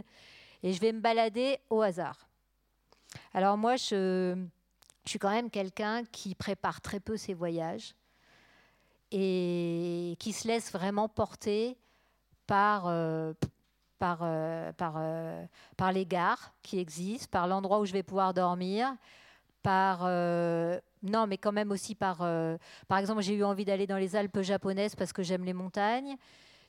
et 0.62 0.72
je 0.72 0.80
vais 0.80 0.92
me 0.92 1.01
balader 1.01 1.59
au 1.70 1.80
hasard. 1.80 2.28
Alors 3.32 3.56
moi, 3.56 3.76
je, 3.76 4.36
suis 5.05 5.18
quand 5.18 5.30
même 5.30 5.51
quelqu'un 5.51 6.05
qui 6.05 6.34
prépare 6.34 6.80
très 6.80 7.01
peu 7.01 7.16
ses 7.16 7.34
voyages 7.34 7.94
et 9.12 10.16
qui 10.18 10.32
se 10.32 10.47
laisse 10.47 10.72
vraiment 10.72 11.09
porter 11.09 11.76
par, 12.47 12.86
euh, 12.86 13.32
par, 13.98 14.20
euh, 14.22 14.72
par, 14.72 15.01
par 15.76 15.92
les 15.92 16.06
gares 16.06 16.52
qui 16.62 16.78
existent, 16.78 17.28
par 17.30 17.47
l'endroit 17.47 17.80
où 17.80 17.86
je 17.86 17.92
vais 17.92 18.02
pouvoir 18.02 18.34
dormir, 18.34 18.94
par 19.62 20.01
non, 21.02 21.27
mais 21.27 21.39
quand 21.39 21.52
même 21.52 21.70
aussi 21.70 21.94
par. 21.94 22.18
Euh, 22.20 22.56
par 22.89 22.98
exemple, 22.98 23.22
j'ai 23.22 23.35
eu 23.35 23.44
envie 23.44 23.64
d'aller 23.64 23.86
dans 23.86 23.97
les 23.97 24.16
Alpes 24.16 24.43
japonaises 24.43 24.94
parce 24.94 25.12
que 25.12 25.22
j'aime 25.22 25.44
les 25.44 25.55
montagnes. 25.55 26.16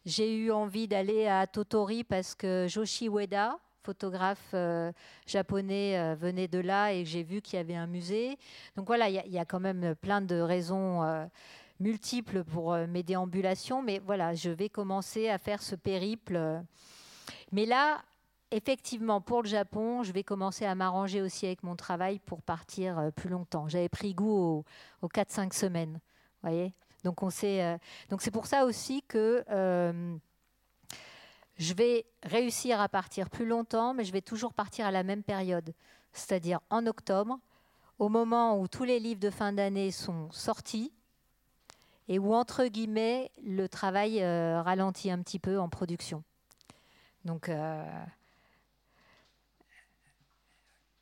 J'ai 0.05 0.35
eu 0.35 0.51
envie 0.51 0.87
d'aller 0.87 1.27
à 1.27 1.45
Totori 1.47 2.03
parce 2.03 2.33
que 2.33 2.65
Joshi 2.67 3.07
Ueda, 3.07 3.59
photographe 3.83 4.51
euh, 4.53 4.91
japonais, 5.27 5.99
euh, 5.99 6.15
venait 6.15 6.47
de 6.47 6.59
là 6.59 6.93
et 6.93 7.03
j'ai 7.05 7.23
vu 7.23 7.41
qu'il 7.41 7.57
y 7.57 7.59
avait 7.59 7.75
un 7.75 7.87
musée. 7.87 8.37
Donc 8.75 8.87
voilà, 8.87 9.09
il 9.09 9.21
y, 9.27 9.33
y, 9.33 9.39
a 9.39 9.45
quand 9.45 9.59
même 9.59 9.95
plein 9.95 10.21
de 10.21 10.39
raisons 10.39 11.01
multiples 11.79 12.43
pour 12.43 12.75
mes 12.87 13.03
déambulations. 13.03 13.81
Mais 13.81 13.99
voilà, 13.99 14.33
je 14.33 14.49
vais 14.49 14.69
commencer 14.69 15.29
à 15.29 15.37
faire 15.37 15.61
ce 15.61 15.75
périple. 15.75 16.63
Mais 17.51 17.65
là, 17.65 18.01
effectivement, 18.51 19.21
pour 19.21 19.41
le 19.41 19.47
Japon, 19.47 20.03
je 20.03 20.11
vais 20.11 20.23
commencer 20.23 20.65
à 20.65 20.75
m'arranger 20.75 21.21
aussi 21.21 21.45
avec 21.45 21.63
mon 21.63 21.75
travail 21.75 22.19
pour 22.19 22.41
partir 22.41 22.99
euh, 22.99 23.11
plus 23.11 23.29
longtemps. 23.29 23.67
J'avais 23.67 23.89
pris 23.89 24.13
goût 24.13 24.63
aux, 25.01 25.07
4-5 25.07 25.53
semaines. 25.53 25.99
voyez 26.43 26.73
euh, 27.03 27.77
donc 28.09 28.21
c'est 28.21 28.29
pour 28.29 28.45
ça 28.45 28.63
aussi 28.65 29.01
que 29.07 29.43
euh, 29.49 30.15
je 31.57 31.73
vais 31.73 32.05
réussir 32.21 32.79
à 32.79 32.89
partir 32.89 33.31
plus 33.31 33.47
longtemps, 33.47 33.95
mais 33.95 34.03
je 34.03 34.11
vais 34.11 34.21
toujours 34.21 34.53
partir 34.53 34.85
à 34.85 34.91
la 34.91 35.01
même 35.01 35.23
période, 35.23 35.73
c'est-à-dire 36.13 36.59
en 36.69 36.85
octobre, 36.85 37.39
au 37.97 38.07
moment 38.07 38.59
où 38.59 38.67
tous 38.67 38.83
les 38.83 38.99
livres 38.99 39.19
de 39.19 39.31
fin 39.31 39.51
d'année 39.51 39.89
sont 39.89 40.29
sortis 40.29 40.93
et 42.07 42.19
où, 42.19 42.35
entre 42.35 42.65
guillemets, 42.65 43.31
le 43.43 43.67
travail 43.67 44.23
ralentit 44.23 45.09
un 45.09 45.21
petit 45.23 45.39
peu 45.39 45.59
en 45.59 45.69
production. 45.69 46.23
Donc, 47.25 47.49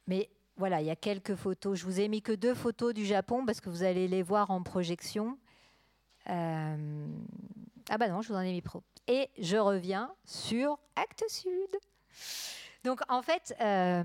mais 0.10 0.28
voilà, 0.58 0.82
il 0.82 0.88
y 0.88 0.90
a 0.90 0.96
quelques 0.96 1.36
photos. 1.36 1.78
Je 1.78 1.86
vous 1.86 2.00
ai 2.00 2.08
mis 2.08 2.22
que 2.22 2.32
deux 2.32 2.56
photos 2.56 2.94
du 2.96 3.06
Japon 3.06 3.46
parce 3.46 3.62
que 3.62 3.70
vous 3.70 3.84
allez 3.84 4.08
les 4.08 4.24
voir 4.24 4.50
en 4.50 4.64
projection. 4.64 5.38
Euh, 6.30 7.08
ah 7.90 7.98
bah 7.98 8.10
non, 8.10 8.22
je 8.22 8.30
vous 8.30 8.36
en 8.36 8.42
ai 8.42 8.52
mis 8.52 8.62
pro. 8.62 8.82
Et 9.08 9.30
je 9.40 9.56
reviens 9.56 10.12
sur 10.26 10.80
Acte 10.96 11.24
Sud. 11.30 11.78
Donc 12.84 13.02
en 13.08 13.22
fait, 13.22 13.56
euh, 13.62 14.04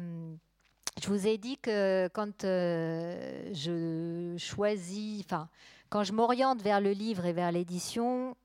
je 1.02 1.08
vous 1.08 1.26
ai 1.26 1.38
dit 1.38 1.56
que 1.56 2.08
quand 2.12 2.44
euh, 2.44 3.50
je 3.54 4.36
choisis, 4.38 5.24
enfin, 5.24 5.48
quand 5.88 6.04
je 6.04 6.12
m'oriente 6.12 6.60
vers 6.60 6.82
le 6.82 6.92
livre 6.92 7.24
et 7.24 7.32
vers 7.32 7.50
l'édition, 7.50 8.36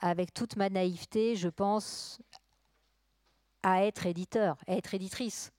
avec 0.00 0.32
toute 0.32 0.54
ma 0.54 0.70
naïveté, 0.70 1.34
je 1.34 1.48
pense 1.48 2.20
à 3.64 3.84
être 3.84 4.06
éditeur, 4.06 4.56
à 4.68 4.74
être 4.74 4.94
éditrice. 4.94 5.50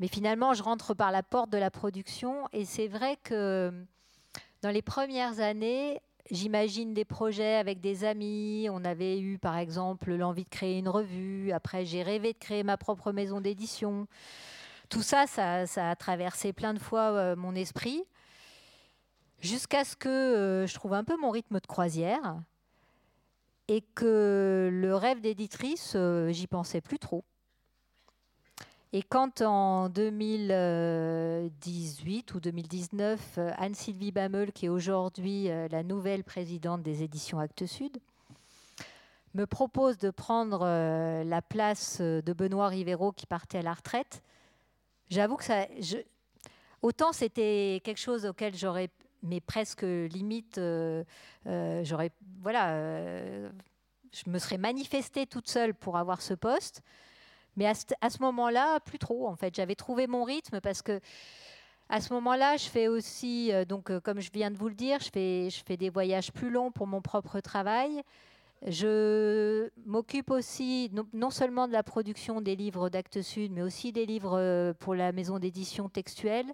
Mais 0.00 0.08
finalement, 0.08 0.54
je 0.54 0.62
rentre 0.62 0.94
par 0.94 1.10
la 1.10 1.22
porte 1.22 1.50
de 1.50 1.58
la 1.58 1.70
production 1.70 2.46
et 2.52 2.64
c'est 2.64 2.88
vrai 2.88 3.16
que 3.22 3.72
dans 4.62 4.70
les 4.70 4.82
premières 4.82 5.40
années, 5.40 6.00
j'imagine 6.30 6.94
des 6.94 7.04
projets 7.04 7.56
avec 7.56 7.80
des 7.80 8.04
amis. 8.04 8.68
On 8.70 8.84
avait 8.84 9.18
eu, 9.20 9.38
par 9.38 9.56
exemple, 9.56 10.14
l'envie 10.14 10.44
de 10.44 10.48
créer 10.48 10.78
une 10.78 10.88
revue. 10.88 11.52
Après, 11.52 11.84
j'ai 11.84 12.02
rêvé 12.02 12.32
de 12.32 12.38
créer 12.38 12.62
ma 12.62 12.76
propre 12.76 13.12
maison 13.12 13.40
d'édition. 13.40 14.06
Tout 14.88 15.02
ça, 15.02 15.26
ça, 15.26 15.90
a 15.90 15.96
traversé 15.96 16.52
plein 16.52 16.74
de 16.74 16.78
fois 16.78 17.12
euh, 17.12 17.36
mon 17.36 17.54
esprit. 17.54 18.04
Jusqu'à 19.40 19.84
ce 19.84 19.94
que 19.96 20.08
euh, 20.08 20.66
je 20.66 20.74
trouve 20.74 20.94
un 20.94 21.04
peu 21.04 21.16
mon 21.16 21.30
rythme 21.30 21.60
de 21.60 21.66
croisière 21.66 22.40
et 23.68 23.82
que 23.94 24.70
le 24.72 24.94
rêve 24.96 25.20
d'éditrice, 25.20 25.92
euh, 25.94 26.30
j'y 26.30 26.46
pensais 26.46 26.80
plus 26.80 26.98
trop. 26.98 27.24
Et 28.94 29.02
quand 29.02 29.42
en 29.42 29.90
2018 29.90 32.34
ou 32.34 32.40
2019, 32.40 33.38
Anne-Sylvie 33.58 34.12
Bameul, 34.12 34.50
qui 34.50 34.64
est 34.64 34.70
aujourd'hui 34.70 35.50
euh, 35.50 35.68
la 35.70 35.82
nouvelle 35.82 36.24
présidente 36.24 36.82
des 36.82 37.02
éditions 37.02 37.38
Actes 37.38 37.66
Sud, 37.66 37.98
me 39.34 39.44
propose 39.44 39.98
de 39.98 40.08
prendre 40.08 40.62
euh, 40.62 41.22
la 41.22 41.42
place 41.42 42.00
de 42.00 42.32
Benoît 42.32 42.68
Rivero 42.68 43.12
qui 43.12 43.26
partait 43.26 43.58
à 43.58 43.62
la 43.62 43.74
retraite, 43.74 44.22
j'avoue 45.10 45.36
que 45.36 45.44
ça, 45.44 45.66
autant 46.80 47.12
c'était 47.12 47.82
quelque 47.84 48.00
chose 48.00 48.24
auquel 48.24 48.56
j'aurais, 48.56 48.88
mais 49.22 49.42
presque 49.42 49.82
limite, 49.82 50.56
euh, 50.56 51.04
j'aurais, 51.44 52.12
voilà, 52.40 52.72
je 54.12 54.22
me 54.28 54.38
serais 54.38 54.56
manifestée 54.56 55.26
toute 55.26 55.48
seule 55.48 55.74
pour 55.74 55.98
avoir 55.98 56.22
ce 56.22 56.32
poste. 56.32 56.82
Mais 57.58 57.66
à 57.66 57.74
ce, 57.74 58.22
moment-là, 58.22 58.78
plus 58.78 59.00
trop 59.00 59.26
en 59.26 59.34
fait. 59.34 59.52
J'avais 59.54 59.74
trouvé 59.74 60.06
mon 60.06 60.22
rythme 60.22 60.60
parce 60.60 60.80
que 60.80 61.00
à 61.88 62.00
ce 62.00 62.12
moment-là, 62.12 62.56
je 62.56 62.68
fais 62.68 62.86
aussi, 62.86 63.52
euh, 63.52 63.64
donc 63.64 63.90
euh, 63.90 63.98
comme 63.98 64.20
je 64.20 64.30
viens 64.30 64.50
de 64.52 64.56
vous 64.56 64.68
le 64.68 64.74
dire, 64.74 65.00
je 65.00 65.10
fais, 65.10 65.76
des 65.76 65.90
voyages 65.90 66.30
plus 66.30 66.50
longs 66.50 66.70
pour 66.70 66.86
mon 66.86 67.00
propre 67.00 67.40
travail. 67.40 68.02
Je 68.66 69.70
m'occupe 69.86 70.30
aussi 70.30 70.92
non, 71.12 71.30
seulement 71.30 71.66
de 71.66 71.72
la 71.72 71.82
production 71.82 72.40
des 72.40 72.54
livres 72.54 72.90
d'Actes 72.90 73.22
Sud, 73.22 73.50
mais 73.52 73.62
aussi 73.62 73.90
des 73.90 74.06
livres 74.06 74.38
euh, 74.38 74.72
pour 74.74 74.94
la 74.94 75.10
maison 75.10 75.40
d'édition 75.40 75.88
textuelle. 75.88 76.46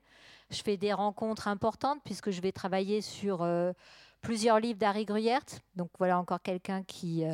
Je 0.50 0.62
fais 0.62 0.78
des 0.78 0.94
rencontres 0.94 1.48
importantes 1.48 2.00
puisque 2.04 2.30
je 2.30 2.40
vais 2.40 2.52
travailler 2.52 3.02
sur 3.02 3.46
plusieurs 4.22 4.60
livres 4.60 4.78
d'Harry 4.78 5.04
Gruyert. 5.04 5.44
Donc 5.76 5.90
voilà 5.98 6.18
encore 6.18 6.40
quelqu'un 6.42 6.82
qui 6.82 7.24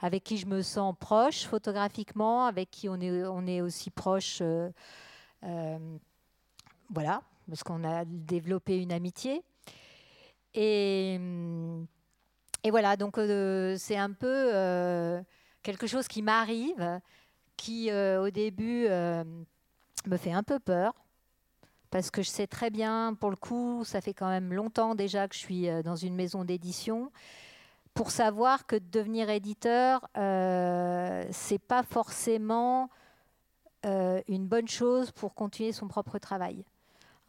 avec 0.00 0.24
qui 0.24 0.38
je 0.38 0.46
me 0.46 0.62
sens 0.62 0.94
proche 0.98 1.44
photographiquement, 1.44 2.46
avec 2.46 2.70
qui 2.70 2.88
on 2.88 3.00
est, 3.00 3.60
aussi 3.60 3.90
proche, 3.90 4.38
euh, 4.40 4.70
euh, 5.44 5.78
voilà, 6.88 7.22
parce 7.48 7.62
qu'on 7.62 7.84
a 7.84 8.04
développé 8.04 8.78
une 8.78 8.92
amitié. 8.92 9.42
Et, 10.54 11.20
et 12.64 12.70
voilà, 12.70 12.96
donc 12.96 13.18
euh, 13.18 13.76
c'est 13.78 13.96
un 13.96 14.12
peu 14.12 15.22
quelque 15.62 15.86
chose 15.86 16.08
qui 16.08 16.22
m'arrive, 16.22 17.00
qui 17.56 17.92
au 17.92 18.30
début 18.30 18.88
me 18.88 20.16
fait 20.16 20.32
un 20.32 20.42
peu 20.42 20.58
peur, 20.58 20.94
parce 21.90 22.10
que 22.10 22.22
je 22.22 22.30
sais 22.30 22.46
très 22.46 22.70
bien, 22.70 23.14
pour 23.14 23.30
le 23.30 23.36
coup, 23.36 23.84
ça 23.84 24.00
fait 24.00 24.14
quand 24.14 24.28
même 24.28 24.54
longtemps 24.54 24.94
déjà 24.94 25.28
que 25.28 25.34
je 25.34 25.40
suis 25.40 25.82
dans 25.82 25.96
une 25.96 26.14
maison 26.14 26.44
d'édition 26.44 27.12
pour 27.94 28.10
savoir 28.10 28.66
que 28.66 28.76
devenir 28.76 29.30
éditeur, 29.30 30.08
euh, 30.16 31.24
c'est 31.30 31.58
pas 31.58 31.82
forcément 31.82 32.88
euh, 33.86 34.20
une 34.28 34.46
bonne 34.46 34.68
chose 34.68 35.10
pour 35.10 35.34
continuer 35.34 35.72
son 35.72 35.88
propre 35.88 36.18
travail. 36.18 36.64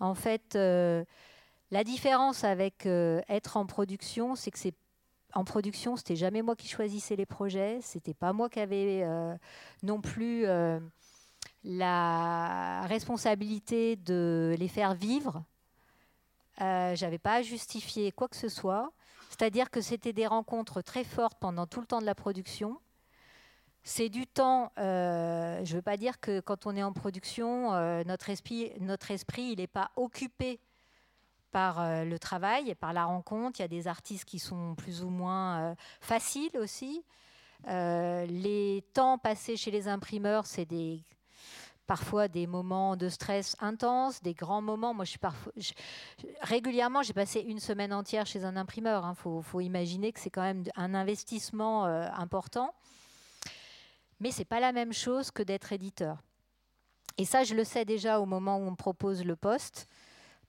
En 0.02 0.16
fait, 0.16 0.56
euh, 0.56 1.06
la 1.72 1.86
différence 1.86 2.44
avec 2.44 2.86
euh, 2.86 3.22
être 3.30 3.56
en 3.56 3.66
production, 3.66 4.36
c'est 4.36 4.52
que 4.52 4.60
c'est 4.60 4.74
en 5.34 5.46
production, 5.46 5.96
c'était 5.96 6.18
jamais 6.18 6.42
moi 6.42 6.58
qui 6.58 6.68
choisissais 6.68 7.16
les 7.16 7.26
projets, 7.26 7.80
c'était 7.82 8.14
pas 8.14 8.34
moi 8.34 8.50
qui 8.50 8.60
avais 8.60 9.08
non 9.82 10.02
plus 10.02 10.46
la 11.64 12.82
responsabilité 12.82 13.96
de 13.96 14.54
les 14.60 14.68
faire 14.68 14.94
vivre. 14.94 15.42
J'avais 16.60 17.18
pas 17.18 17.36
à 17.36 17.42
justifier 17.44 18.12
quoi 18.12 18.28
que 18.28 18.36
ce 18.36 18.50
soit. 18.50 18.92
C'est-à-dire 19.32 19.70
que 19.72 19.80
c'était 19.80 20.12
des 20.12 20.28
rencontres 20.28 20.82
très 20.82 21.06
fortes 21.06 21.38
pendant 21.40 21.66
tout 21.66 21.80
le 21.80 21.88
temps 21.88 22.02
de 22.02 22.06
la 22.06 22.16
production. 22.16 22.78
C'est 23.82 24.10
du 24.10 24.28
temps, 24.28 24.74
euh, 24.78 25.64
je 25.64 25.72
ne 25.72 25.78
veux 25.78 25.82
pas 25.82 25.96
dire 25.96 26.20
que 26.20 26.42
quand 26.42 26.68
on 26.68 26.76
est 26.76 26.84
en 26.84 26.92
production, 26.92 27.74
euh, 27.74 28.04
notre 28.04 28.30
esprit, 28.30 28.74
n'est 29.56 29.68
pas 29.68 29.92
occupé 29.96 30.60
par 31.52 31.80
euh, 31.80 32.04
le 32.04 32.20
travail 32.20 32.70
et 32.70 32.76
par 32.76 32.92
la 32.92 33.06
rencontre. 33.06 33.62
Il 33.62 33.64
y 33.64 33.66
a 33.66 33.70
des 33.70 33.88
artistes 33.88 34.26
qui 34.26 34.38
sont 34.38 34.76
plus 34.76 35.02
ou 35.02 35.10
moins 35.10 35.78
faciles 36.02 36.58
aussi. 36.58 37.02
Les 37.68 38.84
temps 38.94 39.18
passés 39.18 39.56
chez 39.56 39.72
les 39.72 39.88
imprimeurs, 39.88 40.46
c'est 40.46 40.66
des 40.66 41.06
parfois 41.88 42.28
des 42.28 42.48
moments 42.48 42.96
de 42.96 43.10
stress 43.10 43.56
intenses, 43.60 44.22
des 44.22 44.34
grands 44.34 44.62
moments. 44.62 44.94
Moi, 44.94 45.06
régulièrement, 46.42 47.02
j'ai 47.04 47.14
passé 47.14 47.40
une 47.42 47.60
semaine 47.60 47.94
entière 47.94 48.26
chez 48.26 48.44
un 48.44 48.56
imprimeur. 48.56 49.04
Il 49.04 49.10
hein. 49.10 49.42
faut, 49.44 49.60
imaginer 49.60 50.12
que 50.14 50.20
c'est 50.20 50.30
quand 50.30 50.42
même 50.42 50.64
un 50.76 50.94
investissement 50.94 51.86
important. 51.86 52.74
Mais 54.20 54.32
c'est 54.32 54.46
pas 54.46 54.60
la 54.60 54.72
même 54.72 54.94
chose 54.94 55.32
que 55.32 55.44
d'être 55.44 55.74
éditeur. 55.74 56.18
Et 57.18 57.26
ça, 57.26 57.44
je 57.44 57.56
le 57.56 57.64
sais 57.64 57.86
déjà 57.86 58.20
au 58.20 58.26
moment 58.26 58.58
où 58.58 58.62
on 58.62 58.72
me 58.72 58.76
propose 58.76 59.26
le 59.26 59.36
poste 59.36 59.88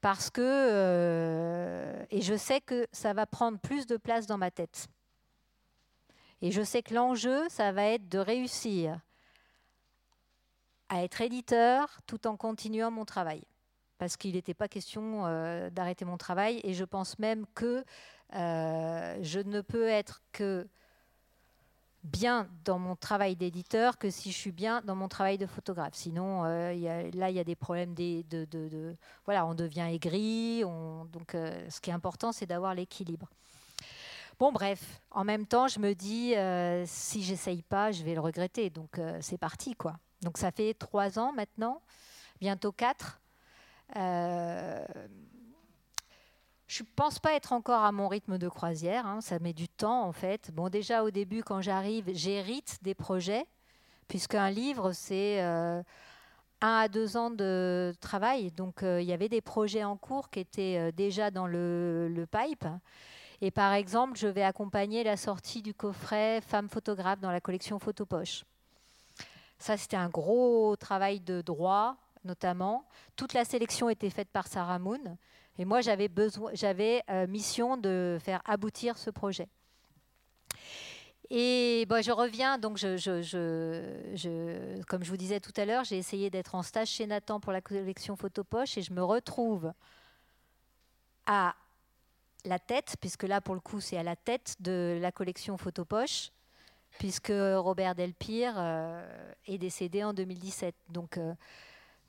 parce 0.03 0.31
que 0.31 0.41
euh, 0.43 2.05
et 2.11 2.21
je 2.21 2.37
sais 2.37 2.61
que 2.61 2.87
ça 2.93 3.15
va 3.15 3.25
prendre 3.25 3.59
plus 3.59 3.87
de 3.87 3.97
place 3.97 4.27
dans 4.27 4.37
ma 4.37 4.51
tête. 4.51 4.89
Et 6.43 6.51
je 6.51 6.63
sais 6.63 6.83
que 6.83 6.93
l'enjeu, 6.93 7.49
ça 7.49 7.73
va 7.73 7.85
être 7.85 8.09
de 8.09 8.19
réussir 8.19 8.99
à 10.93 11.03
être 11.05 11.23
éditeur 11.23 12.01
tout 12.07 12.27
en 12.27 12.37
continuant 12.37 12.91
mon 12.91 13.07
travail. 13.07 13.43
Parce 13.97 14.19
qu'il 14.19 14.35
n'était 14.35 14.53
pas 14.53 14.69
question 14.69 15.25
euh, 15.25 15.71
d'arrêter 15.71 16.05
mon 16.05 16.19
travail. 16.19 16.61
Et 16.65 16.75
je 16.75 16.85
pense 16.85 17.19
même 17.19 17.47
que 17.55 17.83
euh, 18.35 19.19
je 19.23 19.41
ne 19.41 19.63
peux 19.63 19.89
être 19.89 20.21
que 20.33 20.69
bien 22.03 22.47
dans 22.67 22.79
mon 22.79 22.95
travail 22.95 23.37
d'éditeur 23.37 23.97
que 23.97 24.11
si 24.11 24.33
je 24.33 24.37
suis 24.37 24.53
bien 24.53 24.83
dans 24.83 24.95
mon 24.95 25.09
travail 25.09 25.39
de 25.39 25.47
photographe. 25.47 25.95
Sinon, 25.95 26.45
euh, 26.45 27.11
là, 27.15 27.31
il 27.31 27.37
y 27.37 27.41
a 27.41 27.45
des 27.45 27.57
problèmes 27.57 27.95
de, 27.95 28.95
voilà, 29.25 29.47
on 29.47 29.55
devient 29.55 29.89
aigri. 29.91 30.63
On, 30.67 31.07
donc, 31.07 31.31
ce 31.33 31.81
qui 31.81 31.89
est 31.89 31.95
important, 31.95 32.33
c'est 32.33 32.47
d'avoir 32.47 32.75
l'équilibre. 32.75 33.31
Bon, 34.39 34.53
bref, 34.53 35.01
en 35.11 35.25
même 35.25 35.47
temps, 35.47 35.69
je 35.69 35.79
me 35.79 35.95
dis, 35.95 36.35
euh, 36.37 36.85
si 36.87 37.23
j'essaye 37.23 37.63
pas, 37.63 37.93
je 37.93 38.03
vais 38.03 38.15
le 38.15 38.21
regretter. 38.21 38.69
Donc, 38.69 39.01
c'est 39.21 39.39
parti, 39.39 39.75
quoi. 39.75 39.97
Donc, 40.23 40.39
ça 40.39 40.51
fait 40.51 40.75
trois 40.75 41.19
ans 41.19 41.33
maintenant, 41.33 41.83
bientôt 42.41 42.73
quatre. 42.73 43.21
Je 46.73 46.83
ne 46.83 46.89
pense 46.97 47.19
pas 47.19 47.35
être 47.35 47.53
encore 47.53 47.83
à 47.83 47.93
mon 47.93 48.09
rythme 48.09 48.39
de 48.39 48.49
croisière, 48.49 49.05
hein, 49.05 49.21
ça 49.21 49.39
met 49.39 49.53
du 49.53 49.69
temps 49.69 50.05
en 50.05 50.13
fait. 50.13 50.51
Bon, 50.55 50.71
déjà 50.71 51.05
au 51.05 51.11
début, 51.11 51.43
quand 51.43 51.61
j'arrive, 51.61 52.11
j'hérite 52.15 52.79
des 52.81 52.95
projets, 52.95 53.45
puisqu'un 54.09 54.49
livre, 54.49 54.93
c'est 54.93 55.43
euh, 55.43 55.83
un 56.63 56.77
à 56.79 56.89
deux 56.89 57.19
ans 57.19 57.31
de 57.31 57.93
travail. 58.01 58.53
Donc 58.53 58.83
euh, 58.83 59.03
il 59.03 59.07
y 59.07 59.13
avait 59.13 59.29
des 59.29 59.43
projets 59.43 59.85
en 59.85 59.99
cours 59.99 60.31
qui 60.31 60.41
étaient 60.41 60.79
euh, 60.79 60.93
déjà 60.93 61.31
dans 61.31 61.47
le, 61.47 62.09
le, 62.09 62.27
pipe. 62.27 62.65
Et 63.43 63.51
par 63.51 63.75
exemple, 63.75 64.17
je 64.17 64.29
vais 64.29 64.43
accompagner 64.43 65.05
la 65.05 65.19
sortie 65.19 65.61
du 65.61 65.75
coffret 65.75 66.41
Femmes 66.41 66.71
photographes 66.71 67.21
dans 67.21 67.33
la 67.33 67.43
collection 67.43 67.79
Photopoche. 67.79 68.45
Ça, 69.63 69.77
c'était 69.77 69.97
un 69.97 70.09
gros 70.09 70.75
travail 70.75 71.21
de 71.21 71.41
droit, 71.41 71.97
notamment. 72.25 72.85
Toute 73.15 73.33
la 73.33 73.45
sélection 73.45 73.89
était 73.89 74.11
faite 74.11 74.29
par 74.29 74.49
Sarah 74.49 74.81
Moon. 74.81 75.17
Et 75.57 75.65
moi, 75.65 75.81
j'avais 75.83 76.11
euh, 77.09 77.29
mission 77.29 77.77
de 77.77 78.19
faire 78.21 78.43
aboutir 78.45 78.99
ce 78.99 79.09
projet. 79.09 79.47
Et 81.31 81.87
bon, 81.89 82.03
je 82.03 82.11
reviens, 82.11 82.59
donc 82.59 82.81
comme 84.89 85.05
je 85.05 85.11
vous 85.11 85.17
disais 85.17 85.39
tout 85.39 85.53
à 85.57 85.65
l'heure, 85.65 85.85
j'ai 85.85 85.97
essayé 85.97 86.29
d'être 86.29 86.57
en 86.57 86.65
stage 86.65 86.89
chez 86.89 87.07
Nathan 87.07 87.39
pour 87.39 87.53
la 87.53 87.61
collection 87.61 88.17
Photopoche 88.17 88.77
et 88.79 88.83
je 88.83 88.93
me 88.93 89.05
retrouve 89.05 89.73
à 91.25 91.55
la 92.45 92.59
tête, 92.59 92.97
puisque 93.01 93.23
là 93.23 93.41
pour 93.41 93.55
le 93.55 93.61
coup 93.61 93.81
c'est 93.81 93.97
à 93.97 94.03
la 94.03 94.17
tête 94.17 94.57
de 94.59 94.99
la 95.01 95.13
collection 95.13 95.57
Photopoche, 95.57 96.33
puisque 96.99 97.33
Robert 97.33 97.95
Delpire 97.95 98.55
euh, 98.57 99.33
est 99.47 99.59
décédé 99.59 100.05
en 100.05 100.13
2017. 100.13 100.75
Donc 100.89 101.17
euh, 101.17 101.35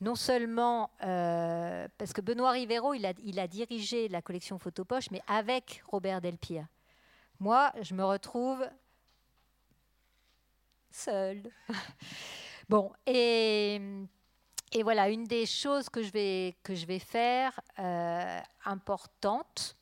non 0.02 0.16
seulement 0.16 0.92
euh, 1.04 1.88
parce 1.98 2.14
que 2.14 2.22
Benoît 2.22 2.52
Rivero, 2.52 2.94
il 2.94 3.06
a, 3.06 3.48
dirigé 3.48 4.08
la 4.10 4.22
collection 4.22 4.60
Photopoche, 4.60 5.10
mais 5.12 5.22
avec 5.28 5.84
Robert 5.88 6.22
Delpire. 6.22 6.68
Moi, 7.40 7.72
je 7.82 7.94
me 7.94 8.04
retrouve 8.04 8.68
seule. 10.92 11.44
bon, 12.70 12.92
et, 13.06 13.82
voilà, 14.84 15.10
une 15.10 15.26
des 15.26 15.46
choses 15.46 15.90
que 15.90 16.04
je 16.04 16.12
vais, 16.12 17.00
faire, 17.00 17.60
importante, 18.66 19.78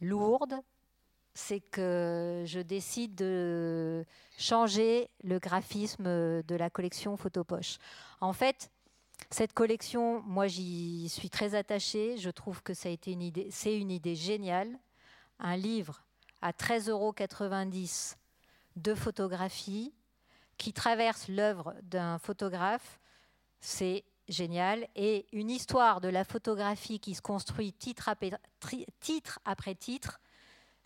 lourde, 0.00 0.54
c'est 1.36 1.60
que 1.60 2.44
je 2.46 2.60
décide 2.60 3.14
de 3.14 4.06
changer 4.38 5.10
le 5.22 5.38
graphisme 5.38 6.04
de 6.04 6.54
la 6.56 6.70
collection 6.70 7.16
Photopoche. 7.18 7.76
En 8.22 8.32
fait, 8.32 8.70
cette 9.30 9.52
collection, 9.52 10.22
moi 10.22 10.46
j'y 10.46 11.10
suis 11.10 11.28
très 11.28 11.54
attachée. 11.54 12.16
Je 12.16 12.30
trouve 12.30 12.62
que 12.62 12.72
ça 12.72 12.88
a 12.88 12.92
été 12.92 13.12
une 13.12 13.22
idée, 13.22 13.48
c'est 13.50 13.78
une 13.78 13.90
idée 13.90 14.14
géniale. 14.14 14.78
Un 15.38 15.56
livre 15.56 16.02
à 16.40 16.52
13,90 16.52 16.90
euros 16.90 17.14
de 18.76 18.94
photographie 18.94 19.92
qui 20.56 20.72
traverse 20.72 21.28
l'œuvre 21.28 21.74
d'un 21.82 22.18
photographe, 22.18 22.98
c'est 23.60 24.04
génial. 24.26 24.88
Et 24.96 25.26
une 25.32 25.50
histoire 25.50 26.00
de 26.00 26.08
la 26.08 26.24
photographie 26.24 26.98
qui 26.98 27.14
se 27.14 27.20
construit 27.20 27.74
titre 27.74 28.08
après 28.08 28.30
titre, 29.00 29.38
après 29.44 29.74
titre 29.74 30.18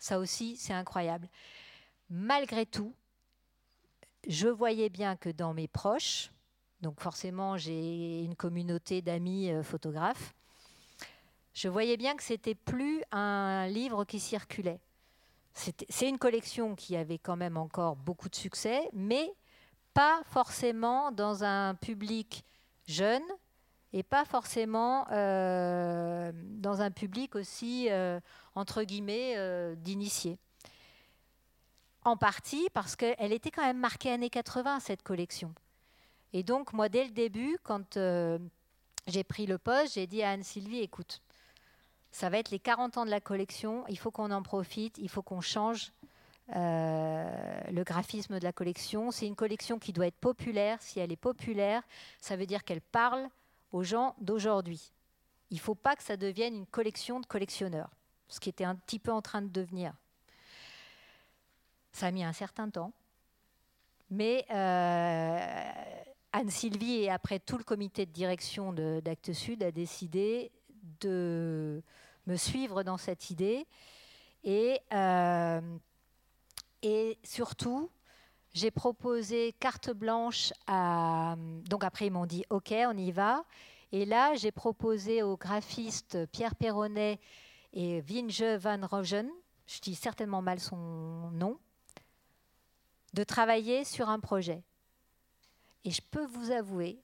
ça 0.01 0.19
aussi 0.19 0.57
c'est 0.57 0.73
incroyable. 0.73 1.29
Malgré 2.09 2.65
tout, 2.65 2.93
je 4.27 4.49
voyais 4.49 4.89
bien 4.89 5.15
que 5.15 5.29
dans 5.29 5.53
mes 5.53 5.69
proches, 5.69 6.31
donc 6.81 6.99
forcément, 6.99 7.57
j'ai 7.57 8.23
une 8.23 8.35
communauté 8.35 9.01
d'amis 9.01 9.51
euh, 9.51 9.63
photographes. 9.63 10.33
Je 11.53 11.69
voyais 11.69 11.95
bien 11.95 12.15
que 12.15 12.23
c'était 12.23 12.55
plus 12.55 13.03
un 13.11 13.67
livre 13.67 14.03
qui 14.03 14.19
circulait. 14.19 14.79
C'est 15.53 16.07
une 16.07 16.17
collection 16.17 16.75
qui 16.75 16.95
avait 16.95 17.17
quand 17.17 17.35
même 17.35 17.57
encore 17.57 17.97
beaucoup 17.97 18.29
de 18.29 18.35
succès, 18.35 18.89
mais 18.93 19.33
pas 19.93 20.21
forcément 20.25 21.11
dans 21.11 21.43
un 21.43 21.75
public 21.75 22.45
jeune 22.87 23.23
et 23.91 24.01
pas 24.01 24.23
forcément 24.23 25.05
euh, 25.11 26.31
dans 26.33 26.81
un 26.81 26.89
public 26.89 27.35
aussi, 27.35 27.87
euh, 27.89 28.21
entre 28.55 28.83
guillemets, 28.83 29.75
d'initiés. 29.77 30.37
En 32.03 32.17
partie 32.17 32.67
parce 32.73 32.95
qu'elle 32.95 33.31
était 33.31 33.51
quand 33.51 33.63
même 33.63 33.79
marquée 33.79 34.11
années 34.11 34.29
80, 34.29 34.79
cette 34.79 35.03
collection. 35.03 35.53
Et 36.33 36.43
donc, 36.43 36.73
moi, 36.73 36.89
dès 36.89 37.03
le 37.03 37.11
début, 37.11 37.57
quand 37.63 37.97
euh, 37.97 38.39
j'ai 39.07 39.23
pris 39.23 39.45
le 39.45 39.57
poste, 39.57 39.95
j'ai 39.95 40.07
dit 40.07 40.23
à 40.23 40.31
Anne-Sylvie, 40.31 40.79
écoute, 40.79 41.21
ça 42.11 42.29
va 42.29 42.37
être 42.37 42.51
les 42.51 42.59
40 42.59 42.97
ans 42.97 43.05
de 43.05 43.09
la 43.09 43.21
collection, 43.21 43.85
il 43.87 43.97
faut 43.97 44.11
qu'on 44.11 44.31
en 44.31 44.43
profite, 44.43 44.97
il 44.97 45.09
faut 45.09 45.21
qu'on 45.21 45.41
change 45.41 45.91
euh, 46.55 47.61
le 47.71 47.83
graphisme 47.83 48.39
de 48.39 48.43
la 48.43 48.51
collection. 48.51 49.11
C'est 49.11 49.27
une 49.27 49.35
collection 49.35 49.79
qui 49.79 49.93
doit 49.93 50.07
être 50.07 50.17
populaire. 50.17 50.81
Si 50.81 50.99
elle 50.99 51.11
est 51.11 51.17
populaire, 51.17 51.83
ça 52.19 52.35
veut 52.35 52.45
dire 52.45 52.63
qu'elle 52.63 52.81
parle 52.81 53.27
aux 53.71 53.83
gens 53.83 54.15
d'aujourd'hui. 54.19 54.91
Il 55.49 55.55
ne 55.55 55.61
faut 55.61 55.75
pas 55.75 55.95
que 55.95 56.03
ça 56.03 56.17
devienne 56.17 56.55
une 56.55 56.65
collection 56.65 57.19
de 57.19 57.25
collectionneurs, 57.25 57.89
ce 58.31 58.39
qui 58.39 58.49
était 58.49 58.63
un 58.63 58.75
petit 58.75 58.99
peu 58.99 59.11
en 59.11 59.21
train 59.21 59.41
de 59.41 59.49
devenir. 59.49 59.93
Ça 61.91 62.07
a 62.07 62.11
mis 62.11 62.23
un 62.23 62.33
certain 62.33 62.69
temps, 62.69 62.93
mais 64.09 64.45
euh, 64.49 65.71
Anne-Sylvie 66.31 67.01
et 67.01 67.09
après 67.09 67.39
tout 67.39 67.57
le 67.57 67.63
comité 67.63 68.05
de 68.05 68.11
direction 68.11 68.73
d'Actes 68.73 69.33
Sud 69.33 69.61
a 69.63 69.71
décidé 69.71 70.51
de 71.01 71.83
me 72.25 72.35
suivre 72.37 72.83
dans 72.83 72.97
cette 72.97 73.29
idée. 73.29 73.67
Et, 74.43 74.79
euh, 74.93 75.61
et 76.81 77.17
surtout, 77.23 77.91
j'ai 78.53 78.71
proposé 78.71 79.53
carte 79.59 79.91
blanche 79.91 80.53
à... 80.67 81.35
Donc 81.65 81.83
après, 81.83 82.07
ils 82.07 82.11
m'ont 82.11 82.25
dit, 82.25 82.43
OK, 82.49 82.73
on 82.73 82.97
y 82.97 83.11
va. 83.11 83.43
Et 83.91 84.05
là, 84.05 84.35
j'ai 84.35 84.51
proposé 84.51 85.21
aux 85.21 85.35
graphistes 85.35 86.25
Pierre 86.31 86.55
Perronnet 86.55 87.19
et 87.73 88.01
Vinge 88.01 88.43
van 88.57 88.85
Rogen, 88.85 89.29
je 89.67 89.79
dis 89.79 89.95
certainement 89.95 90.41
mal 90.41 90.59
son 90.59 91.31
nom, 91.31 91.57
de 93.13 93.23
travailler 93.23 93.83
sur 93.83 94.09
un 94.09 94.19
projet. 94.19 94.63
Et 95.83 95.91
je 95.91 96.01
peux 96.01 96.25
vous 96.25 96.51
avouer 96.51 97.01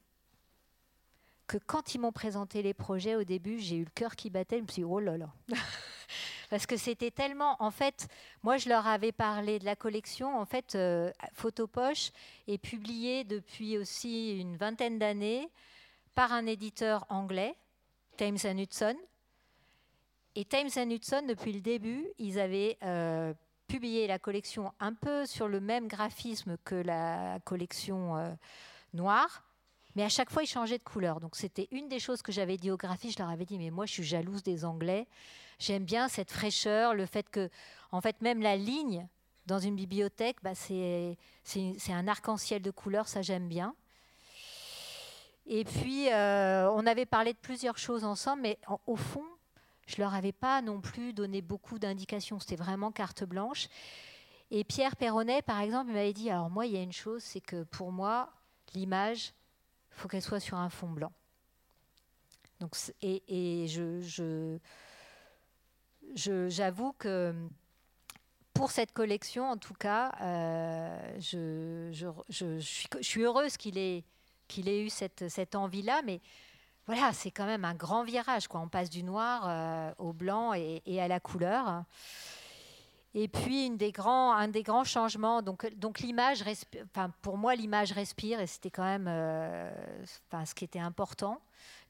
que 1.48 1.58
quand 1.58 1.96
ils 1.96 2.00
m'ont 2.00 2.12
présenté 2.12 2.62
les 2.62 2.74
projets 2.74 3.16
au 3.16 3.24
début, 3.24 3.60
j'ai 3.60 3.78
eu 3.78 3.86
le 3.86 3.90
cœur 3.90 4.16
qui 4.16 4.30
battait. 4.30 4.58
Je 4.58 4.64
me 4.64 4.68
suis 4.68 4.82
dit, 4.82 4.88
oh 4.90 5.00
là 5.00 5.18
là. 5.18 5.30
Parce 6.50 6.66
que 6.66 6.78
c'était 6.78 7.12
tellement. 7.12 7.62
En 7.62 7.72
fait, 7.72 8.08
moi, 8.44 8.58
je 8.58 8.70
leur 8.70 8.88
avais 8.88 9.12
parlé 9.12 9.60
de 9.60 9.66
la 9.66 9.76
collection. 9.76 10.38
En 10.38 10.46
fait, 10.46 10.76
euh, 10.76 11.12
Photopoche 11.34 12.12
est 12.48 12.58
publiée 12.58 13.24
depuis 13.24 13.78
aussi 13.78 14.38
une 14.40 14.56
vingtaine 14.56 15.00
d'années 15.00 15.50
par 16.16 16.32
un 16.32 16.46
éditeur 16.46 17.06
anglais, 17.10 17.56
Thames 18.18 18.38
Hudson. 18.58 18.96
Et 20.40 20.46
Thames 20.46 20.70
Hudson, 20.92 21.24
depuis 21.28 21.52
le 21.52 21.62
début, 21.62 22.06
ils 22.20 22.40
avaient 22.40 22.78
euh, 22.84 23.34
publié 23.68 24.06
la 24.06 24.20
collection 24.20 24.72
un 24.80 24.94
peu 24.94 25.26
sur 25.26 25.48
le 25.48 25.60
même 25.60 25.88
graphisme 25.88 26.58
que 26.64 26.76
la 26.76 27.40
collection 27.44 28.16
euh, 28.18 28.32
noire, 28.94 29.42
mais 29.96 30.04
à 30.04 30.10
chaque 30.10 30.30
fois, 30.30 30.44
ils 30.44 30.48
changeaient 30.48 30.78
de 30.78 30.84
couleur. 30.84 31.20
Donc 31.20 31.36
c'était 31.36 31.68
une 31.72 31.88
des 31.90 31.98
choses 31.98 32.22
que 32.22 32.32
j'avais 32.32 32.58
dit 32.58 32.70
aux 32.70 32.78
graphistes. 32.78 33.18
Je 33.18 33.24
leur 33.24 33.32
avais 33.32 33.46
dit, 33.46 33.58
mais 33.58 33.72
moi, 33.72 33.88
je 33.88 33.94
suis 33.94 34.04
jalouse 34.04 34.44
des 34.44 34.64
Anglais. 34.64 35.08
J'aime 35.58 35.86
bien 35.86 36.08
cette 36.08 36.30
fraîcheur, 36.30 36.94
le 36.94 37.08
fait 37.08 37.28
que, 37.32 37.50
en 37.92 38.00
fait, 38.00 38.22
même 38.22 38.44
la 38.44 38.58
ligne 38.58 39.08
dans 39.48 39.58
une 39.58 39.76
bibliothèque, 39.76 40.38
bah, 40.44 40.54
c'est 40.54 41.18
un 41.90 42.08
arc-en-ciel 42.08 42.62
de 42.62 42.70
couleurs, 42.70 43.08
ça 43.08 43.24
j'aime 43.24 43.48
bien. 43.48 43.74
Et 45.48 45.64
puis, 45.64 46.12
euh, 46.12 46.70
on 46.74 46.86
avait 46.86 47.08
parlé 47.08 47.34
de 47.34 47.40
plusieurs 47.40 47.80
choses 47.80 48.04
ensemble, 48.04 48.44
mais 48.44 48.60
au 48.86 48.98
fond, 48.98 49.26
je 49.88 50.02
leur 50.02 50.14
avais 50.14 50.34
pas 50.34 50.62
non 50.62 50.82
plus 50.82 51.14
donné 51.14 51.42
beaucoup 51.42 51.80
d'indications. 51.80 52.40
C'était 52.40 52.58
vraiment 52.58 52.92
carte 52.92 53.24
blanche. 53.24 53.70
Et 54.52 54.64
Pierre 54.64 54.96
Perronnet, 54.96 55.42
par 55.42 55.60
exemple, 55.62 55.92
m'avait 55.92 56.14
dit 56.14 56.30
alors 56.30 56.50
moi, 56.50 56.66
il 56.66 56.74
y 56.74 56.78
a 56.78 56.82
une 56.82 56.94
chose, 56.94 57.24
c'est 57.24 57.42
que 57.42 57.64
pour 57.64 57.92
moi, 57.92 58.32
l'image, 58.76 59.34
il 59.92 60.00
faut 60.00 60.08
qu'elle 60.08 60.22
soit 60.22 60.40
sur 60.40 60.58
un 60.58 60.70
fond 60.70 60.90
blanc. 60.90 61.12
Donc, 62.60 62.76
et, 63.02 63.68
je, 63.68 64.58
j'avoue 66.50 66.94
que 66.94 67.34
pour 68.54 68.72
cette 68.72 68.92
collection, 68.92 69.50
en 69.50 69.58
tout 69.58 69.74
cas, 69.74 70.14
euh, 70.22 71.16
je, 71.20 71.92
je, 72.30 72.60
suis, 73.02 73.22
heureuse 73.22 73.58
qu'il 73.58 73.78
ait, 73.78 74.04
qu'il 74.48 74.68
ait 74.68 74.84
eu 74.84 74.90
cette, 74.90 75.30
cette 75.30 75.56
envie-là, 75.56 76.02
mais 76.04 76.20
voilà, 76.88 77.12
c'est 77.12 77.32
quand 77.32 77.46
même 77.46 77.66
un 77.66 77.76
grand 77.76 78.04
virage. 78.04 78.48
Quoi. 78.48 78.62
On 78.62 78.70
passe 78.70 78.90
du 78.90 79.04
noir 79.04 79.44
euh, 79.46 79.92
au 79.98 80.14
blanc 80.14 80.54
et, 80.54 81.02
à 81.02 81.08
la 81.10 81.20
couleur. 81.20 81.84
Et 83.14 83.28
puis, 83.28 83.66
une 83.66 83.78
des 83.78 83.92
grands, 83.92 84.32
un 84.32 84.48
des 84.48 84.64
grands 84.64 84.86
changements, 84.86 85.42
donc, 85.42 85.70
donc 85.76 86.00
l'image, 86.00 86.44
pour 87.22 87.38
moi, 87.38 87.56
l'image 87.56 87.92
respire 87.92 88.40
et 88.40 88.48
c'était 88.48 88.70
quand 88.70 88.84
même 88.84 89.08
euh, 89.10 89.70
ce 90.46 90.54
qui 90.54 90.64
était 90.64 90.80
important. 90.80 91.42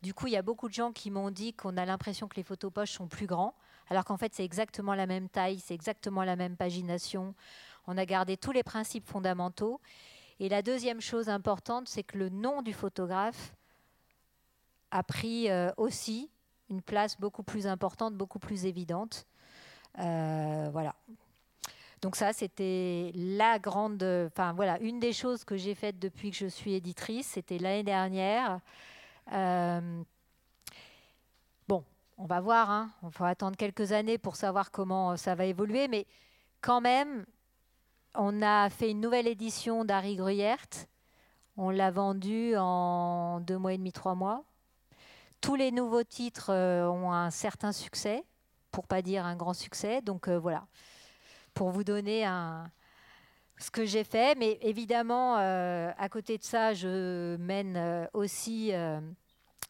Du 0.02 0.14
coup, 0.14 0.28
il 0.28 0.34
y 0.34 0.38
a 0.38 0.42
beaucoup 0.42 0.68
de 0.68 0.74
gens 0.74 0.92
qui 0.92 1.12
m'ont 1.12 1.30
dit 1.30 1.54
qu'on 1.54 1.78
a 1.78 1.86
l'impression 1.86 2.28
que 2.28 2.36
les 2.36 2.44
photos 2.44 2.72
poches 2.72 2.94
sont 2.94 3.08
plus 3.08 3.28
grands, 3.28 3.54
alors 3.90 4.04
qu'en 4.04 4.18
fait, 4.18 4.34
c'est 4.34 4.46
exactement 4.46 4.96
la 4.96 5.06
même 5.06 5.30
taille, 5.30 5.60
c'est 5.60 5.74
exactement 5.76 6.24
la 6.24 6.36
même 6.36 6.56
pagination. 6.56 7.36
On 7.86 7.98
a 7.98 8.06
gardé 8.06 8.36
tous 8.36 8.52
les 8.52 8.64
principes 8.64 9.08
fondamentaux. 9.08 9.80
Et 10.40 10.50
la 10.50 10.62
deuxième 10.62 11.02
chose 11.02 11.30
importante, 11.30 11.88
c'est 11.88 12.04
que 12.04 12.18
le 12.18 12.30
nom 12.30 12.62
du 12.62 12.74
photographe 12.74 13.54
a 14.92 15.04
pris 15.04 15.50
euh, 15.50 15.72
aussi 15.78 16.30
une 16.70 16.82
place 16.82 17.20
beaucoup 17.20 17.44
plus 17.44 17.68
importante, 17.68 18.16
beaucoup 18.16 18.40
plus 18.40 18.66
évidente. 18.66 19.26
Euh, 20.00 20.70
voilà. 20.72 20.96
Donc 22.02 22.16
ça, 22.16 22.32
c'était 22.34 23.12
la 23.16 23.58
grande, 23.58 24.04
enfin 24.28 24.54
voilà, 24.54 24.80
une 24.80 25.00
des 25.00 25.14
choses 25.14 25.44
que 25.44 25.58
j'ai 25.58 25.74
faites 25.74 25.98
depuis 25.98 26.32
que 26.32 26.38
je 26.38 26.48
suis 26.48 26.74
éditrice. 26.74 27.28
C'était 27.28 27.58
l'année 27.58 27.84
dernière. 27.84 28.60
Euh, 29.34 30.04
bon, 31.68 31.84
on 32.18 32.26
va 32.26 32.40
voir. 32.40 32.70
Hein. 32.70 32.92
On 33.02 33.10
va 33.10 33.28
attendre 33.28 33.58
quelques 33.58 33.92
années 33.94 34.18
pour 34.18 34.36
savoir 34.36 34.72
comment 34.72 35.18
ça 35.18 35.34
va 35.34 35.46
évoluer, 35.46 35.88
mais 35.88 36.06
quand 36.62 36.82
même, 36.82 37.26
on 38.14 38.42
a 38.42 38.70
fait 38.70 38.92
une 38.92 39.02
nouvelle 39.02 39.28
édition 39.28 39.86
d'Harry 39.86 40.16
Gruyert. 40.16 40.88
On 41.56 41.72
l'a 41.72 41.90
vendue 41.90 42.56
en 42.58 43.40
deux 43.40 43.58
mois 43.58 43.74
et 43.74 43.78
demi, 43.78 43.92
trois 43.92 44.14
mois. 44.14 44.44
Tous 45.42 45.56
les 45.56 45.72
nouveaux 45.72 46.04
titres 46.04 46.52
euh, 46.52 46.88
ont 46.88 47.12
un 47.12 47.30
certain 47.30 47.72
succès, 47.72 48.24
pour 48.72 48.88
pas 48.88 49.02
dire 49.02 49.26
un 49.26 49.36
grand 49.36 49.54
succès. 49.54 50.02
Donc 50.02 50.28
euh, 50.28 50.40
voilà, 50.40 50.66
pour 51.54 51.70
vous 51.70 51.84
donner 51.84 52.26
ce 53.58 53.72
que 53.72 53.86
j'ai 53.86 54.04
fait. 54.04 54.36
Mais 54.38 54.58
évidemment, 54.62 55.38
euh, 55.38 55.92
à 55.98 56.10
côté 56.10 56.38
de 56.38 56.44
ça, 56.44 56.74
je 56.74 57.36
mène 57.38 58.08
aussi 58.14 58.72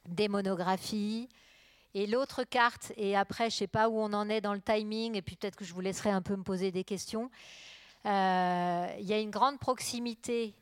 des 0.07 0.27
monographies. 0.27 1.27
Et 1.94 2.06
l'autre 2.06 2.44
carte, 2.44 2.94
et 2.95 3.15
après, 3.15 3.49
je 3.49 3.56
ne 3.56 3.60
sais 3.60 3.68
pas 3.68 3.89
où 3.89 3.98
on 3.98 4.14
en 4.14 4.30
est 4.30 4.41
dans 4.41 4.53
le 4.53 4.61
timing, 4.61 5.15
et 5.15 5.22
puis 5.22 5.35
peut-être 5.35 5.56
que 5.56 5.65
je 5.65 5.73
vous 5.73 5.81
laisserai 5.81 6.11
un 6.11 6.22
peu 6.22 6.35
me 6.35 6.44
poser 6.44 6.72
des 6.72 6.84
questions. 6.84 7.30
Il 8.06 8.10
y 8.10 9.14
a 9.14 9.19
une 9.19 9.31
grande 9.31 9.57
proximité 9.60 10.53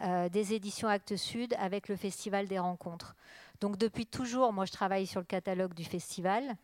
des 0.00 0.54
éditions 0.54 0.88
Actes 0.88 1.16
Sud 1.16 1.54
avec 1.58 1.88
le 1.88 1.96
Festival 1.96 2.46
des 2.46 2.58
rencontres. 2.58 3.16
Donc 3.60 3.78
depuis 3.78 4.06
toujours, 4.06 4.52
moi 4.52 4.64
je 4.64 4.72
travaille 4.72 5.06
sur 5.06 5.20
le 5.20 5.26
catalogue 5.26 5.74
du 5.74 5.84
festival, 5.84 6.56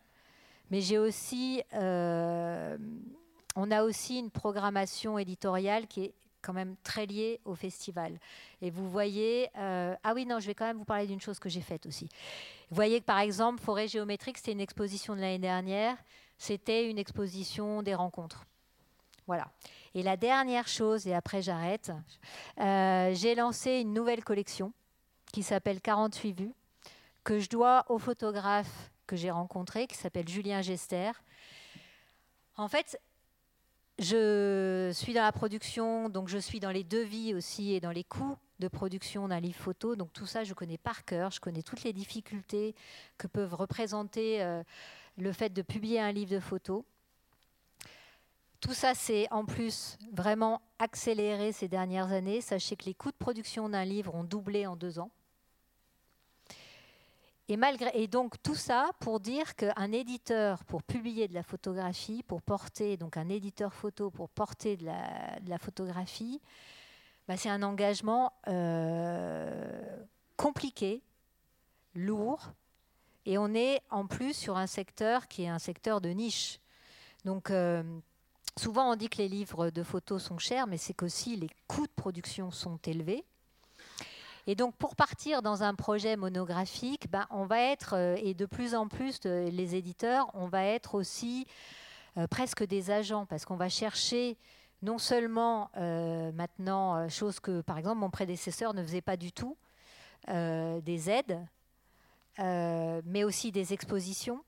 mais 0.69 0.81
j'ai 0.81 0.97
aussi, 0.97 1.61
euh, 1.73 2.77
on 3.55 3.71
a 3.71 3.83
aussi 3.83 4.19
une 4.19 4.31
programmation 4.31 5.17
éditoriale 5.17 5.87
qui 5.87 6.05
est 6.05 6.13
quand 6.41 6.53
même 6.53 6.75
très 6.83 7.05
liée 7.05 7.39
au 7.45 7.55
festival. 7.55 8.19
Et 8.61 8.69
vous 8.69 8.89
voyez, 8.89 9.49
euh, 9.57 9.95
ah 10.03 10.13
oui 10.13 10.25
non, 10.25 10.39
je 10.39 10.47
vais 10.47 10.53
quand 10.53 10.65
même 10.65 10.77
vous 10.77 10.85
parler 10.85 11.07
d'une 11.07 11.21
chose 11.21 11.39
que 11.39 11.49
j'ai 11.49 11.61
faite 11.61 11.85
aussi. 11.85 12.09
Vous 12.69 12.75
voyez 12.75 12.99
que 12.99 13.05
par 13.05 13.19
exemple, 13.19 13.61
Forêt 13.61 13.87
géométrique, 13.87 14.37
c'était 14.37 14.51
une 14.51 14.61
exposition 14.61 15.15
de 15.15 15.21
l'année 15.21 15.39
dernière, 15.39 15.95
c'était 16.37 16.89
une 16.89 16.97
exposition 16.97 17.81
des 17.81 17.95
rencontres. 17.95 18.45
Voilà. 19.25 19.47
Et 19.95 20.03
la 20.03 20.17
dernière 20.17 20.67
chose, 20.67 21.07
et 21.07 21.13
après 21.13 21.41
j'arrête, 21.41 21.91
euh, 22.59 23.13
j'ai 23.13 23.35
lancé 23.35 23.79
une 23.79 23.93
nouvelle 23.93 24.23
collection 24.23 24.73
qui 25.31 25.43
s'appelle 25.43 25.81
48 25.81 26.33
vues 26.33 26.53
que 27.23 27.39
je 27.39 27.49
dois 27.49 27.85
au 27.89 27.97
photographe 27.97 28.91
que 29.07 29.15
j'ai 29.15 29.31
rencontré, 29.31 29.87
qui 29.87 29.95
s'appelle 29.95 30.27
Julien 30.27 30.61
Gester. 30.61 31.11
En 32.55 32.67
fait, 32.67 32.99
je 33.99 34.91
suis 34.93 35.13
dans 35.13 35.21
la 35.21 35.31
production, 35.31 36.09
donc 36.09 36.27
je 36.27 36.37
suis 36.37 36.59
dans 36.59 36.71
les 36.71 36.83
devis 36.83 37.33
aussi 37.33 37.73
et 37.73 37.79
dans 37.79 37.91
les 37.91 38.03
coûts 38.03 38.37
de 38.59 38.67
production 38.67 39.27
d'un 39.27 39.39
livre 39.39 39.59
photo. 39.59 39.95
Donc 39.95 40.11
tout 40.13 40.25
ça, 40.25 40.43
je 40.43 40.53
connais 40.53 40.77
par 40.77 41.05
cœur. 41.05 41.31
Je 41.31 41.39
connais 41.39 41.61
toutes 41.61 41.83
les 41.83 41.93
difficultés 41.93 42.75
que 43.17 43.27
peuvent 43.27 43.53
représenter 43.53 44.41
euh, 44.41 44.63
le 45.17 45.31
fait 45.31 45.49
de 45.49 45.61
publier 45.61 45.99
un 45.99 46.11
livre 46.11 46.31
de 46.31 46.39
photos. 46.39 46.83
Tout 48.61 48.73
ça, 48.73 48.95
c'est 48.95 49.29
en 49.31 49.45
plus 49.45 49.97
vraiment 50.13 50.61
accéléré 50.79 51.51
ces 51.51 51.67
dernières 51.67 52.11
années. 52.11 52.39
Sachez 52.39 52.75
que 52.75 52.85
les 52.85 52.93
coûts 52.93 53.11
de 53.11 53.17
production 53.17 53.67
d'un 53.69 53.83
livre 53.83 54.15
ont 54.15 54.23
doublé 54.23 54.65
en 54.65 54.75
deux 54.75 54.99
ans. 54.99 55.11
Et, 57.49 57.57
malgré, 57.57 58.07
donc 58.07 58.41
tout 58.41 58.55
ça 58.55 58.91
pour 58.99 59.19
dire 59.19 59.55
qu'un 59.55 59.91
éditeur, 59.91 60.63
pour 60.63 60.81
publier 60.81 61.27
de 61.27 61.33
la 61.33 61.43
photographie, 61.43 62.23
pour 62.23 62.41
porter, 62.41 62.95
donc 62.95 63.17
un 63.17 63.27
éditeur 63.27 63.73
photo 63.73 64.09
pour 64.09 64.29
porter 64.29 64.77
de 64.77 64.85
la, 64.85 65.57
photographie, 65.57 66.39
bah, 67.27 67.35
c'est 67.35 67.49
un 67.49 67.61
engagement 67.61 68.31
euh, 68.47 70.05
compliqué, 70.37 71.03
lourd, 71.95 72.53
et 73.25 73.37
on 73.37 73.53
est 73.53 73.81
en 73.89 74.07
plus 74.07 74.33
sur 74.33 74.57
un 74.57 74.67
secteur 74.67 75.27
qui 75.27 75.43
est 75.43 75.49
un 75.49 75.59
secteur 75.59 75.99
de 75.99 76.09
niche. 76.09 76.59
Donc 77.25 77.51
euh, 77.51 77.83
souvent 78.57 78.91
on 78.91 78.95
dit 78.95 79.09
que 79.09 79.17
les 79.17 79.27
livres 79.29 79.69
de 79.69 79.83
photos 79.83 80.23
sont 80.23 80.37
chers, 80.37 80.67
mais 80.67 80.77
c'est 80.77 80.93
qu'aussi 80.93 81.35
les 81.35 81.49
coûts 81.67 81.87
de 81.87 81.93
production 81.93 82.51
sont 82.51 82.77
élevés. 82.85 83.25
Et 84.45 84.55
donc, 84.55 84.75
pour 84.75 84.95
partir 84.95 85.41
dans 85.41 85.63
un 85.63 85.73
projet 85.73 86.17
monographique, 86.17 87.09
ben, 87.09 87.25
on 87.29 87.45
va 87.45 87.61
être, 87.61 87.95
euh, 87.95 88.15
et 88.21 88.33
de 88.33 88.45
plus 88.45 88.75
en 88.75 88.87
plus, 88.89 89.23
les 89.23 89.75
éditeurs, 89.75 90.29
on 90.33 90.47
va 90.47 90.65
être 90.65 90.95
aussi 90.95 91.47
euh, 92.17 92.27
presque 92.27 92.63
des 92.65 92.91
agents, 92.91 93.25
parce 93.25 93.45
qu'on 93.45 93.55
va 93.55 93.69
chercher 93.69 94.37
non 94.81 94.97
seulement 94.97 95.71
euh, 95.77 96.33
maintenant, 96.33 97.07
chose 97.07 97.39
que 97.39 97.61
par 97.61 97.77
exemple 97.77 97.99
mon 97.99 98.09
prédécesseur 98.09 98.73
ne 98.73 98.83
faisait 98.83 99.01
pas 99.01 99.15
du 99.15 99.31
tout, 99.31 99.57
des 100.27 101.09
aides, 101.09 101.39
mais 102.37 103.25
aussi 103.25 103.51
des 103.51 103.73
expositions 103.73 104.41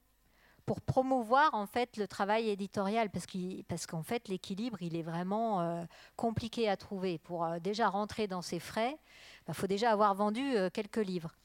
pour 0.66 0.82
promouvoir 0.82 1.54
en 1.54 1.66
fait 1.66 1.98
le 1.98 2.08
travail 2.08 2.50
éditorial 2.50 3.10
parce 3.10 3.86
qu'en 3.86 4.04
fait 4.04 4.28
l'équilibre 4.28 4.82
il 4.82 4.96
est 4.96 5.04
vraiment 5.04 5.86
compliqué 6.16 6.68
à 6.70 6.78
trouver 6.78 7.18
pour 7.20 7.48
déjà 7.62 7.88
rentrer 7.88 8.28
dans 8.28 8.42
ses 8.42 8.60
frais 8.60 8.98
il 9.48 9.54
faut 9.54 9.68
déjà 9.68 9.92
avoir 9.92 10.14
vendu 10.16 10.56
euh, 10.56 10.70
quelques 10.70 10.98
livres. 10.98 11.36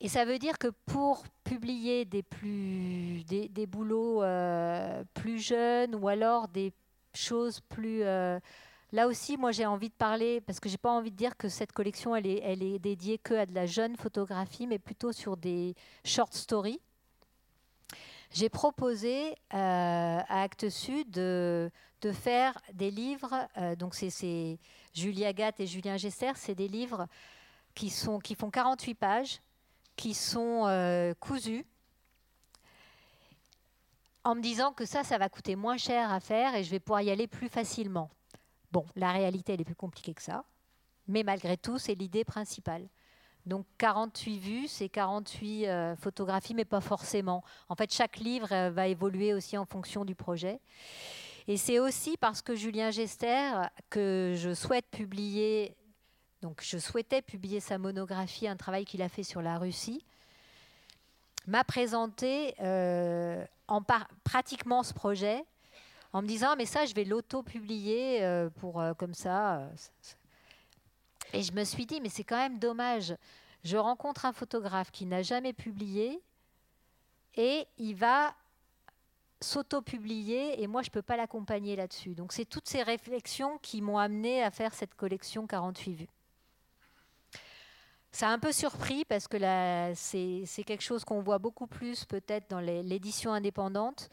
Et 0.00 0.08
ça 0.08 0.24
veut 0.24 0.38
dire 0.38 0.58
que 0.58 0.68
pour 0.86 1.24
publier 1.44 2.04
des, 2.04 2.22
plus, 2.22 3.24
boulots 3.68 4.22
euh, 4.22 5.04
plus 5.14 5.38
jeunes 5.38 5.94
ou 5.94 6.08
alors 6.08 6.48
des 6.48 6.72
choses 7.14 7.60
plus... 7.60 8.02
Euh, 8.02 8.38
là 8.92 9.06
aussi, 9.06 9.36
moi 9.36 9.52
j'ai 9.52 9.64
envie 9.64 9.88
de 9.88 9.94
parler, 9.94 10.40
parce 10.40 10.60
que 10.60 10.68
j'ai 10.68 10.76
pas 10.76 10.90
envie 10.90 11.10
de 11.10 11.16
dire 11.16 11.36
que 11.36 11.48
cette 11.48 11.72
collection, 11.72 12.14
elle 12.14 12.26
est, 12.26 12.40
elle 12.42 12.62
est 12.62 12.78
dédiée 12.78 13.18
que 13.18 13.34
à 13.34 13.46
de 13.46 13.54
la 13.54 13.66
jeune 13.66 13.96
photographie, 13.96 14.66
mais 14.66 14.78
plutôt 14.78 15.12
sur 15.12 15.36
des 15.36 15.74
short 16.04 16.34
stories. 16.34 16.80
J'ai 18.34 18.48
proposé 18.48 19.36
à 19.50 20.42
Actes 20.42 20.68
Sud 20.68 21.08
de, 21.12 21.70
faire 22.12 22.60
des 22.72 22.90
livres, 22.90 23.32
donc 23.78 23.94
c'est 23.94 24.58
Julia 24.92 25.32
Gatt 25.32 25.60
et 25.60 25.68
Julien 25.68 25.96
Gesser, 25.96 26.32
c'est 26.34 26.56
des 26.56 26.66
livres 26.66 27.06
qui, 27.76 27.90
sont, 27.90 28.18
qui 28.18 28.34
font 28.34 28.50
48 28.50 28.94
pages, 28.94 29.40
qui 29.94 30.14
sont 30.14 30.66
euh, 30.66 31.14
cousus 31.14 31.64
en 34.24 34.34
me 34.34 34.40
disant 34.40 34.72
que 34.72 34.84
ça, 34.84 35.04
ça 35.04 35.16
va 35.16 35.28
coûter 35.28 35.54
moins 35.54 35.76
cher 35.76 36.12
à 36.12 36.18
faire 36.18 36.56
et 36.56 36.64
je 36.64 36.70
vais 36.72 36.80
pouvoir 36.80 37.02
y 37.02 37.12
aller 37.12 37.28
plus 37.28 37.48
facilement. 37.48 38.10
Bon, 38.72 38.84
la 38.96 39.12
réalité, 39.12 39.54
elle 39.54 39.60
est 39.60 39.64
plus 39.64 39.76
compliquée 39.76 40.12
que 40.12 40.22
ça, 40.22 40.44
mais 41.06 41.22
malgré 41.22 41.56
tout, 41.56 41.78
c'est 41.78 41.94
l'idée 41.94 42.24
principale. 42.24 42.88
Donc 43.46 43.66
48 43.76 44.38
vues, 44.38 44.68
c'est 44.68 44.88
48 44.88 45.66
euh, 45.66 45.96
photographies, 45.96 46.54
mais 46.54 46.64
pas 46.64 46.80
forcément. 46.80 47.44
En 47.68 47.74
fait, 47.74 47.92
chaque 47.92 48.16
livre 48.16 48.48
euh, 48.52 48.70
va 48.70 48.86
évoluer 48.88 49.34
aussi 49.34 49.58
en 49.58 49.66
fonction 49.66 50.04
du 50.04 50.14
projet. 50.14 50.60
Et 51.46 51.58
c'est 51.58 51.78
aussi 51.78 52.16
parce 52.16 52.40
que 52.40 52.54
Julien 52.54 52.90
Gester, 52.90 53.50
que 53.90 54.32
je 54.34 54.54
souhaite 54.54 54.86
publier, 54.90 55.76
donc 56.40 56.62
je 56.64 56.78
souhaitais 56.78 57.20
publier 57.20 57.60
sa 57.60 57.76
monographie, 57.76 58.48
un 58.48 58.56
travail 58.56 58.86
qu'il 58.86 59.02
a 59.02 59.10
fait 59.10 59.24
sur 59.24 59.42
la 59.42 59.58
Russie, 59.58 60.02
m'a 61.46 61.64
présenté 61.64 62.54
euh, 62.60 63.44
en 63.68 63.82
pratiquement 64.24 64.82
ce 64.82 64.94
projet 64.94 65.44
en 66.14 66.22
me 66.22 66.26
disant 66.26 66.54
mais 66.56 66.64
ça 66.64 66.86
je 66.86 66.94
vais 66.94 67.04
l'auto-publier 67.04 68.26
pour 68.58 68.82
comme 68.96 69.12
ça. 69.12 69.68
Et 71.34 71.42
je 71.42 71.52
me 71.52 71.64
suis 71.64 71.84
dit 71.84 72.00
mais 72.00 72.08
c'est 72.08 72.24
quand 72.24 72.38
même 72.38 72.58
dommage. 72.58 73.14
Je 73.64 73.76
rencontre 73.76 74.24
un 74.24 74.32
photographe 74.32 74.90
qui 74.90 75.04
n'a 75.04 75.22
jamais 75.22 75.52
publié 75.52 76.22
et 77.34 77.66
il 77.78 77.94
va 77.94 78.34
s'auto-publier 79.40 80.62
et 80.62 80.66
moi 80.66 80.82
je 80.82 80.88
ne 80.88 80.92
peux 80.92 81.02
pas 81.02 81.16
l'accompagner 81.16 81.76
là-dessus. 81.76 82.14
Donc 82.14 82.32
c'est 82.32 82.44
toutes 82.44 82.68
ces 82.68 82.82
réflexions 82.82 83.58
qui 83.58 83.82
m'ont 83.82 83.98
amené 83.98 84.42
à 84.42 84.50
faire 84.50 84.72
cette 84.74 84.94
collection 84.94 85.46
48 85.46 85.94
vues. 85.94 86.08
Ça 88.12 88.28
a 88.28 88.30
un 88.30 88.38
peu 88.38 88.52
surpris 88.52 89.04
parce 89.04 89.26
que 89.26 89.38
c'est 89.96 90.64
quelque 90.64 90.84
chose 90.84 91.04
qu'on 91.04 91.20
voit 91.20 91.38
beaucoup 91.38 91.66
plus 91.66 92.04
peut-être 92.04 92.48
dans 92.48 92.60
l'édition 92.60 93.32
indépendante 93.32 94.08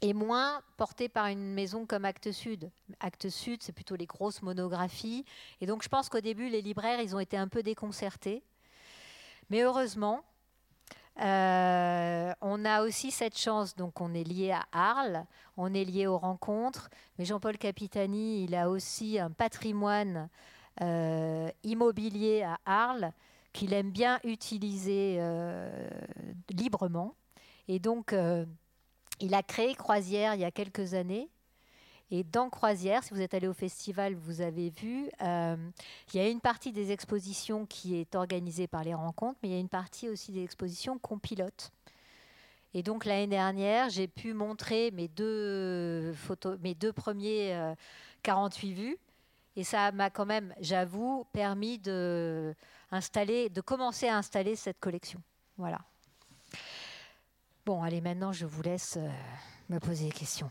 et 0.00 0.12
moins 0.12 0.62
porté 0.76 1.08
par 1.08 1.26
une 1.26 1.52
maison 1.54 1.86
comme 1.86 2.04
Actes 2.04 2.32
Sud. 2.32 2.70
Actes 3.00 3.30
Sud, 3.30 3.62
c'est 3.62 3.72
plutôt 3.72 3.96
les 3.96 4.06
grosses 4.06 4.42
monographies. 4.42 5.24
Et 5.60 5.66
donc 5.66 5.82
je 5.82 5.88
pense 5.88 6.08
qu'au 6.08 6.20
début, 6.20 6.48
les 6.48 6.62
libraires, 6.62 7.00
ils 7.00 7.16
ont 7.16 7.20
été 7.20 7.36
un 7.36 7.48
peu 7.48 7.62
déconcertés. 7.62 8.42
Mais 9.50 9.62
heureusement, 9.62 10.22
euh, 11.20 12.32
on 12.40 12.64
a 12.64 12.82
aussi 12.82 13.10
cette 13.10 13.36
chance, 13.36 13.74
donc 13.74 14.00
on 14.00 14.14
est 14.14 14.22
lié 14.22 14.52
à 14.52 14.66
Arles, 14.72 15.24
on 15.56 15.74
est 15.74 15.84
lié 15.84 16.06
aux 16.06 16.18
rencontres, 16.18 16.90
mais 17.18 17.24
Jean-Paul 17.24 17.58
Capitani, 17.58 18.44
il 18.44 18.54
a 18.54 18.70
aussi 18.70 19.18
un 19.18 19.30
patrimoine 19.30 20.28
euh, 20.80 21.50
immobilier 21.64 22.42
à 22.44 22.58
Arles 22.66 23.12
qu'il 23.52 23.72
aime 23.72 23.90
bien 23.90 24.20
utiliser 24.22 25.16
euh, 25.18 25.88
librement. 26.50 27.14
Et 27.66 27.80
donc, 27.80 28.14
il 29.20 29.34
a 29.34 29.42
créé 29.42 29.74
Croisière 29.74 30.34
il 30.34 30.40
y 30.40 30.44
a 30.44 30.50
quelques 30.50 30.94
années. 30.94 31.28
Et 32.10 32.24
dans 32.24 32.48
Croisière, 32.48 33.04
si 33.04 33.12
vous 33.12 33.20
êtes 33.20 33.34
allé 33.34 33.48
au 33.48 33.52
festival, 33.52 34.14
vous 34.14 34.40
avez 34.40 34.70
vu, 34.70 35.10
il 35.20 36.14
y 36.14 36.18
a 36.18 36.28
une 36.28 36.40
partie 36.40 36.72
des 36.72 36.90
expositions 36.90 37.66
qui 37.66 37.96
est 37.96 38.14
organisée 38.14 38.66
par 38.66 38.82
les 38.82 38.94
rencontres, 38.94 39.38
mais 39.42 39.50
il 39.50 39.52
y 39.52 39.56
a 39.56 39.60
une 39.60 39.68
partie 39.68 40.08
aussi 40.08 40.32
des 40.32 40.42
expositions 40.42 40.98
qu'on 40.98 41.18
pilote. 41.18 41.70
Et 42.72 42.82
donc 42.82 43.04
l'année 43.04 43.26
dernière, 43.26 43.90
j'ai 43.90 44.08
pu 44.08 44.32
montrer 44.32 44.90
mes 44.92 45.08
deux, 45.08 46.14
photos, 46.14 46.58
mes 46.62 46.74
deux 46.74 46.94
premiers 46.94 47.74
48 48.22 48.72
vues 48.72 48.98
et 49.58 49.64
ça 49.64 49.90
m'a 49.90 50.08
quand 50.08 50.24
même, 50.24 50.54
j'avoue, 50.60 51.26
permis 51.32 51.80
de, 51.80 52.54
installer, 52.92 53.48
de 53.48 53.60
commencer 53.60 54.06
à 54.06 54.16
installer 54.16 54.54
cette 54.54 54.78
collection. 54.78 55.20
Voilà. 55.56 55.80
Bon, 57.68 57.82
allez, 57.82 58.00
maintenant, 58.00 58.32
je 58.32 58.46
vous 58.46 58.62
laisse 58.62 58.96
euh, 58.96 59.10
me 59.68 59.78
poser 59.78 60.06
des 60.06 60.10
questions. 60.10 60.50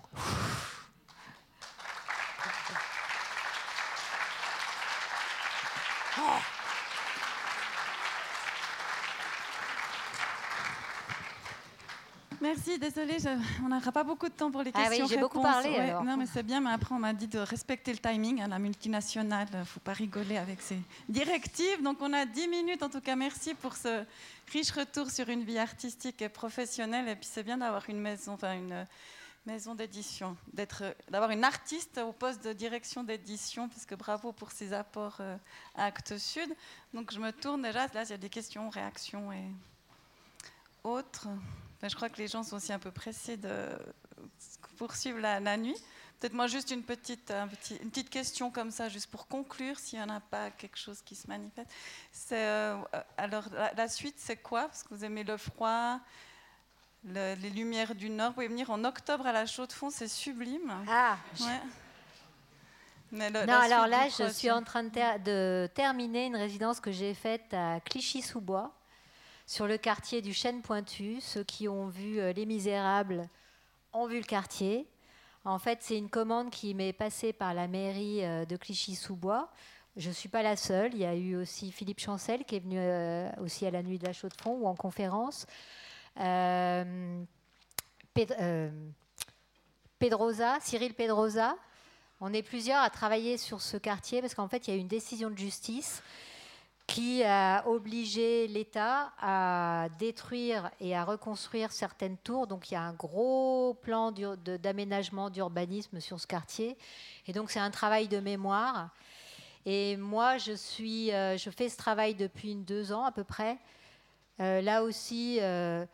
Merci, 12.40 12.78
désolée, 12.78 13.18
on 13.64 13.70
n'aura 13.70 13.92
pas 13.92 14.04
beaucoup 14.04 14.28
de 14.28 14.34
temps 14.34 14.52
pour 14.52 14.62
les 14.62 14.72
questions. 14.72 14.92
Ah 14.96 15.04
oui, 15.04 15.10
j'ai 15.10 15.18
beaucoup 15.18 15.42
parlé. 15.42 15.94
Non, 16.04 16.18
mais 16.18 16.28
c'est 16.28 16.44
bien, 16.44 16.62
mais 16.62 16.72
après 16.72 16.94
on 16.94 17.00
m'a 17.00 17.14
dit 17.14 17.28
de 17.28 17.40
respecter 17.40 17.92
le 17.92 17.98
timing. 17.98 18.42
Hein, 18.42 18.48
la 18.48 18.60
multinationale, 18.60 19.48
il 19.54 19.60
ne 19.60 19.64
faut 19.64 19.80
pas 19.80 19.94
rigoler 19.94 20.38
avec 20.38 20.62
ces 20.62 20.78
directives. 21.10 21.82
Donc 21.82 21.98
on 22.02 22.14
a 22.14 22.26
10 22.26 22.48
minutes, 22.48 22.84
en 22.84 22.90
tout 22.90 23.02
cas, 23.02 23.16
merci 23.16 23.56
pour 23.56 23.76
ce 23.76 24.04
riche 24.52 24.72
retour 24.72 25.10
sur 25.10 25.30
une 25.30 25.44
vie 25.44 25.58
artistique 25.58 26.22
et 26.22 26.30
professionnelle. 26.30 27.08
Et 27.08 27.16
puis 27.16 27.28
c'est 27.32 27.44
bien 27.44 27.58
d'avoir 27.58 27.90
une 27.90 28.00
maison, 28.00 28.34
enfin 28.34 28.54
une 28.54 28.86
maison 29.48 29.74
d'édition, 29.74 30.38
d'avoir 31.10 31.32
une 31.32 31.44
artiste 31.44 32.00
au 32.00 32.12
poste 32.12 32.44
de 32.44 32.54
direction 32.54 33.04
d'édition, 33.04 33.68
puisque 33.68 33.96
bravo 33.96 34.32
pour 34.32 34.52
ses 34.52 34.74
apports 34.74 35.18
euh, 35.22 35.38
à 35.76 35.86
Actes 35.86 36.18
Sud. 36.18 36.54
Donc 36.94 37.14
je 37.14 37.20
me 37.20 37.32
tourne 37.32 37.62
déjà, 37.64 37.88
là 37.88 38.04
il 38.04 38.10
y 38.10 38.14
a 38.14 38.18
des 38.18 38.30
questions, 38.30 38.70
réactions 38.70 39.32
et 39.32 39.46
autres 40.84 41.28
je 41.84 41.96
crois 41.96 42.10
que 42.10 42.18
les 42.18 42.28
gens 42.28 42.44
sont 42.44 42.56
aussi 42.56 42.74
un 42.74 42.80
peu 42.80 42.92
pressés 42.92 43.38
de 43.38 43.52
poursuivre 44.78 45.20
la, 45.20 45.58
nuit. 45.58 45.76
Peut-être 46.20 46.34
moi 46.34 46.48
juste 46.48 46.72
une 46.72 46.84
petite, 46.84 47.32
une 47.82 47.90
petite 47.90 48.10
question 48.10 48.50
comme 48.50 48.72
ça, 48.72 48.90
juste 48.90 49.10
pour 49.12 49.28
conclure, 49.28 49.78
s'il 49.78 50.00
n'y 50.00 50.06
en 50.06 50.10
a 50.10 50.20
pas 50.20 50.50
quelque 50.50 50.78
chose 50.78 51.02
qui 51.04 51.16
se 51.16 51.28
manifeste. 51.28 51.70
Euh, 52.32 52.76
alors 53.18 53.46
la, 53.76 53.88
suite, 53.88 54.16
c'est 54.18 54.38
quoi? 54.38 54.68
Parce 54.68 54.84
que 54.84 54.94
vous 54.96 55.06
aimez 55.06 55.24
le 55.24 55.38
froid, 55.38 56.00
les 57.04 57.50
lumières 57.52 57.94
du 57.94 58.10
Nord. 58.10 58.30
Vous 58.30 58.36
pouvez 58.36 58.48
venir 58.48 58.72
en 58.72 58.84
octobre 58.84 59.28
à 59.28 59.32
la 59.32 59.46
Chaux-de-Fonds, 59.46 59.92
c'est 59.92 60.08
sublime. 60.08 60.74
Ah 60.90 61.18
non, 63.12 63.54
alors 63.54 63.88
là, 63.88 64.08
je 64.10 64.30
suis 64.32 64.52
en 64.52 64.64
train 64.64 64.84
de, 64.84 65.24
de, 65.24 65.70
terminer 65.74 66.26
une 66.26 66.36
résidence 66.36 66.80
que 66.80 66.92
j'ai 66.92 67.14
faite 67.14 67.54
à 67.54 67.80
Clichy-sous-Bois 67.80 68.77
sur 69.48 69.66
le 69.66 69.78
quartier 69.78 70.22
du 70.22 70.34
Chêne 70.34 70.62
Pointu. 70.62 71.22
Ceux 71.22 71.44
qui 71.44 71.68
ont 71.70 71.88
vu 71.88 72.20
euh, 72.20 72.34
Les 72.34 72.46
Misérables 72.46 73.28
ont 73.94 74.06
vu 74.06 74.18
le 74.18 74.26
quartier. 74.26 74.86
En 75.46 75.58
fait, 75.58 75.80
c'est 75.82 75.98
une 75.98 76.10
commande 76.10 76.50
qui 76.52 76.76
m'est 76.76 76.92
passée 76.92 77.32
par 77.32 77.54
la 77.54 77.70
mairie 77.70 78.24
euh, 78.26 78.46
de 78.46 78.58
Clichy-sous-Bois. 78.58 79.50
Je 79.96 80.10
ne 80.10 80.14
suis 80.14 80.28
pas 80.28 80.44
la 80.44 80.58
seule. 80.58 80.94
Il 80.94 81.00
y 81.00 81.06
a 81.06 81.16
eu 81.16 81.38
aussi 81.38 81.72
Philippe 81.72 82.02
Chancel 82.02 82.44
qui 82.44 82.58
est 82.58 82.60
venu 82.60 82.78
euh, 82.78 83.30
aussi 83.42 83.66
à 83.66 83.72
la 83.72 83.82
nuit 83.82 83.98
de 83.98 84.06
la 84.06 84.14
Chaux-de-Fonds 84.14 84.58
ou 84.60 84.68
en 84.68 84.76
conférence. 84.76 85.48
Pedrosa, 89.98 90.58
Cyril 90.60 90.94
Pedrosa. 90.94 91.56
On 92.20 92.34
est 92.34 92.44
plusieurs 92.44 92.82
à 92.82 92.90
travailler 92.90 93.38
sur 93.38 93.62
ce 93.62 93.78
quartier 93.78 94.22
parce 94.22 94.36
qu'en 94.36 94.50
fait, 94.50 94.68
il 94.68 94.72
y 94.72 94.74
a 94.74 94.78
eu 94.78 94.82
une 94.82 94.88
décision 94.88 95.30
de 95.30 95.38
justice 95.38 96.04
qui 96.88 97.22
a 97.24 97.68
obligé 97.68 98.48
l'État 98.48 99.12
à 99.20 99.88
détruire 100.00 100.72
et 100.80 100.96
à 100.96 101.04
reconstruire 101.04 101.74
certaines 101.74 102.18
tours. 102.18 102.48
Donc 102.48 102.72
il 102.72 102.76
y 102.76 102.78
a 102.78 102.82
un 102.82 102.94
gros 102.94 103.78
plan 103.82 104.12
d'aménagement, 104.12 105.30
d'urbanisme 105.30 106.00
sur 106.00 106.20
ce 106.20 106.26
quartier. 106.26 106.78
Et 107.28 107.34
donc 107.34 107.52
c'est 107.52 107.60
un 107.60 107.72
travail 107.72 108.08
de 108.08 108.20
mémoire. 108.20 108.90
Et 109.66 109.98
moi, 109.98 110.38
je, 110.38 110.54
euh, 111.12 111.38
fais 111.38 111.68
ce 111.68 111.76
travail 111.76 112.16
depuis 112.16 112.56
deux 112.56 112.94
ans 112.94 113.04
à 113.04 113.12
peu 113.12 113.26
près. 113.26 113.58
Euh, 114.40 114.62
là 114.62 114.82
aussi, 114.82 115.40
euh, 115.42 115.86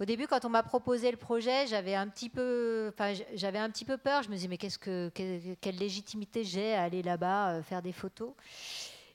au 0.00 0.04
début, 0.04 0.26
quand 0.26 0.44
on 0.44 0.48
m'a 0.48 0.64
proposé 0.64 1.12
le 1.12 1.16
projet, 1.16 1.68
j'avais 1.68 1.94
un 1.94 2.08
petit 2.08 2.28
peu, 2.28 2.92
j'avais 3.34 3.58
un 3.58 3.70
petit 3.70 3.84
peu 3.84 3.96
peur. 3.96 4.24
Je 4.24 4.28
me 4.28 4.34
disais 4.34 4.48
mais 4.48 4.58
qu'est-ce 4.58 4.78
que, 4.78 5.08
quelle 5.14 5.76
légitimité 5.76 6.42
j'ai 6.42 6.74
à 6.74 6.82
aller 6.82 7.02
là-bas 7.02 7.62
faire 7.62 7.80
des 7.80 7.92
photos? 7.92 8.32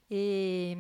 Et 0.09 0.77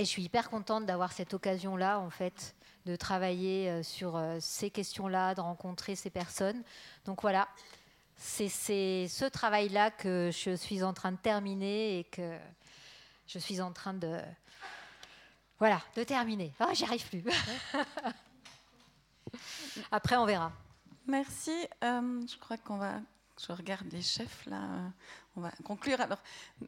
et 0.00 0.04
je 0.04 0.10
suis 0.10 0.22
hyper 0.22 0.48
contente 0.48 0.86
d'avoir 0.86 1.12
cette 1.12 1.34
occasion-là, 1.34 1.98
en 1.98 2.08
fait, 2.08 2.54
de 2.86 2.94
travailler 2.94 3.68
euh, 3.68 3.82
sur 3.82 4.16
euh, 4.16 4.38
ces 4.40 4.70
questions-là, 4.70 5.34
de 5.34 5.40
rencontrer 5.40 5.96
ces 5.96 6.08
personnes. 6.08 6.62
Donc 7.04 7.20
voilà, 7.22 7.48
c'est 8.16 8.48
ce 8.48 9.24
travail-là 9.28 9.90
que 9.90 10.30
je 10.32 10.54
suis 10.54 10.84
en 10.84 10.94
train 10.94 11.10
de 11.10 11.16
terminer 11.16 11.98
et 11.98 12.04
que 12.04 12.38
je 13.26 13.40
suis 13.40 13.60
en 13.60 13.72
train 13.72 13.92
de... 13.92 14.20
Voilà, 15.58 15.82
de 15.96 16.04
terminer. 16.04 16.52
Oh, 16.60 16.72
j'y 16.72 16.84
arrive 16.84 17.08
plus. 17.08 17.24
Après, 19.90 20.16
on 20.16 20.26
verra. 20.26 20.52
Merci. 21.08 21.66
Euh, 21.82 22.24
je 22.24 22.38
crois 22.38 22.56
qu'on 22.56 22.76
va 22.76 23.00
je 23.46 23.52
regarde 23.52 23.86
les 23.92 24.02
chefs 24.02 24.46
là. 24.46 24.92
On 25.36 25.40
va 25.40 25.52
conclure. 25.62 26.00
Alors, 26.00 26.18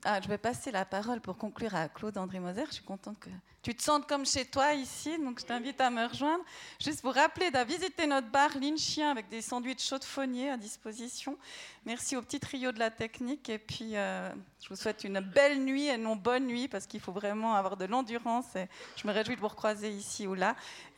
ah, 0.05 0.21
je 0.21 0.29
vais 0.29 0.39
passer 0.39 0.71
la 0.71 0.85
parole 0.85 1.21
pour 1.21 1.37
conclure 1.37 1.75
à 1.75 1.89
Claude 1.89 2.17
André 2.17 2.39
Moser. 2.39 2.67
Je 2.69 2.75
suis 2.75 2.85
contente 2.85 3.19
que 3.19 3.31
tu 3.63 3.75
te 3.75 3.83
sentes 3.83 4.07
comme 4.07 4.25
chez 4.25 4.45
toi 4.45 4.75
ici, 4.75 5.19
donc 5.19 5.41
je 5.41 5.45
t'invite 5.45 5.81
à 5.81 5.91
me 5.91 6.07
rejoindre. 6.07 6.45
Juste 6.81 7.03
vous 7.03 7.11
rappeler 7.11 7.51
de 7.51 7.59
visiter 7.65 8.07
notre 8.07 8.29
bar 8.29 8.51
Chien 8.77 9.11
avec 9.11 9.29
des 9.29 9.43
sandwichs 9.43 9.83
chauds 9.83 9.99
de 9.99 10.51
à 10.51 10.57
disposition. 10.57 11.37
Merci 11.85 12.17
au 12.17 12.23
petit 12.23 12.39
trio 12.39 12.71
de 12.71 12.79
la 12.79 12.91
technique 12.91 13.49
et 13.49 13.59
puis 13.59 13.97
euh, 13.97 14.31
je 14.63 14.69
vous 14.69 14.77
souhaite 14.77 15.03
une 15.03 15.19
belle 15.19 15.65
nuit 15.65 15.89
et 15.89 15.97
non 15.97 16.15
bonne 16.15 16.47
nuit 16.47 16.69
parce 16.69 16.87
qu'il 16.87 17.01
faut 17.01 17.13
vraiment 17.13 17.55
avoir 17.55 17.77
de 17.77 17.87
l'endurance 17.87 18.55
et 18.55 18.69
je 18.97 19.07
me 19.07 19.13
réjouis 19.13 19.35
de 19.35 19.41
vous 19.41 19.49
recroiser 19.49 19.91
ici 19.91 20.27
ou 20.27 20.35
là. 20.35 20.55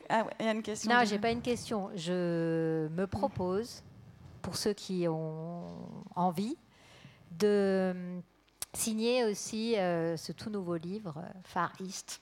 Ah, 0.09 0.25
il 0.39 0.45
y 0.45 0.49
a 0.49 0.51
une 0.51 0.61
question. 0.61 0.93
Non, 0.93 1.03
j'ai 1.05 1.19
pas 1.19 1.31
une 1.31 1.41
question. 1.41 1.89
Je 1.95 2.87
me 2.89 3.07
propose, 3.07 3.83
pour 4.43 4.55
ceux 4.55 4.73
qui 4.73 5.07
ont 5.07 6.05
envie, 6.15 6.55
de 7.31 8.21
signer 8.73 9.25
aussi 9.25 9.75
euh, 9.77 10.15
ce 10.17 10.31
tout 10.31 10.51
nouveau 10.51 10.75
livre, 10.75 11.15
Far 11.43 11.71
East. 11.79 12.21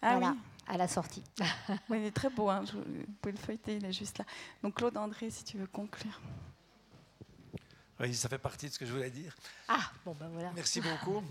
Ah 0.00 0.18
oui 0.18 0.26
à 0.68 0.76
la 0.76 0.86
sortie. 0.86 1.24
oui, 1.88 1.98
il 2.00 2.04
est 2.04 2.14
très 2.14 2.28
beau, 2.28 2.48
hein. 2.50 2.62
vous 2.72 2.82
pouvez 3.20 3.32
le 3.32 3.38
feuilleter, 3.38 3.76
il 3.76 3.84
est 3.84 3.92
juste 3.92 4.18
là. 4.18 4.24
Donc 4.62 4.74
Claude 4.74 4.96
André, 4.96 5.30
si 5.30 5.42
tu 5.42 5.56
veux 5.56 5.66
conclure. 5.66 6.20
Oui, 7.98 8.14
ça 8.14 8.28
fait 8.28 8.38
partie 8.38 8.68
de 8.68 8.74
ce 8.74 8.78
que 8.78 8.86
je 8.86 8.92
voulais 8.92 9.10
dire. 9.10 9.34
Ah, 9.66 9.90
bon 10.04 10.14
ben 10.14 10.28
voilà. 10.28 10.52
Merci 10.54 10.80
beaucoup. 10.80 11.22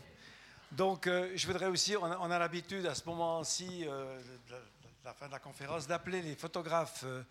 Donc, 0.72 1.08
euh, 1.08 1.32
je 1.34 1.48
voudrais 1.48 1.68
aussi, 1.68 1.96
on 1.96 2.04
a, 2.04 2.40
l'habitude 2.40 2.86
à 2.88 2.94
ce 2.94 3.06
moment-ci, 3.06 3.86
euh, 3.88 4.20
de, 4.50 4.56
la 5.06 5.14
fin 5.14 5.28
de 5.28 5.32
la 5.32 5.40
conférence, 5.40 5.88
d'appeler 5.88 6.22
les 6.22 6.36
photographes 6.36 7.04
euh, 7.06 7.24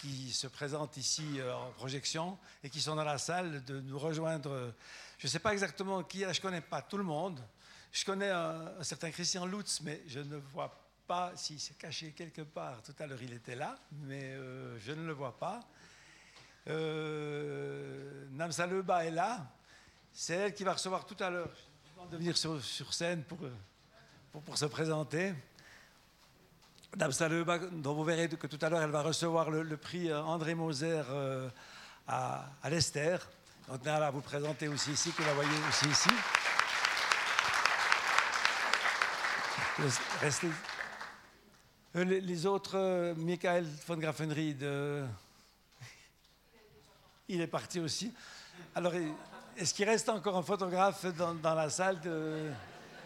qui 0.00 0.32
se 0.32 0.46
présentent 0.46 0.96
ici 0.96 1.40
en 1.42 1.70
projection 1.72 2.38
et 2.62 2.70
qui 2.70 2.80
sont 2.80 2.96
dans 2.96 3.04
la 3.04 3.18
salle, 3.18 3.64
de 3.64 3.80
nous 3.80 3.98
rejoindre. 3.98 4.72
Je 5.18 5.26
ne 5.26 5.30
sais 5.30 5.38
pas 5.38 5.52
exactement 5.52 6.02
qui, 6.02 6.20
je 6.20 6.26
ne 6.26 6.40
connais 6.40 6.60
pas 6.60 6.80
tout 6.82 6.96
le 6.96 7.04
monde. 7.04 7.40
Je 7.92 8.04
connais 8.04 8.30
un, 8.30 8.82
certain 8.82 9.10
Christian 9.10 9.46
Lutz, 9.46 9.80
mais 9.82 10.02
je 10.06 10.20
ne 10.20 10.36
vois 10.36 10.72
pas 11.06 11.32
s'il 11.34 11.58
s'est 11.58 11.74
caché 11.74 12.12
quelque 12.12 12.42
part. 12.42 12.82
Tout 12.82 12.94
à 12.98 13.06
l'heure, 13.06 13.22
il 13.22 13.32
était 13.32 13.56
là, 13.56 13.76
mais 13.90 14.22
euh, 14.22 14.78
je 14.78 14.92
ne 14.92 15.04
le 15.04 15.12
vois 15.12 15.36
pas. 15.36 15.60
Euh, 16.68 18.26
Namsa 18.30 18.66
Leba 18.66 19.04
est 19.04 19.10
là. 19.10 19.44
C'est 20.12 20.34
elle 20.34 20.54
qui 20.54 20.62
va 20.62 20.74
recevoir 20.74 21.04
tout 21.04 21.16
à 21.18 21.30
l'heure. 21.30 21.50
Je 21.84 21.92
demande 21.94 22.10
de 22.10 22.16
venir 22.16 22.36
sur, 22.36 22.94
scène 22.94 23.24
pour, 23.24 23.38
pour, 24.44 24.56
se 24.56 24.66
présenter. 24.66 25.34
Namsa 26.96 27.28
Leba, 27.28 27.58
dont 27.58 27.94
vous 27.94 28.04
verrez 28.04 28.28
que 28.28 28.46
tout 28.46 28.58
à 28.60 28.68
l'heure, 28.68 28.82
elle 28.82 28.90
va 28.90 29.02
recevoir 29.02 29.50
le, 29.50 29.76
prix 29.76 30.12
André 30.12 30.54
Moser 30.54 31.02
euh, 31.10 31.48
à, 32.08 32.46
à 32.62 32.70
l'Esther. 32.70 33.28
Donc, 33.68 33.84
là, 33.84 34.00
va 34.00 34.10
vous 34.10 34.20
présenter 34.20 34.66
aussi 34.68 34.92
ici, 34.92 35.12
que 35.12 35.22
vous 35.22 35.28
la 35.28 35.34
voyez 35.34 35.50
aussi 35.68 35.88
ici. 35.88 36.10
Euh, 41.96 42.04
les, 42.04 42.46
autres, 42.46 42.76
euh, 42.76 43.14
Michael 43.16 43.64
von 43.86 43.96
Grafenried, 43.96 44.62
euh, 44.62 45.06
il 47.28 47.40
est 47.40 47.46
parti 47.46 47.80
aussi. 47.80 48.12
Alors, 48.74 48.92
est-ce 49.56 49.72
qu'il 49.72 49.88
reste 49.88 50.08
encore 50.08 50.36
un 50.36 50.42
photographe 50.42 51.06
dans, 51.16 51.54
la 51.54 51.70
salle 51.70 51.98
de 52.00 52.50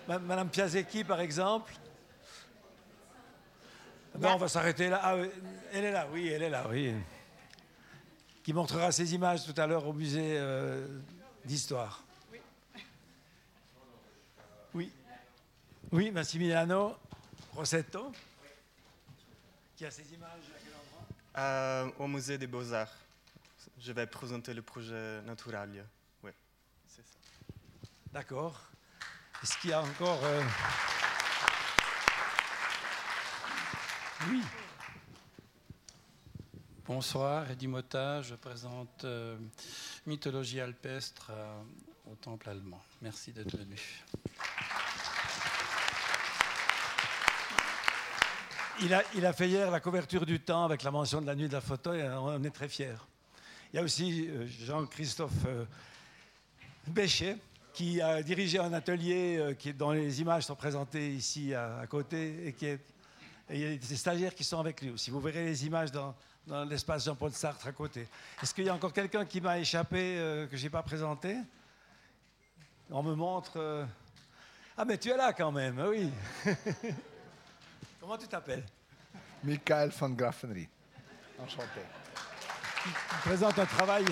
Madame 0.08 0.48
Piazecki, 0.48 1.04
par 1.04 1.20
exemple? 1.20 1.72
Ben, 4.18 4.32
On 4.34 4.36
va 4.36 4.48
s'arrêter 4.48 4.88
là. 4.88 5.00
Ah, 5.02 5.16
elle 5.72 5.84
est 5.84 5.92
là, 5.92 6.06
oui, 6.12 6.28
elle 6.28 6.42
est 6.42 6.50
là, 6.50 6.66
oui. 6.68 6.94
Qui 8.42 8.52
montrera 8.52 8.92
ses 8.92 9.14
images 9.14 9.44
tout 9.44 9.58
à 9.60 9.66
l'heure 9.66 9.86
au 9.86 9.92
musée 9.92 10.38
d'histoire. 11.44 12.02
Oui. 14.74 14.90
Oui, 15.92 16.10
Massimiliano 16.10 16.96
Rossetto. 17.54 18.12
Qui 19.76 19.86
a 19.86 19.90
ces 19.90 20.12
images 20.12 20.28
à 20.28 20.58
quel 20.58 20.72
endroit? 20.72 21.06
Euh, 21.38 21.90
Au 21.98 22.08
musée 22.08 22.36
des 22.36 22.48
Beaux-Arts. 22.48 22.92
Je 23.78 23.92
vais 23.92 24.06
présenter 24.06 24.52
le 24.54 24.62
projet 24.62 25.22
Naturalia. 25.22 25.84
Oui, 26.22 26.32
c'est 26.88 27.02
ça. 27.02 27.14
D'accord. 28.12 28.60
Est-ce 29.42 29.56
qu'il 29.58 29.70
y 29.70 29.72
a 29.72 29.82
encore. 29.82 30.18
Euh, 30.24 30.42
oui. 34.30 34.40
Bonsoir, 36.86 37.50
Eddy 37.50 37.66
Mota, 37.66 38.22
je 38.22 38.34
présente 38.34 39.04
euh, 39.04 39.36
Mythologie 40.06 40.60
alpestre 40.60 41.30
au 42.10 42.14
Temple 42.16 42.50
allemand. 42.50 42.82
Merci 43.00 43.32
d'être 43.32 43.56
venu. 43.56 43.76
Il 48.82 48.92
a, 49.24 49.32
fait 49.32 49.48
hier 49.48 49.70
la 49.70 49.78
couverture 49.78 50.26
du 50.26 50.40
temps 50.40 50.64
avec 50.64 50.82
la 50.82 50.90
mention 50.90 51.20
de 51.20 51.26
la 51.26 51.36
nuit 51.36 51.48
de 51.48 51.52
la 51.52 51.60
photo 51.60 51.94
et 51.94 52.08
on 52.08 52.42
est 52.42 52.50
très 52.50 52.68
fiers. 52.68 52.96
Il 53.72 53.76
y 53.76 53.78
a 53.78 53.82
aussi 53.82 54.28
euh, 54.28 54.46
Jean-Christophe 54.46 55.32
euh, 55.46 55.64
Béchet 56.88 57.36
qui 57.72 58.00
a 58.00 58.22
dirigé 58.22 58.58
un 58.58 58.72
atelier 58.72 59.36
euh, 59.38 59.72
dont 59.74 59.92
les 59.92 60.20
images 60.20 60.44
sont 60.44 60.56
présentées 60.56 61.12
ici 61.12 61.54
à, 61.54 61.86
côté 61.88 62.48
et, 62.48 62.52
qui 62.52 62.66
est, 62.66 62.80
il 63.50 63.58
y 63.58 63.66
a 63.66 63.76
des 63.76 63.96
stagiaires 63.96 64.34
qui 64.34 64.44
sont 64.44 64.60
avec 64.60 64.80
lui 64.80 64.90
aussi. 64.90 65.10
Vous 65.10 65.20
verrez 65.20 65.44
les 65.44 65.66
images 65.66 65.90
dans, 65.92 66.14
l'espace 66.64 67.04
Jean-Paul 67.04 67.32
Sartre 67.32 67.66
à 67.66 67.72
côté. 67.72 68.06
Est-ce 68.42 68.54
qu'il 68.54 68.64
y 68.64 68.68
a 68.68 68.74
encore 68.74 68.92
quelqu'un 68.92 69.24
qui 69.24 69.40
m'a 69.40 69.58
échappé 69.58 70.46
que 70.50 70.56
je 70.56 70.62
n'ai 70.62 70.70
pas 70.70 70.82
présenté? 70.82 71.36
On 72.90 73.02
me 73.02 73.14
montre... 73.14 73.86
Ah 74.76 74.84
mais 74.84 74.98
tu 74.98 75.08
es 75.08 75.16
là 75.16 75.32
quand 75.32 75.52
même, 75.52 75.78
oui. 75.88 76.10
Comment 78.00 78.18
tu 78.18 78.26
t'appelles? 78.26 78.64
Michael 79.44 79.90
van 79.90 80.10
Graffenry. 80.10 80.68
Enchanté. 81.38 81.80
Il 82.86 82.92
présente 83.24 83.58
un 83.58 83.66
travail. 83.66 84.04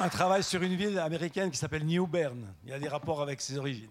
Un, 0.00 0.08
travail 0.08 0.44
sur 0.44 0.62
une 0.62 0.76
ville 0.76 0.98
américaine 0.98 1.50
qui 1.50 1.56
s'appelle 1.56 1.84
New 1.84 2.06
Bern. 2.06 2.46
Il 2.64 2.70
y 2.70 2.72
a 2.72 2.78
des 2.78 2.88
rapports 2.88 3.20
avec 3.20 3.40
ses 3.40 3.58
origines. 3.58 3.90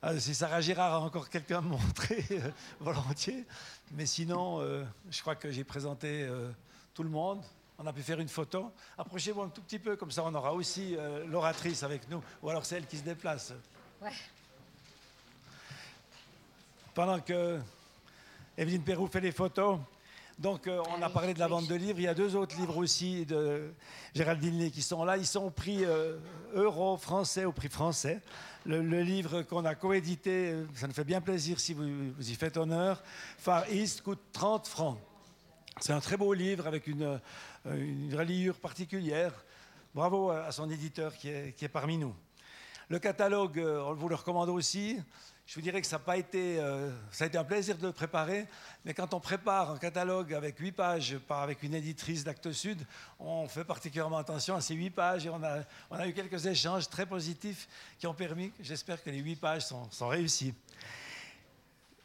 Ah, 0.00 0.16
si 0.20 0.32
Sarah 0.32 0.60
Girard 0.60 0.94
a 0.94 1.00
encore 1.00 1.28
quelqu'un 1.28 1.58
à 1.58 1.60
me 1.60 1.70
montrer, 1.70 2.24
euh, 2.30 2.50
volontiers. 2.78 3.44
Mais 3.90 4.06
sinon, 4.06 4.60
euh, 4.60 4.84
je 5.10 5.20
crois 5.20 5.34
que 5.34 5.50
j'ai 5.50 5.64
présenté 5.64 6.22
euh, 6.22 6.52
tout 6.94 7.02
le 7.02 7.08
monde. 7.08 7.42
On 7.78 7.86
a 7.86 7.92
pu 7.92 8.02
faire 8.02 8.20
une 8.20 8.28
photo. 8.28 8.72
Approchez-vous 8.96 9.42
un 9.42 9.48
tout 9.48 9.60
petit 9.60 9.80
peu, 9.80 9.96
comme 9.96 10.12
ça 10.12 10.22
on 10.24 10.34
aura 10.34 10.52
aussi 10.52 10.96
l'oratrice 11.28 11.84
avec 11.84 12.10
nous, 12.10 12.20
ou 12.42 12.50
alors 12.50 12.66
celle 12.66 12.86
qui 12.86 12.96
se 12.96 13.04
déplace. 13.04 13.52
Pendant 16.92 17.20
que 17.20 17.60
Evelyne 18.56 18.82
Perrou 18.82 19.06
fait 19.06 19.20
les 19.20 19.30
photos, 19.30 19.78
donc 20.38 20.66
euh, 20.66 20.80
on 20.96 21.02
a 21.02 21.10
parlé 21.10 21.34
de 21.34 21.38
la 21.38 21.48
vente 21.48 21.66
de 21.66 21.74
livres. 21.74 21.98
Il 21.98 22.04
y 22.04 22.08
a 22.08 22.14
deux 22.14 22.36
autres 22.36 22.56
livres 22.56 22.76
aussi 22.76 23.26
de 23.26 23.72
Géraldine 24.14 24.58
Lé 24.58 24.70
qui 24.70 24.82
sont 24.82 25.04
là. 25.04 25.16
Ils 25.16 25.26
sont 25.26 25.44
au 25.44 25.50
prix 25.50 25.84
euh, 25.84 26.18
euro 26.54 26.96
français, 26.96 27.44
au 27.44 27.52
prix 27.52 27.68
français. 27.68 28.20
Le, 28.64 28.80
livre 29.02 29.42
qu'on 29.42 29.64
a 29.64 29.74
coédité, 29.74 30.54
ça 30.74 30.86
nous 30.86 30.92
fait 30.92 31.04
bien 31.04 31.20
plaisir 31.20 31.58
si 31.58 31.72
vous, 31.72 31.88
y 32.20 32.34
faites 32.34 32.56
honneur. 32.56 33.02
Far 33.38 33.68
East 33.70 34.02
coûte 34.02 34.20
30 34.32 34.66
francs. 34.66 34.98
C'est 35.80 35.92
un 35.92 36.00
très 36.00 36.16
beau 36.16 36.34
livre 36.34 36.66
avec 36.66 36.86
une, 36.86 37.18
euh, 37.66 37.76
une 37.76 38.14
reliure 38.14 38.56
particulière. 38.56 39.32
Bravo 39.94 40.30
à 40.30 40.52
son 40.52 40.70
éditeur 40.70 41.16
qui 41.16 41.28
est 41.28 41.72
parmi 41.72 41.98
nous. 41.98 42.14
Le 42.90 42.98
catalogue, 42.98 43.58
euh, 43.58 43.82
on 43.84 43.92
vous 43.92 44.08
le 44.08 44.14
recommande 44.14 44.48
aussi. 44.48 44.98
Je 45.48 45.54
vous 45.54 45.62
dirais 45.62 45.80
que 45.80 45.86
ça 45.86 45.96
a, 45.96 45.98
pas 45.98 46.18
été, 46.18 46.60
euh, 46.60 46.90
ça 47.10 47.24
a 47.24 47.26
été 47.26 47.38
un 47.38 47.44
plaisir 47.44 47.78
de 47.78 47.86
le 47.86 47.92
préparer, 47.94 48.46
mais 48.84 48.92
quand 48.92 49.14
on 49.14 49.18
prépare 49.18 49.70
un 49.70 49.78
catalogue 49.78 50.34
avec 50.34 50.58
huit 50.58 50.72
pages 50.72 51.16
par, 51.26 51.40
avec 51.40 51.62
une 51.62 51.72
éditrice 51.72 52.22
d'Actes 52.22 52.52
Sud, 52.52 52.86
on 53.18 53.48
fait 53.48 53.64
particulièrement 53.64 54.18
attention 54.18 54.56
à 54.56 54.60
ces 54.60 54.74
huit 54.74 54.90
pages 54.90 55.24
et 55.24 55.30
on 55.30 55.42
a, 55.42 56.06
eu 56.06 56.12
quelques 56.12 56.44
échanges 56.44 56.90
très 56.90 57.06
positifs 57.06 57.66
qui 57.98 58.06
ont 58.06 58.12
permis, 58.12 58.52
j'espère 58.60 59.02
que 59.02 59.08
les 59.08 59.20
huit 59.20 59.36
pages 59.36 59.64
sont, 59.64 59.90
sont 59.90 60.08
réussies. 60.08 60.52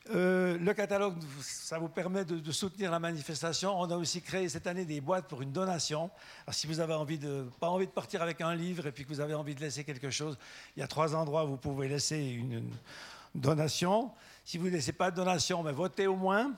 Euh, 0.09 0.57
le 0.57 0.73
catalogue, 0.73 1.15
ça 1.41 1.79
vous 1.79 1.87
permet 1.87 2.25
de, 2.25 2.51
soutenir 2.51 2.91
la 2.91 2.99
manifestation. 2.99 3.79
On 3.79 3.89
a 3.89 3.95
aussi 3.95 4.21
créé 4.21 4.49
cette 4.49 4.67
année 4.67 4.83
des 4.83 4.99
boîtes 4.99 5.27
pour 5.27 5.41
une 5.41 5.51
donation. 5.51 6.09
Alors, 6.45 6.53
si 6.53 6.67
vous 6.67 6.81
avez 6.81 6.93
envie 6.93 7.17
de, 7.17 7.45
pas 7.59 7.69
envie 7.69 7.87
de 7.87 7.91
partir 7.91 8.21
avec 8.21 8.41
un 8.41 8.53
livre 8.53 8.87
et 8.87 8.91
puis 8.91 9.05
que 9.05 9.09
vous 9.09 9.21
avez 9.21 9.33
envie 9.33 9.55
de 9.55 9.61
laisser 9.61 9.85
quelque 9.85 10.09
chose, 10.09 10.37
il 10.75 10.81
y 10.81 10.83
a 10.83 10.87
trois 10.87 11.15
endroits 11.15 11.45
où 11.45 11.49
vous 11.49 11.57
pouvez 11.57 11.87
laisser 11.87 12.19
une, 12.19 12.69
donation. 13.35 14.11
Si 14.45 14.57
vous 14.57 14.65
ne 14.65 14.71
laissez 14.71 14.93
pas 14.93 15.11
de 15.11 15.15
donation, 15.15 15.63
mais 15.63 15.71
votez 15.71 16.07
au 16.07 16.15
moins. 16.15 16.53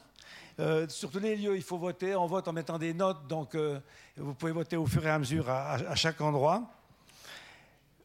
Euh, 0.59 0.87
sur 0.87 1.11
tous 1.11 1.19
les 1.19 1.35
lieux, 1.35 1.55
il 1.55 1.63
faut 1.63 1.77
voter. 1.77 2.15
On 2.15 2.27
vote 2.27 2.47
en 2.47 2.53
mettant 2.53 2.77
des 2.77 2.93
notes, 2.93 3.27
donc 3.27 3.55
euh, 3.55 3.79
vous 4.17 4.33
pouvez 4.33 4.51
voter 4.51 4.77
au 4.77 4.85
fur 4.85 5.05
et 5.05 5.09
à 5.09 5.19
mesure 5.19 5.49
à, 5.49 5.95
chaque 5.95 6.21
endroit. 6.21 6.63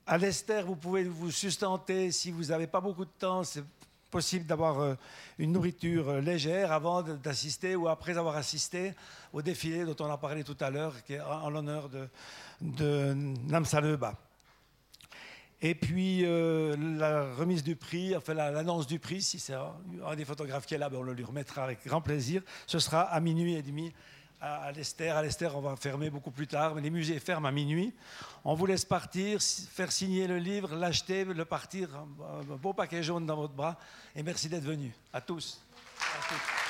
À 0.07 0.19
l'Esther, 0.19 0.67
vous 0.67 0.75
pouvez 0.75 1.05
vous 1.05 1.31
sustenter 1.31 2.11
si 2.11 2.33
vous 2.33 2.47
n'avez 2.47 2.67
pas 2.67 2.81
beaucoup 2.81 3.05
de 3.05 3.11
temps 3.11 3.43
possible 4.11 4.45
d'avoir 4.45 4.81
euh, 4.81 4.95
une 5.39 5.53
nourriture 5.53 6.15
légère 6.15 6.73
avant 6.73 7.03
d'assister 7.03 7.77
ou 7.77 7.87
après 7.87 8.19
avoir 8.19 8.37
assisté 8.37 8.95
au 9.33 9.41
défilé 9.41 9.85
dont 9.85 9.97
on 10.01 10.11
a 10.11 10.17
parlé 10.17 10.43
tout 10.43 10.57
à 10.59 10.71
l'heure, 10.71 11.05
qui 11.05 11.15
est 11.15 11.21
en 11.21 11.49
l'honneur 11.51 11.89
de, 11.89 12.09
de. 12.61 13.15
Et 15.63 15.75
puis 15.75 16.25
euh, 16.25 16.75
la 16.99 17.35
remise 17.35 17.63
du 17.63 17.77
prix, 17.77 18.17
enfin 18.17 18.33
l'annonce 18.33 18.87
du 18.87 18.99
prix, 18.99 19.21
si 19.21 19.39
c'est 19.39 19.55
un, 19.55 20.17
des 20.17 20.25
photographes 20.25 20.65
qui 20.65 20.75
est 20.75 20.79
là, 20.79 20.89
ben, 20.89 20.99
on 20.99 21.03
le 21.03 21.13
lui 21.13 21.25
remettra 21.25 21.65
avec 21.65 21.87
grand 21.87 22.01
plaisir. 22.01 22.43
Ce 22.67 22.79
sera 22.79 23.03
à 23.03 23.21
minuit 23.21 23.55
et 23.55 23.63
demi 23.63 23.93
à, 24.41 24.73
l'Esther. 24.73 25.15
À 25.15 25.23
l'Esther, 25.23 25.55
on 25.55 25.61
va 25.61 25.77
fermer 25.77 26.09
beaucoup 26.09 26.31
plus 26.31 26.47
tard, 26.47 26.75
mais 26.75 26.81
les 26.81 26.91
musées 26.91 27.19
ferment 27.19 27.49
à 27.49 27.53
minuit. 27.53 27.93
On 28.45 28.55
vous 28.55 28.65
laisse 28.65 28.87
partir, 28.87 29.41
faire 29.43 29.93
signer 29.93 30.27
le 30.27 30.39
livre, 30.39 30.75
l'acheter, 30.75 31.25
le 31.25 31.45
partir, 31.45 31.91
un, 31.95 32.57
beau 32.57 32.73
paquet 32.73 33.03
jaune 33.03 33.27
dans 33.27 33.37
votre 33.37 33.55
bras. 33.55 33.77
Et 34.17 34.23
merci 34.23 34.49
d'être 34.49 34.65
venu. 34.65 34.95
À 35.13 35.21
tous. 35.21 35.61
À 35.99 36.29
toutes. 36.29 36.70